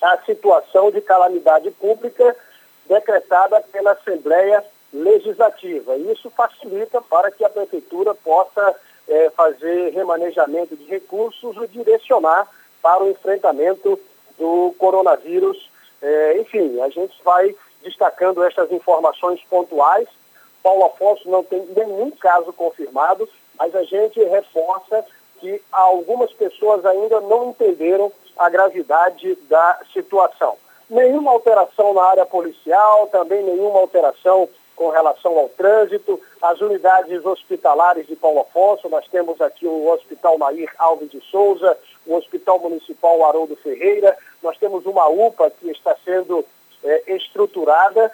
a 0.00 0.16
situação 0.18 0.90
de 0.90 1.00
calamidade 1.00 1.70
pública 1.72 2.36
decretada 2.88 3.60
pela 3.72 3.92
Assembleia 3.92 4.64
Legislativa. 4.92 5.96
Isso 5.96 6.30
facilita 6.30 7.00
para 7.02 7.30
que 7.30 7.44
a 7.44 7.50
Prefeitura 7.50 8.14
possa 8.14 8.74
é, 9.06 9.30
fazer 9.30 9.92
remanejamento 9.92 10.76
de 10.76 10.84
recursos 10.84 11.56
e 11.62 11.66
direcionar 11.68 12.48
para 12.82 13.04
o 13.04 13.10
enfrentamento 13.10 14.00
do 14.38 14.74
coronavírus. 14.78 15.70
É, 16.00 16.38
enfim, 16.40 16.80
a 16.80 16.88
gente 16.88 17.14
vai 17.22 17.54
destacando 17.82 18.42
estas 18.42 18.72
informações 18.72 19.40
pontuais. 19.48 20.08
Paulo 20.62 20.84
Afonso 20.86 21.28
não 21.28 21.42
tem 21.42 21.64
nenhum 21.76 22.10
caso 22.10 22.52
confirmado, 22.52 23.28
mas 23.58 23.74
a 23.74 23.82
gente 23.82 24.22
reforça 24.24 25.04
que 25.38 25.60
algumas 25.72 26.32
pessoas 26.32 26.84
ainda 26.84 27.20
não 27.20 27.50
entenderam 27.50 28.12
a 28.36 28.48
gravidade 28.48 29.34
da 29.48 29.80
situação. 29.92 30.56
Nenhuma 30.88 31.32
alteração 31.32 31.94
na 31.94 32.02
área 32.02 32.26
policial, 32.26 33.06
também 33.08 33.42
nenhuma 33.42 33.78
alteração 33.78 34.48
com 34.80 34.88
relação 34.88 35.38
ao 35.38 35.48
trânsito, 35.50 36.18
as 36.40 36.58
unidades 36.60 37.24
hospitalares 37.24 38.06
de 38.06 38.16
Paulo 38.16 38.40
Afonso, 38.40 38.88
nós 38.88 39.06
temos 39.08 39.38
aqui 39.40 39.66
o 39.66 39.90
Hospital 39.90 40.38
Nair 40.38 40.72
Alves 40.78 41.10
de 41.10 41.20
Souza, 41.20 41.76
o 42.06 42.14
Hospital 42.14 42.58
Municipal 42.60 43.22
Haroldo 43.26 43.56
Ferreira, 43.56 44.16
nós 44.42 44.56
temos 44.56 44.86
uma 44.86 45.06
UPA 45.06 45.50
que 45.50 45.70
está 45.70 45.94
sendo 46.02 46.44
é, 46.82 47.14
estruturada. 47.14 48.10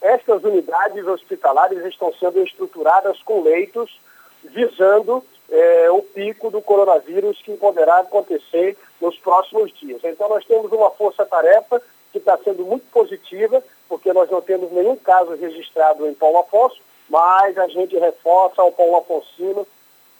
Estas 0.00 0.44
unidades 0.44 1.06
hospitalares 1.06 1.84
estão 1.84 2.12
sendo 2.14 2.42
estruturadas 2.42 3.20
com 3.22 3.42
leitos 3.42 3.98
visando 4.44 5.24
é, 5.50 5.90
o 5.90 6.02
pico 6.02 6.50
do 6.50 6.60
coronavírus 6.60 7.40
que 7.42 7.56
poderá 7.56 8.00
acontecer 8.00 8.76
nos 9.00 9.18
próximos 9.18 9.72
dias. 9.78 10.00
Então 10.04 10.28
nós 10.28 10.44
temos 10.44 10.70
uma 10.72 10.90
força-tarefa 10.90 11.80
que 12.12 12.18
está 12.18 12.38
sendo 12.38 12.64
muito 12.64 12.84
positiva, 12.90 13.62
porque 13.88 14.12
nós 14.12 14.30
não 14.30 14.40
temos 14.40 14.70
nenhum 14.72 14.96
caso 14.96 15.34
registrado 15.34 16.06
em 16.06 16.14
Paulo 16.14 16.38
Afonso, 16.38 16.80
mas 17.08 17.56
a 17.58 17.68
gente 17.68 17.96
reforça 17.98 18.62
ao 18.62 18.72
Paulo 18.72 18.96
Afonsino 18.96 19.66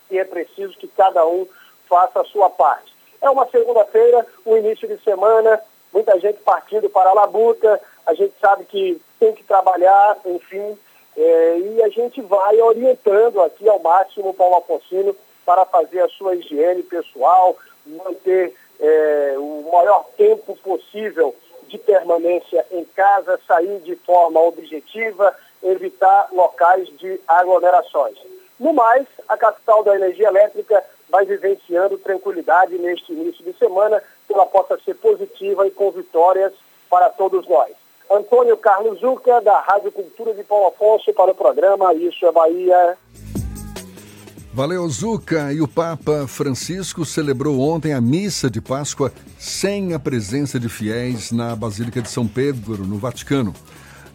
que 0.08 0.18
é 0.18 0.24
preciso 0.24 0.76
que 0.78 0.88
cada 0.88 1.26
um 1.26 1.46
faça 1.88 2.20
a 2.20 2.24
sua 2.24 2.48
parte. 2.50 2.94
É 3.20 3.28
uma 3.28 3.48
segunda-feira, 3.48 4.26
um 4.44 4.56
início 4.56 4.86
de 4.86 5.02
semana, 5.02 5.60
muita 5.92 6.18
gente 6.20 6.38
partindo 6.40 6.88
para 6.88 7.10
a 7.10 7.14
labuta, 7.14 7.80
a 8.06 8.14
gente 8.14 8.34
sabe 8.40 8.64
que 8.64 9.00
tem 9.18 9.32
que 9.32 9.44
trabalhar, 9.44 10.18
enfim, 10.24 10.76
é, 11.16 11.58
e 11.58 11.82
a 11.82 11.88
gente 11.88 12.20
vai 12.20 12.60
orientando 12.60 13.40
aqui 13.40 13.68
ao 13.68 13.78
máximo 13.78 14.30
o 14.30 14.34
Paulo 14.34 14.56
Afonsino 14.56 15.16
para 15.44 15.64
fazer 15.64 16.00
a 16.00 16.08
sua 16.08 16.34
higiene 16.34 16.82
pessoal, 16.82 17.56
manter 17.86 18.54
é, 18.78 19.34
o 19.38 19.68
maior 19.72 20.04
tempo 20.16 20.56
possível 20.56 21.34
de 21.68 21.78
permanência 21.78 22.64
em 22.70 22.84
casa, 22.84 23.40
sair 23.46 23.80
de 23.80 23.96
forma 23.96 24.40
objetiva, 24.40 25.34
evitar 25.62 26.28
locais 26.32 26.86
de 26.98 27.20
aglomerações. 27.26 28.18
No 28.58 28.72
mais, 28.72 29.06
a 29.28 29.36
capital 29.36 29.82
da 29.82 29.94
energia 29.94 30.28
elétrica 30.28 30.84
vai 31.08 31.24
vivenciando 31.24 31.98
tranquilidade 31.98 32.76
neste 32.78 33.12
início 33.12 33.44
de 33.44 33.56
semana, 33.58 34.02
que 34.26 34.34
ela 34.34 34.46
possa 34.46 34.78
ser 34.80 34.94
positiva 34.94 35.66
e 35.66 35.70
com 35.70 35.90
vitórias 35.90 36.52
para 36.90 37.10
todos 37.10 37.46
nós. 37.48 37.72
Antônio 38.10 38.56
Carlos 38.56 39.00
Zucca, 39.00 39.40
da 39.40 39.60
Rádio 39.60 39.90
Cultura 39.90 40.32
de 40.34 40.44
Paulo 40.44 40.68
Afonso, 40.68 41.12
para 41.12 41.32
o 41.32 41.34
programa 41.34 41.92
Isso 41.94 42.24
é 42.24 42.32
Bahia. 42.32 42.96
Valeu, 44.56 44.88
Zuca. 44.88 45.52
E 45.52 45.60
o 45.60 45.68
Papa 45.68 46.26
Francisco 46.26 47.04
celebrou 47.04 47.60
ontem 47.60 47.92
a 47.92 48.00
missa 48.00 48.48
de 48.48 48.60
Páscoa 48.60 49.12
sem 49.38 49.92
a 49.92 49.98
presença 49.98 50.58
de 50.58 50.68
fiéis 50.68 51.30
na 51.30 51.54
Basílica 51.54 52.00
de 52.00 52.08
São 52.08 52.26
Pedro, 52.26 52.86
no 52.86 52.96
Vaticano. 52.96 53.52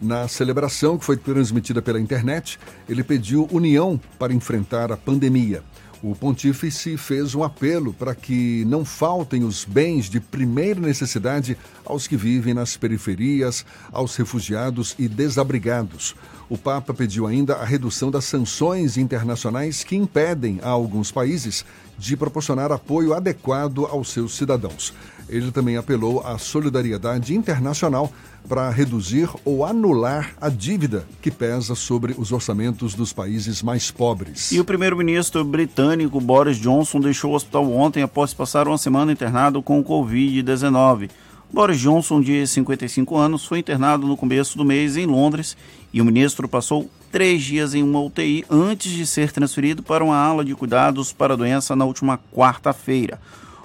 Na 0.00 0.26
celebração, 0.26 0.98
que 0.98 1.04
foi 1.04 1.16
transmitida 1.16 1.80
pela 1.80 2.00
internet, 2.00 2.58
ele 2.88 3.04
pediu 3.04 3.46
união 3.52 4.00
para 4.18 4.32
enfrentar 4.32 4.90
a 4.90 4.96
pandemia. 4.96 5.62
O 6.02 6.16
pontífice 6.16 6.96
fez 6.96 7.32
um 7.32 7.44
apelo 7.44 7.92
para 7.92 8.12
que 8.12 8.64
não 8.64 8.84
faltem 8.84 9.44
os 9.44 9.64
bens 9.64 10.10
de 10.10 10.18
primeira 10.18 10.80
necessidade 10.80 11.56
aos 11.84 12.08
que 12.08 12.16
vivem 12.16 12.52
nas 12.52 12.76
periferias, 12.76 13.64
aos 13.92 14.16
refugiados 14.16 14.96
e 14.98 15.06
desabrigados. 15.06 16.16
O 16.48 16.58
Papa 16.58 16.92
pediu 16.92 17.24
ainda 17.24 17.54
a 17.54 17.64
redução 17.64 18.10
das 18.10 18.24
sanções 18.24 18.96
internacionais 18.96 19.84
que 19.84 19.94
impedem 19.94 20.58
a 20.64 20.70
alguns 20.70 21.12
países 21.12 21.64
de 21.96 22.16
proporcionar 22.16 22.72
apoio 22.72 23.14
adequado 23.14 23.86
aos 23.86 24.10
seus 24.10 24.36
cidadãos. 24.36 24.92
Ele 25.28 25.50
também 25.50 25.76
apelou 25.76 26.20
à 26.26 26.38
solidariedade 26.38 27.34
internacional 27.34 28.12
para 28.48 28.68
reduzir 28.70 29.28
ou 29.44 29.64
anular 29.64 30.34
a 30.40 30.48
dívida 30.48 31.06
que 31.20 31.30
pesa 31.30 31.74
sobre 31.74 32.14
os 32.18 32.32
orçamentos 32.32 32.94
dos 32.94 33.12
países 33.12 33.62
mais 33.62 33.90
pobres. 33.90 34.52
E 34.52 34.60
o 34.60 34.64
primeiro-ministro 34.64 35.44
britânico 35.44 36.20
Boris 36.20 36.56
Johnson 36.56 37.00
deixou 37.00 37.32
o 37.32 37.34
hospital 37.34 37.70
ontem 37.72 38.02
após 38.02 38.34
passar 38.34 38.66
uma 38.66 38.78
semana 38.78 39.12
internado 39.12 39.62
com 39.62 39.82
Covid-19. 39.82 41.10
Boris 41.52 41.78
Johnson, 41.78 42.20
de 42.20 42.46
55 42.46 43.14
anos, 43.16 43.44
foi 43.44 43.58
internado 43.58 44.06
no 44.06 44.16
começo 44.16 44.56
do 44.56 44.64
mês 44.64 44.96
em 44.96 45.04
Londres 45.04 45.54
e 45.92 46.00
o 46.00 46.04
ministro 46.04 46.48
passou 46.48 46.90
três 47.10 47.42
dias 47.42 47.74
em 47.74 47.82
uma 47.82 48.00
UTI 48.00 48.42
antes 48.50 48.90
de 48.90 49.06
ser 49.06 49.30
transferido 49.30 49.82
para 49.82 50.02
uma 50.02 50.16
ala 50.16 50.42
de 50.42 50.54
cuidados 50.54 51.12
para 51.12 51.34
a 51.34 51.36
doença 51.36 51.76
na 51.76 51.84
última 51.84 52.18
quarta-feira. 52.32 53.20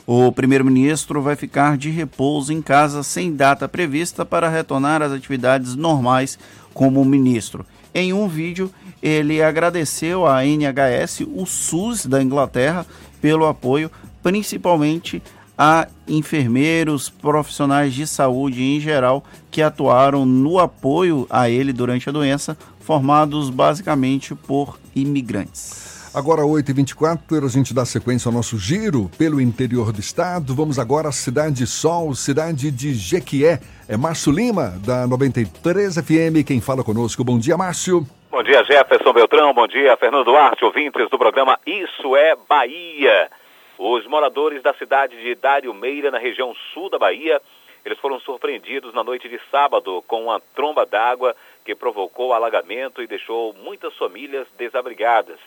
O 0.10 0.32
primeiro-ministro 0.32 1.22
vai 1.22 1.36
ficar 1.36 1.78
de 1.78 1.90
repouso 1.90 2.54
em 2.54 2.62
casa 2.62 3.04
sem 3.04 3.36
data 3.36 3.68
prevista 3.68 4.24
para 4.24 4.48
retornar 4.48 5.02
às 5.02 5.12
atividades 5.12 5.76
normais 5.76 6.40
como 6.74 7.04
ministro. 7.04 7.66
Em 7.94 8.14
um 8.14 8.26
vídeo, 8.26 8.72
ele 9.04 9.44
agradeceu 9.44 10.26
à 10.26 10.46
NHS, 10.46 11.28
o 11.28 11.46
SUS 11.46 12.06
da 12.06 12.24
Inglaterra, 12.24 12.86
pelo 13.20 13.48
apoio, 13.48 13.92
principalmente 14.24 15.22
a 15.58 15.90
enfermeiros, 16.08 17.10
profissionais 17.10 17.94
de 17.94 18.08
saúde 18.08 18.64
em 18.64 18.80
geral 18.80 19.26
que 19.52 19.62
atuaram 19.62 20.26
no 20.26 20.58
apoio 20.58 21.28
a 21.30 21.50
ele 21.50 21.74
durante 21.74 22.08
a 22.08 22.14
doença, 22.14 22.58
formados 22.80 23.50
basicamente 23.50 24.34
por 24.34 24.80
imigrantes. 24.96 25.87
Agora 26.14 26.42
8h24, 26.42 27.46
a 27.46 27.50
gente 27.50 27.74
dá 27.74 27.86
sequência 27.86 28.30
ao 28.30 28.34
nosso 28.34 28.58
giro 28.58 29.10
pelo 29.18 29.42
interior 29.42 29.92
do 29.92 30.00
estado. 30.00 30.56
Vamos 30.56 30.80
agora 30.80 31.10
à 31.10 31.12
Cidade 31.12 31.68
Sol, 31.68 32.16
cidade 32.16 32.72
de 32.72 32.94
Jequié. 32.94 33.60
É 33.88 33.98
Márcio 33.98 34.32
Lima, 34.32 34.74
da 34.86 35.06
93 35.06 35.96
FM, 35.96 36.46
quem 36.48 36.62
fala 36.62 36.84
conosco. 36.84 37.24
Bom 37.24 37.38
dia, 37.38 37.58
Márcio. 37.58 38.08
Bom 38.32 38.42
dia, 38.42 38.64
Jefferson 38.64 39.14
Beltrão. 39.14 39.54
Bom 39.54 39.68
dia, 39.68 39.96
Fernando 39.98 40.26
Duarte, 40.26 40.64
ouvintes 40.64 41.10
do 41.10 41.20
programa 41.20 41.60
Isso 41.66 42.16
é 42.16 42.36
Bahia. 42.48 43.30
Os 43.78 44.08
moradores 44.08 44.64
da 44.64 44.74
cidade 44.74 45.16
de 45.22 45.36
Dário 45.36 45.74
Meira, 45.74 46.10
na 46.10 46.18
região 46.18 46.54
sul 46.74 46.90
da 46.90 46.98
Bahia, 46.98 47.40
eles 47.86 48.00
foram 48.00 48.20
surpreendidos 48.22 48.94
na 48.94 49.04
noite 49.04 49.30
de 49.30 49.40
sábado 49.52 50.04
com 50.08 50.24
uma 50.24 50.42
tromba 50.56 50.86
d'água 50.86 51.36
que 51.64 51.76
provocou 51.76 52.34
alagamento 52.34 53.04
e 53.04 53.08
deixou 53.08 53.54
muitas 53.54 53.96
famílias 53.98 54.48
desabrigadas. 54.58 55.38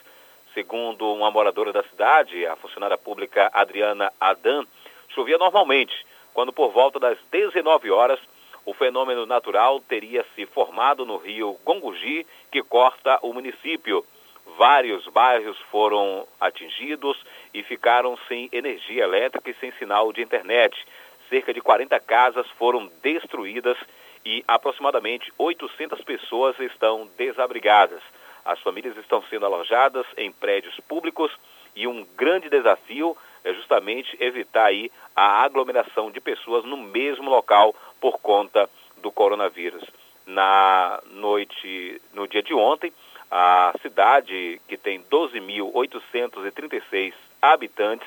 Segundo 0.55 1.13
uma 1.13 1.31
moradora 1.31 1.73
da 1.73 1.83
cidade, 1.85 2.45
a 2.47 2.57
funcionária 2.57 2.99
pública 2.99 3.51
Adriana 3.53 4.13
Adam, 4.21 4.67
chovia 5.09 5.39
normalmente, 5.39 5.95
quando 6.35 6.53
por 6.53 6.73
volta 6.73 6.99
das 6.99 7.19
19 7.31 7.91
horas 7.91 8.19
o 8.65 8.75
fenômeno 8.75 9.27
natural 9.27 9.81
teria 9.81 10.25
se 10.35 10.47
formado 10.47 11.07
no 11.07 11.17
rio 11.17 11.59
Gongugi, 11.65 12.27
que 12.51 12.63
corta 12.63 13.19
o 13.23 13.33
município. 13.33 14.05
Vários 14.59 15.07
bairros 15.09 15.57
foram 15.71 16.27
atingidos 16.41 17.17
e 17.55 17.63
ficaram 17.63 18.19
sem 18.29 18.49
energia 18.53 19.05
elétrica 19.05 19.51
e 19.51 19.55
sem 19.55 19.73
sinal 19.73 20.13
de 20.13 20.21
internet. 20.21 20.77
Cerca 21.29 21.55
de 21.55 21.61
40 21.61 21.99
casas 22.01 22.47
foram 22.59 22.91
destruídas 23.03 23.79
e 24.25 24.45
aproximadamente 24.47 25.33
800 25.39 26.03
pessoas 26.03 26.59
estão 26.59 27.09
desabrigadas. 27.17 28.03
As 28.45 28.61
famílias 28.61 28.97
estão 28.97 29.23
sendo 29.25 29.47
alojadas 29.47 30.07
em 30.17 30.33
prédios 30.33 30.79
públicos 30.89 31.31
e 31.75 31.87
um 31.87 32.07
grande 32.17 32.49
desafio 32.49 33.17
é 33.45 33.53
justamente 33.55 34.17
evitar 34.21 34.67
aí 34.67 34.91
a 35.15 35.43
aglomeração 35.43 36.11
de 36.11 36.21
pessoas 36.21 36.65
no 36.65 36.77
mesmo 36.77 37.31
local 37.31 37.75
por 38.01 38.19
conta 38.19 38.69
do 38.99 39.11
coronavírus. 39.11 39.83
Na 40.27 41.01
noite, 41.13 42.01
no 42.13 42.29
dia 42.29 42.43
de 42.43 42.53
ontem, 42.55 42.93
a 43.31 43.73
cidade, 43.81 44.61
que 44.69 44.77
tem 44.77 45.03
12.836 45.05 47.15
habitantes, 47.41 48.07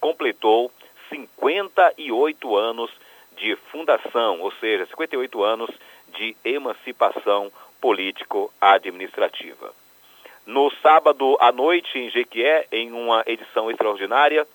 completou 0.00 0.72
58 1.10 2.56
anos 2.56 2.90
de 3.36 3.54
fundação, 3.70 4.40
ou 4.40 4.50
seja, 4.52 4.86
58 4.86 5.42
anos 5.42 5.68
de 6.14 6.34
emancipação 6.44 7.52
político-administrativa. 7.80 9.72
No 10.46 10.70
sábado 10.82 11.36
à 11.40 11.52
noite, 11.52 11.98
em 11.98 12.10
Jequié, 12.10 12.66
em 12.72 12.92
uma 12.92 13.22
edição 13.26 13.70
extraordinária, 13.70 14.46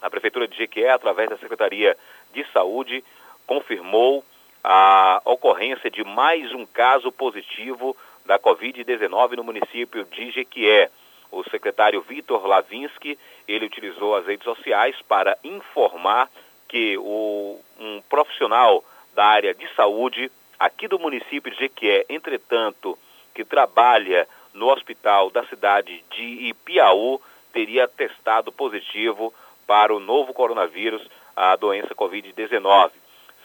a 0.00 0.10
Prefeitura 0.10 0.48
de 0.48 0.56
Jequié, 0.56 0.90
através 0.90 1.28
da 1.30 1.38
Secretaria 1.38 1.96
de 2.32 2.44
Saúde, 2.52 3.04
confirmou 3.46 4.24
a 4.62 5.20
ocorrência 5.24 5.90
de 5.90 6.04
mais 6.04 6.52
um 6.52 6.66
caso 6.66 7.10
positivo 7.10 7.96
da 8.24 8.38
Covid-19 8.38 9.36
no 9.36 9.44
município 9.44 10.04
de 10.04 10.30
Jequié. 10.30 10.90
O 11.30 11.42
secretário 11.44 12.00
Vitor 12.02 12.46
Lavinsky, 12.46 13.18
ele 13.46 13.66
utilizou 13.66 14.16
as 14.16 14.26
redes 14.26 14.44
sociais 14.44 14.96
para 15.08 15.38
informar 15.44 16.28
que 16.68 16.98
o, 16.98 17.58
um 17.78 18.02
profissional 18.08 18.84
da 19.14 19.24
área 19.24 19.54
de 19.54 19.66
saúde 19.74 20.30
aqui 20.60 20.86
do 20.86 20.98
município 20.98 21.50
de 21.50 21.58
Jequié, 21.58 22.04
entretanto, 22.10 22.98
que 23.34 23.44
trabalha 23.46 24.28
no 24.52 24.68
hospital 24.68 25.30
da 25.30 25.44
cidade 25.46 26.04
de 26.10 26.22
Ipiaú, 26.48 27.18
teria 27.50 27.88
testado 27.88 28.52
positivo 28.52 29.32
para 29.66 29.94
o 29.94 29.98
novo 29.98 30.34
coronavírus, 30.34 31.02
a 31.34 31.56
doença 31.56 31.94
Covid-19. 31.94 32.90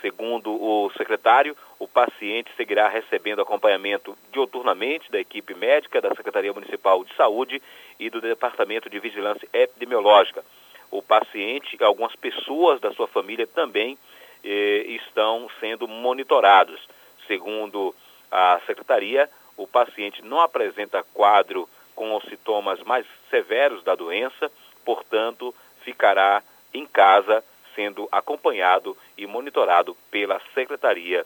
Segundo 0.02 0.52
o 0.52 0.92
secretário, 0.98 1.56
o 1.80 1.88
paciente 1.88 2.52
seguirá 2.58 2.90
recebendo 2.90 3.42
acompanhamento 3.42 4.16
dioturnamente 4.32 5.10
da 5.10 5.20
equipe 5.20 5.56
médica 5.56 6.02
da 6.02 6.14
Secretaria 6.16 6.52
Municipal 6.52 7.04
de 7.06 7.16
Saúde 7.16 7.62
e 7.98 8.10
do 8.10 8.20
Departamento 8.20 8.90
de 8.90 9.00
Vigilância 9.00 9.48
Epidemiológica. 9.54 10.44
O 10.92 11.02
paciente 11.02 11.78
e 11.80 11.84
algumas 11.84 12.16
pessoas 12.16 12.82
da 12.82 12.92
sua 12.92 13.08
família 13.08 13.48
também 13.48 13.98
eh, 14.44 14.86
estão 14.90 15.50
sendo 15.60 15.88
monitorados. 15.88 16.80
Segundo 17.28 17.96
a 18.32 18.60
secretaria, 18.66 19.30
o 19.58 19.66
paciente 19.68 20.22
não 20.22 20.40
apresenta 20.40 21.04
quadro 21.14 21.70
com 21.96 22.16
os 22.16 22.24
sintomas 22.26 22.82
mais 22.84 23.06
severos 23.30 23.84
da 23.84 23.96
doença, 23.96 24.52
portanto, 24.84 25.56
ficará 25.84 26.44
em 26.74 26.86
casa 26.86 27.44
sendo 27.74 28.08
acompanhado 28.12 28.98
e 29.18 29.26
monitorado 29.26 29.96
pela 30.10 30.42
Secretaria 30.54 31.26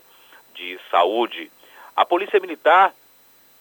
de 0.54 0.80
Saúde. 0.90 1.52
A 1.96 2.06
Polícia 2.06 2.40
Militar 2.40 2.94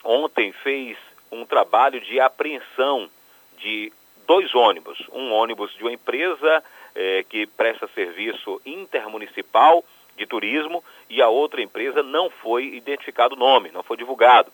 ontem 0.04 0.52
fez 0.52 0.96
um 1.30 1.44
trabalho 1.44 2.00
de 2.00 2.20
apreensão 2.20 3.10
de 3.58 3.92
dois 4.26 4.54
ônibus. 4.54 4.98
Um 5.12 5.32
ônibus 5.32 5.72
de 5.74 5.82
uma 5.82 5.92
empresa 5.92 6.62
eh, 6.94 7.24
que 7.28 7.46
presta 7.46 7.88
serviço 7.88 8.60
intermunicipal 8.64 9.84
de 10.18 10.26
turismo 10.26 10.84
e 11.08 11.22
a 11.22 11.28
outra 11.28 11.62
empresa 11.62 12.02
não 12.02 12.28
foi 12.28 12.66
identificado 12.74 13.34
o 13.34 13.38
nome, 13.38 13.70
não 13.70 13.82
foi 13.82 13.96
divulgado. 13.96 14.52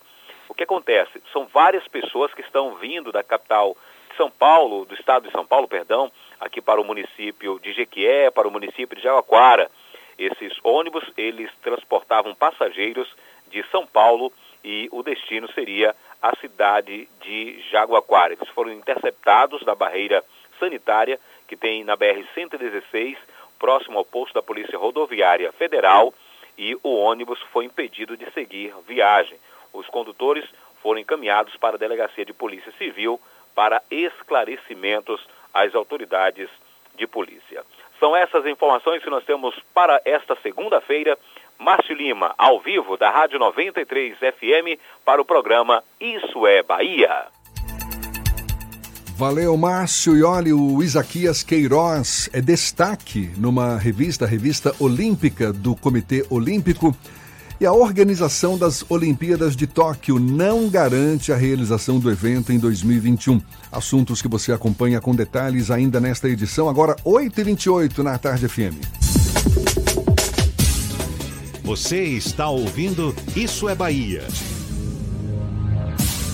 O 0.48 0.54
que 0.54 0.62
acontece? 0.62 1.20
São 1.32 1.46
várias 1.46 1.86
pessoas 1.88 2.32
que 2.32 2.42
estão 2.42 2.76
vindo 2.76 3.10
da 3.10 3.22
capital 3.22 3.76
de 4.10 4.16
São 4.16 4.30
Paulo, 4.30 4.84
do 4.84 4.94
estado 4.94 5.26
de 5.26 5.32
São 5.32 5.44
Paulo, 5.44 5.66
perdão, 5.66 6.12
aqui 6.38 6.60
para 6.60 6.80
o 6.80 6.84
município 6.84 7.58
de 7.60 7.72
Jequié, 7.72 8.30
para 8.30 8.46
o 8.46 8.50
município 8.50 8.96
de 8.96 9.02
Jaguaquara. 9.02 9.70
Esses 10.16 10.52
ônibus, 10.62 11.02
eles 11.16 11.50
transportavam 11.62 12.34
passageiros 12.34 13.08
de 13.50 13.64
São 13.70 13.86
Paulo 13.86 14.32
e 14.62 14.88
o 14.92 15.02
destino 15.02 15.50
seria 15.52 15.94
a 16.22 16.36
cidade 16.36 17.08
de 17.20 17.60
Jaguaquara. 17.70 18.34
Eles 18.34 18.48
foram 18.50 18.72
interceptados 18.72 19.62
na 19.62 19.74
barreira 19.74 20.24
sanitária 20.58 21.18
que 21.48 21.56
tem 21.56 21.84
na 21.84 21.96
BR-116, 21.96 23.16
próximo 23.64 23.96
ao 23.96 24.04
posto 24.04 24.34
da 24.34 24.42
Polícia 24.42 24.76
Rodoviária 24.76 25.50
Federal, 25.52 26.12
e 26.58 26.76
o 26.82 26.96
ônibus 26.96 27.40
foi 27.50 27.64
impedido 27.64 28.14
de 28.14 28.30
seguir 28.32 28.74
viagem. 28.86 29.38
Os 29.72 29.86
condutores 29.86 30.44
foram 30.82 31.00
encaminhados 31.00 31.56
para 31.56 31.76
a 31.76 31.78
Delegacia 31.78 32.26
de 32.26 32.34
Polícia 32.34 32.70
Civil 32.72 33.18
para 33.54 33.82
esclarecimentos 33.90 35.26
às 35.54 35.74
autoridades 35.74 36.50
de 36.94 37.06
polícia. 37.06 37.64
São 37.98 38.14
essas 38.14 38.44
informações 38.44 39.02
que 39.02 39.08
nós 39.08 39.24
temos 39.24 39.58
para 39.72 39.98
esta 40.04 40.36
segunda-feira. 40.42 41.18
Márcio 41.58 41.96
Lima, 41.96 42.34
ao 42.36 42.60
vivo 42.60 42.98
da 42.98 43.08
Rádio 43.08 43.38
93 43.38 44.18
FM, 44.18 44.78
para 45.06 45.22
o 45.22 45.24
programa 45.24 45.82
Isso 45.98 46.46
é 46.46 46.62
Bahia. 46.62 47.33
Valeu, 49.16 49.56
Márcio. 49.56 50.16
E 50.16 50.22
olha, 50.24 50.56
o 50.56 50.82
Isaquias 50.82 51.44
Queiroz 51.44 52.28
é 52.32 52.40
destaque 52.40 53.30
numa 53.36 53.78
revista, 53.78 54.24
a 54.24 54.28
revista 54.28 54.74
Olímpica 54.80 55.52
do 55.52 55.76
Comitê 55.76 56.26
Olímpico. 56.28 56.94
E 57.60 57.64
a 57.64 57.72
organização 57.72 58.58
das 58.58 58.84
Olimpíadas 58.88 59.54
de 59.54 59.68
Tóquio 59.68 60.18
não 60.18 60.68
garante 60.68 61.32
a 61.32 61.36
realização 61.36 62.00
do 62.00 62.10
evento 62.10 62.52
em 62.52 62.58
2021. 62.58 63.40
Assuntos 63.70 64.20
que 64.20 64.26
você 64.26 64.50
acompanha 64.50 65.00
com 65.00 65.14
detalhes 65.14 65.70
ainda 65.70 66.00
nesta 66.00 66.28
edição, 66.28 66.68
agora 66.68 66.96
8h28 67.04 67.98
na 67.98 68.18
Tarde 68.18 68.48
FM. 68.48 68.74
Você 71.62 72.02
está 72.02 72.48
ouvindo 72.48 73.14
Isso 73.36 73.68
é 73.68 73.74
Bahia. 73.76 74.24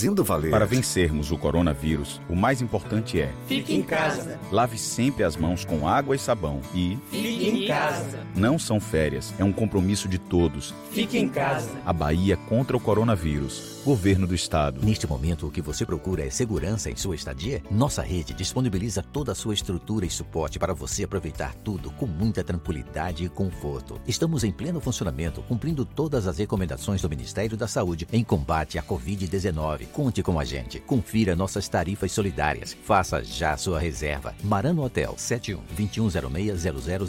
fazendo 0.00 0.24
valer. 0.24 0.50
Para 0.50 0.64
vencermos 0.64 1.30
o 1.30 1.36
coronavírus, 1.36 2.22
o 2.26 2.34
mais 2.34 2.62
importante 2.62 3.20
é: 3.20 3.30
Fique 3.46 3.74
em 3.74 3.82
casa. 3.82 4.38
lave 4.50 4.78
sempre 4.78 5.22
as 5.22 5.36
mãos 5.36 5.62
com 5.62 5.86
água 5.86 6.16
e 6.16 6.18
sabão 6.18 6.62
e 6.74 6.96
Fique 7.10 7.48
em 7.50 7.66
casa. 7.66 8.20
não 8.34 8.58
são 8.58 8.80
férias, 8.80 9.34
é 9.38 9.44
um 9.44 9.52
compromisso 9.52 10.08
de 10.08 10.18
todos. 10.18 10.74
Fique 10.90 11.18
em 11.18 11.28
casa. 11.28 11.68
A 11.84 11.92
Bahia 11.92 12.38
contra 12.48 12.74
o 12.74 12.80
coronavírus. 12.80 13.78
Governo 13.84 14.26
do 14.26 14.34
Estado. 14.34 14.84
Neste 14.84 15.06
momento, 15.06 15.46
o 15.46 15.50
que 15.50 15.62
você 15.62 15.86
procura 15.86 16.22
é 16.26 16.28
segurança 16.28 16.90
em 16.90 16.96
sua 16.96 17.14
estadia? 17.14 17.62
Nossa 17.70 18.02
rede 18.02 18.34
disponibiliza 18.34 19.02
toda 19.02 19.32
a 19.32 19.34
sua 19.34 19.54
estrutura 19.54 20.04
e 20.04 20.10
suporte 20.10 20.58
para 20.58 20.74
você 20.74 21.04
aproveitar 21.04 21.54
tudo 21.64 21.90
com 21.92 22.06
muita 22.06 22.44
tranquilidade 22.44 23.24
e 23.24 23.28
conforto. 23.30 23.98
Estamos 24.06 24.44
em 24.44 24.52
pleno 24.52 24.82
funcionamento, 24.82 25.42
cumprindo 25.48 25.86
todas 25.86 26.26
as 26.26 26.36
recomendações 26.36 27.00
do 27.00 27.08
Ministério 27.08 27.56
da 27.56 27.66
Saúde 27.66 28.06
em 28.12 28.22
combate 28.22 28.78
à 28.78 28.82
Covid-19. 28.82 29.86
Conte 29.92 30.22
com 30.22 30.38
a 30.38 30.44
gente. 30.44 30.80
Confira 30.80 31.34
nossas 31.36 31.68
tarifas 31.68 32.12
solidárias. 32.12 32.76
Faça 32.84 33.22
já 33.24 33.56
sua 33.56 33.78
reserva. 33.78 34.34
Marano 34.42 34.82
Hotel 34.84 35.14
71 35.16 35.60
2106 35.76 36.62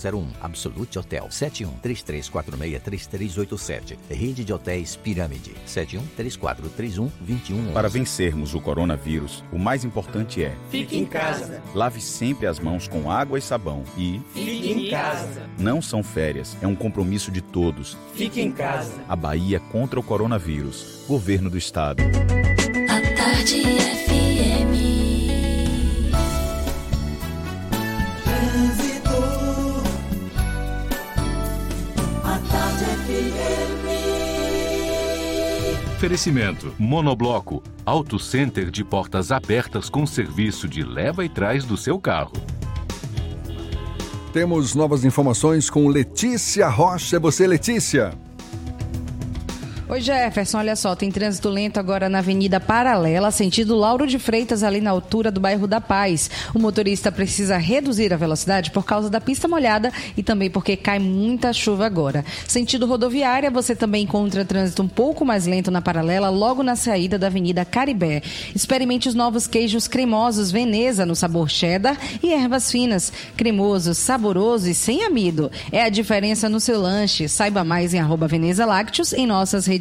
0001. 0.04 0.28
Absolute 0.42 1.00
Hotel 1.00 1.28
71 1.30 1.72
3346 1.82 3.08
3387. 3.08 4.00
Rede 4.10 4.44
de 4.44 4.52
Hotéis 4.54 4.96
Pirâmide 4.96 5.54
71 5.66 6.06
34 6.18 6.70
31 6.70 7.10
21 7.22 7.74
Para 7.74 7.88
vencermos 7.90 8.54
o 8.54 8.62
coronavírus, 8.62 9.44
o 9.52 9.60
mais 9.60 9.84
importante 9.86 10.44
é: 10.44 10.56
Fique 10.70 10.98
em 10.98 11.06
casa. 11.06 11.62
lave 11.74 12.02
sempre 12.02 12.48
as 12.48 12.60
mãos 12.60 12.88
com 12.88 13.10
água 13.12 13.38
e 13.38 13.42
sabão 13.42 13.84
e 13.98 14.20
Fique 14.34 14.72
em 14.72 14.90
casa. 14.90 15.50
não 15.58 15.82
são 15.82 16.02
férias, 16.04 16.58
é 16.62 16.68
um 16.68 16.76
compromisso 16.76 17.32
de 17.32 17.42
todos. 17.42 17.98
Fique 18.14 18.42
em 18.42 18.52
casa. 18.52 18.94
A 19.08 19.16
Bahia 19.16 19.60
contra 19.60 20.00
o 20.00 20.04
coronavírus. 20.04 21.02
Governo 21.08 21.50
do 21.50 21.58
Estado. 21.58 22.02
Tarde 23.42 23.64
FM. 23.64 24.74
Trânsito. 28.24 29.18
A 32.24 32.38
Tarde 32.38 32.86
FM. 32.86 33.82
Oferecimento: 35.96 36.76
Monobloco, 36.78 37.64
Auto 37.84 38.20
Center 38.20 38.70
de 38.70 38.84
portas 38.84 39.32
abertas 39.32 39.90
com 39.90 40.06
serviço 40.06 40.68
de 40.68 40.84
leva 40.84 41.26
e 41.26 41.30
trás 41.30 41.66
do 41.66 41.76
seu 41.76 42.00
carro. 42.00 42.34
Temos 44.32 44.76
novas 44.76 45.04
informações 45.04 45.68
com 45.68 45.88
Letícia 45.88 46.70
Rocha. 46.70 47.16
É 47.16 47.20
você, 47.20 47.48
Letícia? 47.48 48.14
Oi, 49.92 50.00
Jefferson, 50.00 50.60
olha 50.60 50.74
só, 50.74 50.96
tem 50.96 51.12
trânsito 51.12 51.50
lento 51.50 51.78
agora 51.78 52.08
na 52.08 52.20
Avenida 52.20 52.62
Paralela, 52.62 53.30
sentido 53.30 53.76
Lauro 53.76 54.08
de 54.08 54.18
Freitas, 54.18 54.64
ali 54.64 54.80
na 54.80 54.90
altura 54.90 55.30
do 55.30 55.42
bairro 55.42 55.68
da 55.68 55.82
Paz. 55.82 56.32
O 56.56 56.60
motorista 56.60 57.12
precisa 57.12 57.58
reduzir 57.58 58.14
a 58.14 58.16
velocidade 58.16 58.72
por 58.72 58.86
causa 58.86 59.10
da 59.10 59.20
pista 59.20 59.50
molhada 59.50 59.92
e 60.16 60.24
também 60.24 60.50
porque 60.50 60.78
cai 60.78 60.98
muita 60.98 61.52
chuva 61.52 61.86
agora. 61.86 62.24
Sentido 62.48 62.86
rodoviária, 62.86 63.52
você 63.52 63.76
também 63.76 64.04
encontra 64.04 64.46
trânsito 64.46 64.82
um 64.82 64.88
pouco 64.88 65.26
mais 65.26 65.46
lento 65.46 65.70
na 65.70 65.82
Paralela, 65.82 66.30
logo 66.30 66.64
na 66.64 66.78
saída 66.78 67.20
da 67.20 67.28
Avenida 67.28 67.66
Caribé. 67.66 68.22
Experimente 68.56 69.10
os 69.10 69.14
novos 69.14 69.46
queijos 69.46 69.90
cremosos 69.90 70.54
Veneza 70.54 71.06
no 71.06 71.18
sabor 71.18 71.50
cheddar 71.50 71.98
e 72.24 72.34
ervas 72.34 72.72
finas. 72.72 73.12
Cremoso, 73.36 73.94
saboroso 73.94 74.70
e 74.70 74.74
sem 74.74 75.04
amido. 75.04 75.52
É 75.70 75.84
a 75.84 75.90
diferença 75.90 76.48
no 76.48 76.62
seu 76.62 76.80
lanche. 76.80 77.28
Saiba 77.28 77.66
mais 77.66 77.94
em 77.94 78.00
arroba 78.00 78.26
Veneza 78.26 78.66
Lácteos 78.66 79.12
em 79.12 79.28
nossas 79.28 79.66
redes 79.66 79.81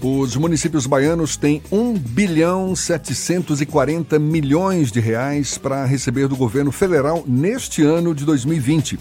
Os 0.00 0.36
municípios 0.36 0.86
baianos 0.86 1.36
têm 1.36 1.60
1 1.72 1.94
bilhão 1.94 2.76
740 2.76 4.16
milhões 4.16 4.92
de 4.92 5.00
reais 5.00 5.58
para 5.58 5.84
receber 5.84 6.28
do 6.28 6.36
governo 6.36 6.70
federal 6.70 7.24
neste 7.26 7.82
ano 7.82 8.14
de 8.14 8.24
2020. 8.24 8.96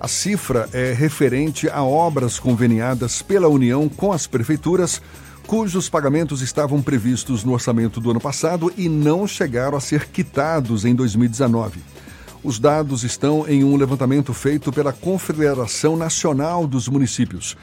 A 0.00 0.08
cifra 0.08 0.68
é 0.72 0.92
referente 0.92 1.68
a 1.70 1.84
obras 1.84 2.40
conveniadas 2.40 3.22
pela 3.22 3.46
União 3.46 3.88
com 3.88 4.10
as 4.10 4.26
prefeituras, 4.26 5.00
cujos 5.46 5.88
pagamentos 5.88 6.42
estavam 6.42 6.82
previstos 6.82 7.44
no 7.44 7.52
orçamento 7.52 8.00
do 8.00 8.10
ano 8.10 8.20
passado 8.20 8.72
e 8.76 8.88
não 8.88 9.28
chegaram 9.28 9.78
a 9.78 9.80
ser 9.80 10.08
quitados 10.08 10.84
em 10.84 10.92
2019. 10.92 11.78
Os 12.42 12.58
dados 12.58 13.04
estão 13.04 13.46
em 13.48 13.62
um 13.62 13.76
levantamento 13.76 14.34
feito 14.34 14.72
pela 14.72 14.92
Confederação 14.92 15.96
Nacional 15.96 16.66
dos 16.66 16.88
Municípios. 16.88 17.56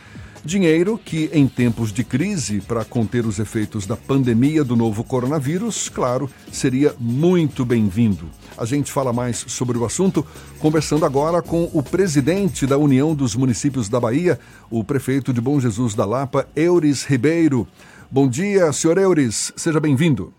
Dinheiro 0.43 0.97
que, 0.97 1.29
em 1.33 1.47
tempos 1.47 1.91
de 1.91 2.01
crise, 2.01 2.61
para 2.61 2.85
conter 2.85 3.25
os 3.25 3.39
efeitos 3.39 3.85
da 3.85 3.97
pandemia 3.97 4.63
do 4.63 4.73
novo 4.73 5.03
coronavírus, 5.03 5.89
claro, 5.89 6.29
seria 6.49 6.95
muito 6.97 7.65
bem-vindo. 7.65 8.29
A 8.57 8.63
gente 8.63 8.89
fala 8.89 9.11
mais 9.11 9.37
sobre 9.37 9.77
o 9.77 9.83
assunto 9.83 10.25
conversando 10.61 11.05
agora 11.05 11.41
com 11.41 11.69
o 11.73 11.83
presidente 11.83 12.65
da 12.65 12.77
União 12.77 13.13
dos 13.13 13.35
Municípios 13.35 13.89
da 13.89 13.99
Bahia, 13.99 14.39
o 14.71 14.81
prefeito 14.81 15.33
de 15.33 15.41
Bom 15.41 15.59
Jesus 15.59 15.93
da 15.93 16.05
Lapa, 16.05 16.47
Eures 16.55 17.03
Ribeiro. 17.03 17.67
Bom 18.09 18.27
dia, 18.27 18.71
senhor 18.71 18.97
Eures, 18.97 19.51
seja 19.57 19.79
bem-vindo. 19.79 20.33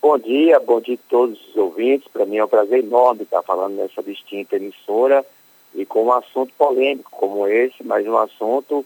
Bom 0.00 0.16
dia, 0.18 0.60
bom 0.60 0.80
dia 0.80 0.94
a 0.94 1.10
todos 1.10 1.38
os 1.48 1.56
ouvintes. 1.56 2.06
Para 2.12 2.24
mim 2.24 2.36
é 2.36 2.44
um 2.44 2.48
prazer 2.48 2.84
enorme 2.84 3.22
estar 3.22 3.42
falando 3.42 3.74
nessa 3.74 4.02
distinta 4.04 4.54
emissora 4.54 5.24
e 5.74 5.86
com 5.86 6.04
um 6.04 6.12
assunto 6.12 6.52
polêmico 6.58 7.10
como 7.10 7.46
esse, 7.46 7.82
mas 7.82 8.06
um 8.06 8.16
assunto 8.16 8.84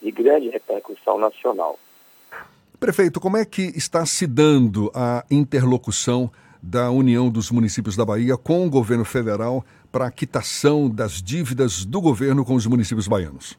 de 0.00 0.10
grande 0.10 0.48
repercussão 0.48 1.18
nacional. 1.18 1.78
Prefeito, 2.78 3.20
como 3.20 3.36
é 3.36 3.44
que 3.44 3.62
está 3.76 4.06
se 4.06 4.26
dando 4.26 4.90
a 4.94 5.24
interlocução 5.30 6.30
da 6.62 6.90
União 6.90 7.28
dos 7.28 7.50
Municípios 7.50 7.96
da 7.96 8.04
Bahia 8.04 8.36
com 8.36 8.66
o 8.66 8.70
governo 8.70 9.04
federal 9.04 9.64
para 9.90 10.06
a 10.06 10.10
quitação 10.10 10.88
das 10.88 11.22
dívidas 11.22 11.84
do 11.84 12.00
governo 12.00 12.44
com 12.44 12.54
os 12.54 12.66
municípios 12.66 13.08
baianos? 13.08 13.56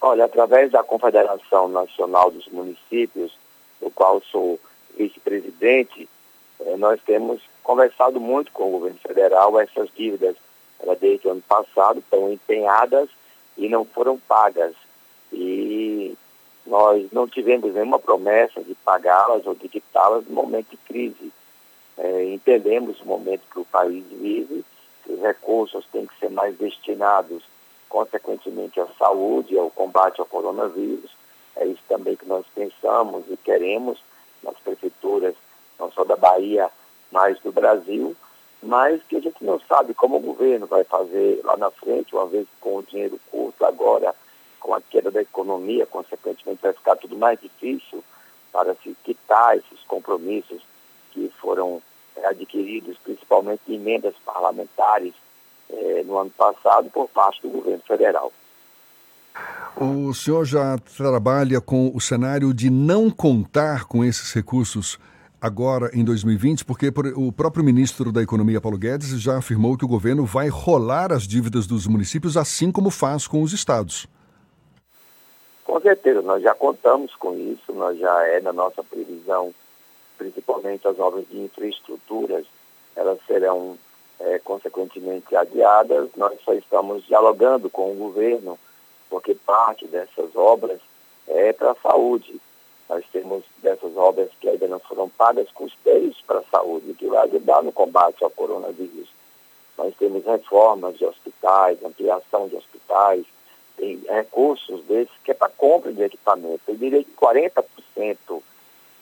Olha, 0.00 0.26
através 0.26 0.70
da 0.70 0.82
Confederação 0.82 1.68
Nacional 1.68 2.30
dos 2.30 2.46
Municípios, 2.48 3.36
do 3.80 3.90
qual 3.90 4.22
sou 4.30 4.60
vice-presidente, 4.96 6.08
eh, 6.60 6.76
nós 6.76 7.00
temos 7.04 7.40
conversado 7.62 8.20
muito 8.20 8.52
com 8.52 8.68
o 8.68 8.72
governo 8.72 8.98
federal, 8.98 9.58
essas 9.60 9.88
dívidas, 9.96 10.36
ela 10.80 10.94
desde 10.96 11.26
o 11.26 11.32
ano 11.32 11.42
passado, 11.42 11.98
estão 11.98 12.32
empenhadas 12.32 13.08
e 13.56 13.68
não 13.68 13.84
foram 13.84 14.18
pagas. 14.18 14.74
E 15.32 16.16
nós 16.66 17.10
não 17.12 17.26
tivemos 17.26 17.74
nenhuma 17.74 17.98
promessa 17.98 18.62
de 18.62 18.74
pagá-las 18.76 19.46
ou 19.46 19.54
de 19.54 19.68
quitá-las 19.68 20.26
no 20.26 20.34
momento 20.34 20.70
de 20.70 20.76
crise. 20.78 21.32
É, 21.96 22.24
entendemos 22.32 23.00
o 23.00 23.06
momento 23.06 23.42
que 23.50 23.58
o 23.58 23.64
país 23.64 24.04
vive, 24.10 24.64
que 25.04 25.12
os 25.12 25.20
recursos 25.20 25.84
têm 25.90 26.06
que 26.06 26.18
ser 26.18 26.30
mais 26.30 26.56
destinados, 26.56 27.42
consequentemente, 27.88 28.78
à 28.80 28.86
saúde 28.98 29.58
ao 29.58 29.70
combate 29.70 30.20
ao 30.20 30.26
coronavírus. 30.26 31.10
É 31.56 31.66
isso 31.66 31.82
também 31.88 32.14
que 32.14 32.26
nós 32.26 32.46
pensamos 32.54 33.24
e 33.28 33.36
queremos 33.36 33.98
nas 34.42 34.56
prefeituras, 34.58 35.34
não 35.78 35.90
só 35.90 36.04
da 36.04 36.16
Bahia, 36.16 36.70
mas 37.10 37.40
do 37.40 37.50
Brasil, 37.50 38.14
mas 38.62 39.02
que 39.04 39.16
a 39.16 39.20
gente 39.20 39.44
não 39.44 39.60
sabe 39.60 39.94
como 39.94 40.16
o 40.16 40.20
governo 40.20 40.66
vai 40.66 40.84
fazer 40.84 41.40
lá 41.44 41.56
na 41.56 41.70
frente, 41.70 42.14
uma 42.14 42.26
vez 42.26 42.46
com 42.60 42.76
o 42.76 42.82
dinheiro 42.82 43.18
curto, 43.30 43.64
agora 43.64 44.14
com 44.60 44.74
a 44.74 44.80
queda 44.80 45.10
da 45.10 45.22
economia, 45.22 45.86
consequentemente 45.86 46.62
vai 46.62 46.72
ficar 46.72 46.96
tudo 46.96 47.16
mais 47.16 47.40
difícil 47.40 48.02
para 48.52 48.74
se 48.82 48.96
quitar 49.04 49.56
esses 49.56 49.80
compromissos 49.86 50.62
que 51.12 51.30
foram 51.40 51.80
é, 52.16 52.26
adquiridos, 52.26 52.98
principalmente 52.98 53.62
emendas 53.72 54.14
parlamentares, 54.24 55.14
é, 55.70 56.02
no 56.04 56.18
ano 56.18 56.30
passado 56.30 56.90
por 56.90 57.08
parte 57.08 57.42
do 57.42 57.50
governo 57.50 57.82
federal. 57.86 58.32
O 59.76 60.12
senhor 60.12 60.44
já 60.44 60.76
trabalha 60.96 61.60
com 61.60 61.92
o 61.94 62.00
cenário 62.00 62.52
de 62.52 62.68
não 62.68 63.10
contar 63.10 63.84
com 63.84 64.04
esses 64.04 64.32
recursos 64.32 64.98
agora 65.40 65.90
em 65.94 66.04
2020, 66.04 66.64
porque 66.64 66.92
o 67.16 67.32
próprio 67.32 67.64
ministro 67.64 68.10
da 68.10 68.22
Economia, 68.22 68.60
Paulo 68.60 68.78
Guedes, 68.78 69.20
já 69.20 69.38
afirmou 69.38 69.76
que 69.76 69.84
o 69.84 69.88
governo 69.88 70.24
vai 70.24 70.48
rolar 70.48 71.12
as 71.12 71.22
dívidas 71.22 71.66
dos 71.66 71.86
municípios, 71.86 72.36
assim 72.36 72.72
como 72.72 72.90
faz 72.90 73.26
com 73.26 73.42
os 73.42 73.52
estados. 73.52 74.06
Com 75.64 75.80
certeza, 75.80 76.22
nós 76.22 76.42
já 76.42 76.54
contamos 76.54 77.14
com 77.14 77.34
isso, 77.34 77.72
nós 77.72 77.98
já 77.98 78.26
é 78.26 78.40
na 78.40 78.52
nossa 78.52 78.82
previsão, 78.82 79.54
principalmente 80.16 80.88
as 80.88 80.98
obras 80.98 81.24
de 81.28 81.38
infraestruturas, 81.38 82.46
elas 82.96 83.18
serão 83.26 83.78
é, 84.18 84.38
consequentemente 84.40 85.34
adiadas. 85.36 86.08
Nós 86.16 86.38
só 86.44 86.52
estamos 86.54 87.04
dialogando 87.06 87.70
com 87.70 87.92
o 87.92 87.96
governo, 87.96 88.58
porque 89.08 89.34
parte 89.34 89.86
dessas 89.86 90.34
obras 90.34 90.80
é 91.26 91.52
para 91.52 91.72
a 91.72 91.76
saúde. 91.76 92.40
Nós 92.88 93.04
temos 93.12 93.44
dessas 93.62 93.96
obras 93.96 94.30
que 94.40 94.48
ainda 94.48 94.66
não 94.66 94.78
foram 94.78 95.08
pagas 95.10 95.50
custeios 95.50 96.16
para 96.26 96.38
a 96.38 96.44
saúde, 96.50 96.94
que 96.94 97.06
vai 97.06 97.26
ajudar 97.26 97.62
no 97.62 97.72
combate 97.72 98.24
ao 98.24 98.30
coronavírus. 98.30 99.08
Nós 99.76 99.94
temos 99.98 100.24
reformas 100.24 100.96
de 100.96 101.04
hospitais, 101.04 101.84
ampliação 101.84 102.48
de 102.48 102.56
hospitais, 102.56 103.24
tem 103.76 104.00
recursos 104.08 104.82
desses 104.84 105.14
que 105.22 105.30
é 105.30 105.34
para 105.34 105.50
compra 105.50 105.92
de 105.92 106.02
equipamento. 106.02 106.62
Eu 106.66 106.76
diria 106.76 107.04
que 107.04 107.10
40% 107.12 108.42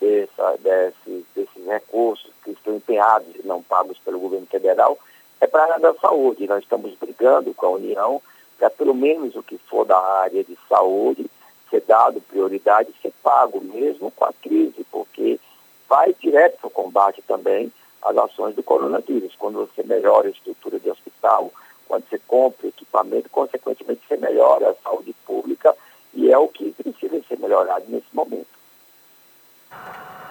dessa, 0.00 0.56
desses, 0.58 1.24
desses 1.34 1.66
recursos 1.66 2.30
que 2.44 2.50
estão 2.50 2.76
empenhados 2.76 3.28
e 3.36 3.46
não 3.46 3.62
pagos 3.62 3.98
pelo 3.98 4.18
governo 4.18 4.46
federal 4.46 4.98
é 5.40 5.46
para 5.46 5.62
a 5.62 5.64
área 5.72 5.78
da 5.80 5.94
saúde. 5.94 6.46
Nós 6.46 6.62
estamos 6.62 6.94
brigando 6.94 7.54
com 7.54 7.66
a 7.66 7.70
União 7.70 8.20
para 8.58 8.68
pelo 8.70 8.94
menos 8.94 9.34
o 9.36 9.42
que 9.42 9.58
for 9.58 9.84
da 9.84 9.98
área 9.98 10.42
de 10.42 10.58
saúde 10.68 11.30
ser 11.70 11.82
dado 11.86 12.20
prioridade, 12.20 12.94
ser 13.02 13.12
pago 13.22 13.60
mesmo 13.60 14.10
com 14.10 14.24
a 14.24 14.32
crise, 14.32 14.84
porque 14.90 15.40
vai 15.88 16.14
direto 16.20 16.58
para 16.58 16.68
o 16.68 16.70
combate 16.70 17.22
também 17.26 17.72
às 18.02 18.16
ações 18.16 18.54
do 18.54 18.62
coronavírus. 18.62 19.34
Quando 19.38 19.58
você 19.58 19.82
melhora 19.82 20.28
a 20.28 20.30
estrutura 20.30 20.78
de 20.78 20.90
hospital, 20.90 21.52
quando 21.88 22.04
você 22.08 22.20
compra 22.26 22.68
equipamento, 22.68 23.30
consequentemente 23.30 24.02
você 24.06 24.16
melhora 24.16 24.70
a 24.70 24.74
saúde 24.82 25.14
pública 25.24 25.74
e 26.14 26.30
é 26.30 26.38
o 26.38 26.48
que 26.48 26.70
precisa 26.72 27.22
ser 27.28 27.38
melhorado 27.38 27.84
nesse 27.88 28.06
momento. 28.12 28.46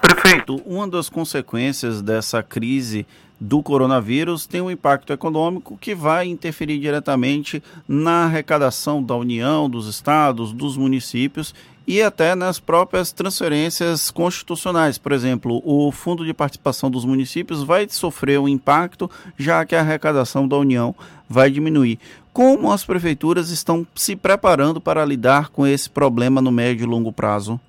Prefeito, 0.01 0.55
uma 0.65 0.87
das 0.87 1.09
consequências 1.09 2.01
dessa 2.01 2.41
crise 2.41 3.05
do 3.39 3.61
coronavírus 3.61 4.45
tem 4.45 4.61
um 4.61 4.71
impacto 4.71 5.11
econômico 5.11 5.77
que 5.77 5.93
vai 5.93 6.27
interferir 6.27 6.79
diretamente 6.79 7.61
na 7.87 8.25
arrecadação 8.25 9.03
da 9.03 9.15
União, 9.15 9.69
dos 9.69 9.87
estados, 9.87 10.53
dos 10.53 10.77
municípios 10.77 11.53
e 11.87 12.01
até 12.01 12.33
nas 12.33 12.59
próprias 12.59 13.11
transferências 13.11 14.09
constitucionais. 14.09 14.97
Por 14.97 15.11
exemplo, 15.11 15.61
o 15.63 15.91
Fundo 15.91 16.25
de 16.25 16.33
Participação 16.33 16.89
dos 16.89 17.05
Municípios 17.05 17.63
vai 17.63 17.87
sofrer 17.89 18.39
um 18.39 18.47
impacto, 18.47 19.09
já 19.37 19.65
que 19.65 19.75
a 19.75 19.81
arrecadação 19.81 20.47
da 20.47 20.57
União 20.57 20.95
vai 21.29 21.49
diminuir. 21.49 21.99
Como 22.33 22.71
as 22.71 22.83
prefeituras 22.83 23.49
estão 23.49 23.85
se 23.95 24.15
preparando 24.15 24.81
para 24.81 25.05
lidar 25.05 25.49
com 25.49 25.65
esse 25.65 25.89
problema 25.89 26.41
no 26.41 26.51
médio 26.51 26.83
e 26.83 26.87
longo 26.87 27.11
prazo? 27.13 27.59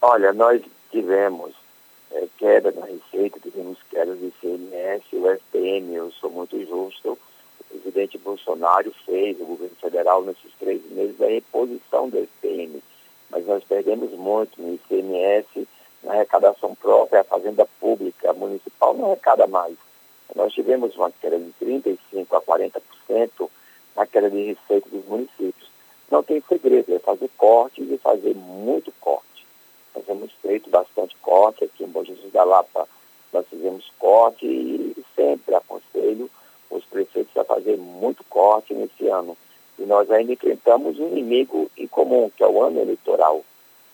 Olha, 0.00 0.32
nós 0.32 0.62
tivemos 0.92 1.52
é, 2.12 2.26
queda 2.38 2.72
na 2.72 2.86
receita, 2.86 3.40
tivemos 3.40 3.78
quedas 3.96 4.18
de 4.18 4.26
ICMS, 4.26 5.04
o 5.14 5.30
SPM, 5.30 5.94
eu 5.94 6.12
sou 6.12 6.30
muito 6.30 6.62
justo, 6.66 7.18
o 7.58 7.64
presidente 7.64 8.18
Bolsonaro 8.18 8.92
fez, 9.06 9.40
o 9.40 9.46
governo 9.46 9.74
federal, 9.76 10.22
nesses 10.22 10.52
três 10.58 10.82
meses, 10.90 11.18
a 11.18 11.26
reposição 11.26 12.10
do 12.10 12.18
SPM, 12.18 12.82
mas 13.30 13.46
nós 13.46 13.64
perdemos 13.64 14.10
muito 14.10 14.60
no 14.60 14.74
ICMS, 14.74 15.66
na 16.02 16.12
arrecadação 16.12 16.74
própria, 16.74 17.22
a 17.22 17.24
fazenda 17.24 17.66
pública, 17.80 18.30
a 18.30 18.34
municipal 18.34 18.92
não 18.92 19.12
arrecada 19.12 19.46
mais. 19.46 19.78
Nós 20.34 20.52
tivemos 20.52 20.94
uma 20.94 21.10
queda 21.10 21.38
de 21.38 21.54
35% 21.64 21.98
a 22.32 22.40
40% 22.42 23.50
na 23.96 24.06
queda 24.06 24.28
de 24.28 24.42
receita 24.42 24.90
dos 24.90 25.06
municípios. 25.06 25.70
Não 26.10 26.22
tem 26.22 26.42
segredo, 26.46 26.94
é 26.94 26.98
fazer 26.98 27.30
cortes 27.38 27.90
e 27.90 27.96
fazer 27.96 28.34
muito 28.34 28.92
corte. 29.00 29.46
Nós 29.94 30.04
temos 30.04 30.30
feito 30.42 30.68
bastante 30.68 31.16
corte 31.22 31.64
aqui 31.64 31.84
em 31.84 31.88
Bom 31.88 32.04
Jesus 32.04 32.30
da 32.30 32.44
Lapa. 32.44 32.86
Nós 33.36 33.46
fizemos 33.50 33.92
corte 33.98 34.46
e 34.46 35.04
sempre 35.14 35.54
aconselho 35.54 36.30
os 36.70 36.82
prefeitos 36.86 37.36
a 37.36 37.44
fazer 37.44 37.76
muito 37.76 38.24
corte 38.30 38.72
nesse 38.72 39.08
ano. 39.08 39.36
E 39.78 39.82
nós 39.82 40.10
ainda 40.10 40.32
enfrentamos 40.32 40.98
um 40.98 41.08
inimigo 41.08 41.70
em 41.76 41.86
comum, 41.86 42.30
que 42.34 42.42
é 42.42 42.46
o 42.46 42.62
ano 42.62 42.80
eleitoral. 42.80 43.44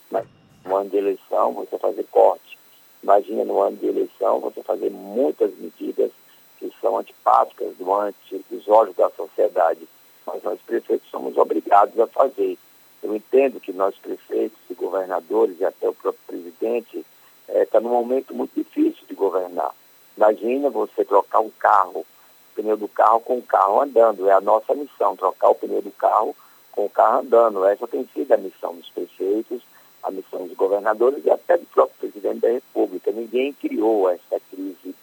Mas 0.09 0.27
no 0.65 0.77
ano 0.77 0.91
de 0.91 0.97
eleição, 0.97 1.55
você 1.55 1.77
fazer 1.77 2.05
corte. 2.05 2.57
Imagina 3.03 3.45
no 3.45 3.61
ano 3.61 3.77
de 3.79 3.87
eleição 3.89 4.39
você 4.39 4.63
fazer 4.63 4.91
muitas 4.91 5.53
medidas 5.59 6.13
que 6.61 6.73
são 6.81 6.97
antipáticas 6.97 7.75
do 7.77 7.93
ante, 7.93 8.45
dos 8.49 8.69
olhos 8.69 8.95
da 8.95 9.11
sociedade. 9.11 9.81
Mas 10.25 10.41
nós 10.45 10.61
prefeitos 10.65 11.11
somos 11.11 11.37
obrigados 11.37 11.99
a 11.99 12.07
fazer. 12.07 12.57
Eu 13.03 13.17
entendo 13.17 13.59
que 13.59 13.73
nós 13.73 13.97
prefeitos 13.97 14.61
e 14.71 14.75
governadores 14.75 15.59
e 15.59 15.65
até 15.65 15.89
o 15.89 15.95
próprio 15.95 16.23
presidente 16.29 17.05
está 17.49 17.79
eh, 17.79 17.81
num 17.81 17.91
momento 17.91 18.33
muito 18.33 18.55
difícil 18.55 18.92
governar. 19.23 19.73
Imagina 20.17 20.69
você 20.69 21.05
trocar 21.05 21.41
um 21.41 21.51
carro, 21.51 22.01
o 22.01 22.07
pneu 22.55 22.77
do 22.77 22.89
carro 22.89 23.21
com 23.21 23.39
o 23.39 23.43
carro 23.43 23.81
andando. 23.81 24.29
É 24.29 24.33
a 24.33 24.41
nossa 24.41 24.75
missão, 24.75 25.17
trocar 25.17 25.51
o 25.51 25.55
pneu 25.55 25.81
do 25.81 25.93
carro 25.93 26.35
com 26.73 26.87
o 26.87 26.91
carro 26.91 27.21
andando. 27.21 27.65
Essa 27.65 27.87
tem 27.87 28.09
sido 28.13 28.33
a 28.33 28.37
missão 28.37 28.75
dos 28.75 28.89
prefeitos, 28.91 29.63
a 30.03 30.11
missão 30.11 30.47
dos 30.47 30.57
governadores 30.57 31.25
e 31.25 31.31
até 31.31 31.57
do 31.57 31.67
próprio 31.67 32.11
presidente 32.11 32.41
da 32.41 32.49
República. 32.49 33.13
Ninguém 33.13 33.53
criou 33.53 34.11
essa 34.11 34.41
crise, 34.51 34.95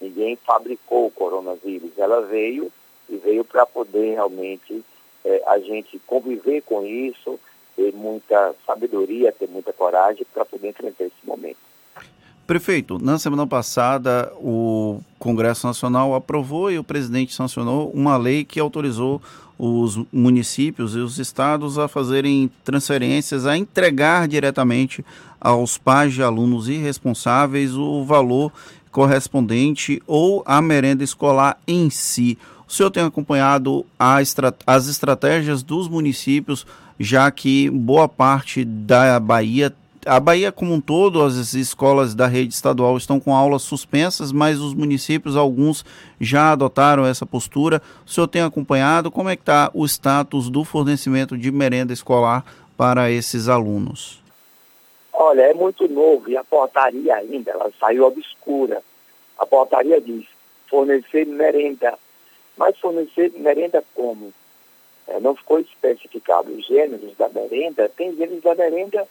ninguém 0.00 0.36
fabricou 0.36 1.06
o 1.06 1.10
coronavírus. 1.12 1.96
Ela 1.96 2.20
veio 2.22 2.72
e 3.08 3.16
veio 3.16 3.44
para 3.44 3.64
poder 3.64 4.14
realmente 4.14 4.84
é, 5.24 5.42
a 5.46 5.58
gente 5.60 5.98
conviver 6.00 6.62
com 6.62 6.84
isso, 6.84 7.38
ter 7.76 7.92
muita 7.94 8.54
sabedoria, 8.66 9.32
ter 9.32 9.48
muita 9.48 9.72
coragem 9.72 10.26
para 10.34 10.44
poder 10.44 10.68
enfrentar 10.68 11.04
esse 11.04 11.24
momento. 11.24 11.67
Prefeito, 12.48 12.98
na 12.98 13.18
semana 13.18 13.46
passada 13.46 14.32
o 14.36 15.02
Congresso 15.18 15.66
Nacional 15.66 16.14
aprovou 16.14 16.70
e 16.70 16.78
o 16.78 16.82
presidente 16.82 17.34
sancionou 17.34 17.90
uma 17.90 18.16
lei 18.16 18.42
que 18.42 18.58
autorizou 18.58 19.20
os 19.58 20.00
municípios 20.10 20.96
e 20.96 20.98
os 20.98 21.18
estados 21.18 21.78
a 21.78 21.88
fazerem 21.88 22.50
transferências, 22.64 23.44
a 23.44 23.54
entregar 23.54 24.26
diretamente 24.26 25.04
aos 25.38 25.76
pais 25.76 26.14
de 26.14 26.22
alunos 26.22 26.70
irresponsáveis 26.70 27.74
o 27.74 28.02
valor 28.02 28.50
correspondente 28.90 30.02
ou 30.06 30.42
a 30.46 30.62
merenda 30.62 31.04
escolar 31.04 31.60
em 31.66 31.90
si. 31.90 32.38
O 32.66 32.72
senhor 32.72 32.90
tem 32.90 33.02
acompanhado 33.02 33.84
as 33.98 34.88
estratégias 34.88 35.62
dos 35.62 35.86
municípios, 35.86 36.66
já 36.98 37.30
que 37.30 37.68
boa 37.68 38.08
parte 38.08 38.64
da 38.64 39.20
Bahia, 39.20 39.70
a 40.08 40.18
Bahia 40.18 40.50
como 40.50 40.72
um 40.72 40.80
todo, 40.80 41.22
as 41.22 41.52
escolas 41.54 42.14
da 42.14 42.26
rede 42.26 42.54
estadual 42.54 42.96
estão 42.96 43.20
com 43.20 43.34
aulas 43.34 43.62
suspensas, 43.62 44.32
mas 44.32 44.58
os 44.58 44.72
municípios, 44.72 45.36
alguns 45.36 45.84
já 46.20 46.52
adotaram 46.52 47.04
essa 47.04 47.26
postura. 47.26 47.82
O 48.06 48.10
senhor 48.10 48.26
tem 48.26 48.42
acompanhado 48.42 49.10
como 49.10 49.28
é 49.28 49.36
que 49.36 49.42
está 49.42 49.70
o 49.74 49.84
status 49.84 50.48
do 50.48 50.64
fornecimento 50.64 51.36
de 51.36 51.52
merenda 51.52 51.92
escolar 51.92 52.44
para 52.76 53.10
esses 53.10 53.48
alunos? 53.48 54.22
Olha, 55.12 55.42
é 55.42 55.54
muito 55.54 55.86
novo 55.88 56.30
e 56.30 56.36
a 56.36 56.44
portaria 56.44 57.14
ainda, 57.14 57.50
ela 57.50 57.70
saiu 57.78 58.06
obscura. 58.06 58.82
A 59.38 59.44
portaria 59.44 60.00
diz 60.00 60.24
fornecer 60.68 61.26
merenda. 61.26 61.98
Mas 62.56 62.78
fornecer 62.78 63.32
merenda 63.36 63.84
como? 63.94 64.32
É, 65.06 65.20
não 65.20 65.34
ficou 65.34 65.58
especificado 65.60 66.50
os 66.52 66.66
gêneros 66.66 67.16
da 67.16 67.28
merenda. 67.28 67.88
Tem 67.96 68.14
gêneros 68.16 68.42
da 68.42 68.54
merenda 68.54 69.06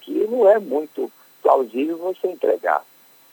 que 0.00 0.26
não 0.26 0.48
é 0.48 0.58
muito 0.58 1.10
plausível 1.42 1.96
você 1.98 2.28
entregar. 2.28 2.84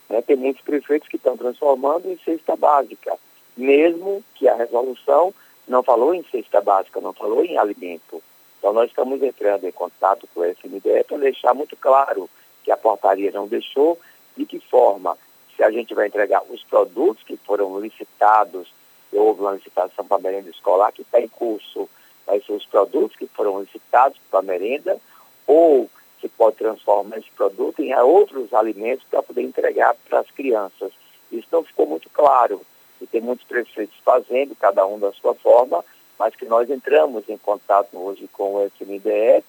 Né? 0.09 0.21
Tem 0.21 0.35
muitos 0.35 0.61
prefeitos 0.63 1.07
que 1.09 1.17
estão 1.17 1.37
transformando 1.37 2.09
em 2.09 2.17
cesta 2.23 2.55
básica, 2.55 3.17
mesmo 3.55 4.23
que 4.35 4.47
a 4.47 4.55
resolução 4.55 5.33
não 5.67 5.83
falou 5.83 6.13
em 6.13 6.23
cesta 6.31 6.61
básica, 6.61 7.01
não 7.01 7.13
falou 7.13 7.43
em 7.43 7.57
alimento. 7.57 8.21
Então 8.57 8.73
nós 8.73 8.89
estamos 8.89 9.21
entrando 9.21 9.65
em 9.65 9.71
contato 9.71 10.27
com 10.33 10.41
o 10.41 10.45
FNDE 10.45 11.03
para 11.07 11.17
deixar 11.17 11.53
muito 11.53 11.75
claro 11.75 12.29
que 12.63 12.71
a 12.71 12.77
portaria 12.77 13.31
não 13.31 13.47
deixou, 13.47 13.99
de 14.35 14.45
que 14.45 14.59
forma, 14.59 15.17
se 15.55 15.63
a 15.63 15.71
gente 15.71 15.93
vai 15.93 16.07
entregar 16.07 16.43
os 16.49 16.63
produtos 16.63 17.23
que 17.23 17.37
foram 17.37 17.79
licitados, 17.79 18.71
houve 19.11 19.41
uma 19.41 19.53
licitação 19.53 20.05
para 20.05 20.17
a 20.17 20.21
merenda 20.21 20.49
escolar 20.49 20.91
que 20.91 21.01
está 21.01 21.19
em 21.19 21.27
curso, 21.27 21.89
vai 22.25 22.41
ser 22.41 22.53
os 22.53 22.65
produtos 22.65 23.15
que 23.17 23.27
foram 23.27 23.61
licitados 23.61 24.19
para 24.29 24.39
a 24.39 24.43
merenda, 24.43 24.97
ou 25.45 25.89
se 26.21 26.27
pode 26.27 26.57
transformar 26.57 27.17
esse 27.17 27.29
produto 27.31 27.81
em 27.81 27.93
outros 27.95 28.53
alimentos 28.53 29.05
para 29.09 29.23
poder 29.23 29.41
entregar 29.43 29.95
para 30.07 30.19
as 30.19 30.31
crianças. 30.31 30.91
Isso 31.31 31.47
não 31.51 31.63
ficou 31.63 31.85
muito 31.85 32.09
claro. 32.09 32.61
E 33.01 33.05
tem 33.05 33.21
muitos 33.21 33.45
prefeitos 33.45 33.95
fazendo, 34.03 34.55
cada 34.55 34.85
um 34.85 34.97
da 34.97 35.11
sua 35.13 35.35
forma, 35.35 35.83
mas 36.17 36.35
que 36.35 36.45
nós 36.45 36.69
entramos 36.69 37.27
em 37.29 37.37
contato 37.37 37.95
hoje 37.97 38.27
com 38.33 38.55
o 38.55 38.65
FNDE, 38.65 39.43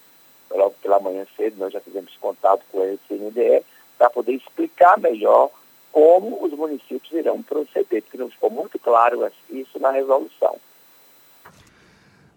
logo 0.51 0.75
pela 0.83 1.01
manhã 1.01 1.27
cedo 1.37 1.57
nós 1.59 1.73
já 1.73 1.81
fizemos 1.81 2.15
contato 2.21 2.63
com 2.71 2.79
o 2.79 2.85
FNDE, 2.85 3.65
para 3.97 4.11
poder 4.11 4.33
explicar 4.33 4.99
melhor 4.99 5.51
como 5.91 6.45
os 6.45 6.53
municípios 6.53 7.11
irão 7.13 7.43
proceder, 7.43 8.03
porque 8.03 8.19
não 8.19 8.31
ficou 8.31 8.51
muito 8.51 8.79
claro 8.79 9.31
isso 9.51 9.79
na 9.79 9.91
resolução. 9.91 10.57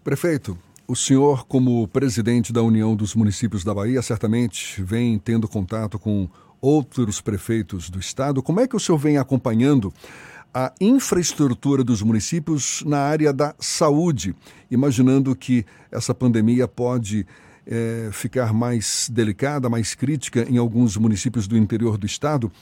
Prefeito, 0.02 0.56
o 0.86 0.96
senhor, 0.96 1.46
como 1.46 1.86
presidente 1.88 2.52
da 2.52 2.62
União 2.62 2.94
dos 2.94 3.14
Municípios 3.14 3.64
da 3.64 3.74
Bahia, 3.74 4.02
certamente 4.02 4.82
vem 4.82 5.18
tendo 5.18 5.48
contato 5.48 5.98
com 5.98 6.28
outros 6.60 7.20
prefeitos 7.20 7.88
do 7.88 7.98
estado. 7.98 8.42
Como 8.42 8.60
é 8.60 8.66
que 8.66 8.76
o 8.76 8.80
senhor 8.80 8.98
vem 8.98 9.18
acompanhando 9.18 9.92
a 10.54 10.72
infraestrutura 10.80 11.82
dos 11.82 12.02
municípios 12.02 12.82
na 12.86 12.98
área 12.98 13.32
da 13.32 13.54
saúde, 13.58 14.34
imaginando 14.70 15.34
que 15.34 15.64
essa 15.90 16.14
pandemia 16.14 16.68
pode 16.68 17.26
é, 17.66 18.10
ficar 18.12 18.52
mais 18.52 19.08
delicada, 19.10 19.70
mais 19.70 19.94
crítica 19.94 20.46
em 20.48 20.58
alguns 20.58 20.96
municípios 20.96 21.48
do 21.48 21.56
interior 21.56 21.96
do 21.96 22.06
estado? 22.06 22.52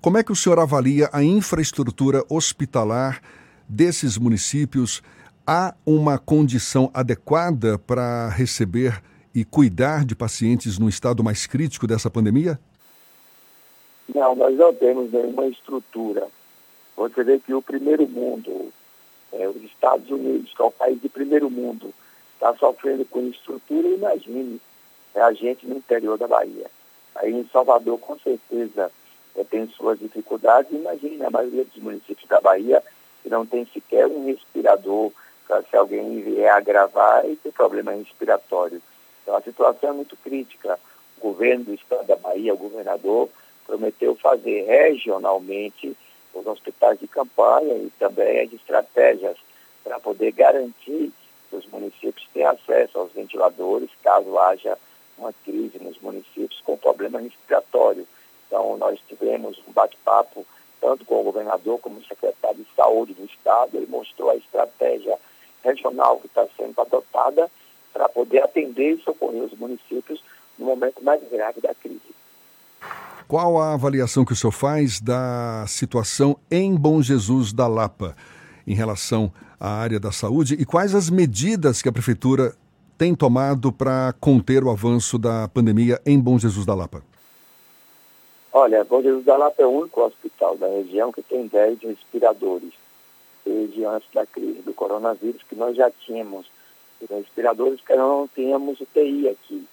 Como 0.00 0.18
é 0.18 0.22
que 0.22 0.32
o 0.32 0.36
senhor 0.36 0.58
avalia 0.58 1.08
a 1.12 1.22
infraestrutura 1.22 2.24
hospitalar 2.28 3.20
desses 3.68 4.18
municípios? 4.18 5.02
Há 5.46 5.74
uma 5.86 6.18
condição 6.18 6.90
adequada 6.92 7.78
para 7.78 8.28
receber 8.28 9.00
e 9.34 9.44
cuidar 9.44 10.04
de 10.04 10.16
pacientes 10.16 10.78
no 10.78 10.88
estado 10.88 11.22
mais 11.22 11.46
crítico 11.46 11.86
dessa 11.86 12.10
pandemia? 12.10 12.58
Não, 14.12 14.34
nós 14.34 14.56
não 14.56 14.74
temos 14.74 15.12
nenhuma 15.12 15.46
estrutura. 15.46 16.26
Você 16.96 17.22
vê 17.22 17.38
que 17.38 17.52
o 17.52 17.62
primeiro 17.62 18.08
mundo, 18.08 18.72
é, 19.32 19.46
os 19.48 19.62
Estados 19.62 20.10
Unidos, 20.10 20.52
que 20.54 20.62
é 20.62 20.64
o 20.64 20.70
país 20.70 21.00
de 21.00 21.08
primeiro 21.08 21.50
mundo, 21.50 21.92
está 22.34 22.54
sofrendo 22.56 23.04
com 23.04 23.28
estrutura, 23.28 23.88
imagine 23.88 24.60
é 25.14 25.20
a 25.22 25.32
gente 25.32 25.66
no 25.66 25.76
interior 25.76 26.18
da 26.18 26.28
Bahia. 26.28 26.66
Aí 27.14 27.32
em 27.32 27.48
Salvador, 27.50 27.98
com 27.98 28.18
certeza, 28.18 28.90
é, 29.34 29.44
tem 29.44 29.66
suas 29.68 29.98
dificuldades. 29.98 30.70
Imagine 30.70 31.24
a 31.24 31.30
maioria 31.30 31.64
dos 31.64 31.82
municípios 31.82 32.28
da 32.28 32.40
Bahia 32.40 32.82
que 33.22 33.30
não 33.30 33.46
tem 33.46 33.66
sequer 33.72 34.06
um 34.06 34.26
respirador 34.26 35.10
se 35.68 35.76
alguém 35.76 36.20
vier 36.20 36.50
agravar 36.50 37.24
e 37.28 37.36
ter 37.36 37.52
problema 37.52 37.92
respiratório. 37.92 38.82
Então 39.22 39.36
a 39.36 39.40
situação 39.40 39.90
é 39.90 39.92
muito 39.92 40.16
crítica. 40.16 40.78
O 41.18 41.20
governo 41.20 41.64
do 41.64 41.74
estado 41.74 42.06
da 42.06 42.16
Bahia, 42.16 42.54
o 42.54 42.58
governador, 42.58 43.28
prometeu 43.66 44.14
fazer 44.16 44.64
regionalmente 44.66 45.96
os 46.34 46.46
hospitais 46.46 46.98
de 47.00 47.08
campanha 47.08 47.74
e 47.74 47.90
também 47.98 48.40
as 48.40 48.52
estratégias 48.52 49.36
para 49.82 49.98
poder 49.98 50.32
garantir 50.32 51.12
que 51.48 51.56
os 51.56 51.66
municípios 51.66 52.28
tenham 52.34 52.50
acesso 52.50 52.98
aos 52.98 53.12
ventiladores 53.12 53.88
caso 54.02 54.38
haja 54.38 54.76
uma 55.16 55.32
crise 55.44 55.78
nos 55.78 55.98
municípios 56.00 56.60
com 56.60 56.76
problema 56.76 57.20
respiratório. 57.20 58.06
Então, 58.46 58.76
nós 58.76 59.00
tivemos 59.08 59.58
um 59.66 59.72
bate-papo 59.72 60.46
tanto 60.80 61.04
com 61.04 61.20
o 61.20 61.24
governador 61.24 61.78
como 61.80 61.98
o 61.98 62.04
secretário 62.04 62.58
de 62.58 62.74
saúde 62.76 63.14
do 63.14 63.24
estado, 63.24 63.76
ele 63.76 63.86
mostrou 63.86 64.30
a 64.30 64.36
estratégia 64.36 65.18
regional 65.64 66.18
que 66.18 66.26
está 66.26 66.46
sendo 66.56 66.80
adotada 66.80 67.50
para 67.92 68.08
poder 68.08 68.42
atender 68.42 68.96
e 68.96 69.02
socorrer 69.02 69.42
os 69.42 69.58
municípios 69.58 70.22
no 70.58 70.66
momento 70.66 71.02
mais 71.02 71.20
grave 71.30 71.60
da 71.60 71.74
crise. 71.74 72.00
Qual 73.26 73.58
a 73.58 73.74
avaliação 73.74 74.24
que 74.24 74.32
o 74.32 74.36
senhor 74.36 74.52
faz 74.52 75.00
da 75.00 75.64
situação 75.66 76.36
em 76.50 76.76
Bom 76.76 77.02
Jesus 77.02 77.52
da 77.52 77.66
Lapa 77.66 78.14
em 78.66 78.74
relação 78.74 79.32
à 79.58 79.68
área 79.68 79.98
da 79.98 80.12
saúde 80.12 80.54
e 80.54 80.64
quais 80.64 80.94
as 80.94 81.10
medidas 81.10 81.82
que 81.82 81.88
a 81.88 81.92
prefeitura 81.92 82.54
tem 82.96 83.14
tomado 83.14 83.72
para 83.72 84.14
conter 84.20 84.62
o 84.62 84.70
avanço 84.70 85.18
da 85.18 85.48
pandemia 85.48 86.00
em 86.06 86.20
Bom 86.20 86.38
Jesus 86.38 86.64
da 86.64 86.74
Lapa? 86.74 87.02
Olha, 88.52 88.84
Bom 88.84 89.02
Jesus 89.02 89.24
da 89.24 89.36
Lapa 89.36 89.60
é 89.60 89.66
o 89.66 89.70
único 89.70 90.02
hospital 90.02 90.56
da 90.56 90.68
região 90.68 91.10
que 91.10 91.22
tem 91.22 91.46
10 91.46 91.80
respiradores 91.80 92.72
desde 93.46 93.84
antes 93.84 94.10
da 94.12 94.26
crise 94.26 94.60
do 94.62 94.74
coronavírus, 94.74 95.42
que 95.48 95.54
nós 95.54 95.76
já 95.76 95.88
tínhamos 95.90 96.46
respiradores, 97.08 97.80
que 97.80 97.94
não 97.94 98.28
tínhamos 98.34 98.80
UTI 98.80 99.28
aqui. 99.28 99.64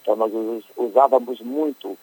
Então 0.00 0.16
nós 0.16 0.32
usávamos 0.76 1.40
muito 1.40 1.98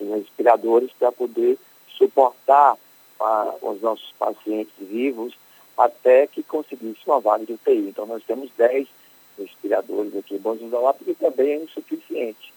os 0.00 0.08
respiradores 0.08 0.90
para 0.98 1.12
poder 1.12 1.58
suportar 1.98 2.76
a, 3.20 3.54
os 3.60 3.82
nossos 3.82 4.10
pacientes 4.18 4.72
vivos 4.80 5.36
até 5.76 6.26
que 6.26 6.42
conseguisse 6.42 7.00
uma 7.06 7.20
vaga 7.20 7.44
de 7.44 7.52
UTI. 7.52 7.88
Então 7.88 8.06
nós 8.06 8.22
temos 8.24 8.50
10 8.56 8.88
respiradores 9.38 10.16
aqui 10.16 10.36
em 10.36 10.38
Bom 10.38 10.54
Jesus 10.54 10.70
da 10.70 10.80
Lapa, 10.80 11.04
que 11.04 11.14
também 11.14 11.52
é 11.52 11.56
insuficiente. 11.56 12.52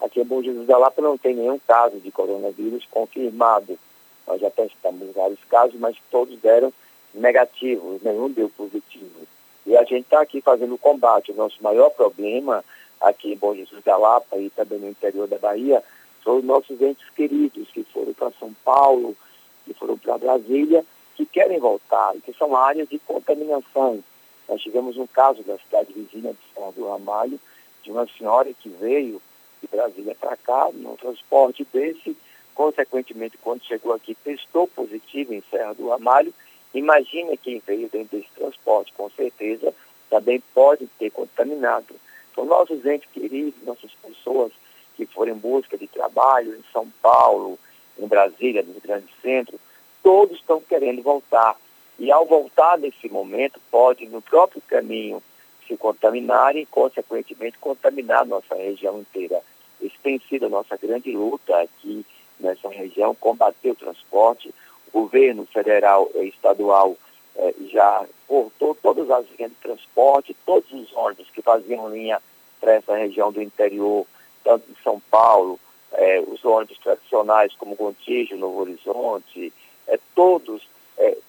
Aqui 0.00 0.20
em 0.20 0.24
Bom 0.24 0.42
Jesus 0.42 0.66
da 0.66 0.78
Lapa 0.78 1.02
não 1.02 1.18
tem 1.18 1.34
nenhum 1.34 1.58
caso 1.58 1.98
de 1.98 2.10
coronavírus 2.12 2.86
confirmado. 2.90 3.78
Nós 4.26 4.40
já 4.40 4.50
testamos 4.50 5.14
vários 5.14 5.42
casos, 5.44 5.78
mas 5.78 5.96
todos 6.10 6.38
deram 6.40 6.72
negativos, 7.16 8.02
nenhum 8.02 8.30
deu 8.30 8.48
positivo. 8.50 9.26
E 9.66 9.76
a 9.76 9.82
gente 9.82 10.04
está 10.04 10.20
aqui 10.20 10.40
fazendo 10.40 10.74
o 10.74 10.78
combate. 10.78 11.32
O 11.32 11.36
nosso 11.36 11.62
maior 11.62 11.90
problema 11.90 12.64
aqui 13.00 13.32
em 13.32 13.36
Bom 13.36 13.54
Jesus 13.54 13.82
da 13.84 13.96
Lapa 13.96 14.36
e 14.36 14.50
também 14.50 14.78
no 14.78 14.88
interior 14.88 15.26
da 15.26 15.38
Bahia 15.38 15.82
são 16.22 16.38
os 16.38 16.44
nossos 16.44 16.80
entes 16.80 17.08
queridos 17.10 17.68
que 17.70 17.84
foram 17.84 18.12
para 18.12 18.30
São 18.38 18.52
Paulo, 18.64 19.16
que 19.64 19.74
foram 19.74 19.98
para 19.98 20.18
Brasília, 20.18 20.84
que 21.14 21.26
querem 21.26 21.58
voltar 21.58 22.14
e 22.16 22.20
que 22.20 22.32
são 22.34 22.56
áreas 22.56 22.88
de 22.88 22.98
contaminação. 23.00 24.02
Nós 24.48 24.60
tivemos 24.60 24.96
um 24.96 25.06
caso 25.06 25.42
da 25.42 25.58
cidade 25.58 25.92
vizinha 25.92 26.32
de 26.32 26.54
São 26.54 26.72
do 26.72 26.88
Ramalho, 26.88 27.40
de 27.82 27.90
uma 27.90 28.06
senhora 28.06 28.52
que 28.52 28.68
veio 28.68 29.20
de 29.60 29.68
Brasília 29.68 30.14
para 30.14 30.36
cá, 30.36 30.68
num 30.72 30.96
transporte 30.96 31.66
desse, 31.72 32.16
consequentemente, 32.54 33.38
quando 33.38 33.64
chegou 33.64 33.92
aqui, 33.92 34.14
testou 34.14 34.68
positivo 34.68 35.34
em 35.34 35.42
Serra 35.50 35.74
do 35.74 35.88
Ramalho 35.88 36.32
Imagine 36.76 37.36
quem 37.38 37.62
veio 37.66 37.88
dentro 37.88 38.18
desse 38.18 38.30
transporte, 38.34 38.92
com 38.92 39.08
certeza 39.10 39.72
também 40.10 40.42
pode 40.54 40.86
ter 40.98 41.10
contaminado. 41.10 41.94
Então, 42.30 42.44
nossos 42.44 42.84
entes 42.84 43.08
queridos, 43.10 43.54
nossas 43.64 43.90
pessoas 43.94 44.52
que 44.94 45.06
foram 45.06 45.32
em 45.32 45.38
busca 45.38 45.76
de 45.76 45.86
trabalho 45.88 46.54
em 46.54 46.64
São 46.72 46.86
Paulo, 47.02 47.58
em 47.98 48.06
Brasília, 48.06 48.62
nos 48.62 48.82
grandes 48.82 49.08
centros, 49.22 49.58
todos 50.02 50.36
estão 50.36 50.60
querendo 50.60 51.02
voltar. 51.02 51.56
E 51.98 52.12
ao 52.12 52.26
voltar 52.26 52.78
nesse 52.78 53.08
momento, 53.08 53.58
pode, 53.70 54.06
no 54.06 54.20
próprio 54.20 54.60
caminho, 54.68 55.22
se 55.66 55.76
contaminarem 55.76 56.62
e, 56.62 56.66
consequentemente, 56.66 57.58
contaminar 57.58 58.20
a 58.20 58.26
nossa 58.26 58.54
região 58.54 59.00
inteira. 59.00 59.40
Isso 59.80 59.96
tem 60.02 60.20
sido 60.28 60.46
a 60.46 60.50
nossa 60.50 60.76
grande 60.76 61.10
luta 61.10 61.58
aqui 61.58 62.04
nessa 62.38 62.68
região, 62.68 63.14
combater 63.14 63.70
o 63.70 63.74
transporte, 63.74 64.54
governo 64.96 65.46
federal 65.52 66.10
e 66.14 66.28
estadual 66.28 66.96
eh, 67.36 67.54
já 67.70 68.06
cortou 68.26 68.74
todas 68.74 69.10
as 69.10 69.26
linhas 69.32 69.50
de 69.50 69.58
transporte, 69.58 70.34
todos 70.46 70.72
os 70.72 70.90
ônibus 70.96 71.28
que 71.28 71.42
faziam 71.42 71.90
linha 71.90 72.18
para 72.58 72.72
essa 72.72 72.96
região 72.96 73.30
do 73.30 73.42
interior, 73.42 74.06
tanto 74.42 74.72
de 74.72 74.82
São 74.82 74.98
Paulo, 75.10 75.60
eh, 75.92 76.24
os 76.26 76.42
ônibus 76.46 76.78
tradicionais 76.78 77.52
como 77.56 77.74
Gontijo, 77.74 78.38
Novo 78.38 78.62
Horizonte, 78.62 79.52
eh, 79.86 80.00
todos 80.14 80.66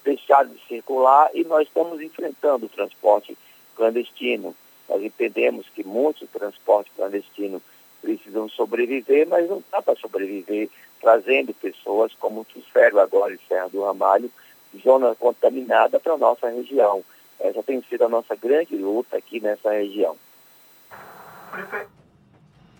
deixaram 0.01 0.49
de 0.51 0.65
circular 0.65 1.29
e 1.33 1.43
nós 1.43 1.67
estamos 1.67 1.99
enfrentando 1.99 2.67
o 2.67 2.69
transporte 2.69 3.37
clandestino. 3.75 4.55
Nós 4.87 5.03
entendemos 5.03 5.67
que 5.75 5.83
muito 5.83 6.25
transporte 6.27 6.89
clandestino 6.95 7.61
precisam 8.01 8.47
sobreviver, 8.49 9.27
mas 9.27 9.49
não 9.49 9.63
dá 9.71 9.81
para 9.81 9.95
sobreviver 9.95 10.69
trazendo 11.01 11.53
pessoas 11.53 12.11
como 12.19 12.41
o 12.41 12.45
Tusfero 12.45 12.99
agora 12.99 13.33
em 13.33 13.39
Serra 13.47 13.69
do 13.69 13.83
Ramalho, 13.83 14.31
zona 14.83 15.15
contaminada 15.15 15.99
para 15.99 16.13
a 16.13 16.17
nossa 16.17 16.49
região. 16.49 17.03
Essa 17.39 17.61
tem 17.61 17.81
sido 17.83 18.03
a 18.03 18.09
nossa 18.09 18.35
grande 18.35 18.75
luta 18.75 19.17
aqui 19.17 19.39
nessa 19.39 19.71
região. 19.71 20.15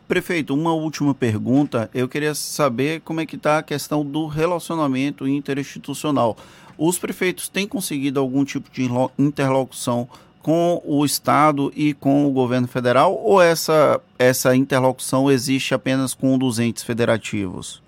Prefeito, 0.08 0.54
uma 0.54 0.74
última 0.74 1.14
pergunta. 1.14 1.90
Eu 1.94 2.08
queria 2.08 2.34
saber 2.34 3.02
como 3.02 3.20
é 3.20 3.26
que 3.26 3.36
está 3.36 3.58
a 3.58 3.64
questão 3.64 4.06
do 4.06 4.26
relacionamento 4.26 5.28
interinstitucional. 5.28 6.38
Os 6.78 6.98
prefeitos 6.98 7.50
têm 7.50 7.68
conseguido 7.68 8.20
algum 8.20 8.46
tipo 8.46 8.70
de 8.72 8.88
interlocução 9.18 10.08
com 10.42 10.82
o 10.86 11.04
Estado 11.06 11.72
e 11.76 11.94
com 11.94 12.26
o 12.26 12.32
governo 12.32 12.68
federal 12.68 13.16
ou 13.16 13.42
essa, 13.42 14.02
essa 14.18 14.56
interlocução 14.56 15.30
existe 15.30 15.74
apenas 15.74 16.14
com 16.14 16.38
dos 16.38 16.60
entes 16.60 16.84
federativos? 16.84 17.82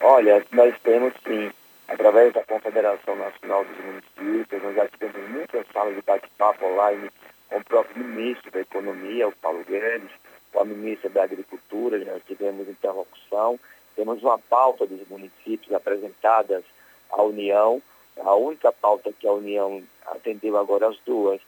Olha, 0.00 0.44
nós 0.52 0.74
temos 0.82 1.12
sim, 1.26 1.50
através 1.88 2.32
da 2.32 2.42
Confederação 2.44 3.16
Nacional 3.16 3.64
dos 3.64 3.84
Municípios, 3.84 4.62
nós 4.62 4.74
já 4.74 4.88
tivemos 4.88 5.30
muitas 5.30 5.66
salas 5.72 5.94
de 5.94 6.02
bate-papo 6.02 6.64
online 6.66 7.10
com 7.48 7.58
o 7.58 7.64
próprio 7.64 8.04
ministro 8.04 8.50
da 8.50 8.60
Economia, 8.60 9.28
o 9.28 9.32
Paulo 9.32 9.64
Guedes, 9.64 10.10
com 10.52 10.60
a 10.60 10.64
ministra 10.64 11.08
da 11.10 11.24
Agricultura, 11.24 11.98
nós 12.04 12.22
tivemos 12.26 12.68
interlocução, 12.68 13.58
temos 13.94 14.22
uma 14.22 14.38
pauta 14.38 14.86
dos 14.86 15.06
municípios 15.08 15.72
apresentadas 15.72 16.64
à 17.10 17.22
União, 17.22 17.80
a 18.18 18.34
única 18.34 18.72
pauta 18.72 19.12
que 19.12 19.26
a 19.26 19.32
União 19.32 19.82
atendeu 20.06 20.56
agora 20.56 20.88
as 20.88 20.98
duas 21.06 21.40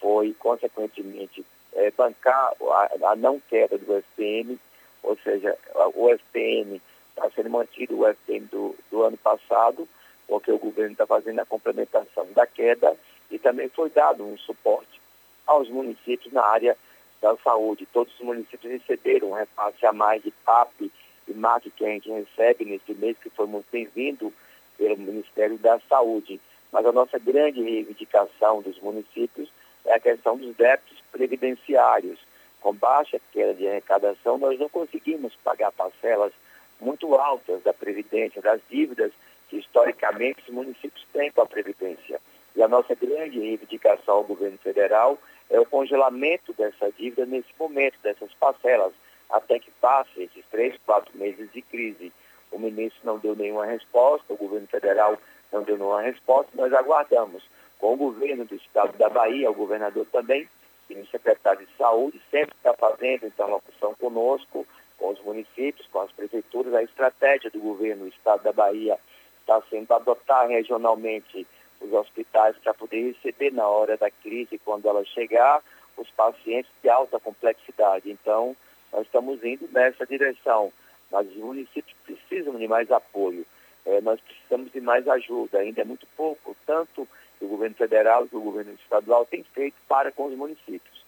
foi, 0.00 0.34
consequentemente, 0.38 1.44
é, 1.74 1.90
bancar 1.90 2.52
a, 2.60 3.10
a, 3.10 3.16
não 3.16 3.40
queda 3.40 3.78
do 3.78 3.96
SPM, 3.98 4.58
ou 5.02 5.16
seja, 5.22 5.56
o 5.94 6.10
SPM 6.10 6.80
está 7.10 7.30
sendo 7.30 7.50
mantido, 7.50 7.98
o 7.98 8.08
SPM 8.08 8.46
do, 8.46 8.76
do 8.90 9.02
ano 9.02 9.16
passado, 9.16 9.88
porque 10.26 10.50
o 10.50 10.58
governo 10.58 10.92
está 10.92 11.06
fazendo 11.06 11.40
a 11.40 11.46
complementação 11.46 12.26
da 12.32 12.46
queda 12.46 12.96
e 13.30 13.38
também 13.38 13.68
foi 13.68 13.90
dado 13.90 14.24
um 14.24 14.38
suporte 14.38 15.00
aos 15.46 15.68
municípios 15.68 16.32
na 16.32 16.44
área 16.44 16.76
da 17.20 17.36
saúde. 17.38 17.86
Todos 17.92 18.14
os 18.14 18.20
municípios 18.20 18.72
receberam 18.72 19.30
um 19.30 19.34
repasse 19.34 19.84
a 19.84 19.92
mais 19.92 20.22
de 20.22 20.30
PAP 20.44 20.90
e 21.28 21.34
MAC 21.34 21.70
que 21.70 21.84
a 21.84 21.88
gente 21.88 22.10
recebe 22.10 22.64
nesse 22.64 22.94
mês, 22.94 23.16
que 23.18 23.30
foi 23.30 23.46
muito 23.46 23.66
bem-vindo 23.70 24.32
pelo 24.80 24.96
Ministério 24.96 25.58
da 25.58 25.78
Saúde. 25.80 26.40
Mas 26.72 26.86
a 26.86 26.92
nossa 26.92 27.18
grande 27.18 27.62
reivindicação 27.62 28.62
dos 28.62 28.80
municípios 28.80 29.50
é 29.84 29.92
a 29.92 30.00
questão 30.00 30.38
dos 30.38 30.56
débitos 30.56 30.98
previdenciários. 31.12 32.18
Com 32.62 32.74
baixa 32.74 33.20
queda 33.30 33.52
de 33.52 33.68
arrecadação, 33.68 34.38
nós 34.38 34.58
não 34.58 34.70
conseguimos 34.70 35.34
pagar 35.44 35.70
parcelas 35.72 36.32
muito 36.80 37.14
altas 37.14 37.62
da 37.62 37.74
Previdência, 37.74 38.40
das 38.40 38.60
dívidas 38.70 39.12
que 39.50 39.58
historicamente 39.58 40.42
os 40.48 40.54
municípios 40.54 41.04
têm 41.12 41.30
com 41.30 41.42
a 41.42 41.46
Previdência. 41.46 42.18
E 42.56 42.62
a 42.62 42.68
nossa 42.68 42.94
grande 42.94 43.38
reivindicação 43.38 44.14
ao 44.14 44.24
governo 44.24 44.56
federal 44.58 45.18
é 45.50 45.60
o 45.60 45.66
congelamento 45.66 46.54
dessa 46.54 46.90
dívida 46.92 47.26
nesse 47.26 47.48
momento, 47.58 47.98
dessas 48.02 48.32
parcelas, 48.34 48.92
até 49.28 49.58
que 49.58 49.70
passe 49.72 50.22
esses 50.22 50.44
três, 50.50 50.74
quatro 50.86 51.16
meses 51.18 51.50
de 51.52 51.60
crise. 51.60 52.12
O 52.50 52.58
ministro 52.58 53.00
não 53.04 53.18
deu 53.18 53.34
nenhuma 53.34 53.66
resposta, 53.66 54.32
o 54.32 54.36
governo 54.36 54.66
federal 54.66 55.16
não 55.52 55.62
deu 55.62 55.76
nenhuma 55.76 56.02
resposta, 56.02 56.50
nós 56.54 56.72
aguardamos. 56.72 57.42
Com 57.78 57.94
o 57.94 57.96
governo 57.96 58.44
do 58.44 58.54
estado 58.54 58.96
da 58.98 59.08
Bahia, 59.08 59.50
o 59.50 59.54
governador 59.54 60.06
também, 60.12 60.48
e 60.88 60.94
o 60.94 61.06
secretário 61.06 61.64
de 61.64 61.76
saúde, 61.76 62.20
sempre 62.30 62.54
está 62.56 62.74
fazendo 62.74 63.26
interlocução 63.26 63.94
conosco, 63.94 64.66
com 64.98 65.10
os 65.10 65.20
municípios, 65.22 65.86
com 65.90 66.00
as 66.00 66.12
prefeituras, 66.12 66.74
a 66.74 66.82
estratégia 66.82 67.50
do 67.50 67.58
governo 67.58 68.04
do 68.04 68.08
estado 68.08 68.42
da 68.42 68.52
Bahia 68.52 68.98
está 69.40 69.60
sendo 69.70 69.92
adotar 69.92 70.46
regionalmente 70.48 71.46
os 71.80 71.92
hospitais 71.92 72.56
para 72.58 72.74
poder 72.74 73.12
receber 73.12 73.52
na 73.52 73.66
hora 73.66 73.96
da 73.96 74.10
crise, 74.10 74.58
quando 74.58 74.88
ela 74.88 75.04
chegar, 75.04 75.62
os 75.96 76.10
pacientes 76.10 76.70
de 76.82 76.88
alta 76.88 77.18
complexidade. 77.18 78.10
Então, 78.10 78.54
nós 78.92 79.06
estamos 79.06 79.42
indo 79.42 79.68
nessa 79.72 80.06
direção, 80.06 80.72
mas 81.10 81.28
os 81.28 81.36
municípios 81.36 81.96
precisam 82.04 82.56
de 82.56 82.68
mais 82.68 82.90
apoio, 82.90 83.44
é, 83.86 84.00
nós 84.00 84.20
precisamos 84.20 84.72
de 84.72 84.80
mais 84.80 85.06
ajuda, 85.08 85.58
ainda 85.58 85.80
é 85.80 85.84
muito 85.84 86.06
pouco, 86.16 86.56
tanto 86.66 87.06
o 87.40 87.46
governo 87.46 87.74
federal 87.74 88.26
que 88.26 88.36
o 88.36 88.40
governo 88.40 88.72
estadual 88.72 89.24
tem 89.24 89.44
feito 89.54 89.76
para 89.88 90.12
com 90.12 90.26
os 90.26 90.36
municípios. 90.36 91.04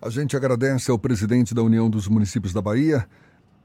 A 0.00 0.08
gente 0.08 0.36
agradece 0.36 0.90
ao 0.90 0.98
presidente 0.98 1.54
da 1.54 1.62
União 1.62 1.90
dos 1.90 2.08
Municípios 2.08 2.54
da 2.54 2.62
Bahia, 2.62 3.06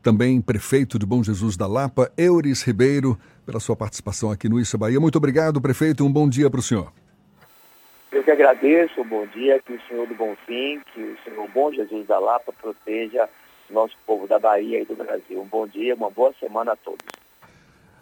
também 0.04 0.42
prefeito 0.42 1.00
de 1.00 1.06
Bom 1.06 1.24
Jesus 1.24 1.56
da 1.56 1.66
Lapa, 1.66 2.12
Euris 2.18 2.62
Ribeiro, 2.62 3.18
pela 3.46 3.60
sua 3.60 3.76
participação 3.76 4.30
aqui 4.30 4.50
no 4.50 4.60
Isso 4.60 4.78
Bahia. 4.78 5.00
Muito 5.00 5.18
obrigado, 5.18 5.62
prefeito. 5.62 6.06
Um 6.06 6.12
bom 6.12 6.28
dia 6.28 6.50
para 6.50 6.60
o 6.60 6.64
senhor. 6.64 6.92
Eu 8.12 8.24
que 8.24 8.32
agradeço, 8.32 9.04
bom 9.04 9.26
dia, 9.28 9.62
que 9.62 9.74
o 9.74 9.82
Senhor 9.88 10.08
do 10.08 10.16
Bom 10.16 10.36
Fim, 10.46 10.82
que 10.94 11.02
o 11.02 11.18
Senhor 11.24 11.50
Bom 11.50 11.72
Jesus 11.74 12.08
da 12.08 12.20
Lapa 12.20 12.54
proteja 12.54 13.28
nosso 13.74 13.96
povo 14.06 14.28
da 14.28 14.40
Bahia 14.40 14.82
e 14.82 14.86
do 14.86 14.96
Brasil. 14.96 15.42
Um 15.42 15.48
bom 15.48 15.68
dia, 15.68 15.96
uma 15.96 16.10
boa 16.10 16.34
semana 16.40 16.74
a 16.74 16.76
todos. 16.76 17.06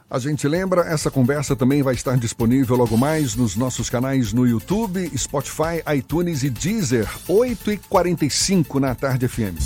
A 0.09 0.19
gente 0.19 0.47
lembra, 0.47 0.81
essa 0.81 1.09
conversa 1.09 1.55
também 1.55 1.81
vai 1.81 1.95
estar 1.95 2.15
disponível 2.17 2.75
logo 2.75 2.95
mais 2.95 3.35
nos 3.35 3.55
nossos 3.55 3.89
canais 3.89 4.31
no 4.31 4.45
YouTube, 4.45 5.09
Spotify, 5.17 5.81
iTunes 5.97 6.43
e 6.43 6.51
Deezer, 6.51 7.07
8h45 7.27 8.79
na 8.79 8.93
Tarde 8.93 9.27
FM. 9.27 9.57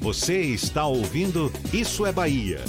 Você 0.00 0.40
está 0.40 0.86
ouvindo 0.86 1.52
Isso 1.72 2.06
é 2.06 2.12
Bahia. 2.12 2.60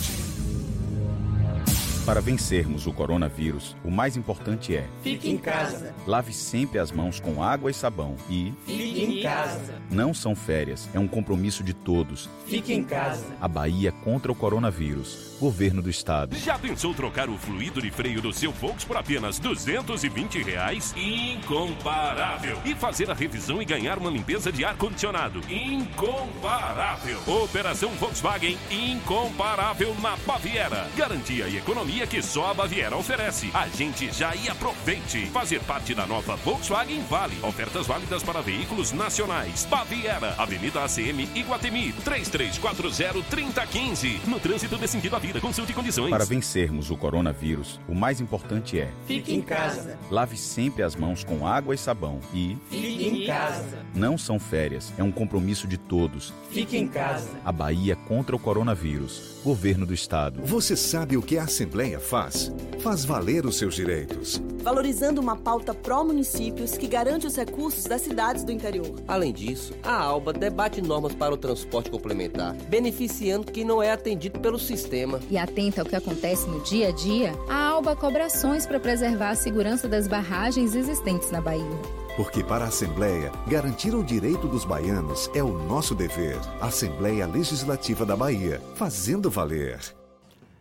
Para 2.06 2.20
vencermos 2.20 2.86
o 2.86 2.92
coronavírus, 2.92 3.78
o 3.82 3.90
mais 3.90 4.18
importante 4.18 4.76
é: 4.76 4.86
fique 5.02 5.30
em 5.30 5.38
casa. 5.38 5.96
Lave 6.06 6.34
sempre 6.34 6.78
as 6.78 6.92
mãos 6.92 7.22
com 7.22 7.42
água 7.42 7.72
e 7.72 7.74
sabão 7.74 8.18
e 8.30 8.54
fique 8.66 9.04
em 9.06 9.24
casa. 9.24 9.82
Não 9.90 10.14
são 10.14 10.36
férias, 10.36 10.90
é 10.94 11.00
um 11.00 11.08
compromisso 11.08 11.64
de 11.64 11.74
todos. 11.74 12.30
Fique 12.46 12.74
em 12.74 12.84
casa. 12.84 13.26
A 13.40 13.48
Bahia 13.48 13.94
contra 14.04 14.30
o 14.30 14.36
coronavírus. 14.36 15.32
Governo 15.40 15.82
do 15.82 15.90
Estado. 15.90 16.36
Já 16.38 16.58
pensou 16.58 16.94
trocar 16.94 17.30
o 17.30 17.38
fluido 17.38 17.82
de 17.82 17.92
freio 17.92 18.22
do 18.22 18.32
seu 18.32 18.52
Volks 18.52 18.86
por 18.86 18.96
apenas 18.96 19.40
220 19.40 20.42
reais? 20.42 20.94
Incomparável. 20.96 22.60
E 22.64 22.74
fazer 22.76 23.10
a 23.12 23.14
revisão 23.14 23.62
e 23.62 23.66
ganhar 23.66 23.98
uma 23.98 24.10
limpeza 24.10 24.52
de 24.52 24.64
ar-condicionado? 24.64 25.42
Incomparável. 25.50 27.20
Operação 27.28 27.90
Volkswagen 27.92 28.58
incomparável 28.72 29.96
na 30.02 30.16
Baviera. 30.18 30.88
Garantia 30.96 31.48
e 31.48 31.58
economia 31.58 31.93
que 32.02 32.22
só 32.22 32.52
a 32.52 32.54
Baviera 32.54 32.98
oferece. 32.98 33.50
A 33.54 33.68
gente 33.68 34.12
já 34.12 34.36
e 34.36 34.50
aproveite. 34.50 35.28
Fazer 35.28 35.62
parte 35.62 35.94
da 35.94 36.08
nova 36.08 36.36
Volkswagen 36.38 37.02
Vale. 37.04 37.38
Ofertas 37.44 37.86
válidas 37.86 38.24
para 38.24 38.42
veículos 38.42 38.92
nacionais. 38.92 39.68
Baviera, 39.70 40.34
Avenida 40.38 40.84
ACM 40.84 41.30
Iguatemi, 41.36 41.94
3340-3015. 42.04 44.28
No 44.28 44.40
trânsito 44.40 44.76
de 44.76 44.88
sentido 44.88 45.16
à 45.16 45.20
vida, 45.20 45.40
consulte 45.40 45.72
condições. 45.72 46.10
Para 46.10 46.26
vencermos 46.26 46.90
o 46.90 46.98
coronavírus, 46.98 47.80
o 47.88 47.94
mais 47.94 48.20
importante 48.20 48.80
é: 48.80 48.90
fique 49.06 49.32
em 49.34 49.42
casa. 49.42 50.00
Lave 50.10 50.36
sempre 50.36 50.82
as 50.82 50.96
mãos 50.96 51.24
com 51.24 51.46
água 51.46 51.76
e 51.76 51.78
sabão 51.78 52.20
e 52.34 52.58
fique 52.70 53.08
em 53.08 53.28
casa. 53.28 53.86
Não 53.94 54.18
são 54.18 54.40
férias, 54.40 54.92
é 54.98 55.04
um 55.04 55.12
compromisso 55.12 55.68
de 55.68 55.78
todos. 55.78 56.34
Fique 56.50 56.76
em 56.76 56.88
casa. 56.88 57.30
A 57.46 57.52
Bahia 57.52 57.96
contra 57.96 58.36
o 58.36 58.40
coronavírus. 58.40 59.34
Governo 59.44 59.86
do 59.86 59.94
Estado. 59.94 60.40
Você 60.44 60.78
sabe 60.78 61.18
o 61.18 61.22
que 61.22 61.38
a 61.38 61.44
Assembleia 61.44 61.83
faz? 62.00 62.52
Faz 62.80 63.06
valer 63.06 63.46
os 63.46 63.58
seus 63.58 63.76
direitos. 63.76 64.42
Valorizando 64.62 65.20
uma 65.20 65.36
pauta 65.36 65.74
pró-municípios 65.74 66.78
que 66.78 66.88
garante 66.88 67.28
os 67.28 67.36
recursos 67.36 67.84
das 67.84 68.02
cidades 68.02 68.44
do 68.44 68.52
interior. 68.52 68.96
Além 69.08 69.34
disso, 69.34 69.74
a 69.84 69.94
ALBA 69.94 70.34
debate 70.34 70.82
normas 70.82 71.14
para 71.14 71.34
o 71.34 71.38
transporte 71.38 71.92
complementar, 71.92 72.54
beneficiando 72.70 73.52
quem 73.52 73.66
não 73.66 73.84
é 73.84 73.92
atendido 73.92 74.40
pelo 74.40 74.58
sistema. 74.58 75.20
E 75.30 75.38
atenta 75.38 75.82
ao 75.82 75.86
que 75.86 75.96
acontece 75.96 76.48
no 76.48 76.62
dia 76.62 76.90
a 76.90 76.92
dia, 76.92 77.34
a 77.50 77.68
ALBA 77.70 77.96
cobra 77.96 78.26
ações 78.26 78.66
para 78.66 78.80
preservar 78.80 79.32
a 79.32 79.36
segurança 79.36 79.88
das 79.88 80.08
barragens 80.08 80.76
existentes 80.76 81.30
na 81.32 81.42
Bahia. 81.42 81.80
Porque 82.16 82.44
para 82.44 82.66
a 82.66 82.68
Assembleia, 82.68 83.32
garantir 83.48 83.96
o 83.96 84.04
direito 84.04 84.48
dos 84.48 84.66
baianos 84.66 85.30
é 85.34 85.44
o 85.44 85.58
nosso 85.68 85.96
dever. 85.96 86.40
Assembleia 86.62 87.26
Legislativa 87.26 88.06
da 88.06 88.16
Bahia, 88.16 88.62
fazendo 88.76 89.30
valer. 89.30 89.80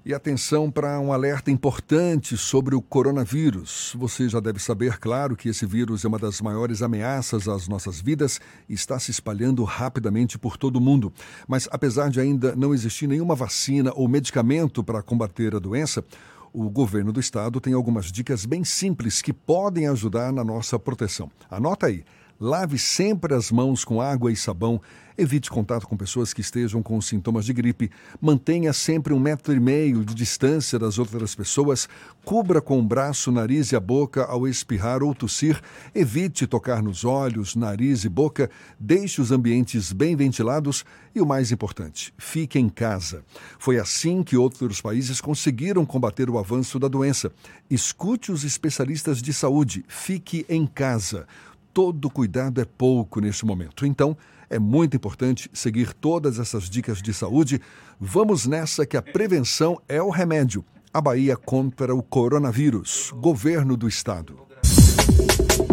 E 0.05 0.13
atenção 0.13 0.69
para 0.69 0.99
um 0.99 1.13
alerta 1.13 1.49
importante 1.49 2.37
sobre 2.37 2.75
o 2.75 2.83
coronavírus. 2.83 3.95
Você 3.97 4.29
já 4.29 4.41
deve 4.41 4.59
saber, 4.59 4.99
claro, 4.99 5.37
que 5.37 5.49
esse 5.49 5.65
vírus 5.65 6.05
é 6.05 6.09
uma 6.09 6.19
das 6.19 6.41
maiores 6.41 6.83
ameaças 6.83 7.47
às 7.47 7.69
nossas 7.69 8.01
vidas 8.01 8.41
e 8.69 8.75
está 8.75 8.99
se 8.99 9.13
espalhando 9.13 9.63
rapidamente 9.63 10.37
por 10.37 10.57
todo 10.57 10.75
o 10.75 10.81
mundo. 10.81 11.13
Mas 11.47 11.69
apesar 11.71 12.11
de 12.11 12.19
ainda 12.19 12.57
não 12.57 12.75
existir 12.75 13.07
nenhuma 13.07 13.37
vacina 13.37 13.93
ou 13.95 14.09
medicamento 14.09 14.83
para 14.83 15.03
combater 15.03 15.55
a 15.55 15.61
doença, 15.61 16.05
o 16.53 16.69
governo 16.69 17.13
do 17.13 17.21
estado 17.21 17.61
tem 17.61 17.73
algumas 17.73 18.11
dicas 18.11 18.45
bem 18.45 18.65
simples 18.65 19.23
que 19.23 19.33
podem 19.33 19.87
ajudar 19.87 20.33
na 20.33 20.43
nossa 20.43 20.81
proteção. 20.81 21.31
Anota 21.49 21.87
aí. 21.87 22.05
Lave 22.43 22.77
sempre 22.77 23.35
as 23.35 23.53
mãos 23.53 23.85
com 23.85 24.01
água 24.01 24.33
e 24.33 24.35
sabão. 24.35 24.81
Evite 25.17 25.49
contato 25.49 25.87
com 25.87 25.97
pessoas 25.97 26.35
que 26.35 26.41
estejam 26.41 26.83
com 26.83 27.01
sintomas 27.01 27.45
de 27.45 27.53
gripe. 27.53 27.89
Mantenha 28.21 28.73
sempre 28.73 29.15
um 29.15 29.21
metro 29.21 29.55
e 29.55 29.61
meio 29.61 30.05
de 30.05 30.13
distância 30.13 30.77
das 30.77 30.99
outras 30.99 31.37
pessoas. 31.37 31.89
Cubra 32.25 32.61
com 32.61 32.81
o 32.81 32.83
braço, 32.83 33.31
nariz 33.31 33.71
e 33.71 33.77
a 33.77 33.81
boca 33.81 34.25
ao 34.25 34.49
espirrar 34.49 35.05
ou 35.05 35.15
tossir. 35.15 35.61
Evite 35.95 36.45
tocar 36.45 36.83
nos 36.83 37.05
olhos, 37.05 37.55
nariz 37.55 38.03
e 38.03 38.09
boca. 38.09 38.51
Deixe 38.81 39.21
os 39.21 39.31
ambientes 39.31 39.93
bem 39.93 40.17
ventilados. 40.17 40.85
E 41.15 41.21
o 41.21 41.27
mais 41.27 41.53
importante, 41.53 42.13
fique 42.19 42.59
em 42.59 42.69
casa. 42.69 43.23
Foi 43.59 43.79
assim 43.79 44.25
que 44.25 44.37
outros 44.37 44.81
países 44.81 45.21
conseguiram 45.21 45.87
combater 45.87 46.29
o 46.29 46.39
avanço 46.39 46.77
da 46.79 46.89
doença. 46.89 47.31
Escute 47.71 48.33
os 48.33 48.43
especialistas 48.43 49.23
de 49.23 49.33
saúde. 49.33 49.85
Fique 49.87 50.45
em 50.49 50.67
casa. 50.67 51.27
Todo 51.73 52.11
cuidado 52.11 52.61
é 52.61 52.65
pouco 52.65 53.21
neste 53.21 53.47
momento. 53.47 53.87
Então, 53.87 54.17
é 54.51 54.59
muito 54.59 54.95
importante 54.97 55.49
seguir 55.55 55.95
todas 55.95 56.39
essas 56.39 56.69
dicas 56.69 57.01
de 57.01 57.15
saúde. 57.15 57.61
Vamos 57.99 58.47
nessa 58.47 58.85
que 58.85 58.97
a 58.97 59.03
prevenção 59.03 59.81
é 59.89 60.03
o 60.03 60.11
remédio. 60.11 60.65
A 60.93 61.01
Bahia 61.01 61.37
contra 61.37 61.95
o 61.95 62.03
coronavírus. 62.03 63.11
Governo 63.17 63.77
do 63.77 63.89
Estado. 63.89 64.39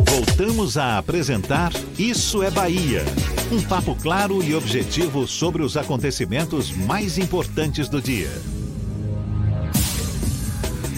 Voltamos 0.10 0.78
a 0.78 0.98
apresentar 0.98 1.72
Isso 1.98 2.42
é 2.42 2.50
Bahia. 2.50 3.04
Um 3.52 3.62
papo 3.62 3.96
claro 3.96 4.42
e 4.42 4.56
objetivo 4.56 5.28
sobre 5.28 5.62
os 5.62 5.76
acontecimentos 5.76 6.72
mais 6.72 7.18
importantes 7.18 7.90
do 7.90 8.02
dia. 8.02 8.30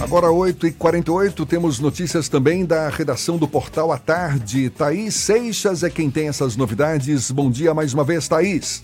Agora 0.01 0.27
8h48, 0.29 1.47
temos 1.47 1.79
notícias 1.79 2.27
também 2.27 2.65
da 2.65 2.89
redação 2.89 3.37
do 3.37 3.47
Portal 3.47 3.91
à 3.91 3.99
Tarde. 3.99 4.71
Thaís 4.71 5.13
Seixas 5.13 5.83
é 5.83 5.91
quem 5.91 6.09
tem 6.09 6.27
essas 6.27 6.57
novidades. 6.57 7.29
Bom 7.29 7.51
dia 7.51 7.71
mais 7.71 7.93
uma 7.93 8.03
vez, 8.03 8.27
Thaís. 8.27 8.83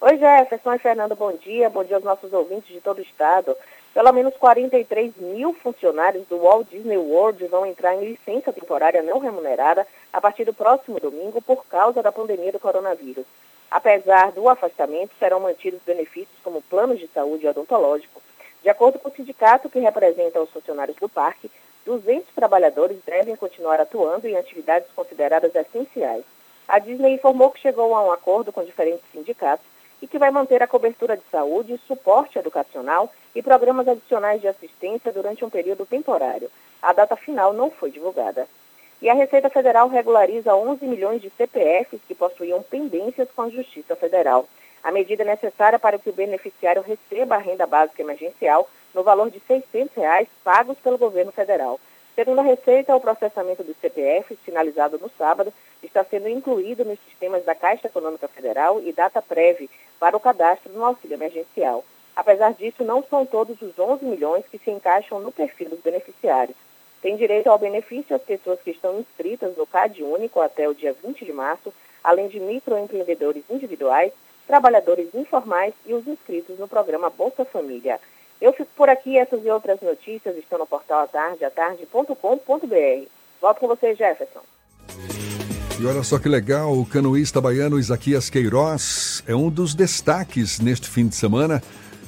Oi, 0.00 0.16
Jefferson 0.16 0.74
e 0.74 0.78
Fernando, 0.78 1.16
bom 1.16 1.32
dia. 1.32 1.68
Bom 1.68 1.82
dia 1.82 1.96
aos 1.96 2.04
nossos 2.04 2.32
ouvintes 2.32 2.72
de 2.72 2.80
todo 2.80 2.98
o 2.98 3.02
estado. 3.02 3.56
Pelo 3.92 4.12
menos 4.12 4.36
43 4.36 5.14
mil 5.16 5.52
funcionários 5.54 6.24
do 6.28 6.38
Walt 6.38 6.68
Disney 6.70 6.96
World 6.96 7.44
vão 7.48 7.66
entrar 7.66 7.96
em 7.96 8.10
licença 8.10 8.52
temporária 8.52 9.02
não 9.02 9.18
remunerada 9.18 9.84
a 10.12 10.20
partir 10.20 10.44
do 10.44 10.54
próximo 10.54 11.00
domingo 11.00 11.42
por 11.42 11.66
causa 11.66 12.04
da 12.04 12.12
pandemia 12.12 12.52
do 12.52 12.60
coronavírus. 12.60 13.24
Apesar 13.68 14.30
do 14.30 14.48
afastamento, 14.48 15.10
serão 15.18 15.40
mantidos 15.40 15.80
benefícios 15.84 16.38
como 16.44 16.62
planos 16.62 17.00
de 17.00 17.08
saúde 17.08 17.48
odontológico, 17.48 18.22
de 18.66 18.70
acordo 18.70 18.98
com 18.98 19.08
o 19.08 19.12
sindicato 19.12 19.70
que 19.70 19.78
representa 19.78 20.40
os 20.40 20.50
funcionários 20.50 20.96
do 20.96 21.08
parque, 21.08 21.48
200 21.84 22.34
trabalhadores 22.34 22.98
devem 23.06 23.36
continuar 23.36 23.80
atuando 23.80 24.26
em 24.26 24.36
atividades 24.36 24.88
consideradas 24.90 25.54
essenciais. 25.54 26.24
A 26.66 26.80
Disney 26.80 27.14
informou 27.14 27.52
que 27.52 27.60
chegou 27.60 27.94
a 27.94 28.04
um 28.04 28.10
acordo 28.10 28.52
com 28.52 28.64
diferentes 28.64 29.04
sindicatos 29.12 29.64
e 30.02 30.08
que 30.08 30.18
vai 30.18 30.32
manter 30.32 30.64
a 30.64 30.66
cobertura 30.66 31.16
de 31.16 31.22
saúde, 31.30 31.80
suporte 31.86 32.40
educacional 32.40 33.08
e 33.36 33.40
programas 33.40 33.86
adicionais 33.86 34.40
de 34.40 34.48
assistência 34.48 35.12
durante 35.12 35.44
um 35.44 35.48
período 35.48 35.86
temporário. 35.86 36.50
A 36.82 36.92
data 36.92 37.14
final 37.14 37.52
não 37.52 37.70
foi 37.70 37.92
divulgada. 37.92 38.48
E 39.00 39.08
a 39.08 39.14
Receita 39.14 39.48
Federal 39.48 39.86
regulariza 39.86 40.56
11 40.56 40.84
milhões 40.86 41.22
de 41.22 41.30
CPFs 41.30 42.00
que 42.08 42.16
possuíam 42.16 42.64
pendências 42.64 43.28
com 43.30 43.42
a 43.42 43.48
Justiça 43.48 43.94
Federal. 43.94 44.48
A 44.86 44.92
medida 44.92 45.24
é 45.24 45.26
necessária 45.26 45.80
para 45.80 45.98
que 45.98 46.08
o 46.08 46.12
beneficiário 46.12 46.80
receba 46.80 47.34
a 47.34 47.38
renda 47.38 47.66
básica 47.66 48.02
emergencial 48.02 48.70
no 48.94 49.02
valor 49.02 49.28
de 49.32 49.40
600 49.40 49.92
reais 49.96 50.28
pagos 50.44 50.78
pelo 50.78 50.96
governo 50.96 51.32
federal. 51.32 51.80
Segundo 52.14 52.38
a 52.38 52.42
Receita, 52.42 52.94
o 52.94 53.00
processamento 53.00 53.64
dos 53.64 53.76
CPF, 53.78 54.36
finalizado 54.44 54.96
no 54.96 55.10
sábado, 55.18 55.52
está 55.82 56.04
sendo 56.04 56.28
incluído 56.28 56.84
nos 56.84 57.00
sistemas 57.00 57.44
da 57.44 57.52
Caixa 57.52 57.88
Econômica 57.88 58.28
Federal 58.28 58.80
e 58.80 58.92
DataPrev 58.92 59.68
para 59.98 60.16
o 60.16 60.20
cadastro 60.20 60.72
no 60.72 60.84
auxílio 60.84 61.16
emergencial. 61.16 61.84
Apesar 62.14 62.54
disso, 62.54 62.84
não 62.84 63.02
são 63.02 63.26
todos 63.26 63.60
os 63.60 63.76
11 63.76 64.04
milhões 64.04 64.44
que 64.48 64.56
se 64.56 64.70
encaixam 64.70 65.18
no 65.18 65.32
perfil 65.32 65.68
dos 65.70 65.80
beneficiários. 65.80 66.56
Tem 67.02 67.16
direito 67.16 67.50
ao 67.50 67.58
benefício 67.58 68.14
as 68.14 68.22
pessoas 68.22 68.60
que 68.60 68.70
estão 68.70 69.00
inscritas 69.00 69.56
no 69.56 69.66
CAD 69.66 70.04
Único 70.04 70.40
até 70.40 70.68
o 70.68 70.74
dia 70.74 70.94
20 71.02 71.24
de 71.24 71.32
março, 71.32 71.74
além 72.04 72.28
de 72.28 72.38
microempreendedores 72.38 73.42
individuais 73.50 74.12
trabalhadores 74.46 75.08
informais 75.14 75.74
e 75.84 75.94
os 75.94 76.06
inscritos 76.06 76.58
no 76.58 76.68
programa 76.68 77.10
Bolsa 77.10 77.44
Família. 77.44 77.98
Eu 78.40 78.52
fico 78.52 78.70
por 78.76 78.88
aqui, 78.88 79.18
essas 79.18 79.44
e 79.44 79.50
outras 79.50 79.80
notícias 79.80 80.36
estão 80.36 80.58
no 80.58 80.66
portal 80.66 81.00
atardeatarde.com.br. 81.00 83.08
Volto 83.40 83.60
com 83.60 83.68
você, 83.68 83.94
Jefferson. 83.94 84.40
E 85.78 85.86
olha 85.86 86.02
só 86.02 86.18
que 86.18 86.28
legal, 86.28 86.72
o 86.72 86.86
canoísta 86.86 87.40
baiano 87.40 87.78
Isaquias 87.78 88.30
Queiroz 88.30 89.22
é 89.26 89.34
um 89.34 89.50
dos 89.50 89.74
destaques 89.74 90.58
neste 90.58 90.88
fim 90.88 91.06
de 91.06 91.14
semana. 91.14 91.62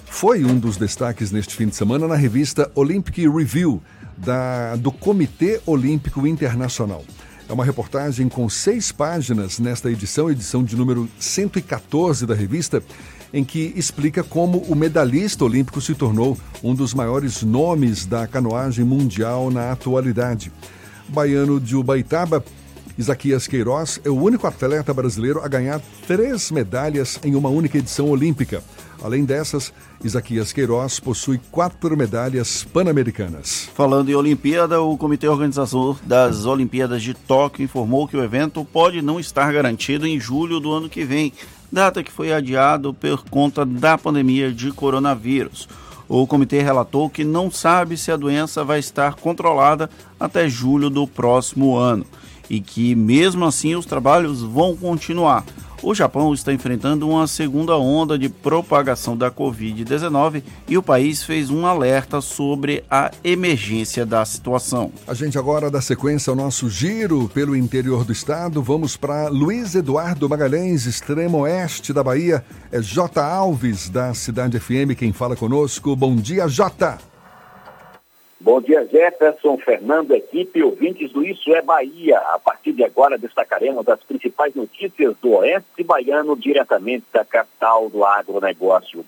Foi 0.06 0.42
um 0.42 0.58
dos 0.58 0.78
destaques 0.78 1.30
neste 1.30 1.54
fim 1.54 1.68
de 1.68 1.76
semana 1.76 2.08
na 2.08 2.14
revista 2.14 2.70
Olympic 2.74 3.18
Review 3.28 3.82
da, 4.16 4.74
do 4.76 4.90
Comitê 4.90 5.60
Olímpico 5.66 6.26
Internacional. 6.26 7.04
É 7.48 7.52
uma 7.52 7.64
reportagem 7.64 8.28
com 8.28 8.46
seis 8.46 8.92
páginas 8.92 9.58
nesta 9.58 9.90
edição, 9.90 10.30
edição 10.30 10.62
de 10.62 10.76
número 10.76 11.08
114 11.18 12.26
da 12.26 12.34
revista, 12.34 12.82
em 13.32 13.42
que 13.42 13.72
explica 13.74 14.22
como 14.22 14.58
o 14.58 14.76
medalhista 14.76 15.46
olímpico 15.46 15.80
se 15.80 15.94
tornou 15.94 16.36
um 16.62 16.74
dos 16.74 16.92
maiores 16.92 17.42
nomes 17.42 18.04
da 18.04 18.26
canoagem 18.26 18.84
mundial 18.84 19.50
na 19.50 19.72
atualidade. 19.72 20.52
Baiano 21.08 21.58
de 21.58 21.74
Ubaitaba, 21.74 22.44
Isaquias 22.98 23.46
Queiroz 23.46 23.98
é 24.04 24.10
o 24.10 24.20
único 24.20 24.46
atleta 24.46 24.92
brasileiro 24.92 25.40
a 25.42 25.48
ganhar 25.48 25.80
três 26.06 26.50
medalhas 26.50 27.18
em 27.24 27.34
uma 27.34 27.48
única 27.48 27.78
edição 27.78 28.10
olímpica. 28.10 28.62
Além 29.02 29.24
dessas, 29.24 29.72
Isaquias 30.02 30.52
Queiroz 30.52 30.98
possui 30.98 31.40
quatro 31.50 31.96
medalhas 31.96 32.64
pan-americanas. 32.64 33.68
Falando 33.74 34.10
em 34.10 34.14
Olimpíada, 34.14 34.80
o 34.80 34.96
Comitê 34.96 35.28
Organizador 35.28 35.98
das 36.02 36.44
Olimpíadas 36.44 37.02
de 37.02 37.14
Tóquio 37.14 37.64
informou 37.64 38.08
que 38.08 38.16
o 38.16 38.24
evento 38.24 38.64
pode 38.64 39.00
não 39.00 39.20
estar 39.20 39.52
garantido 39.52 40.06
em 40.06 40.18
julho 40.18 40.58
do 40.58 40.72
ano 40.72 40.88
que 40.88 41.04
vem, 41.04 41.32
data 41.70 42.02
que 42.02 42.10
foi 42.10 42.32
adiado 42.32 42.92
por 42.92 43.24
conta 43.24 43.64
da 43.64 43.96
pandemia 43.96 44.52
de 44.52 44.72
coronavírus. 44.72 45.68
O 46.08 46.26
comitê 46.26 46.62
relatou 46.62 47.08
que 47.08 47.22
não 47.22 47.50
sabe 47.50 47.96
se 47.96 48.10
a 48.10 48.16
doença 48.16 48.64
vai 48.64 48.78
estar 48.78 49.14
controlada 49.14 49.88
até 50.18 50.48
julho 50.48 50.90
do 50.90 51.06
próximo 51.06 51.76
ano 51.76 52.04
e 52.48 52.60
que, 52.60 52.94
mesmo 52.94 53.44
assim, 53.44 53.74
os 53.74 53.86
trabalhos 53.86 54.42
vão 54.42 54.76
continuar. 54.76 55.44
O 55.80 55.94
Japão 55.94 56.34
está 56.34 56.52
enfrentando 56.52 57.08
uma 57.08 57.26
segunda 57.28 57.76
onda 57.76 58.18
de 58.18 58.28
propagação 58.28 59.16
da 59.16 59.30
Covid-19 59.30 60.42
e 60.66 60.76
o 60.76 60.82
país 60.82 61.22
fez 61.22 61.50
um 61.50 61.66
alerta 61.66 62.20
sobre 62.20 62.82
a 62.90 63.12
emergência 63.22 64.04
da 64.04 64.24
situação. 64.24 64.90
A 65.06 65.14
gente 65.14 65.38
agora 65.38 65.70
dá 65.70 65.80
sequência 65.80 66.30
ao 66.32 66.36
nosso 66.36 66.68
giro 66.68 67.30
pelo 67.32 67.54
interior 67.54 68.04
do 68.04 68.12
estado. 68.12 68.60
Vamos 68.60 68.96
para 68.96 69.28
Luiz 69.28 69.76
Eduardo 69.76 70.28
Magalhães, 70.28 70.84
extremo 70.84 71.38
oeste 71.38 71.92
da 71.92 72.02
Bahia. 72.02 72.44
É 72.72 72.82
J. 72.82 73.20
Alves, 73.22 73.88
da 73.88 74.12
Cidade 74.14 74.58
FM, 74.58 74.96
quem 74.96 75.12
fala 75.12 75.36
conosco. 75.36 75.94
Bom 75.94 76.16
dia, 76.16 76.48
J. 76.48 76.98
Bom 78.40 78.60
dia, 78.60 78.86
Jefferson, 78.86 79.58
Fernando, 79.58 80.14
equipe, 80.14 80.62
ouvintes 80.62 81.10
do 81.10 81.26
Isso 81.26 81.52
é 81.52 81.60
Bahia. 81.60 82.18
A 82.18 82.38
partir 82.38 82.72
de 82.72 82.84
agora 82.84 83.18
destacaremos 83.18 83.88
as 83.88 84.00
principais 84.04 84.54
notícias 84.54 85.16
do 85.20 85.32
Oeste 85.32 85.82
Baiano, 85.82 86.36
diretamente 86.36 87.04
da 87.12 87.24
capital 87.24 87.90
do 87.90 88.04
agronegócio. 88.04 89.04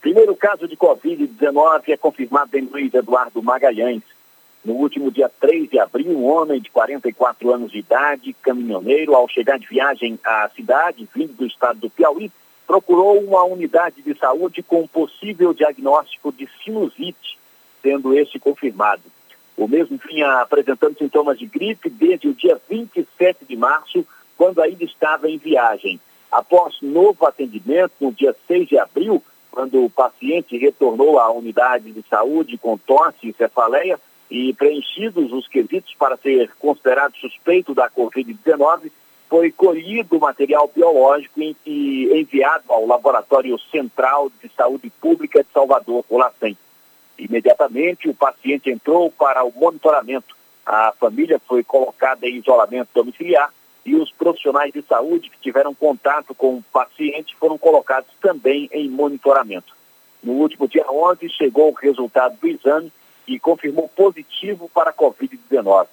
Primeiro 0.00 0.34
caso 0.34 0.66
de 0.66 0.78
Covid-19 0.78 1.88
é 1.88 1.96
confirmado 1.98 2.56
em 2.56 2.62
Luiz 2.62 2.94
Eduardo 2.94 3.42
Magalhães. 3.42 4.02
No 4.64 4.72
último 4.76 5.10
dia 5.10 5.30
3 5.40 5.68
de 5.68 5.78
abril, 5.78 6.16
um 6.16 6.24
homem 6.24 6.58
de 6.58 6.70
44 6.70 7.52
anos 7.52 7.70
de 7.70 7.80
idade, 7.80 8.34
caminhoneiro, 8.40 9.14
ao 9.14 9.28
chegar 9.28 9.58
de 9.58 9.66
viagem 9.66 10.18
à 10.24 10.48
cidade, 10.56 11.06
vindo 11.14 11.34
do 11.34 11.44
estado 11.44 11.80
do 11.80 11.90
Piauí, 11.90 12.32
procurou 12.66 13.20
uma 13.20 13.44
unidade 13.44 14.00
de 14.00 14.18
saúde 14.18 14.62
com 14.62 14.88
possível 14.88 15.52
diagnóstico 15.52 16.32
de 16.32 16.48
sinusite 16.64 17.43
sendo 17.84 18.14
este 18.18 18.40
confirmado. 18.40 19.02
O 19.56 19.68
mesmo 19.68 20.00
vinha 20.08 20.40
apresentando 20.40 20.96
sintomas 20.96 21.38
de 21.38 21.44
gripe 21.44 21.90
desde 21.90 22.26
o 22.26 22.34
dia 22.34 22.58
27 22.68 23.44
de 23.44 23.56
março, 23.56 24.04
quando 24.36 24.62
ainda 24.62 24.82
estava 24.82 25.28
em 25.28 25.36
viagem. 25.36 26.00
Após 26.32 26.80
novo 26.80 27.26
atendimento, 27.26 27.92
no 28.00 28.10
dia 28.10 28.34
6 28.48 28.68
de 28.68 28.78
abril, 28.78 29.22
quando 29.52 29.84
o 29.84 29.90
paciente 29.90 30.58
retornou 30.58 31.20
à 31.20 31.30
unidade 31.30 31.92
de 31.92 32.02
saúde 32.08 32.58
com 32.58 32.76
tosse 32.76 33.28
e 33.28 33.32
cefaleia 33.34 34.00
e 34.28 34.52
preenchidos 34.54 35.30
os 35.30 35.46
quesitos 35.46 35.94
para 35.94 36.16
ser 36.16 36.50
considerado 36.58 37.14
suspeito 37.16 37.74
da 37.74 37.88
Covid-19, 37.88 38.90
foi 39.28 39.52
colhido 39.52 40.18
material 40.18 40.70
biológico 40.74 41.40
e 41.40 42.10
enviado 42.12 42.64
ao 42.68 42.86
Laboratório 42.86 43.56
Central 43.70 44.30
de 44.42 44.50
Saúde 44.56 44.90
Pública 45.00 45.44
de 45.44 45.48
Salvador, 45.52 46.04
o 46.08 46.18
LACEN. 46.18 46.56
Imediatamente, 47.18 48.08
o 48.08 48.14
paciente 48.14 48.70
entrou 48.70 49.10
para 49.10 49.44
o 49.44 49.52
monitoramento. 49.52 50.36
A 50.66 50.92
família 50.98 51.40
foi 51.46 51.62
colocada 51.62 52.26
em 52.26 52.36
isolamento 52.36 52.88
domiciliar 52.94 53.52
e 53.84 53.94
os 53.94 54.10
profissionais 54.12 54.72
de 54.72 54.82
saúde 54.82 55.30
que 55.30 55.38
tiveram 55.38 55.74
contato 55.74 56.34
com 56.34 56.56
o 56.56 56.64
paciente 56.72 57.36
foram 57.36 57.58
colocados 57.58 58.10
também 58.20 58.68
em 58.72 58.88
monitoramento. 58.88 59.74
No 60.22 60.32
último 60.32 60.66
dia 60.66 60.90
11, 60.90 61.28
chegou 61.28 61.70
o 61.70 61.74
resultado 61.74 62.36
do 62.38 62.48
exame 62.48 62.90
e 63.28 63.38
confirmou 63.38 63.88
positivo 63.88 64.70
para 64.72 64.90
a 64.90 64.94
Covid-19. 64.94 65.86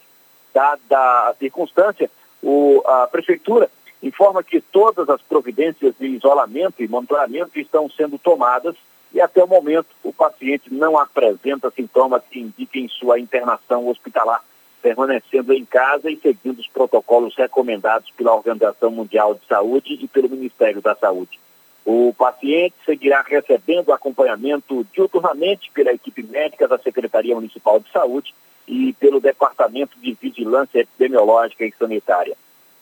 Dada 0.53 1.29
a 1.29 1.35
circunstância, 1.37 2.09
o, 2.41 2.81
a 2.85 3.07
Prefeitura 3.07 3.69
informa 4.01 4.41
que 4.41 4.61
todas 4.61 5.09
as 5.09 5.21
providências 5.21 5.93
de 5.99 6.07
isolamento 6.07 6.81
e 6.81 6.87
monitoramento 6.87 7.59
estão 7.59 7.89
sendo 7.89 8.17
tomadas 8.17 8.75
e 9.13 9.19
até 9.19 9.43
o 9.43 9.47
momento 9.47 9.87
o 10.03 10.13
paciente 10.13 10.73
não 10.73 10.97
apresenta 10.97 11.71
sintomas 11.71 12.23
que 12.29 12.39
indiquem 12.39 12.87
sua 12.87 13.19
internação 13.19 13.87
hospitalar, 13.87 14.43
permanecendo 14.81 15.53
em 15.53 15.65
casa 15.65 16.09
e 16.09 16.19
seguindo 16.19 16.59
os 16.59 16.67
protocolos 16.67 17.35
recomendados 17.35 18.09
pela 18.11 18.33
Organização 18.33 18.91
Mundial 18.91 19.35
de 19.35 19.45
Saúde 19.47 19.99
e 20.01 20.07
pelo 20.07 20.29
Ministério 20.29 20.81
da 20.81 20.95
Saúde. 20.95 21.39
O 21.85 22.13
paciente 22.15 22.75
seguirá 22.85 23.21
recebendo 23.21 23.91
acompanhamento 23.91 24.85
diuturnamente 24.93 25.71
pela 25.71 25.91
equipe 25.91 26.23
médica 26.23 26.67
da 26.67 26.77
Secretaria 26.77 27.35
Municipal 27.35 27.79
de 27.79 27.91
Saúde 27.91 28.33
e 28.67 28.93
pelo 28.93 29.19
Departamento 29.19 29.97
de 29.99 30.13
Vigilância 30.13 30.79
Epidemiológica 30.79 31.65
e 31.65 31.73
Sanitária. 31.77 32.37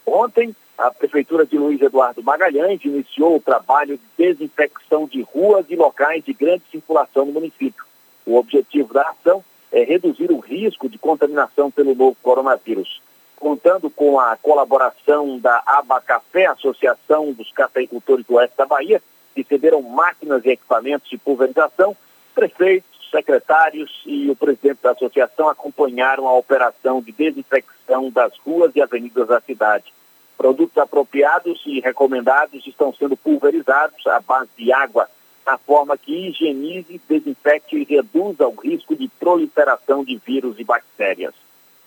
Ontem, 0.05 0.53
a 0.79 0.89
Prefeitura 0.91 1.45
de 1.45 1.57
Luiz 1.57 1.81
Eduardo 1.81 2.23
Magalhães 2.23 2.79
iniciou 2.85 3.35
o 3.35 3.41
trabalho 3.41 3.97
de 3.97 4.25
desinfecção 4.25 5.05
de 5.05 5.21
ruas 5.21 5.65
e 5.69 5.75
locais 5.75 6.23
de 6.23 6.31
grande 6.31 6.63
circulação 6.71 7.25
no 7.25 7.33
município. 7.33 7.83
O 8.25 8.37
objetivo 8.37 8.93
da 8.93 9.01
ação 9.09 9.43
é 9.73 9.83
reduzir 9.83 10.31
o 10.31 10.39
risco 10.39 10.87
de 10.87 10.97
contaminação 10.97 11.69
pelo 11.69 11.93
novo 11.93 12.15
coronavírus. 12.23 13.01
Contando 13.35 13.89
com 13.89 14.21
a 14.21 14.37
colaboração 14.37 15.37
da 15.37 15.61
Abacafé, 15.65 16.45
Associação 16.45 17.33
dos 17.33 17.51
Cafeicultores 17.51 18.25
do 18.25 18.35
Oeste 18.35 18.55
da 18.57 18.65
Bahia, 18.65 19.01
que 19.35 19.43
cederam 19.43 19.81
máquinas 19.81 20.45
e 20.45 20.49
equipamentos 20.51 21.09
de 21.09 21.17
pulverização, 21.17 21.95
prefeitos, 22.33 22.89
secretários 23.11 24.01
e 24.05 24.29
o 24.29 24.35
presidente 24.35 24.79
da 24.81 24.91
associação 24.91 25.49
acompanharam 25.49 26.25
a 26.25 26.37
operação 26.37 27.01
de 27.01 27.11
desinfecção 27.11 28.09
das 28.09 28.37
ruas 28.37 28.73
e 28.75 28.81
avenidas 28.81 29.27
da 29.27 29.41
cidade. 29.41 29.91
Produtos 30.39 30.77
apropriados 30.77 31.61
e 31.65 31.81
recomendados 31.81 32.65
estão 32.65 32.93
sendo 32.93 33.17
pulverizados 33.17 34.07
à 34.07 34.21
base 34.21 34.49
de 34.57 34.71
água, 34.71 35.09
na 35.45 35.57
forma 35.57 35.97
que 35.97 36.29
higienize, 36.29 37.01
desinfecte 37.09 37.75
e 37.75 37.83
reduza 37.83 38.47
o 38.47 38.55
risco 38.55 38.95
de 38.95 39.09
proliferação 39.19 40.01
de 40.01 40.15
vírus 40.15 40.57
e 40.57 40.63
bactérias. 40.63 41.33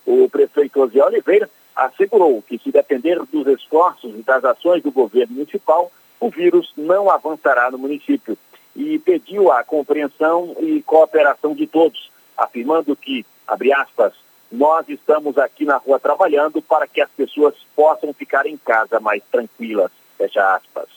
O 0.04 0.28
prefeito 0.28 0.82
Osiel 0.82 1.06
Oliveira 1.06 1.48
assegurou 1.74 2.42
que, 2.42 2.58
se 2.58 2.70
depender 2.70 3.18
dos 3.32 3.46
esforços 3.46 4.14
e 4.14 4.22
das 4.22 4.44
ações 4.44 4.82
do 4.82 4.92
governo 4.92 5.34
municipal, 5.34 5.90
o 6.20 6.28
vírus 6.28 6.74
não 6.76 7.10
avançará 7.10 7.70
no 7.70 7.78
município 7.78 8.36
e 8.76 8.98
pediu 8.98 9.50
a 9.50 9.64
compreensão 9.64 10.54
e 10.60 10.82
cooperação 10.82 11.54
de 11.54 11.66
todos, 11.66 12.10
afirmando 12.36 12.94
que, 12.94 13.24
abre 13.48 13.72
aspas, 13.72 14.12
nós 14.52 14.86
estamos 14.86 15.38
aqui 15.38 15.64
na 15.64 15.78
rua 15.78 15.98
trabalhando 15.98 16.60
para 16.60 16.86
que 16.86 17.00
as 17.00 17.08
pessoas 17.10 17.54
possam 17.74 18.12
ficar 18.12 18.46
em 18.46 18.58
casa 18.58 19.00
mais 19.00 19.22
tranquilas. 19.32 19.90
Fecha 20.18 20.54
aspas. 20.54 20.88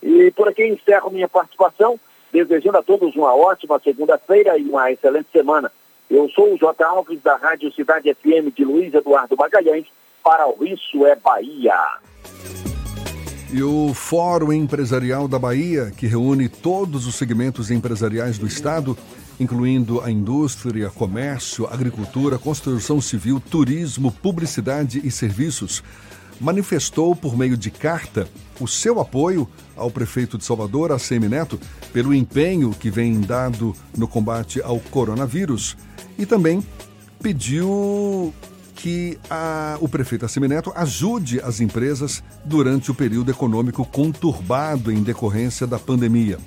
E 0.00 0.30
por 0.30 0.48
aqui 0.48 0.64
encerro 0.64 1.10
minha 1.10 1.28
participação, 1.28 1.98
desejando 2.32 2.78
a 2.78 2.82
todos 2.82 3.16
uma 3.16 3.34
ótima 3.34 3.80
segunda-feira 3.80 4.56
e 4.56 4.62
uma 4.62 4.90
excelente 4.92 5.28
semana. 5.32 5.70
Eu 6.08 6.28
sou 6.30 6.54
o 6.54 6.58
J. 6.58 6.84
Alves, 6.84 7.20
da 7.22 7.36
Rádio 7.36 7.72
Cidade 7.72 8.14
FM 8.14 8.54
de 8.54 8.64
Luiz 8.64 8.94
Eduardo 8.94 9.36
Magalhães, 9.36 9.86
para 10.22 10.46
o 10.48 10.64
Isso 10.64 11.04
é 11.04 11.16
Bahia. 11.16 11.74
E 13.52 13.62
o 13.62 13.92
Fórum 13.92 14.52
Empresarial 14.52 15.26
da 15.26 15.38
Bahia, 15.38 15.92
que 15.96 16.06
reúne 16.06 16.48
todos 16.48 17.06
os 17.06 17.16
segmentos 17.16 17.70
empresariais 17.70 18.38
do 18.38 18.46
Estado, 18.46 18.96
incluindo 19.42 20.00
a 20.00 20.10
indústria, 20.10 20.88
comércio, 20.88 21.66
agricultura, 21.66 22.38
construção 22.38 23.00
civil, 23.00 23.40
turismo, 23.40 24.10
publicidade 24.10 25.00
e 25.04 25.10
serviços, 25.10 25.82
manifestou 26.40 27.14
por 27.14 27.36
meio 27.36 27.56
de 27.56 27.70
carta 27.70 28.28
o 28.60 28.66
seu 28.66 29.00
apoio 29.00 29.48
ao 29.76 29.90
prefeito 29.90 30.38
de 30.38 30.44
Salvador, 30.44 30.92
ACM 30.92 31.28
Neto, 31.28 31.58
pelo 31.92 32.14
empenho 32.14 32.70
que 32.70 32.90
vem 32.90 33.20
dado 33.20 33.74
no 33.96 34.08
combate 34.08 34.60
ao 34.62 34.78
coronavírus 34.78 35.76
e 36.18 36.24
também 36.24 36.64
pediu 37.22 38.32
que 38.74 39.18
a, 39.30 39.76
o 39.80 39.88
prefeito 39.88 40.24
ACM 40.24 40.48
Neto 40.48 40.72
ajude 40.74 41.40
as 41.40 41.60
empresas 41.60 42.22
durante 42.44 42.90
o 42.90 42.94
período 42.94 43.30
econômico 43.30 43.84
conturbado 43.84 44.90
em 44.90 45.02
decorrência 45.02 45.66
da 45.66 45.78
pandemia. 45.78 46.38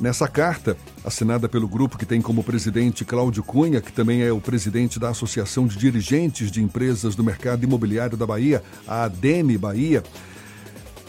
Nessa 0.00 0.28
carta, 0.28 0.76
assinada 1.04 1.48
pelo 1.48 1.66
grupo 1.66 1.98
que 1.98 2.06
tem 2.06 2.22
como 2.22 2.44
presidente 2.44 3.04
Cláudio 3.04 3.42
Cunha, 3.42 3.80
que 3.80 3.92
também 3.92 4.22
é 4.22 4.30
o 4.30 4.40
presidente 4.40 4.96
da 4.96 5.08
Associação 5.08 5.66
de 5.66 5.76
Dirigentes 5.76 6.52
de 6.52 6.62
Empresas 6.62 7.16
do 7.16 7.24
Mercado 7.24 7.64
Imobiliário 7.64 8.16
da 8.16 8.24
Bahia, 8.24 8.62
a 8.86 9.04
ADEME 9.04 9.58
Bahia, 9.58 10.04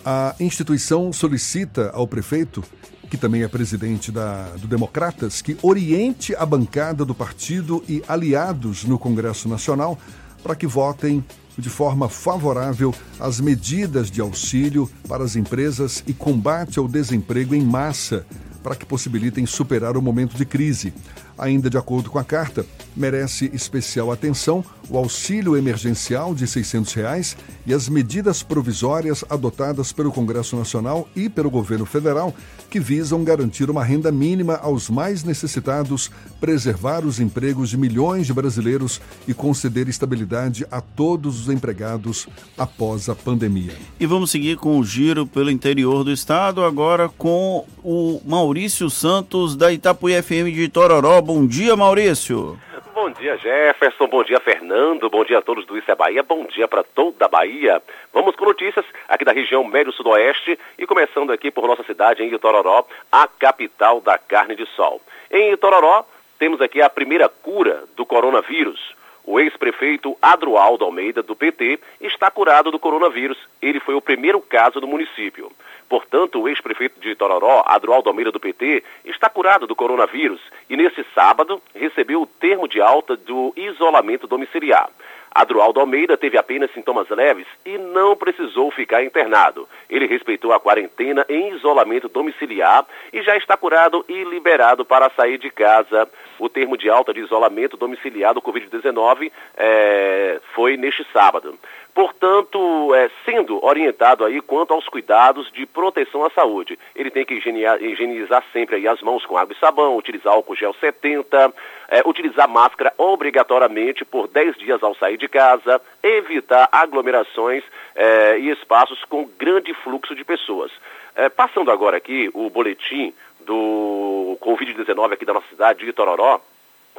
a 0.04 0.34
instituição 0.40 1.14
solicita 1.14 1.92
ao 1.94 2.08
prefeito, 2.08 2.64
que 3.12 3.18
também 3.18 3.44
é 3.44 3.48
presidente 3.48 4.12
da, 4.12 4.50
do 4.56 4.68
Democratas, 4.68 5.40
que 5.40 5.56
oriente 5.62 6.36
a 6.36 6.46
bancada 6.46 7.06
do 7.06 7.14
partido 7.14 7.84
e 7.88 8.04
aliados 8.08 8.86
no 8.86 8.98
Congresso 8.98 9.48
Nacional 9.48 10.00
para 10.42 10.56
que 10.56 10.66
votem 10.66 11.24
de 11.56 11.70
forma 11.70 12.10
favorável 12.10 12.96
as 13.20 13.40
medidas 13.40 14.10
de 14.10 14.20
auxílio 14.20 14.90
para 15.08 15.24
as 15.24 15.36
empresas 15.36 16.04
e 16.08 16.14
combate 16.14 16.80
ao 16.80 16.88
desemprego 16.88 17.54
em 17.54 17.62
massa 17.62 18.26
para 18.62 18.76
que 18.76 18.86
possibilitem 18.86 19.46
superar 19.46 19.96
o 19.98 20.02
momento 20.02 20.38
de 20.38 20.46
crise. 20.46 20.94
Ainda 21.38 21.70
de 21.70 21.78
acordo 21.78 22.10
com 22.10 22.20
a 22.20 22.24
carta, 22.24 22.66
merece 22.96 23.50
especial 23.54 24.12
atenção 24.12 24.64
o 24.90 24.98
auxílio 24.98 25.56
emergencial 25.56 26.36
de 26.36 26.46
600 26.46 26.94
reais 26.94 27.38
e 27.66 27.74
as 27.74 27.88
medidas 27.88 28.44
provisórias 28.44 29.24
adotadas 29.30 29.94
pelo 29.94 30.12
Congresso 30.12 30.56
Nacional 30.56 31.08
e 31.16 31.30
pelo 31.30 31.50
governo 31.50 31.86
federal 31.86 32.34
que 32.70 32.80
visam 32.80 33.24
garantir 33.24 33.70
uma 33.70 33.84
renda 33.84 34.12
mínima 34.12 34.56
aos 34.56 34.90
mais 34.90 35.24
necessitados, 35.24 36.12
preservar 36.40 37.04
os 37.04 37.20
empregos 37.20 37.70
de 37.70 37.78
milhões 37.78 38.28
de 38.28 38.34
brasileiros 38.34 39.02
e 39.28 39.34
conceder 39.34 39.90
estabilidade 39.90 40.66
a 40.72 40.80
todos 40.80 41.42
os 41.42 41.50
empregados 41.54 42.28
após 42.58 43.10
a 43.10 43.16
pandemia. 43.16 43.74
E 44.00 44.06
vamos 44.06 44.32
seguir 44.32 44.58
com 44.58 44.78
o 44.78 44.86
giro 44.86 45.26
pelo 45.26 45.52
interior 45.52 46.04
do 46.04 46.12
estado, 46.12 46.64
agora 46.64 47.10
com 47.10 47.66
o 47.84 48.22
Maurício 48.26 48.90
Santos 48.90 49.56
da 49.56 49.72
Itapuí 49.72 50.22
FM 50.22 50.54
de 50.54 50.70
Tororó. 50.70 51.22
Bom 51.22 51.46
dia, 51.48 51.76
Maurício. 51.76 52.58
Bom 53.02 53.12
dia, 53.12 53.38
Jefferson. 53.38 54.08
Bom 54.08 54.26
dia, 54.26 54.42
Fernando. 54.42 55.10
Bom 55.10 55.24
dia 55.24 55.38
a 55.38 55.42
todos 55.42 55.66
do 55.66 55.78
Isso 55.78 55.90
é 55.90 55.96
Bahia. 55.96 56.22
Bom 56.22 56.44
dia 56.44 56.68
para 56.68 56.84
toda 56.84 57.28
a 57.28 57.30
Bahia. 57.30 57.82
Vamos 58.12 58.36
com 58.36 58.44
notícias 58.44 58.86
aqui 59.08 59.24
da 59.24 59.32
região 59.32 59.64
médio-sudoeste 59.64 60.60
e 60.78 60.86
começando 60.86 61.32
aqui 61.32 61.50
por 61.50 61.66
nossa 61.66 61.82
cidade, 61.84 62.22
em 62.22 62.34
Itororó, 62.34 62.86
a 63.10 63.26
capital 63.26 64.02
da 64.02 64.18
carne 64.18 64.54
de 64.54 64.66
sol. 64.76 65.02
Em 65.32 65.54
Itororó, 65.54 66.06
temos 66.38 66.60
aqui 66.60 66.82
a 66.82 66.90
primeira 66.90 67.30
cura 67.30 67.86
do 67.96 68.06
coronavírus. 68.06 68.94
O 69.24 69.40
ex-prefeito 69.40 70.18
Adroaldo 70.22 70.84
Almeida, 70.84 71.24
do 71.24 71.38
PT, 71.38 71.80
está 72.02 72.30
curado 72.30 72.70
do 72.70 72.80
coronavírus. 72.80 73.38
Ele 73.62 73.80
foi 73.80 73.96
o 73.96 74.02
primeiro 74.02 74.42
caso 74.42 74.82
do 74.82 74.88
município. 74.88 75.50
Portanto, 75.90 76.40
o 76.40 76.48
ex-prefeito 76.48 77.00
de 77.00 77.16
Tororó, 77.16 77.64
Adroaldo 77.66 78.10
Almeida 78.10 78.32
do 78.32 78.40
PT, 78.40 78.84
está 79.06 79.28
curado 79.28 79.66
do 79.66 79.76
coronavírus 79.76 80.40
e 80.70 80.78
nesse 80.78 81.04
sábado 81.16 81.60
recebeu 81.74 82.22
o 82.22 82.28
termo 82.28 82.68
de 82.68 82.80
alta 82.80 83.18
do 83.18 83.52
isolamento 83.58 84.28
domiciliar. 84.28 84.90
Adroaldo 85.32 85.80
Almeida 85.80 86.18
teve 86.18 86.38
apenas 86.38 86.72
sintomas 86.74 87.08
leves 87.10 87.48
e 87.66 87.78
não 87.78 88.16
precisou 88.16 88.72
ficar 88.72 89.04
internado. 89.04 89.68
Ele 89.90 90.08
respeitou 90.08 90.52
a 90.52 90.60
quarentena 90.60 91.26
em 91.30 91.54
isolamento 91.56 92.10
domiciliar 92.10 92.86
e 93.14 93.22
já 93.22 93.38
está 93.38 93.56
curado 93.56 94.04
e 94.08 94.24
liberado 94.24 94.84
para 94.84 95.10
sair 95.12 95.38
de 95.38 95.50
casa. 95.50 96.10
O 96.40 96.50
termo 96.50 96.78
de 96.78 96.90
alta 96.90 97.14
de 97.14 97.20
isolamento 97.20 97.78
domiciliar 97.78 98.34
do 98.34 98.42
Covid-19 98.42 99.32
é, 99.56 100.40
foi 100.54 100.78
neste 100.78 101.06
sábado 101.14 101.58
portanto, 101.94 102.94
é, 102.96 103.10
sendo 103.26 103.64
orientado 103.64 104.24
aí 104.26 104.42
quanto 104.42 104.74
aos 104.74 104.88
cuidados 104.88 105.52
de 105.52 105.66
proteção 105.66 106.26
à 106.26 106.30
saúde. 106.30 106.78
Ele 106.96 107.10
tem 107.10 107.26
que 107.26 107.36
higienizar, 107.36 108.44
sempre 108.54 108.78
aí 108.78 108.88
as 108.88 109.02
mãos 109.02 109.26
com 109.26 109.38
água 109.38 109.54
e 109.54 109.60
sabão, 109.60 109.98
utilizar 109.98 110.34
álcool 110.34 110.56
gel 110.56 110.74
70, 110.74 111.54
é, 111.90 112.02
utilizar 112.06 112.48
máscara 112.48 112.94
obrigatoriamente 112.98 114.06
por 114.06 114.28
10 114.28 114.58
dias 114.58 114.82
ao 114.84 114.96
sair 114.96 115.18
de 115.18 115.28
casa, 115.28 115.82
evitar 116.02 116.70
aglomerações 116.72 117.64
é, 117.96 118.40
e 118.40 118.50
espaços 118.50 119.04
com 119.06 119.30
grande 119.38 119.74
fluxo 119.74 120.16
de 120.16 120.24
pessoas. 120.24 120.72
É, 121.16 121.28
passando 121.28 121.72
agora 121.72 121.98
aqui 121.98 122.30
o 122.34 122.50
boletim 122.50 123.14
do 123.42 124.38
Covid-19 124.42 125.14
aqui 125.14 125.26
da 125.26 125.34
nossa 125.34 125.48
cidade 125.50 125.80
de 125.80 125.90
Itororó, 125.90 126.40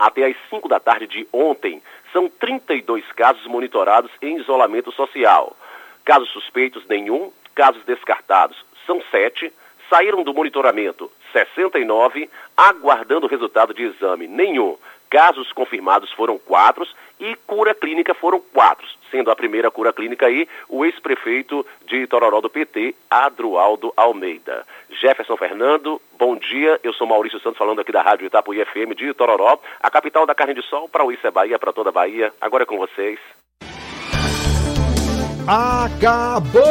até 0.00 0.24
às 0.26 0.36
5 0.48 0.66
da 0.66 0.80
tarde 0.80 1.06
de 1.06 1.28
ontem, 1.30 1.82
são 2.10 2.26
32 2.26 3.04
casos 3.12 3.46
monitorados 3.46 4.10
em 4.22 4.38
isolamento 4.38 4.90
social. 4.90 5.54
Casos 6.04 6.30
suspeitos, 6.30 6.86
nenhum. 6.88 7.30
Casos 7.54 7.84
descartados, 7.84 8.56
são 8.86 9.02
sete. 9.10 9.52
Saíram 9.90 10.22
do 10.22 10.32
monitoramento, 10.32 11.12
69. 11.32 12.30
Aguardando 12.56 13.26
o 13.26 13.28
resultado 13.28 13.74
de 13.74 13.82
exame, 13.82 14.26
nenhum. 14.26 14.78
Casos 15.10 15.52
confirmados 15.52 16.12
foram 16.12 16.38
quatro 16.38 16.86
e 17.18 17.34
cura 17.46 17.74
clínica 17.74 18.14
foram 18.14 18.40
quatro, 18.40 18.86
sendo 19.10 19.30
a 19.30 19.36
primeira 19.36 19.68
cura 19.68 19.92
clínica 19.92 20.26
aí 20.26 20.48
o 20.68 20.84
ex-prefeito 20.84 21.66
de 21.84 22.06
Tororó 22.06 22.40
do 22.40 22.48
PT, 22.48 22.94
Adroaldo 23.10 23.92
Almeida. 23.96 24.64
Jefferson 24.88 25.36
Fernando, 25.36 26.00
bom 26.16 26.36
dia. 26.36 26.78
Eu 26.84 26.92
sou 26.92 27.08
Maurício 27.08 27.40
Santos 27.40 27.58
falando 27.58 27.80
aqui 27.80 27.90
da 27.90 28.02
Rádio 28.02 28.26
Itapuí 28.26 28.64
FM 28.64 28.94
de 28.96 29.12
Tororó, 29.12 29.58
a 29.82 29.90
capital 29.90 30.24
da 30.24 30.34
carne 30.34 30.54
de 30.54 30.62
sol 30.62 30.88
para 30.88 31.04
o 31.04 31.10
Isso 31.10 31.26
é 31.26 31.30
Bahia, 31.30 31.58
para 31.58 31.72
toda 31.72 31.90
a 31.90 31.92
Bahia. 31.92 32.32
Agora 32.40 32.62
é 32.62 32.66
com 32.66 32.78
vocês. 32.78 33.18
Acabou, 35.46 36.62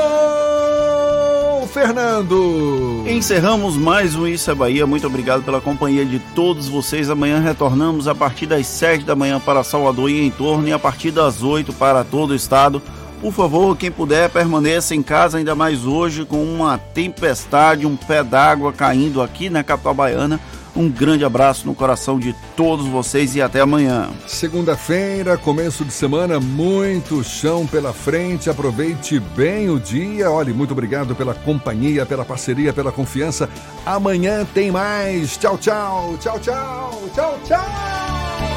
Fernando! 1.70 3.06
Encerramos 3.08 3.78
mais 3.78 4.16
um 4.16 4.26
Isso 4.26 4.50
é 4.50 4.56
Bahia. 4.56 4.88
Muito 4.88 5.06
obrigado 5.06 5.44
pela 5.44 5.62
companhia 5.62 6.04
de 6.04 6.18
todos 6.34 6.68
vocês. 6.68 7.10
Amanhã 7.10 7.40
retornamos 7.40 8.08
a 8.08 8.16
partir 8.16 8.48
das 8.48 8.66
7 8.66 9.06
da 9.06 9.16
manhã 9.16 9.40
para 9.40 9.64
Salvador 9.64 10.10
e 10.10 10.26
em 10.26 10.32
torno 10.32 10.68
e 10.68 10.74
a 10.74 10.80
partir 10.80 11.12
das 11.12 11.44
8 11.44 11.72
para 11.74 12.04
todo 12.04 12.32
o 12.32 12.36
estado. 12.36 12.82
Por 13.22 13.32
favor, 13.34 13.78
quem 13.78 13.92
puder, 13.92 14.30
permaneça 14.30 14.96
em 14.96 15.04
casa, 15.04 15.38
ainda 15.38 15.54
mais 15.54 15.86
hoje, 15.86 16.26
com 16.26 16.44
uma 16.44 16.78
tempestade, 16.78 17.86
um 17.86 17.96
pé 17.96 18.24
d'água 18.24 18.74
caindo 18.74 19.22
aqui 19.22 19.50
na 19.50 19.64
capital 19.64 19.94
baiana. 19.94 20.40
Um 20.80 20.90
grande 20.90 21.26
abraço 21.26 21.68
no 21.68 21.76
coração 21.76 22.18
de 22.18 22.34
todos 22.56 22.88
vocês 22.88 23.36
e 23.36 23.42
até 23.42 23.60
amanhã. 23.60 24.10
Segunda-feira, 24.26 25.38
começo 25.38 25.84
de 25.84 25.92
semana, 25.92 26.40
muito 26.40 27.22
chão 27.22 27.68
pela 27.68 27.92
frente. 27.92 28.50
Aproveite 28.50 29.20
bem 29.20 29.70
o 29.70 29.78
dia. 29.78 30.32
Olhe, 30.32 30.54
muito 30.54 30.72
obrigado 30.72 31.14
pela 31.14 31.34
companhia, 31.34 32.06
pela 32.06 32.24
parceria, 32.24 32.72
pela 32.72 32.94
confiança. 32.94 33.50
Amanhã 33.86 34.48
tem 34.54 34.72
mais. 34.72 35.36
Tchau, 35.36 35.58
tchau. 35.58 36.16
Tchau, 36.18 36.40
tchau. 36.40 37.10
Tchau, 37.14 37.40
tchau. 37.46 38.49